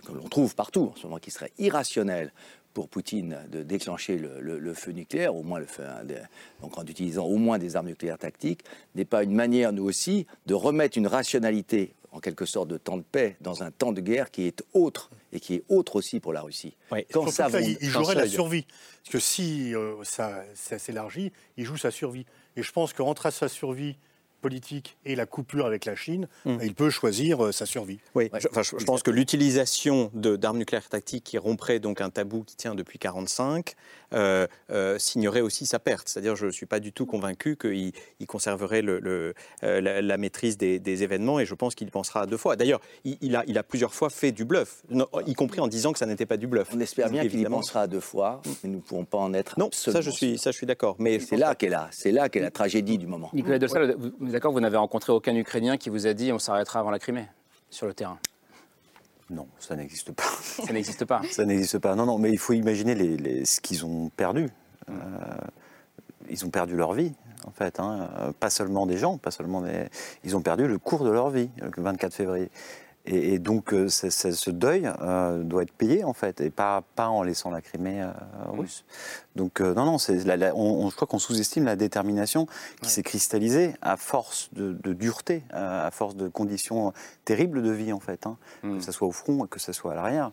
que 0.06 0.12
l'on 0.12 0.28
trouve 0.28 0.56
partout 0.56 0.92
en 0.94 0.96
ce 0.96 1.04
moment, 1.04 1.20
qui 1.20 1.32
serait 1.32 1.52
irrationnelle 1.58 2.32
pour 2.76 2.90
Poutine 2.90 3.38
de 3.50 3.64
déclencher 3.64 4.18
le, 4.18 4.74
feu 4.74 4.92
nucléaire, 4.92 5.34
au 5.34 5.44
moins 5.44 5.60
le 5.60 5.66
feu, 5.66 5.86
donc 6.62 6.78
en 6.78 6.84
utilisant 6.84 7.24
au 7.24 7.38
moins 7.38 7.58
des 7.58 7.78
armes 7.78 7.88
nucléaires 7.88 8.18
tactiques, 8.18 8.66
n'est 8.96 9.06
pas 9.06 9.24
une 9.24 9.34
manière, 9.34 9.72
nous 9.72 9.86
aussi, 9.86 10.28
de 10.46 10.54
remettre 10.54 10.98
une 10.98 11.08
rationalité 11.08 11.96
en 12.16 12.20
quelque 12.20 12.46
sorte 12.46 12.70
de 12.70 12.78
temps 12.78 12.96
de 12.96 13.04
paix 13.04 13.36
dans 13.42 13.62
un 13.62 13.72
temps 13.72 13.92
de 13.92 14.00
guerre 14.00 14.32
qui 14.32 14.44
est 14.44 14.64
autre 14.74 15.10
et 15.34 15.42
qui 15.42 15.56
est 15.56 15.64
autre 15.68 15.98
aussi 15.98 16.22
pour 16.22 16.32
la 16.32 16.42
Russie. 16.42 16.78
Quand 17.12 17.30
ça, 17.30 17.50
il, 17.60 17.78
jouerait 17.90 18.16
la 18.16 18.28
survie. 18.28 18.66
Parce 19.04 19.12
que 19.12 19.20
si 19.20 19.76
euh, 19.76 20.02
ça, 20.04 20.44
ça 20.56 20.80
s'élargit, 20.80 21.34
il 21.58 21.66
joue 21.66 21.76
sa 21.76 21.92
survie. 21.92 22.26
Et 22.56 22.64
je 22.64 22.72
pense 22.72 22.94
qu'entre 22.94 23.30
sa 23.32 23.50
survie 23.50 23.98
politique 24.46 24.96
et 25.06 25.16
la 25.16 25.26
coupure 25.26 25.66
avec 25.66 25.86
la 25.86 25.96
Chine, 25.96 26.28
hmm. 26.46 26.58
il 26.62 26.76
peut 26.76 26.92
choisir 26.92 27.44
euh, 27.44 27.52
sa 27.52 27.66
survie. 27.66 27.98
Oui, 28.14 28.30
je, 28.32 28.86
pense 28.86 29.02
que 29.02 29.10
l'utilisation 29.10 30.12
d'armes 30.14 30.60
nucléaires 30.60 30.88
tactiques 30.88 31.24
qui 31.24 31.40
romprait 31.40 31.80
donc 31.80 32.00
un 32.00 32.12
tabou 32.12 32.44
qui 32.44 32.56
tient 32.56 32.76
depuis 32.76 33.00
1945 33.00 33.74
euh, 34.14 34.46
euh, 34.70 35.00
signerait 35.00 35.42
aussi 35.42 35.66
sa 35.66 35.80
perte. 35.80 36.10
C'est-à-dire, 36.10 36.36
je 36.36 36.46
ne 36.46 36.52
suis 36.52 36.68
pas 36.68 36.80
du 36.80 36.94
tout 36.94 37.08
convaincu 37.08 37.58
qu'il 37.58 37.92
il 38.20 38.28
conserverait 38.28 38.84
le, 38.84 39.34
la, 39.64 40.18
maîtrise 40.18 40.58
des, 40.60 41.04
événements 41.04 41.40
et 41.40 41.48
je 41.48 41.56
pense 41.56 41.74
qu'il 41.74 41.90
pensera 41.90 42.28
deux 42.28 42.38
fois. 42.38 42.56
D'ailleurs, 42.56 42.82
il, 43.04 43.36
a, 43.36 43.44
il 43.48 43.58
a 43.58 43.64
plusieurs 43.64 43.96
fois 43.96 44.12
fait 44.12 44.32
du 44.32 44.46
bluff, 44.46 44.84
y 45.26 45.34
compris 45.34 45.60
en 45.60 45.68
disant 45.68 45.92
que 45.92 45.98
ça 45.98 46.06
n'était 46.06 46.28
pas 46.28 46.38
du 46.38 46.46
bluff. 46.46 46.70
On 46.72 46.80
espère 46.80 47.10
bien 47.10 47.28
qu'il 47.28 47.40
y 47.40 47.46
pensera 47.46 47.88
deux 47.88 48.00
fois, 48.00 48.44
mais 48.46 48.70
nous 48.70 48.76
ne 48.76 48.82
pouvons 48.82 49.06
pas 49.06 49.18
en 49.18 49.34
être 49.34 49.58
Non, 49.58 49.70
ça 49.72 50.02
je 50.02 50.12
suis, 50.12 50.38
ça 50.38 50.52
je 50.52 50.58
suis 50.58 50.68
d'accord. 50.68 50.98
Mais 51.00 51.20
c'est 51.20 51.38
là 51.38 51.56
qu'est 51.56 51.70
là, 51.70 51.90
c'est 51.92 52.12
là 52.12 52.30
qu'est 52.30 52.42
la 52.42 52.52
tragédie 52.52 53.00
du 53.00 53.08
moment. 53.08 53.32
Nicolas 53.34 53.58
d'accord, 54.36 54.52
vous 54.52 54.60
n'avez 54.60 54.76
rencontré 54.76 55.14
aucun 55.14 55.34
Ukrainien 55.34 55.78
qui 55.78 55.90
vous 55.90 56.08
a 56.08 56.14
dit 56.14 56.34
on 56.34 56.40
s'arrêtera 56.40 56.80
avant 56.80 56.92
la 56.92 57.00
Crimée 57.00 57.26
sur 57.70 57.88
le 57.88 57.94
terrain? 57.94 58.20
Non, 59.30 59.48
ça 59.60 59.78
n'existe 59.78 60.12
pas. 60.12 60.24
Ça 60.24 60.74
n'existe 60.74 61.06
pas. 61.06 61.22
ça 61.32 61.46
n'existe 61.46 61.80
pas. 61.80 61.96
Non, 61.96 62.06
non, 62.06 62.18
mais 62.18 62.32
il 62.32 62.38
faut 62.38 62.52
imaginer 62.52 62.96
les, 62.96 63.46
ce 63.46 63.62
qu'ils 63.62 63.86
ont 63.86 64.10
perdu. 64.10 64.50
Euh, 64.90 64.94
ils 66.30 66.46
ont 66.46 66.50
perdu 66.50 66.76
leur 66.76 66.92
vie, 66.92 67.14
en 67.48 67.52
fait. 67.52 67.80
Hein. 67.80 68.10
Pas 68.40 68.50
seulement 68.50 68.86
des 68.86 68.98
gens, 68.98 69.18
pas 69.18 69.32
seulement 69.32 69.62
des... 69.62 69.86
Ils 70.26 70.36
ont 70.36 70.42
perdu 70.42 70.68
le 70.68 70.78
cours 70.80 71.06
de 71.06 71.12
leur 71.12 71.30
vie, 71.30 71.50
le 71.62 71.72
24 71.82 72.14
février. 72.14 72.52
Et, 73.08 73.40
donc, 73.40 73.74
euh, 73.74 73.88
ce 73.88 74.50
deuil 74.50 74.90
euh, 75.02 75.44
doit 75.44 75.64
être 75.64 75.72
payé, 75.72 76.04
en 76.04 76.14
fait, 76.14 76.42
et 76.42 76.50
pas, 76.50 76.84
pas 76.96 77.08
en 77.08 77.22
laissant 77.24 77.52
la 77.52 77.62
Crimée 77.62 78.02
euh, 78.02 78.12
russe. 78.48 78.84
Donc, 79.36 79.60
non, 79.60 79.86
non, 79.86 79.98
je 79.98 80.96
crois 80.96 81.08
qu'on 81.08 81.20
sous-estime 81.20 81.66
la 81.66 81.76
détermination 81.76 82.48
qui 82.82 82.90
s'est 82.90 83.04
cristallisée 83.04 83.74
à 83.82 83.98
force 83.98 84.50
de, 84.54 84.94
dureté, 84.94 85.44
à 85.52 85.90
force 85.92 86.16
de 86.16 86.28
conditions 86.28 86.94
terribles 87.26 87.62
de 87.62 87.72
vie, 87.72 87.94
en 87.94 88.00
fait, 88.00 88.26
hein. 88.26 88.38
mm. 88.64 88.78
que 88.78 88.84
ce 88.84 88.92
soit 88.92 89.08
au 89.08 89.12
front, 89.12 89.46
que 89.46 89.60
ce 89.60 89.74
soit 89.74 89.92
à 89.92 89.96
l'arrière. 89.96 90.32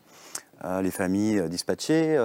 Les 0.82 0.90
familles 0.90 1.42
dispatchées, 1.48 2.16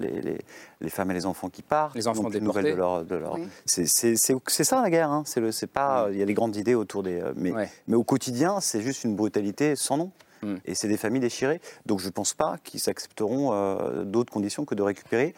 les, 0.00 0.90
femmes 0.90 1.10
et 1.10 1.14
les 1.14 1.26
enfants 1.26 1.48
qui 1.48 1.62
partent, 1.62 1.94
les 1.94 2.08
enfants 2.08 2.28
déportés. 2.28 2.72
De 2.72 2.76
leur, 2.76 3.04
de 3.04 3.16
leur... 3.16 3.38
C'est 3.64 3.84
ça 3.84 4.82
la 4.82 4.90
guerre. 4.90 5.10
Hein. 5.10 5.24
C'est 5.24 5.66
pas. 5.66 6.08
Il 6.10 6.18
y 6.18 6.22
a 6.22 6.26
des 6.26 6.34
grandes 6.34 6.56
idées 6.56 6.74
autour 6.74 7.02
des. 7.02 7.22
Mais, 7.36 7.52
mais 7.86 7.96
au 7.96 8.04
quotidien, 8.04 8.60
c'est 8.60 8.80
juste 8.80 9.04
une 9.04 9.16
brutalité 9.16 9.76
sans 9.76 9.96
nom. 9.96 10.12
Mm. 10.42 10.54
Et 10.64 10.74
c'est 10.74 10.88
des 10.88 10.96
familles 10.96 11.20
déchirées. 11.20 11.60
Donc 11.86 12.00
je 12.00 12.06
ne 12.06 12.10
pense 12.10 12.34
pas 12.34 12.56
qu'ils 12.64 12.88
accepteront 12.88 13.52
euh, 13.52 14.04
d'autres 14.04 14.32
conditions 14.32 14.64
que 14.64 14.74
de 14.74 14.82
récupérer 14.82 15.34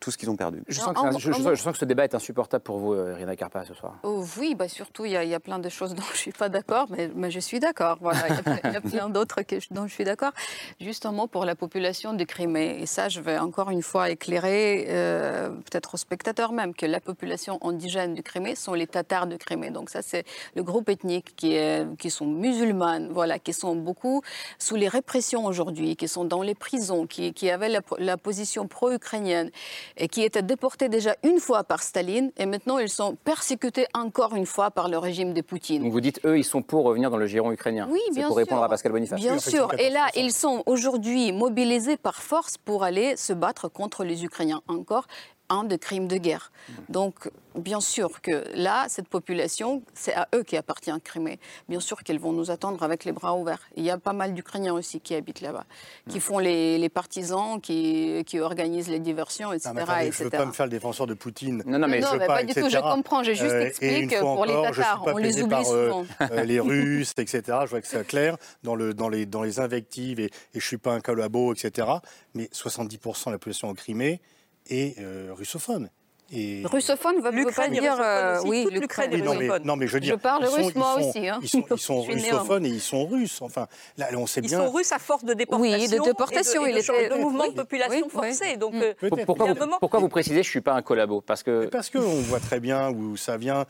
tout 0.00 0.10
ce 0.10 0.18
qu'ils 0.18 0.28
ont 0.28 0.36
perdu. 0.36 0.62
Je 0.68 0.80
sens, 0.80 0.94
que, 0.94 1.18
je, 1.18 1.32
sens, 1.32 1.72
que 1.72 1.78
ce 1.78 1.84
débat 1.84 2.04
est 2.04 2.14
insupportable 2.14 2.62
pour 2.62 2.78
vous, 2.78 2.92
euh, 2.92 3.12
Irina 3.12 3.36
Carpa, 3.36 3.64
ce 3.64 3.74
soir. 3.74 3.96
Oh, 4.02 4.24
oui, 4.38 4.54
bah 4.54 4.68
surtout, 4.68 5.06
il 5.06 5.12
y, 5.12 5.26
y, 5.26 5.34
a 5.34 5.40
plein 5.40 5.58
de 5.58 5.68
choses 5.68 5.94
dont 5.94 6.02
je 6.02 6.12
ne 6.12 6.16
suis 6.16 6.32
pas 6.32 6.48
d'accord, 6.48 6.86
mais, 6.90 7.10
mais, 7.14 7.30
je 7.30 7.40
suis 7.40 7.58
d'accord. 7.58 7.96
Voilà, 8.00 8.20
il 8.28 8.72
y 8.72 8.76
a, 8.76 8.80
plein 8.80 9.08
d'autres 9.08 9.40
dont 9.70 9.86
je 9.86 9.92
suis 9.92 10.04
d'accord. 10.04 10.32
Juste 10.80 11.06
un 11.06 11.12
mot 11.12 11.26
pour 11.26 11.44
la 11.44 11.54
population 11.54 12.12
de 12.12 12.24
Crimée. 12.24 12.78
Et 12.80 12.86
ça, 12.86 13.08
je 13.08 13.20
vais 13.20 13.38
encore 13.38 13.70
une 13.70 13.82
fois 13.82 14.10
éclairer, 14.10 14.86
euh, 14.88 15.48
peut-être 15.48 15.94
aux 15.94 15.98
spectateurs 15.98 16.52
même, 16.52 16.74
que 16.74 16.86
la 16.86 17.00
population 17.00 17.58
indigène 17.64 18.14
du 18.14 18.22
Crimée 18.22 18.56
sont 18.56 18.74
les 18.74 18.86
Tatars 18.86 19.26
de 19.26 19.36
Crimée. 19.36 19.70
Donc 19.70 19.90
ça, 19.90 20.02
c'est 20.02 20.24
le 20.54 20.62
groupe 20.62 20.88
ethnique 20.88 21.34
qui, 21.36 21.54
est, 21.54 21.86
qui 21.98 22.10
sont 22.10 22.26
musulmanes, 22.26 23.10
voilà, 23.12 23.38
qui 23.38 23.52
sont 23.52 23.76
beaucoup 23.76 24.22
sous 24.58 24.76
les 24.76 24.88
répressions 24.88 25.46
aujourd'hui, 25.46 25.96
qui 25.96 26.08
sont 26.08 26.24
dans 26.24 26.42
les 26.42 26.54
prisons, 26.54 27.06
qui, 27.06 27.32
qui 27.32 27.50
avaient 27.50 27.68
la, 27.68 27.80
la 27.98 28.16
position 28.16 28.66
pro-ukrainienne 28.66 29.50
et 29.96 30.08
qui 30.08 30.22
étaient 30.22 30.42
déportés 30.42 30.88
déjà 30.88 31.16
une 31.22 31.40
fois 31.40 31.64
par 31.64 31.82
Staline 31.82 32.30
et 32.36 32.46
maintenant 32.46 32.78
ils 32.78 32.88
sont 32.88 33.16
persécutés 33.24 33.86
encore 33.94 34.34
une 34.34 34.46
fois 34.46 34.70
par 34.70 34.88
le 34.88 34.98
régime 34.98 35.32
de 35.34 35.40
Poutine. 35.40 35.82
Donc 35.82 35.92
vous 35.92 36.00
dites 36.00 36.20
eux, 36.24 36.38
ils 36.38 36.44
sont 36.44 36.62
pour 36.62 36.84
revenir 36.84 37.10
dans 37.10 37.16
le 37.16 37.26
giron 37.26 37.52
ukrainien. 37.52 37.88
Oui, 37.90 38.00
bien 38.14 38.28
pour 38.28 38.36
répondre 38.36 38.62
à 38.62 38.68
Pascal 38.68 38.92
Boniface. 38.92 39.20
Bien 39.20 39.38
sûr. 39.38 39.72
Et 39.78 39.90
là, 39.90 40.08
ils 40.16 40.32
sont 40.32 40.62
aujourd'hui 40.66 41.32
mobilisés 41.32 41.96
par 41.96 42.22
force 42.22 42.58
pour 42.58 42.84
aller 42.84 43.16
se 43.16 43.32
battre 43.32 43.68
contre 43.68 44.04
les 44.04 44.24
Ukrainiens 44.24 44.62
encore 44.68 45.06
un 45.48 45.64
de 45.64 45.76
crimes 45.76 46.08
de 46.08 46.16
guerre. 46.16 46.52
Donc 46.88 47.30
bien 47.58 47.80
sûr 47.80 48.20
que 48.20 48.44
là, 48.54 48.86
cette 48.88 49.08
population, 49.08 49.82
c'est 49.94 50.14
à 50.14 50.28
eux 50.34 50.42
qui 50.42 50.56
appartient 50.56 50.92
Crimée. 51.02 51.38
Bien 51.68 51.80
sûr 51.80 52.02
qu'elles 52.02 52.18
vont 52.18 52.32
nous 52.32 52.50
attendre 52.50 52.82
avec 52.82 53.04
les 53.04 53.12
bras 53.12 53.36
ouverts. 53.36 53.68
Il 53.76 53.84
y 53.84 53.90
a 53.90 53.98
pas 53.98 54.12
mal 54.12 54.34
d'Ukrainiens 54.34 54.72
aussi 54.72 55.00
qui 55.00 55.14
habitent 55.14 55.40
là-bas, 55.40 55.64
qui 56.08 56.20
font 56.20 56.38
les, 56.38 56.88
partisans, 56.88 57.60
qui, 57.60 58.24
qui, 58.26 58.40
organisent 58.40 58.88
les 58.88 58.98
diversions, 58.98 59.52
etc. 59.52 59.72
je 59.74 60.22
ne 60.22 60.24
veux 60.24 60.30
pas 60.30 60.46
me 60.46 60.52
faire 60.52 60.66
le 60.66 60.70
défenseur 60.70 61.06
de 61.06 61.14
Poutine. 61.14 61.62
Non, 61.66 61.78
non, 61.78 61.88
mais, 61.88 62.00
je 62.00 62.26
pas, 62.26 62.42
du 62.42 62.54
tout, 62.54 62.68
je 62.68 62.78
comprends. 62.78 63.22
Je 63.22 63.32
juste 63.32 63.52
euh, 63.52 63.66
explique 63.66 64.18
pour 64.18 64.46
les 64.46 64.54
Tatars, 64.54 65.04
on 65.06 65.16
les 65.16 65.42
oublie 65.42 65.56
euh, 65.56 65.88
souvent. 65.88 66.06
Euh, 66.20 66.44
les 66.44 66.60
Russes, 66.68 67.14
etc. 67.18 67.42
Je 67.64 67.70
vois 67.70 67.80
que 67.80 67.86
c'est 67.86 68.06
clair 68.06 68.36
dans, 68.62 68.74
le, 68.74 68.94
dans, 68.94 69.08
les, 69.08 69.26
dans 69.26 69.42
les 69.42 69.60
invectives, 69.60 70.20
et, 70.20 70.26
et 70.26 70.30
je 70.54 70.58
ne 70.58 70.62
suis 70.62 70.78
pas 70.78 70.92
un 70.92 71.00
collabo, 71.00 71.52
etc. 71.52 71.88
Mais 72.34 72.44
70% 72.44 73.26
de 73.26 73.30
la 73.32 73.38
population 73.38 73.68
en 73.68 73.74
Crimée 73.74 74.20
est 74.68 74.96
russophone. 75.30 75.90
Et... 76.30 76.62
Russophone 76.66 77.16
ne 77.16 77.22
veut 77.22 77.50
pas 77.52 77.68
dire 77.68 77.96
euh, 78.00 78.38
oui, 78.44 78.66
l'Ukraine 78.70 79.12
est 79.14 79.26
russophone. 79.26 79.62
Non 79.64 79.76
mais, 79.76 79.86
je 79.86 79.94
veux 79.94 80.00
dire, 80.00 80.14
je 80.14 80.20
parle 80.20 80.44
russe 80.44 80.74
moi 80.74 80.96
aussi. 80.98 81.26
Hein. 81.26 81.38
Ils 81.42 81.48
sont, 81.48 81.64
ils 81.70 81.78
sont 81.78 82.02
russophones 82.02 82.66
et 82.66 82.68
ils 82.68 82.80
sont 82.82 83.06
russes. 83.06 83.40
Enfin, 83.40 83.66
là, 83.96 84.08
on 84.14 84.26
sait 84.26 84.42
bien. 84.42 84.60
Ils 84.60 84.66
sont 84.66 84.70
russes 84.70 84.92
à 84.92 84.98
force 84.98 85.24
de 85.24 85.32
déportation. 85.32 85.78
Oui, 85.78 85.88
de 85.88 86.04
déportation. 86.04 86.66
Et 86.66 86.72
de, 86.74 86.78
et 86.78 87.08
de, 87.08 87.14
de 87.14 87.20
mouvement 87.20 87.48
de 87.48 87.54
population 87.54 88.08
forcé. 88.10 88.58
Donc, 88.58 88.74
euh, 88.74 88.92
pourquoi, 89.24 89.54
vous, 89.54 89.70
pourquoi 89.80 90.00
vous 90.00 90.10
précisez 90.10 90.42
je 90.42 90.50
suis 90.50 90.60
pas 90.60 90.74
un 90.74 90.82
collabo? 90.82 91.22
Parce 91.22 91.42
que 91.42 91.66
parce 91.66 91.88
qu'on 91.88 92.00
voit 92.00 92.40
très 92.40 92.60
bien 92.60 92.90
où 92.90 93.16
ça 93.16 93.38
vient. 93.38 93.64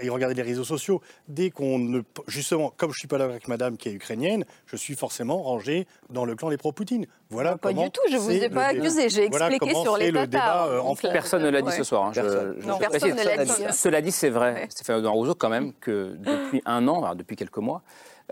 Et 0.00 0.08
regardez 0.08 0.34
les 0.34 0.42
réseaux 0.42 0.62
sociaux. 0.62 1.02
Dès 1.26 1.50
qu'on 1.50 1.80
ne, 1.80 2.02
justement, 2.28 2.72
comme 2.76 2.92
je 2.92 2.98
suis 3.00 3.08
pas 3.08 3.18
là 3.18 3.24
avec 3.24 3.48
Madame 3.48 3.76
qui 3.76 3.88
est 3.88 3.92
ukrainienne, 3.92 4.44
je 4.66 4.76
suis 4.76 4.94
forcément 4.94 5.42
rangé 5.42 5.88
dans 6.10 6.24
le 6.24 6.36
clan 6.36 6.50
des 6.50 6.58
pro-Poutine. 6.58 7.06
Voilà. 7.30 7.56
Pas 7.56 7.72
du 7.72 7.90
tout. 7.90 8.02
Je 8.08 8.18
vous 8.18 8.30
ai 8.30 8.48
pas 8.48 8.66
accusé. 8.66 9.08
J'ai 9.08 9.24
expliqué 9.24 9.74
sur 9.74 9.96
les 9.96 10.12
Tatars. 10.12 10.68
Euh, 10.68 10.94
Personne 11.12 11.42
ne 11.42 11.48
l'a 11.50 11.60
dit 11.60 11.72
ce 11.72 11.82
soir. 11.82 12.03
Hein, 12.06 13.72
cela 13.72 14.00
dit, 14.00 14.12
c'est 14.12 14.30
vrai, 14.30 14.66
Stéphane 14.70 15.06
Rousseau, 15.06 15.34
quand 15.34 15.48
même, 15.48 15.72
que 15.80 16.16
depuis 16.18 16.62
un 16.66 16.86
an, 16.88 17.14
depuis 17.14 17.36
quelques 17.36 17.58
mois, 17.58 17.82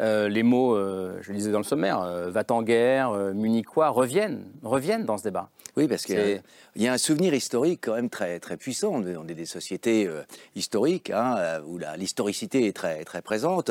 euh, 0.00 0.28
les 0.28 0.42
mots, 0.42 0.74
euh, 0.74 1.18
je 1.20 1.30
le 1.32 1.38
disais 1.38 1.52
dans 1.52 1.58
le 1.58 1.64
sommaire, 1.64 2.00
euh, 2.00 2.30
va 2.30 2.42
en 2.50 2.62
guerre, 2.62 3.12
munichois, 3.34 3.88
reviennent, 3.88 4.44
reviennent 4.62 5.04
dans 5.04 5.18
ce 5.18 5.24
débat. 5.24 5.50
Oui, 5.76 5.88
parce 5.88 6.04
qu'il 6.04 6.42
y 6.76 6.86
a 6.86 6.92
un 6.92 6.98
souvenir 6.98 7.32
historique 7.32 7.80
quand 7.82 7.94
même 7.94 8.10
très, 8.10 8.38
très 8.40 8.58
puissant. 8.58 9.02
On 9.02 9.26
est 9.26 9.34
des 9.34 9.46
sociétés 9.46 10.06
historiques 10.54 11.08
hein, 11.08 11.62
où 11.66 11.78
l'historicité 11.96 12.66
est 12.66 12.76
très, 12.76 13.04
très 13.04 13.22
présente. 13.22 13.70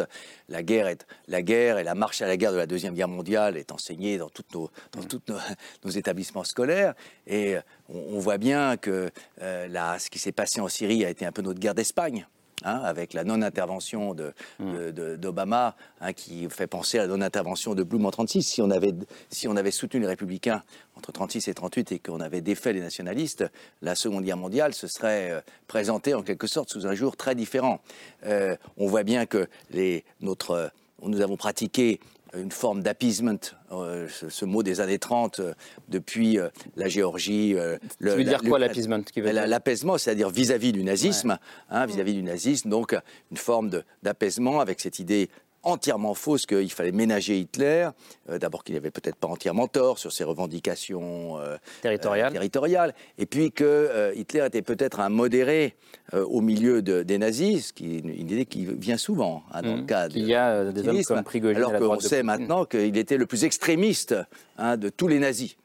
La 0.50 0.64
guerre, 0.64 0.88
est, 0.88 1.06
la 1.28 1.44
guerre 1.44 1.78
et 1.78 1.84
la 1.84 1.94
marche 1.94 2.24
à 2.24 2.28
la 2.28 2.38
guerre 2.38 2.54
de 2.54 2.58
la 2.58 2.66
Deuxième 2.66 2.96
Guerre 2.96 3.08
mondiale 3.08 3.56
est 3.56 3.72
enseignée 3.72 4.18
dans, 4.18 4.30
toutes 4.30 4.52
nos, 4.56 4.72
dans 4.94 5.04
tous 5.04 5.22
nos, 5.86 5.92
établissements 5.92 6.44
scolaires. 6.44 6.96
Et 7.28 7.56
on, 7.88 8.18
voit 8.18 8.40
bien 8.40 8.78
que 8.78 9.12
ce 9.40 10.10
qui 10.10 10.18
s'est 10.18 10.32
passé 10.32 10.60
en 10.60 10.68
Syrie 10.68 11.06
a 11.06 11.10
été 11.10 11.26
un 11.28 11.32
peu 11.32 11.44
notre 11.44 11.60
guerre 11.60 11.76
d'Espagne. 11.76 12.26
Hein, 12.64 12.80
avec 12.84 13.14
la 13.14 13.24
non-intervention 13.24 14.14
d'Obama, 14.14 15.76
de, 16.00 16.06
hein, 16.06 16.14
qui 16.14 16.48
fait 16.48 16.68
penser 16.68 17.00
à 17.00 17.02
la 17.02 17.08
non-intervention 17.08 17.74
de 17.74 17.82
Blum 17.82 18.06
en 18.06 18.12
36. 18.12 18.44
Si 18.44 18.62
on, 18.62 18.70
avait, 18.70 18.94
si 19.30 19.48
on 19.48 19.56
avait 19.56 19.72
soutenu 19.72 20.02
les 20.02 20.06
républicains 20.06 20.62
entre 20.96 21.12
36 21.12 21.48
et 21.48 21.54
38 21.56 21.92
et 21.94 22.00
qu'on 22.00 22.20
avait 22.20 22.42
défait 22.42 22.74
les 22.74 22.82
nationalistes, 22.82 23.46
la 23.82 23.96
Seconde 23.96 24.26
Guerre 24.26 24.38
mondiale 24.38 24.76
se 24.76 24.86
serait 24.86 25.32
euh, 25.32 25.42
présentée 25.66 26.14
en 26.14 26.22
quelque 26.22 26.46
sorte 26.46 26.70
sous 26.70 26.86
un 26.86 26.94
jour 26.94 27.18
très 27.18 27.34
différent. 27.34 27.82
Euh, 28.28 28.56
on 28.78 28.86
voit 28.86 29.04
bien 29.04 29.26
que 29.26 29.48
les, 29.72 30.04
notre, 30.20 30.72
nous 31.02 31.22
avons 31.22 31.38
pratiqué 31.38 32.00
une 32.34 32.52
forme 32.52 32.82
d'appeasement, 32.82 33.38
euh, 33.72 34.08
ce, 34.10 34.46
mot 34.46 34.64
des 34.64 34.82
années 34.82 35.00
30, 35.00 35.40
euh, 35.40 35.54
depuis 35.90 36.38
euh, 36.38 36.50
la 36.76 36.88
Géorgie. 36.88 37.56
ça 37.56 38.16
veut 38.16 38.24
dire 38.24 38.42
quoi 38.42 38.60
l'appeasement 38.60 39.00
L'apaisement, 39.16 39.98
c'est-à-dire 39.98 40.30
vis-à-vis 40.30 40.72
du 40.72 40.84
nazisme, 40.84 41.38
hein, 41.70 41.86
vis-à-vis 41.86 42.14
du 42.14 42.24
nazisme, 42.24 42.70
donc 42.70 42.96
une 43.32 43.38
forme 43.38 43.70
d'apaisement 44.04 44.60
avec 44.60 44.80
cette 44.80 45.00
idée 45.00 45.30
entièrement 45.64 46.14
fausse 46.14 46.46
qu'il 46.46 46.72
fallait 46.72 46.92
ménager 46.92 47.40
Hitler. 47.40 47.90
Euh, 48.30 48.40
d'abord 48.40 48.64
qu'il 48.64 48.76
n'avait 48.76 48.92
peut-être 48.92 49.16
pas 49.16 49.28
entièrement 49.28 49.68
tort 49.68 50.00
sur 50.00 50.12
ses 50.12 50.24
revendications 50.24 51.40
euh, 51.40 51.58
territoriales. 51.82 52.32
Euh, 52.32 52.34
territoriales. 52.34 52.94
Et 53.18 53.26
puis 53.26 53.52
que 53.52 54.14
Hitler 54.16 54.46
était 54.46 54.62
peut-être 54.62 55.00
un 55.00 55.10
modéré 55.10 55.76
au 56.14 56.42
milieu 56.42 56.82
des 56.82 57.18
nazis, 57.18 57.68
ce 57.68 57.74
qui 57.74 57.96
est 57.96 58.00
une 58.00 58.32
idée 58.32 58.46
qui 58.46 58.66
vient 58.66 58.98
souvent 58.98 59.44
hein, 59.54 59.62
dans 59.62 59.76
le 59.76 59.82
mmh. 59.84 59.86
cadre. 59.86 60.18
Il 60.18 60.26
y 60.26 60.36
a 60.36 60.66
des 60.66 60.88
hommes 60.88 61.04
comme 61.04 61.24
Prigogine 61.24 61.58
Alors 61.58 61.78
qu'on 61.78 62.00
sait 62.00 62.24
maintenant 62.24 62.66
qu'il 62.66 62.98
était 62.98 63.18
le 63.18 63.26
plus 63.26 63.44
extrémiste 63.44 64.16
hein, 64.58 64.78
de 64.78 64.90
tous 64.90 65.08
les 65.08 65.20
nazis. 65.20 65.56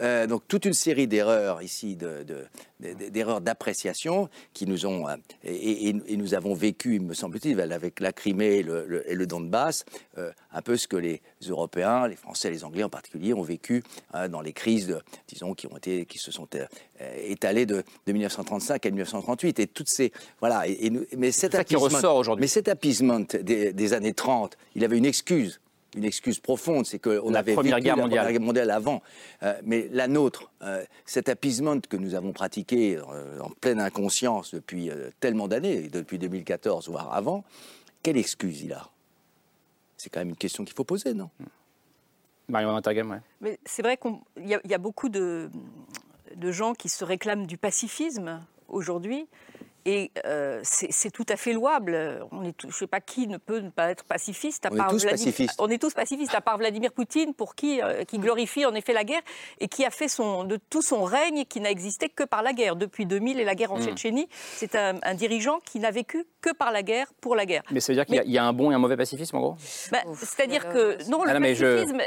Euh, 0.00 0.26
donc 0.26 0.42
toute 0.48 0.64
une 0.64 0.74
série 0.74 1.06
d'erreurs 1.06 1.62
ici, 1.62 1.96
d'erreurs 2.80 3.40
d'appréciation 3.40 4.28
qui 4.52 4.66
nous 4.66 4.86
ont 4.86 5.06
et, 5.44 5.92
nous 5.92 6.34
avons 6.34 6.54
vécu, 6.54 7.00
me 7.00 7.14
semble-t-il, 7.14 7.60
avec 7.60 8.00
la 8.00 8.12
Crimée 8.12 8.56
et 8.56 8.62
le, 8.62 9.04
et 9.10 9.14
le 9.14 9.26
Donbass, 9.26 9.84
un 10.16 10.62
peu 10.62 10.76
ce 10.76 10.88
que 10.88 10.96
les 10.96 11.20
Européens, 11.48 12.08
les 12.08 12.16
Français, 12.16 12.50
les 12.50 12.64
Anglais 12.64 12.82
en 12.82 12.88
particulier, 12.88 13.34
ont 13.34 13.42
vécu 13.42 13.82
hein, 14.12 14.28
dans 14.28 14.40
les 14.40 14.52
crises, 14.52 14.98
disons, 15.28 15.54
qui 15.54 15.66
ont 15.66 15.76
été, 15.76 16.06
qui 16.06 16.18
se 16.18 16.30
sont 16.32 16.48
étalées 17.26 17.66
de, 17.66 17.84
1935 18.06 18.86
à 18.86 18.90
1938 18.90 19.58
et 19.60 19.66
toutes 19.66 19.88
ces 19.88 20.12
voilà. 20.40 20.66
Et, 20.66 20.90
mais 21.16 21.32
cet 21.32 21.62
qui 21.64 21.76
ressort 21.76 22.16
aujourd'hui. 22.16 22.42
Mais 22.42 22.48
cet 22.48 22.68
appeasement 22.68 23.20
des, 23.20 23.72
des 23.72 23.92
années 23.92 24.14
30, 24.14 24.56
il 24.74 24.84
avait 24.84 24.98
une 24.98 25.06
excuse 25.06 25.60
une 25.94 26.04
excuse 26.04 26.38
profonde, 26.38 26.86
c'est 26.86 26.98
qu'on 26.98 27.34
avait 27.34 27.54
Première 27.54 27.80
guerre 27.80 27.96
mondiale. 27.96 28.16
la 28.16 28.22
Première 28.22 28.32
Guerre 28.32 28.46
mondiale 28.46 28.70
avant. 28.70 29.02
Euh, 29.42 29.54
mais 29.64 29.88
la 29.92 30.08
nôtre, 30.08 30.50
euh, 30.62 30.84
cet 31.04 31.28
appeasement 31.28 31.80
que 31.80 31.96
nous 31.96 32.14
avons 32.14 32.32
pratiqué 32.32 32.96
euh, 32.96 33.40
en 33.40 33.50
pleine 33.50 33.80
inconscience 33.80 34.54
depuis 34.54 34.90
tellement 35.20 35.48
d'années, 35.48 35.88
depuis 35.88 36.18
2014 36.18 36.88
voire 36.88 37.14
avant, 37.14 37.44
quelle 38.02 38.16
excuse 38.16 38.62
il 38.62 38.72
a? 38.72 38.88
C'est 39.96 40.10
quand 40.10 40.20
même 40.20 40.30
une 40.30 40.36
question 40.36 40.64
qu'il 40.64 40.74
faut 40.74 40.84
poser, 40.84 41.14
non? 41.14 41.30
Marion 42.48 42.74
ouais. 42.74 43.20
Mais 43.40 43.58
c'est 43.64 43.80
vrai 43.80 43.96
qu'il 43.96 44.12
y, 44.46 44.68
y, 44.68 44.74
a 44.74 44.78
beaucoup 44.78 45.08
de, 45.08 45.48
de 46.36 46.52
gens 46.52 46.74
qui 46.74 46.90
se 46.90 47.02
réclament 47.02 47.46
du 47.46 47.56
pacifisme 47.56 48.44
aujourd'hui. 48.68 49.26
Et 49.86 50.12
euh, 50.24 50.60
c'est 50.62 51.10
tout 51.10 51.26
à 51.28 51.36
fait 51.36 51.52
louable. 51.52 52.26
On 52.32 52.42
est 52.42 52.54
je 52.62 52.68
ne 52.68 52.72
sais 52.72 52.86
pas 52.86 53.00
qui 53.00 53.26
ne 53.26 53.36
peut 53.36 53.58
ne 53.58 53.68
pas 53.68 53.90
être 53.90 54.04
pacifiste. 54.04 54.64
À 54.64 54.70
on, 54.72 54.76
part 54.76 54.88
est 54.88 54.92
tous 54.92 55.04
pacifistes. 55.04 55.54
on 55.58 55.68
est 55.68 55.78
tous 55.78 55.92
pacifistes, 55.92 56.34
à 56.34 56.40
part 56.40 56.56
Vladimir 56.56 56.92
Poutine, 56.92 57.34
pour 57.34 57.54
qui, 57.54 57.82
euh, 57.82 58.04
qui 58.04 58.18
glorifie 58.18 58.64
en 58.64 58.74
effet 58.74 58.92
la 58.92 59.04
guerre 59.04 59.20
et 59.60 59.68
qui 59.68 59.84
a 59.84 59.90
fait 59.90 60.08
son, 60.08 60.44
de 60.44 60.58
tout 60.70 60.80
son 60.80 61.04
règne 61.04 61.44
qui 61.44 61.60
n'a 61.60 61.70
existé 61.70 62.08
que 62.08 62.24
par 62.24 62.42
la 62.42 62.52
guerre. 62.52 62.76
Depuis 62.76 63.04
2000 63.04 63.40
et 63.40 63.44
la 63.44 63.54
guerre 63.54 63.72
en 63.72 63.78
hmm. 63.78 63.82
Tchétchénie, 63.82 64.28
c'est 64.56 64.74
un, 64.74 64.94
dirigeant 65.14 65.60
qui 65.64 65.80
n'a 65.80 65.90
vécu 65.90 66.26
que 66.40 66.52
par 66.52 66.72
la 66.72 66.82
guerre, 66.82 67.12
pour 67.20 67.36
la 67.36 67.44
guerre. 67.44 67.62
Mais 67.70 67.80
ça 67.80 67.92
veut 67.92 67.96
dire 67.96 68.06
qu'il 68.06 68.30
y, 68.30 68.38
a 68.38 68.44
un 68.44 68.52
bon 68.52 68.70
et 68.70 68.74
un 68.74 68.78
mauvais 68.78 68.96
pacifisme, 68.96 69.36
en 69.36 69.40
gros? 69.40 69.56
Bah, 69.92 69.98
C'est-à-dire 70.16 70.68
que, 70.68 71.08
non, 71.10 71.24
le 71.24 71.30
ah 71.30 71.40
pacifisme, 71.40 71.98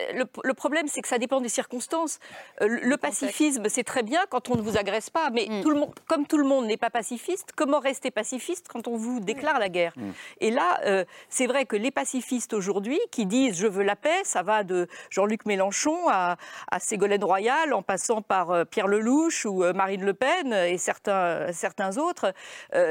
le, 0.44 0.54
problème, 0.54 0.88
c'est 0.88 1.02
que 1.02 1.08
ça 1.08 1.18
dépend 1.18 1.42
des 1.42 1.50
circonstances. 1.50 2.20
Euh, 2.62 2.68
le, 2.68 2.98
pacifisme, 2.98 3.64
c'est 3.70 3.84
très 3.84 4.04
bien 4.04 4.22
quand 4.30 4.50
on 4.50 4.56
ne 4.56 4.62
vous 4.62 4.78
agresse 4.78 5.10
pas, 5.10 5.30
mais 5.32 5.48
hmm. 5.48 5.62
tout 5.62 5.70
le 5.70 5.80
monde, 5.80 5.94
comme 6.08 6.26
tout 6.26 6.38
le 6.38 6.46
monde 6.46 6.66
n'est 6.66 6.78
pas 6.78 6.90
pacifiste, 6.90 7.52
comment 7.68 7.80
rester 7.82 8.12
pacifiste 8.12 8.70
quand 8.70 8.88
on 8.88 8.96
vous 8.96 9.20
déclare 9.20 9.60
la 9.60 9.68
guerre 9.68 9.92
mm. 9.98 10.12
Et 10.40 10.52
là, 10.52 10.80
euh, 10.86 11.04
c'est 11.28 11.48
vrai 11.48 11.66
que 11.66 11.76
les 11.76 11.92
pacifistes 11.92 12.54
aujourd'hui 12.54 12.98
qui 13.12 13.26
disent 13.26 13.60
je 13.60 13.68
veux 13.68 13.84
la 13.84 13.98
paix, 13.98 14.22
ça 14.24 14.42
va 14.42 14.64
de 14.64 14.88
Jean-Luc 15.10 15.46
Mélenchon 15.46 16.08
à, 16.08 16.38
Ségolène 16.80 17.26
Royal, 17.26 17.74
en 17.74 17.82
passant 17.82 18.22
par 18.22 18.52
euh, 18.52 18.64
Pierre 18.64 18.88
Lelouch 18.88 19.46
ou 19.46 19.66
euh, 19.66 19.74
Marine 19.74 20.06
Le 20.06 20.14
Pen 20.14 20.54
et 20.54 20.78
certains, 20.78 21.52
certains 21.52 21.98
autres, 21.98 22.34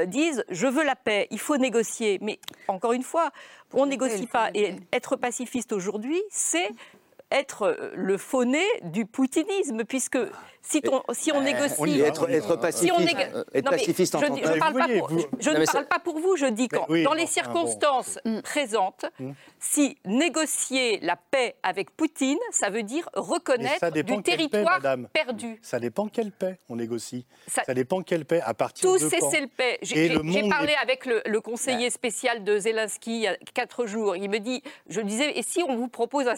disent 0.05 0.43
je 0.49 0.67
veux 0.67 0.83
la 0.83 0.95
paix, 0.95 1.27
il 1.31 1.39
faut 1.39 1.57
négocier. 1.57 2.19
Mais 2.21 2.39
encore 2.67 2.93
une 2.93 3.03
fois, 3.03 3.31
on 3.73 3.85
ne 3.85 3.91
négocie 3.91 4.27
pas. 4.27 4.49
Et 4.53 4.75
être 4.93 5.15
pacifiste 5.15 5.73
aujourd'hui, 5.73 6.21
c'est 6.29 6.69
être 7.31 7.77
le 7.93 8.17
fauné 8.17 8.63
du 8.83 9.05
poutinisme, 9.05 9.83
puisque 9.83 10.17
si, 10.61 10.81
si 11.13 11.31
on 11.31 11.41
négocie. 11.41 12.01
être, 12.01 12.29
être 12.29 12.55
pacifiste, 12.57 12.93
être 13.53 13.69
pacifiste 13.69 14.15
en 14.15 14.19
je, 14.19 14.25
je, 14.25 14.53
ne 14.53 14.59
parle, 14.59 14.73
pas 14.73 14.87
pour, 14.87 15.09
je 15.39 15.49
ne 15.49 15.65
parle 15.65 15.87
pas 15.87 15.99
pour 15.99 16.19
vous, 16.19 16.35
je 16.35 16.45
dis 16.45 16.67
quand, 16.67 16.87
dans 17.03 17.13
les 17.13 17.25
circonstances 17.25 18.19
présentes, 18.43 19.05
mm. 19.19 19.31
si 19.59 19.97
négocier 20.05 20.99
la 21.01 21.15
paix 21.15 21.55
avec 21.63 21.91
Poutine, 21.91 22.37
ça 22.51 22.69
veut 22.69 22.83
dire 22.83 23.09
reconnaître 23.13 23.91
du 23.91 24.21
territoire 24.21 24.81
perdu. 25.13 25.59
Ça 25.61 25.79
dépend 25.79 26.07
quelle 26.07 26.31
paix 26.31 26.59
on 26.69 26.75
négocie. 26.75 27.25
Ça, 27.47 27.73
dépend 27.73 28.01
quelle 28.01 28.25
paix, 28.25 28.41
à 28.43 28.53
partir 28.53 28.91
de 28.91 28.97
Tout 28.97 29.09
cessez-le-paix. 29.09 29.79
J'ai 29.81 30.09
parlé 30.49 30.73
avec 30.81 31.05
le, 31.05 31.37
conseiller 31.39 31.89
spécial 31.91 32.43
de 32.43 32.57
Zelensky 32.57 33.15
il 33.17 33.21
y 33.21 33.27
a 33.27 33.37
quatre 33.53 33.85
jours. 33.85 34.15
Il 34.15 34.29
me 34.29 34.39
dit, 34.39 34.61
je 34.89 34.99
disais, 34.99 35.37
et 35.37 35.43
si 35.43 35.63
on 35.63 35.77
vous 35.77 35.87
propose 35.87 36.27
un 36.27 36.35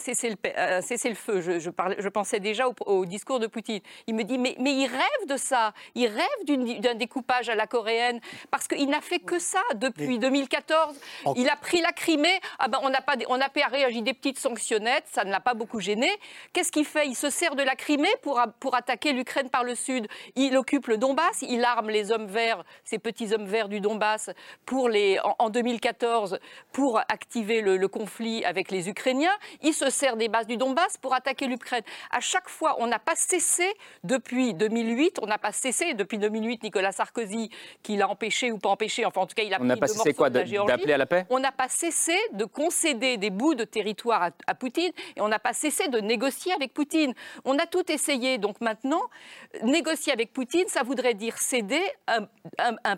cessez-le-feu 0.80 1.40
je, 1.40 1.58
je, 1.58 2.08
pensais 2.08 2.40
déjà 2.40 2.68
au, 2.68 2.74
au 2.86 3.06
discours 3.06 3.38
de 3.38 3.46
Poutine. 3.46 3.80
Il 4.06 4.14
me 4.14 4.24
dit, 4.24 4.38
mais, 4.38 4.56
mais 4.58 4.72
il 4.72 4.86
rêve 4.86 5.28
de 5.28 5.36
ça. 5.36 5.72
Il 5.94 6.06
rêve 6.06 6.80
d'un 6.80 6.94
découpage 6.94 7.48
à 7.48 7.54
la 7.54 7.66
coréenne 7.66 8.20
parce 8.50 8.66
qu'il 8.66 8.88
n'a 8.88 9.00
fait 9.00 9.18
que 9.18 9.38
ça 9.38 9.62
depuis 9.74 10.18
2014. 10.18 10.96
Il 11.36 11.48
a 11.48 11.56
pris 11.56 11.80
la 11.80 11.92
Crimée. 11.92 12.40
Ah 12.58 12.68
ben, 12.68 12.78
on 12.82 12.90
n'a 12.90 13.00
pas, 13.00 13.14
on 13.28 13.40
a 13.40 13.48
réagi 13.68 14.02
des 14.02 14.14
petites 14.14 14.38
sanctionnettes. 14.38 15.04
Ça 15.10 15.24
ne 15.24 15.30
l'a 15.30 15.40
pas 15.40 15.54
beaucoup 15.54 15.80
gêné. 15.80 16.10
Qu'est-ce 16.52 16.72
qu'il 16.72 16.84
fait? 16.84 17.06
Il 17.06 17.14
se 17.14 17.30
sert 17.30 17.54
de 17.54 17.62
la 17.62 17.76
Crimée 17.76 18.14
pour, 18.22 18.40
pour 18.58 18.74
attaquer 18.74 19.12
l'Ukraine 19.12 19.50
par 19.50 19.64
le 19.64 19.74
sud. 19.74 20.06
Il 20.36 20.56
occupe 20.56 20.86
le 20.86 20.98
Donbass. 20.98 21.42
Il 21.42 21.64
arme 21.64 21.90
les 21.90 22.12
hommes 22.12 22.26
verts, 22.26 22.64
ces 22.84 22.98
petits 22.98 23.32
hommes 23.32 23.46
verts 23.46 23.68
du 23.68 23.80
Donbass, 23.80 24.30
pour 24.66 24.88
les, 24.88 25.18
en, 25.38 25.50
2014 25.50 26.38
pour 26.72 26.98
activer 27.08 27.60
le, 27.60 27.76
le 27.76 27.88
conflit 27.88 28.44
avec 28.44 28.70
les 28.70 28.88
Ukrainiens. 28.88 29.36
Il 29.62 29.74
se 29.74 29.90
sert 29.90 30.16
des 30.16 30.28
bases 30.28 30.46
du 30.46 30.56
Donbass 30.56 30.69
pour 31.00 31.14
attaquer 31.14 31.46
l'Ukraine. 31.46 31.82
À 32.10 32.20
chaque 32.20 32.48
fois, 32.48 32.76
on 32.78 32.86
n'a 32.86 32.98
pas 32.98 33.14
cessé 33.16 33.64
depuis 34.04 34.54
2008, 34.54 35.18
on 35.22 35.26
n'a 35.26 35.38
pas 35.38 35.52
cessé, 35.52 35.94
depuis 35.94 36.18
2008, 36.18 36.62
Nicolas 36.62 36.92
Sarkozy, 36.92 37.50
qui 37.82 37.96
l'a 37.96 38.08
empêché 38.08 38.52
ou 38.52 38.58
pas 38.58 38.68
empêché, 38.68 39.04
enfin 39.04 39.22
en 39.22 39.26
tout 39.26 39.34
cas 39.34 39.42
il 39.42 39.52
a 39.54 39.60
on 39.60 39.64
n'a 39.64 39.76
pas 39.76 39.88
cessé 39.88 40.14
quoi 40.14 40.30
d'appeler 40.30 40.92
à 40.92 40.98
la 40.98 41.06
paix? 41.06 41.26
On 41.30 41.38
n'a 41.38 41.52
pas 41.52 41.68
cessé 41.68 42.16
de 42.32 42.44
concéder 42.44 43.16
des 43.16 43.30
bouts 43.30 43.54
de 43.54 43.64
territoire 43.64 44.30
à, 44.46 44.54
Poutine 44.54 44.92
et 45.16 45.20
on 45.20 45.28
n'a 45.28 45.38
pas 45.38 45.52
cessé 45.52 45.88
de 45.88 45.98
négocier 46.00 46.52
avec 46.52 46.74
Poutine. 46.74 47.14
On 47.44 47.58
a 47.58 47.66
tout 47.66 47.90
essayé, 47.90 48.38
donc 48.38 48.60
maintenant, 48.60 49.02
négocier 49.62 50.12
avec 50.12 50.32
Poutine, 50.32 50.64
ça 50.68 50.82
voudrait 50.82 51.14
dire 51.14 51.38
céder 51.38 51.80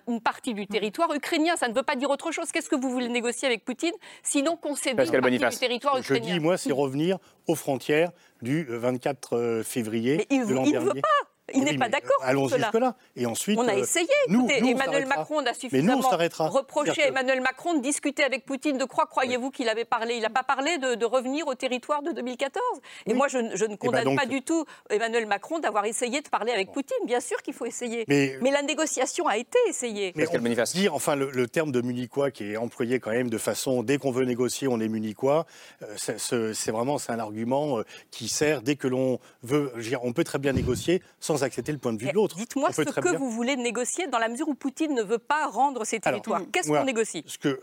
une 0.08 0.20
partie 0.20 0.54
du 0.54 0.66
territoire 0.66 1.12
ukrainien. 1.14 1.56
Ça 1.56 1.68
ne 1.68 1.74
veut 1.74 1.82
pas 1.82 1.96
dire 1.96 2.10
autre 2.10 2.32
chose. 2.32 2.50
Qu'est-ce 2.50 2.68
que 2.68 2.76
vous 2.76 2.90
voulez 2.90 3.08
négocier 3.08 3.46
avec 3.46 3.64
Poutine 3.64 3.92
Sinon 4.22 4.56
concéder 4.56 5.04
une 5.04 5.20
partie 5.20 5.56
du 5.56 5.60
territoire 5.60 5.98
ukrainien. 5.98 6.28
Je 6.28 6.32
dis, 6.32 6.40
moi, 6.40 6.56
c'est 6.56 6.72
revenir 6.72 7.18
aux 7.46 7.54
frontières 7.54 8.12
du 8.40 8.64
24 8.68 9.36
euh, 9.36 9.62
février 9.62 10.16
Mais 10.18 10.26
il, 10.30 10.46
de 10.46 10.54
l'an 10.54 10.64
dernier. 10.64 10.94
Veut 10.94 11.00
pas. 11.00 11.31
Il 11.54 11.64
n'est 11.64 11.78
pas 11.78 11.88
d'accord. 11.88 12.16
Allons 12.22 12.48
jusque-là. 12.48 12.94
Et 13.16 13.26
ensuite, 13.26 13.58
on 13.58 13.68
a 13.68 13.74
euh, 13.74 13.82
essayé. 13.82 14.08
Nous, 14.28 14.48
Emmanuel 14.48 15.06
Macron 15.06 15.44
a 15.44 15.54
suffisamment 15.54 16.08
reproché 16.48 17.02
à 17.02 17.06
Emmanuel 17.08 17.40
Macron 17.40 17.74
de 17.74 17.80
discuter 17.80 18.24
avec 18.24 18.44
Poutine. 18.44 18.78
De 18.78 18.84
quoi 18.84 19.06
croyez-vous 19.06 19.50
qu'il 19.50 19.68
avait 19.68 19.84
parlé 19.84 20.14
Il 20.14 20.22
n'a 20.22 20.30
pas 20.30 20.42
parlé 20.42 20.78
de, 20.78 21.04
revenir 21.04 21.46
au 21.46 21.54
territoire 21.54 22.02
de 22.02 22.12
2014. 22.12 22.62
Et 23.06 23.14
moi, 23.14 23.28
je, 23.28 23.38
ne 23.38 23.50
eh 23.54 23.68
ben 23.68 23.76
condamne 23.76 24.16
pas 24.16 24.26
du 24.26 24.42
tout 24.42 24.64
Emmanuel 24.88 25.26
Macron 25.26 25.58
d'avoir 25.58 25.84
essayé 25.84 26.20
de 26.20 26.28
parler 26.28 26.52
avec 26.52 26.72
Poutine. 26.72 26.96
Bien 27.06 27.20
sûr 27.20 27.42
qu'il 27.42 27.54
faut 27.54 27.66
essayer. 27.66 28.04
Mais, 28.08 28.38
la 28.52 28.62
négociation 28.62 29.26
a 29.26 29.38
été 29.38 29.58
essayée. 29.68 30.12
Mais 30.14 30.26
on 30.28 30.64
dire, 30.64 30.94
enfin, 30.94 31.16
le, 31.16 31.48
terme 31.48 31.72
de 31.72 31.80
munichois 31.80 32.30
qui 32.30 32.52
est 32.52 32.56
employé 32.56 33.00
quand 33.00 33.10
même 33.10 33.30
de 33.30 33.38
façon, 33.38 33.82
dès 33.82 33.98
qu'on 33.98 34.10
veut 34.10 34.24
négocier, 34.24 34.68
on 34.68 34.78
est 34.80 34.88
munichois. 34.88 35.46
Euh, 35.82 36.18
c'est 36.52 36.70
vraiment 36.70 36.98
c'est 36.98 37.12
un 37.12 37.18
argument 37.18 37.78
euh, 37.78 37.84
qui 38.10 38.28
sert 38.28 38.62
dès 38.62 38.76
que 38.76 38.88
l'on 38.88 39.18
veut. 39.42 39.72
On 40.02 40.12
peut 40.12 40.24
très 40.24 40.38
bien 40.38 40.52
négocier 40.52 41.02
sans 41.20 41.41
accepter 41.42 41.72
le 41.72 41.78
point 41.78 41.92
de 41.92 41.98
vue 41.98 42.08
de 42.08 42.14
l'autre. 42.14 42.36
Dites-moi 42.36 42.72
ce 42.72 42.82
que 42.82 43.16
vous 43.16 43.30
voulez 43.30 43.56
négocier 43.56 44.06
dans 44.06 44.18
la 44.18 44.28
mesure 44.28 44.48
où 44.48 44.54
Poutine 44.54 44.94
ne 44.94 45.02
veut 45.02 45.18
pas 45.18 45.48
rendre 45.48 45.84
ses 45.84 46.00
territoires. 46.00 46.42
Qu'est-ce 46.52 46.68
qu'on 46.68 46.84
négocie? 46.84 47.24
ce 47.26 47.38
que, 47.38 47.60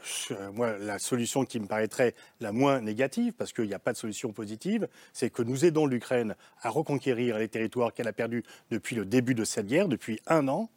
moi, 0.53 0.77
La 0.77 0.99
solution 0.99 1.45
qui 1.45 1.59
me 1.59 1.67
paraîtrait 1.67 2.15
la 2.39 2.51
moins 2.51 2.81
négative, 2.81 3.33
parce 3.37 3.53
qu'il 3.53 3.65
n'y 3.65 3.73
a 3.73 3.79
pas 3.79 3.91
de 3.91 3.97
solution 3.97 4.31
positive, 4.31 4.87
c'est 5.13 5.29
que 5.29 5.43
nous 5.43 5.65
aidons 5.65 5.85
l'Ukraine 5.85 6.35
à 6.61 6.69
reconquérir 6.69 7.37
les 7.37 7.47
territoires 7.47 7.93
qu'elle 7.93 8.07
a 8.07 8.13
perdus 8.13 8.43
depuis 8.71 8.95
le 8.95 9.05
début 9.05 9.35
de 9.35 9.43
cette 9.43 9.67
guerre, 9.67 9.87
depuis 9.87 10.19
un 10.27 10.47
an 10.47 10.69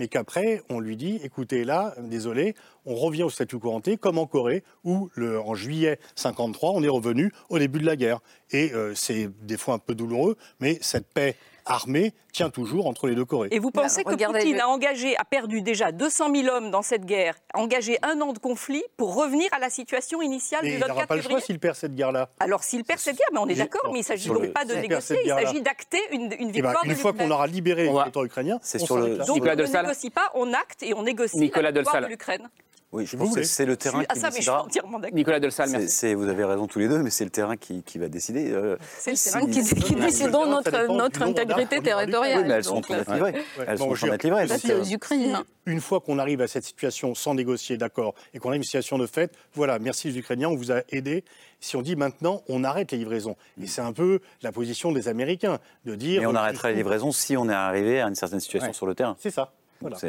mais 0.00 0.08
qu'après, 0.08 0.62
on 0.70 0.80
lui 0.80 0.96
dit, 0.96 1.20
écoutez, 1.22 1.62
là, 1.62 1.94
désolé, 1.98 2.54
on 2.86 2.94
revient 2.94 3.24
au 3.24 3.28
statut 3.28 3.58
couranté, 3.58 3.98
comme 3.98 4.16
en 4.16 4.26
Corée, 4.26 4.64
où 4.82 5.10
le, 5.14 5.38
en 5.38 5.54
juillet 5.54 5.98
53, 6.14 6.70
on 6.70 6.82
est 6.82 6.88
revenu 6.88 7.30
au 7.50 7.58
début 7.58 7.80
de 7.80 7.84
la 7.84 7.96
guerre. 7.96 8.20
Et 8.50 8.72
euh, 8.72 8.94
c'est 8.94 9.28
des 9.42 9.58
fois 9.58 9.74
un 9.74 9.78
peu 9.78 9.94
douloureux, 9.94 10.38
mais 10.58 10.78
cette 10.80 11.06
paix 11.06 11.36
armée 11.66 12.12
tient 12.32 12.50
toujours 12.50 12.86
entre 12.86 13.08
les 13.08 13.14
deux 13.14 13.24
Corées. 13.24 13.48
Et 13.50 13.58
vous 13.58 13.70
pensez 13.70 14.04
que 14.04 14.14
Poutine 14.14 14.60
a 14.60 14.68
engagé, 14.68 15.16
a 15.16 15.24
perdu 15.24 15.62
déjà 15.62 15.92
200 15.92 16.34
000 16.34 16.54
hommes 16.54 16.70
dans 16.70 16.82
cette 16.82 17.04
guerre, 17.04 17.34
a 17.54 17.60
engagé 17.60 17.98
un 18.02 18.20
an 18.20 18.32
de 18.32 18.38
conflit 18.38 18.82
pour 18.96 19.14
revenir 19.14 19.48
à 19.52 19.58
la 19.58 19.70
situation 19.70 20.22
initiale 20.22 20.64
du 20.64 20.76
24 20.78 20.80
février 20.80 20.92
Il 20.92 20.94
n'aura 20.94 21.06
pas 21.06 21.16
le 21.16 21.22
choix 21.22 21.40
s'il 21.40 21.58
perd 21.58 21.76
cette 21.76 21.94
guerre-là. 21.94 22.30
Alors 22.40 22.62
s'il 22.62 22.84
perd 22.84 23.00
cette 23.00 23.16
guerre, 23.16 23.28
mais 23.32 23.38
on 23.38 23.48
est 23.48 23.54
d'accord, 23.54 23.90
mais 23.92 23.98
il 23.98 24.02
ne 24.02 24.06
s'agit 24.06 24.28
donc 24.28 24.52
pas 24.52 24.64
de 24.64 24.74
négocier, 24.74 25.18
il 25.24 25.30
s'agit 25.30 25.60
d'acter 25.60 26.00
une, 26.12 26.22
une, 26.22 26.30
eh 26.32 26.62
ben, 26.62 26.68
victoire. 26.68 26.84
une 26.84 26.94
fois 26.94 27.12
qu'on 27.12 27.30
aura 27.30 27.46
libéré 27.46 27.84
le 27.84 27.92
territoire 27.92 28.24
ukrainien, 28.24 28.58
c'est 28.62 28.78
sur 28.78 28.96
le. 28.96 29.18
Donc 29.18 29.38
on 29.40 29.44
ne 29.44 29.54
négocie 29.54 30.10
pas, 30.10 30.30
on 30.34 30.52
acte 30.52 30.82
et 30.82 30.94
on 30.94 31.02
négocie 31.02 31.38
Nicolas 31.38 31.70
la 31.70 31.80
victoire 31.80 32.02
de 32.02 32.06
l'Ukraine. 32.06 32.48
Oui, 32.92 33.06
je 33.06 33.16
pense 33.16 33.34
que 33.34 33.44
c'est 33.44 33.66
le 33.66 33.76
terrain 33.76 34.02
ah, 34.08 34.14
qui 34.14 34.20
ça, 34.20 34.30
mais 34.30 34.38
je 34.38 34.42
suis 34.42 34.50
entièrement 34.50 34.98
d'accord. 34.98 35.14
Nicolas 35.14 35.38
Delsal, 35.38 35.70
merci. 35.70 36.12
Vous 36.14 36.28
avez 36.28 36.44
raison 36.44 36.66
tous 36.66 36.80
les 36.80 36.88
deux, 36.88 36.98
mais 36.98 37.10
c'est 37.10 37.22
le 37.22 37.30
terrain 37.30 37.56
qui, 37.56 37.84
qui 37.84 37.98
va 37.98 38.08
décider. 38.08 38.50
Euh, 38.50 38.76
c'est 38.98 39.12
le 39.12 39.16
terrain 39.16 39.46
qui, 39.46 39.62
qui 39.62 39.94
décide 39.94 40.30
notre, 40.30 40.92
notre 40.96 41.22
intégrité 41.22 41.80
territoriale. 41.80 42.40
Oui, 42.40 42.44
mais 42.48 42.54
elles 42.54 42.64
sont 42.64 42.78
en 42.78 42.80
train 42.80 42.96
d'être 42.96 43.12
livrées. 43.12 43.34
Elles 43.64 43.78
sont 43.78 43.90
en 43.90 43.94
train 43.94 44.08
d'être 44.08 44.24
livrées. 44.24 44.48
C'est 44.58 44.74
aux 44.74 44.84
Ukrainiens. 44.84 45.44
Une 45.66 45.80
fois 45.80 46.00
qu'on 46.00 46.18
arrive 46.18 46.40
à 46.40 46.48
cette 46.48 46.64
situation 46.64 47.14
sans 47.14 47.34
négocier 47.34 47.76
d'accord 47.76 48.14
et 48.34 48.40
qu'on 48.40 48.50
a 48.50 48.56
une 48.56 48.64
situation 48.64 48.98
de 48.98 49.06
fait, 49.06 49.32
voilà, 49.54 49.78
merci 49.78 50.08
les 50.08 50.18
Ukrainiens, 50.18 50.48
on 50.48 50.56
vous 50.56 50.72
a 50.72 50.80
aidé. 50.88 51.22
Si 51.60 51.76
on 51.76 51.82
dit 51.82 51.94
maintenant, 51.94 52.42
on 52.48 52.64
arrête 52.64 52.90
les 52.90 52.98
livraisons. 52.98 53.36
Et 53.62 53.68
c'est 53.68 53.82
un 53.82 53.92
peu 53.92 54.18
la 54.42 54.50
position 54.50 54.90
des 54.90 55.06
Américains 55.06 55.58
de 55.84 55.94
dire. 55.94 56.22
Mais 56.22 56.26
on 56.26 56.34
arrêtera 56.34 56.70
les 56.70 56.76
livraisons 56.76 57.12
si 57.12 57.36
on 57.36 57.48
est 57.48 57.54
arrivé 57.54 58.00
à 58.00 58.08
une 58.08 58.16
certaine 58.16 58.40
situation 58.40 58.72
sur 58.72 58.86
le 58.86 58.96
terrain. 58.96 59.16
C'est 59.20 59.30
ça. 59.30 59.52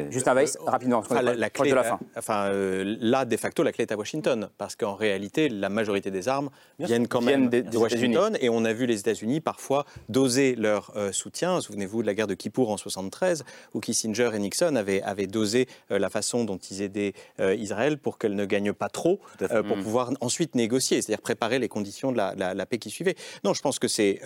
Juste 0.10 0.28
un 0.28 0.34
Weiss, 0.34 0.58
rapidement, 0.66 0.98
enfin, 0.98 1.22
la, 1.22 1.50
clé, 1.50 1.70
de 1.70 1.76
la 1.76 1.84
fin. 1.84 2.00
Enfin, 2.18 2.48
euh, 2.48 2.98
là, 3.00 3.26
de 3.26 3.38
facto, 3.38 3.64
la 3.64 3.72
clé 3.72 3.84
est 3.84 3.92
à 3.92 3.98
Washington, 3.98 4.50
parce 4.58 4.76
qu'en 4.76 4.96
réalité, 4.96 5.48
la 5.50 5.70
majorité 5.70 6.12
des 6.12 6.28
armes 6.28 6.50
viennent 6.80 7.08
quand 7.08 7.22
même 7.22 7.50
de 7.50 7.78
Washington, 7.78 8.38
et 8.42 8.50
on 8.50 8.66
a 8.66 8.74
vu 8.74 8.86
les 8.86 9.00
États-Unis 9.00 9.40
parfois 9.40 9.86
doser 10.10 10.56
leur 10.56 10.92
euh, 10.96 11.12
soutien. 11.12 11.62
Souvenez-vous 11.62 12.02
de 12.02 12.08
la 12.08 12.14
guerre 12.14 12.28
de 12.28 12.34
Kippour 12.34 12.70
en 12.70 12.78
73, 12.78 13.46
où 13.74 13.80
Kissinger 13.80 14.32
et 14.34 14.40
Nixon 14.40 14.76
avaient, 14.76 15.02
avaient 15.04 15.28
dosé 15.28 15.68
euh, 15.92 16.00
la 16.00 16.10
façon 16.10 16.44
dont 16.44 16.58
ils 16.58 16.82
aidaient 16.82 17.14
Israël 17.40 17.98
pour 17.98 18.18
qu'elle 18.18 18.36
ne 18.36 18.46
gagne 18.46 18.74
pas 18.74 18.90
trop, 18.90 19.20
pour 19.38 19.78
mm. 19.78 19.84
pouvoir 19.84 20.12
ensuite 20.22 20.56
négocier, 20.56 21.02
c'est-à-dire 21.02 21.22
préparer 21.22 21.60
les 21.60 21.70
conditions 21.70 22.12
de 22.12 22.18
la, 22.18 22.66
paix 22.66 22.78
qui 22.78 22.90
suivait. 22.90 23.16
Non, 23.44 23.54
je 23.54 23.62
pense 23.62 23.80
que 23.80 23.88
c'est 23.88 24.22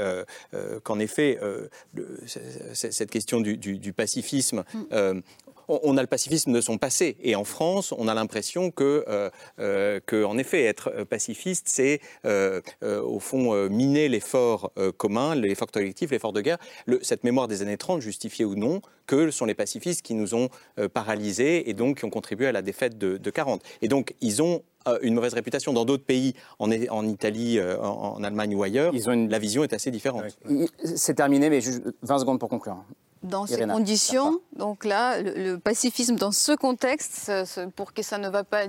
qu'en 0.83 0.99
effet, 0.99 1.39
cette 2.73 3.11
question 3.11 3.41
du, 3.41 3.93
pacifisme. 3.93 4.63
Mm 4.73 5.21
on, 5.67 5.97
a 5.97 6.01
le 6.01 6.07
pacifisme 6.07 6.53
de 6.53 6.61
son 6.61 6.77
passé. 6.77 7.17
Et 7.21 7.35
en 7.35 7.43
France, 7.43 7.93
on 7.97 8.07
a 8.07 8.13
l'impression 8.13 8.71
que, 8.71 9.05
euh, 9.07 9.29
euh, 9.59 9.99
que, 10.05 10.23
en 10.23 10.37
effet, 10.37 10.63
être 10.63 11.03
pacifiste, 11.03 11.67
c'est 11.67 11.99
euh, 12.25 12.61
au 12.81 13.19
fond 13.19 13.69
miner 13.69 14.09
l'effort 14.09 14.71
commun, 14.97 15.35
l'effort 15.35 15.71
collectif, 15.71 16.11
l'effort 16.11 16.33
de 16.33 16.41
guerre. 16.41 16.57
cette 17.01 17.23
mémoire 17.23 17.47
des 17.47 17.61
années 17.61 17.77
30, 17.77 18.01
justifiée 18.01 18.45
ou 18.45 18.55
non, 18.55 18.81
que 19.07 19.31
sont 19.31 19.45
les 19.45 19.53
pacifistes 19.53 20.01
qui 20.01 20.13
nous 20.13 20.33
ont 20.33 20.49
paralysés 20.93 21.69
et 21.69 21.73
donc 21.73 21.99
qui 21.99 22.05
ont 22.05 22.09
contribué 22.09 22.47
à 22.47 22.51
la 22.51 22.61
défaite 22.61 22.97
de, 22.97 23.29
40. 23.29 23.61
Et 23.81 23.87
donc, 23.87 24.15
ils 24.21 24.41
ont 24.41 24.63
une 25.01 25.15
mauvaise 25.15 25.33
réputation 25.33 25.73
dans 25.73 25.85
d'autres 25.85 26.05
pays, 26.05 26.33
en, 26.59 26.71
en 26.71 27.07
Italie, 27.07 27.59
en, 27.61 28.23
Allemagne 28.23 28.55
ou 28.55 28.63
ailleurs, 28.63 28.93
la 28.93 29.39
vision 29.39 29.63
est 29.63 29.73
assez 29.73 29.91
différente. 29.91 30.23
C'est 30.83 31.15
terminé, 31.15 31.49
mais 31.49 31.59
20 32.03 32.19
secondes 32.19 32.39
pour 32.39 32.49
conclure 32.49 32.77
dans 33.25 33.45
ces 33.45 33.65
conditions, 33.65 34.39
donc 34.55 34.85
là, 34.85 35.21
le, 35.21 35.57
pacifisme 35.57 36.15
dans 36.15 36.31
ce 36.31 36.51
contexte, 36.53 37.31
pour 37.75 37.93
que 37.93 38.01
ça 38.01 38.17
ne 38.17 38.29
va 38.29 38.43
pas, 38.43 38.63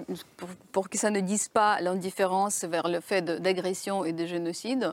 pour, 0.73 0.89
que 0.89 0.99
ça 0.99 1.11
ne 1.11 1.21
dise 1.21 1.49
pas 1.49 1.81
l'indifférence 1.81 2.65
vers 2.65 2.89
le 2.89 3.01
fait 3.01 3.23
d'agression 3.23 4.05
et 4.05 4.13
de 4.13 4.27
génocide, 4.27 4.93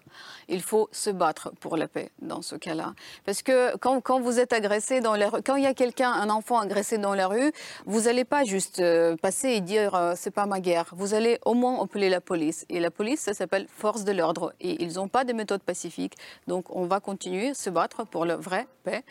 il 0.49 0.61
faut 0.61 0.89
se 0.91 1.09
battre 1.09 1.51
pour 1.59 1.77
la 1.77 1.87
paix 1.87 2.11
dans 2.21 2.41
ce 2.41 2.55
cas-là. 2.55 2.93
Parce 3.25 3.41
que 3.41 3.75
quand, 3.77 4.01
quand, 4.01 4.19
vous 4.19 4.39
êtes 4.39 4.53
agressé 4.53 5.01
dans 5.01 5.15
la 5.15 5.29
rue, 5.29 5.41
quand 5.41 5.55
il 5.55 5.63
y 5.63 5.67
a 5.67 5.73
quelqu'un, 5.73 6.11
un 6.11 6.29
enfant 6.29 6.59
agressé 6.59 6.97
dans 6.97 7.13
la 7.13 7.27
rue, 7.27 7.51
vous 7.85 8.01
n'allez 8.01 8.25
pas 8.25 8.43
juste 8.43 8.79
euh, 8.79 9.15
passer 9.15 9.49
et 9.49 9.61
dire 9.61 9.95
euh, 9.95 10.13
c'est 10.15 10.31
pas 10.31 10.45
ma 10.45 10.59
guerre. 10.59 10.85
Vous 10.95 11.13
allez 11.13 11.39
au 11.45 11.53
moins 11.53 11.81
appeler 11.81 12.09
la 12.09 12.21
police. 12.21 12.65
Et 12.69 12.79
la 12.79 12.91
police, 12.91 13.21
ça 13.21 13.33
s'appelle 13.33 13.67
force 13.69 14.03
de 14.03 14.11
l'ordre. 14.11 14.53
Et 14.59 14.83
ils 14.83 14.93
n'ont 14.93 15.07
pas 15.07 15.23
de 15.23 15.33
méthode 15.33 15.61
pacifique. 15.61 16.15
Donc 16.47 16.75
on 16.75 16.85
va 16.85 16.99
continuer 16.99 17.49
à 17.49 17.53
se 17.53 17.69
battre 17.69 18.05
pour 18.05 18.25
la 18.25 18.35
vraie 18.35 18.67
paix 18.83 19.03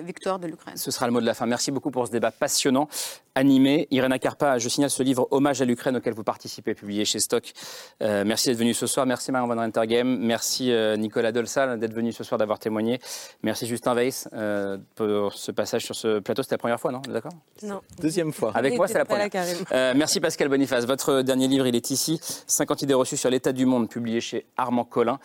victoire 0.00 0.38
de 0.38 0.46
l'Ukraine. 0.46 0.76
Ce 0.76 0.90
sera 0.90 1.06
le 1.06 1.12
mot 1.12 1.20
de 1.20 1.26
la 1.26 1.34
fin. 1.34 1.46
Merci 1.46 1.70
beaucoup 1.70 1.90
pour 1.90 2.06
ce 2.06 2.12
débat 2.12 2.30
passionnant, 2.30 2.88
animé. 3.34 3.86
Irena 3.90 4.18
Karpa, 4.18 4.58
je 4.58 4.68
signale 4.68 4.90
ce 4.90 5.02
livre 5.02 5.28
Hommage 5.30 5.62
à 5.62 5.64
l'Ukraine 5.64 5.96
auquel 5.96 6.14
vous 6.14 6.24
participez, 6.24 6.74
publié 6.74 7.04
chez 7.04 7.20
Stock. 7.20 7.52
Euh, 8.02 8.24
merci 8.26 8.48
d'être 8.48 8.58
venu 8.58 8.74
ce 8.74 8.86
soir. 8.86 9.06
Merci 9.06 9.32
Marion 9.32 9.46
Van 9.48 9.60
Rentergem. 9.60 10.18
Merci 10.18 10.72
euh, 10.72 10.96
Nicolas 10.96 11.32
Dolsal 11.32 11.78
d'être 11.78 11.94
venu 11.94 12.12
ce 12.12 12.24
soir, 12.24 12.38
d'avoir 12.38 12.58
témoigné. 12.58 13.00
Merci 13.42 13.66
Justin 13.66 13.94
Weiss 13.94 14.28
euh, 14.32 14.78
pour 14.94 15.32
ce 15.32 15.52
passage 15.52 15.84
sur 15.84 15.94
ce 15.94 16.18
plateau. 16.18 16.42
C'était 16.42 16.54
la 16.54 16.58
première 16.58 16.80
fois, 16.80 16.92
non? 16.92 17.02
D'accord? 17.08 17.32
Non. 17.62 17.80
Deuxième 18.00 18.32
fois. 18.32 18.52
Avec 18.54 18.76
moi, 18.76 18.88
c'est 18.88 18.98
la 18.98 19.04
première. 19.04 19.28
merci 19.94 20.20
Pascal 20.20 20.48
Boniface. 20.48 20.86
Votre 20.86 21.22
dernier 21.22 21.48
livre, 21.48 21.66
il 21.66 21.76
est 21.76 21.90
ici. 21.90 22.20
50 22.46 22.82
idées 22.82 22.94
reçues 22.94 23.16
sur 23.16 23.30
l'état 23.30 23.52
du 23.52 23.66
monde, 23.66 23.88
publié 23.88 24.20
chez 24.20 24.46
Armand 24.56 24.84
Collin. 24.84 25.18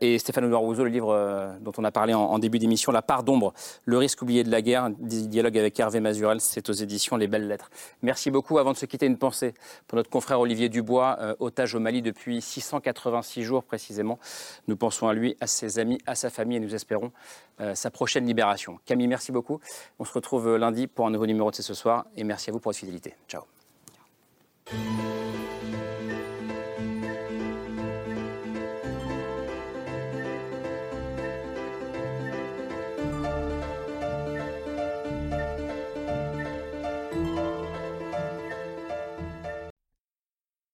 et 0.00 0.18
Stéphane 0.18 0.44
Audouard 0.44 0.62
Rousseau, 0.62 0.84
le 0.84 0.90
livre 0.90 1.56
dont 1.60 1.72
on 1.78 1.84
a 1.84 1.90
parlé 1.90 2.14
en, 2.14 2.20
en 2.20 2.38
début 2.38 2.58
d'émission, 2.58 2.92
La 2.92 3.02
part 3.02 3.22
d'ombre, 3.22 3.54
le 3.84 3.98
risque 3.98 4.22
oublié 4.22 4.44
de 4.44 4.50
la 4.50 4.62
guerre, 4.62 4.90
dialogue 4.98 5.56
avec 5.56 5.78
Hervé 5.80 6.00
Mazurel, 6.00 6.40
c'est 6.40 6.68
aux 6.68 6.72
éditions 6.72 7.16
Les 7.16 7.29
Belles 7.30 7.48
Lettres. 7.48 7.70
Merci 8.02 8.30
beaucoup. 8.30 8.58
Avant 8.58 8.72
de 8.72 8.76
se 8.76 8.86
quitter, 8.86 9.06
une 9.06 9.16
pensée 9.16 9.54
pour 9.86 9.96
notre 9.96 10.10
confrère 10.10 10.40
Olivier 10.40 10.68
Dubois, 10.68 11.16
euh, 11.20 11.34
otage 11.38 11.74
au 11.74 11.80
Mali 11.80 12.02
depuis 12.02 12.42
686 12.42 13.42
jours 13.42 13.64
précisément. 13.64 14.18
Nous 14.68 14.76
pensons 14.76 15.08
à 15.08 15.14
lui, 15.14 15.36
à 15.40 15.46
ses 15.46 15.78
amis, 15.78 15.98
à 16.06 16.14
sa 16.14 16.30
famille 16.30 16.58
et 16.58 16.60
nous 16.60 16.74
espérons 16.74 17.12
euh, 17.60 17.74
sa 17.74 17.90
prochaine 17.90 18.26
libération. 18.26 18.78
Camille, 18.84 19.08
merci 19.08 19.32
beaucoup. 19.32 19.60
On 19.98 20.04
se 20.04 20.12
retrouve 20.12 20.48
euh, 20.48 20.58
lundi 20.58 20.86
pour 20.86 21.06
un 21.06 21.10
nouveau 21.10 21.26
numéro 21.26 21.50
de 21.50 21.56
C'est 21.56 21.62
ce 21.62 21.74
soir 21.74 22.06
et 22.16 22.24
merci 22.24 22.50
à 22.50 22.52
vous 22.52 22.58
pour 22.60 22.70
votre 22.70 22.78
fidélité. 22.78 23.14
Ciao. 23.28 23.42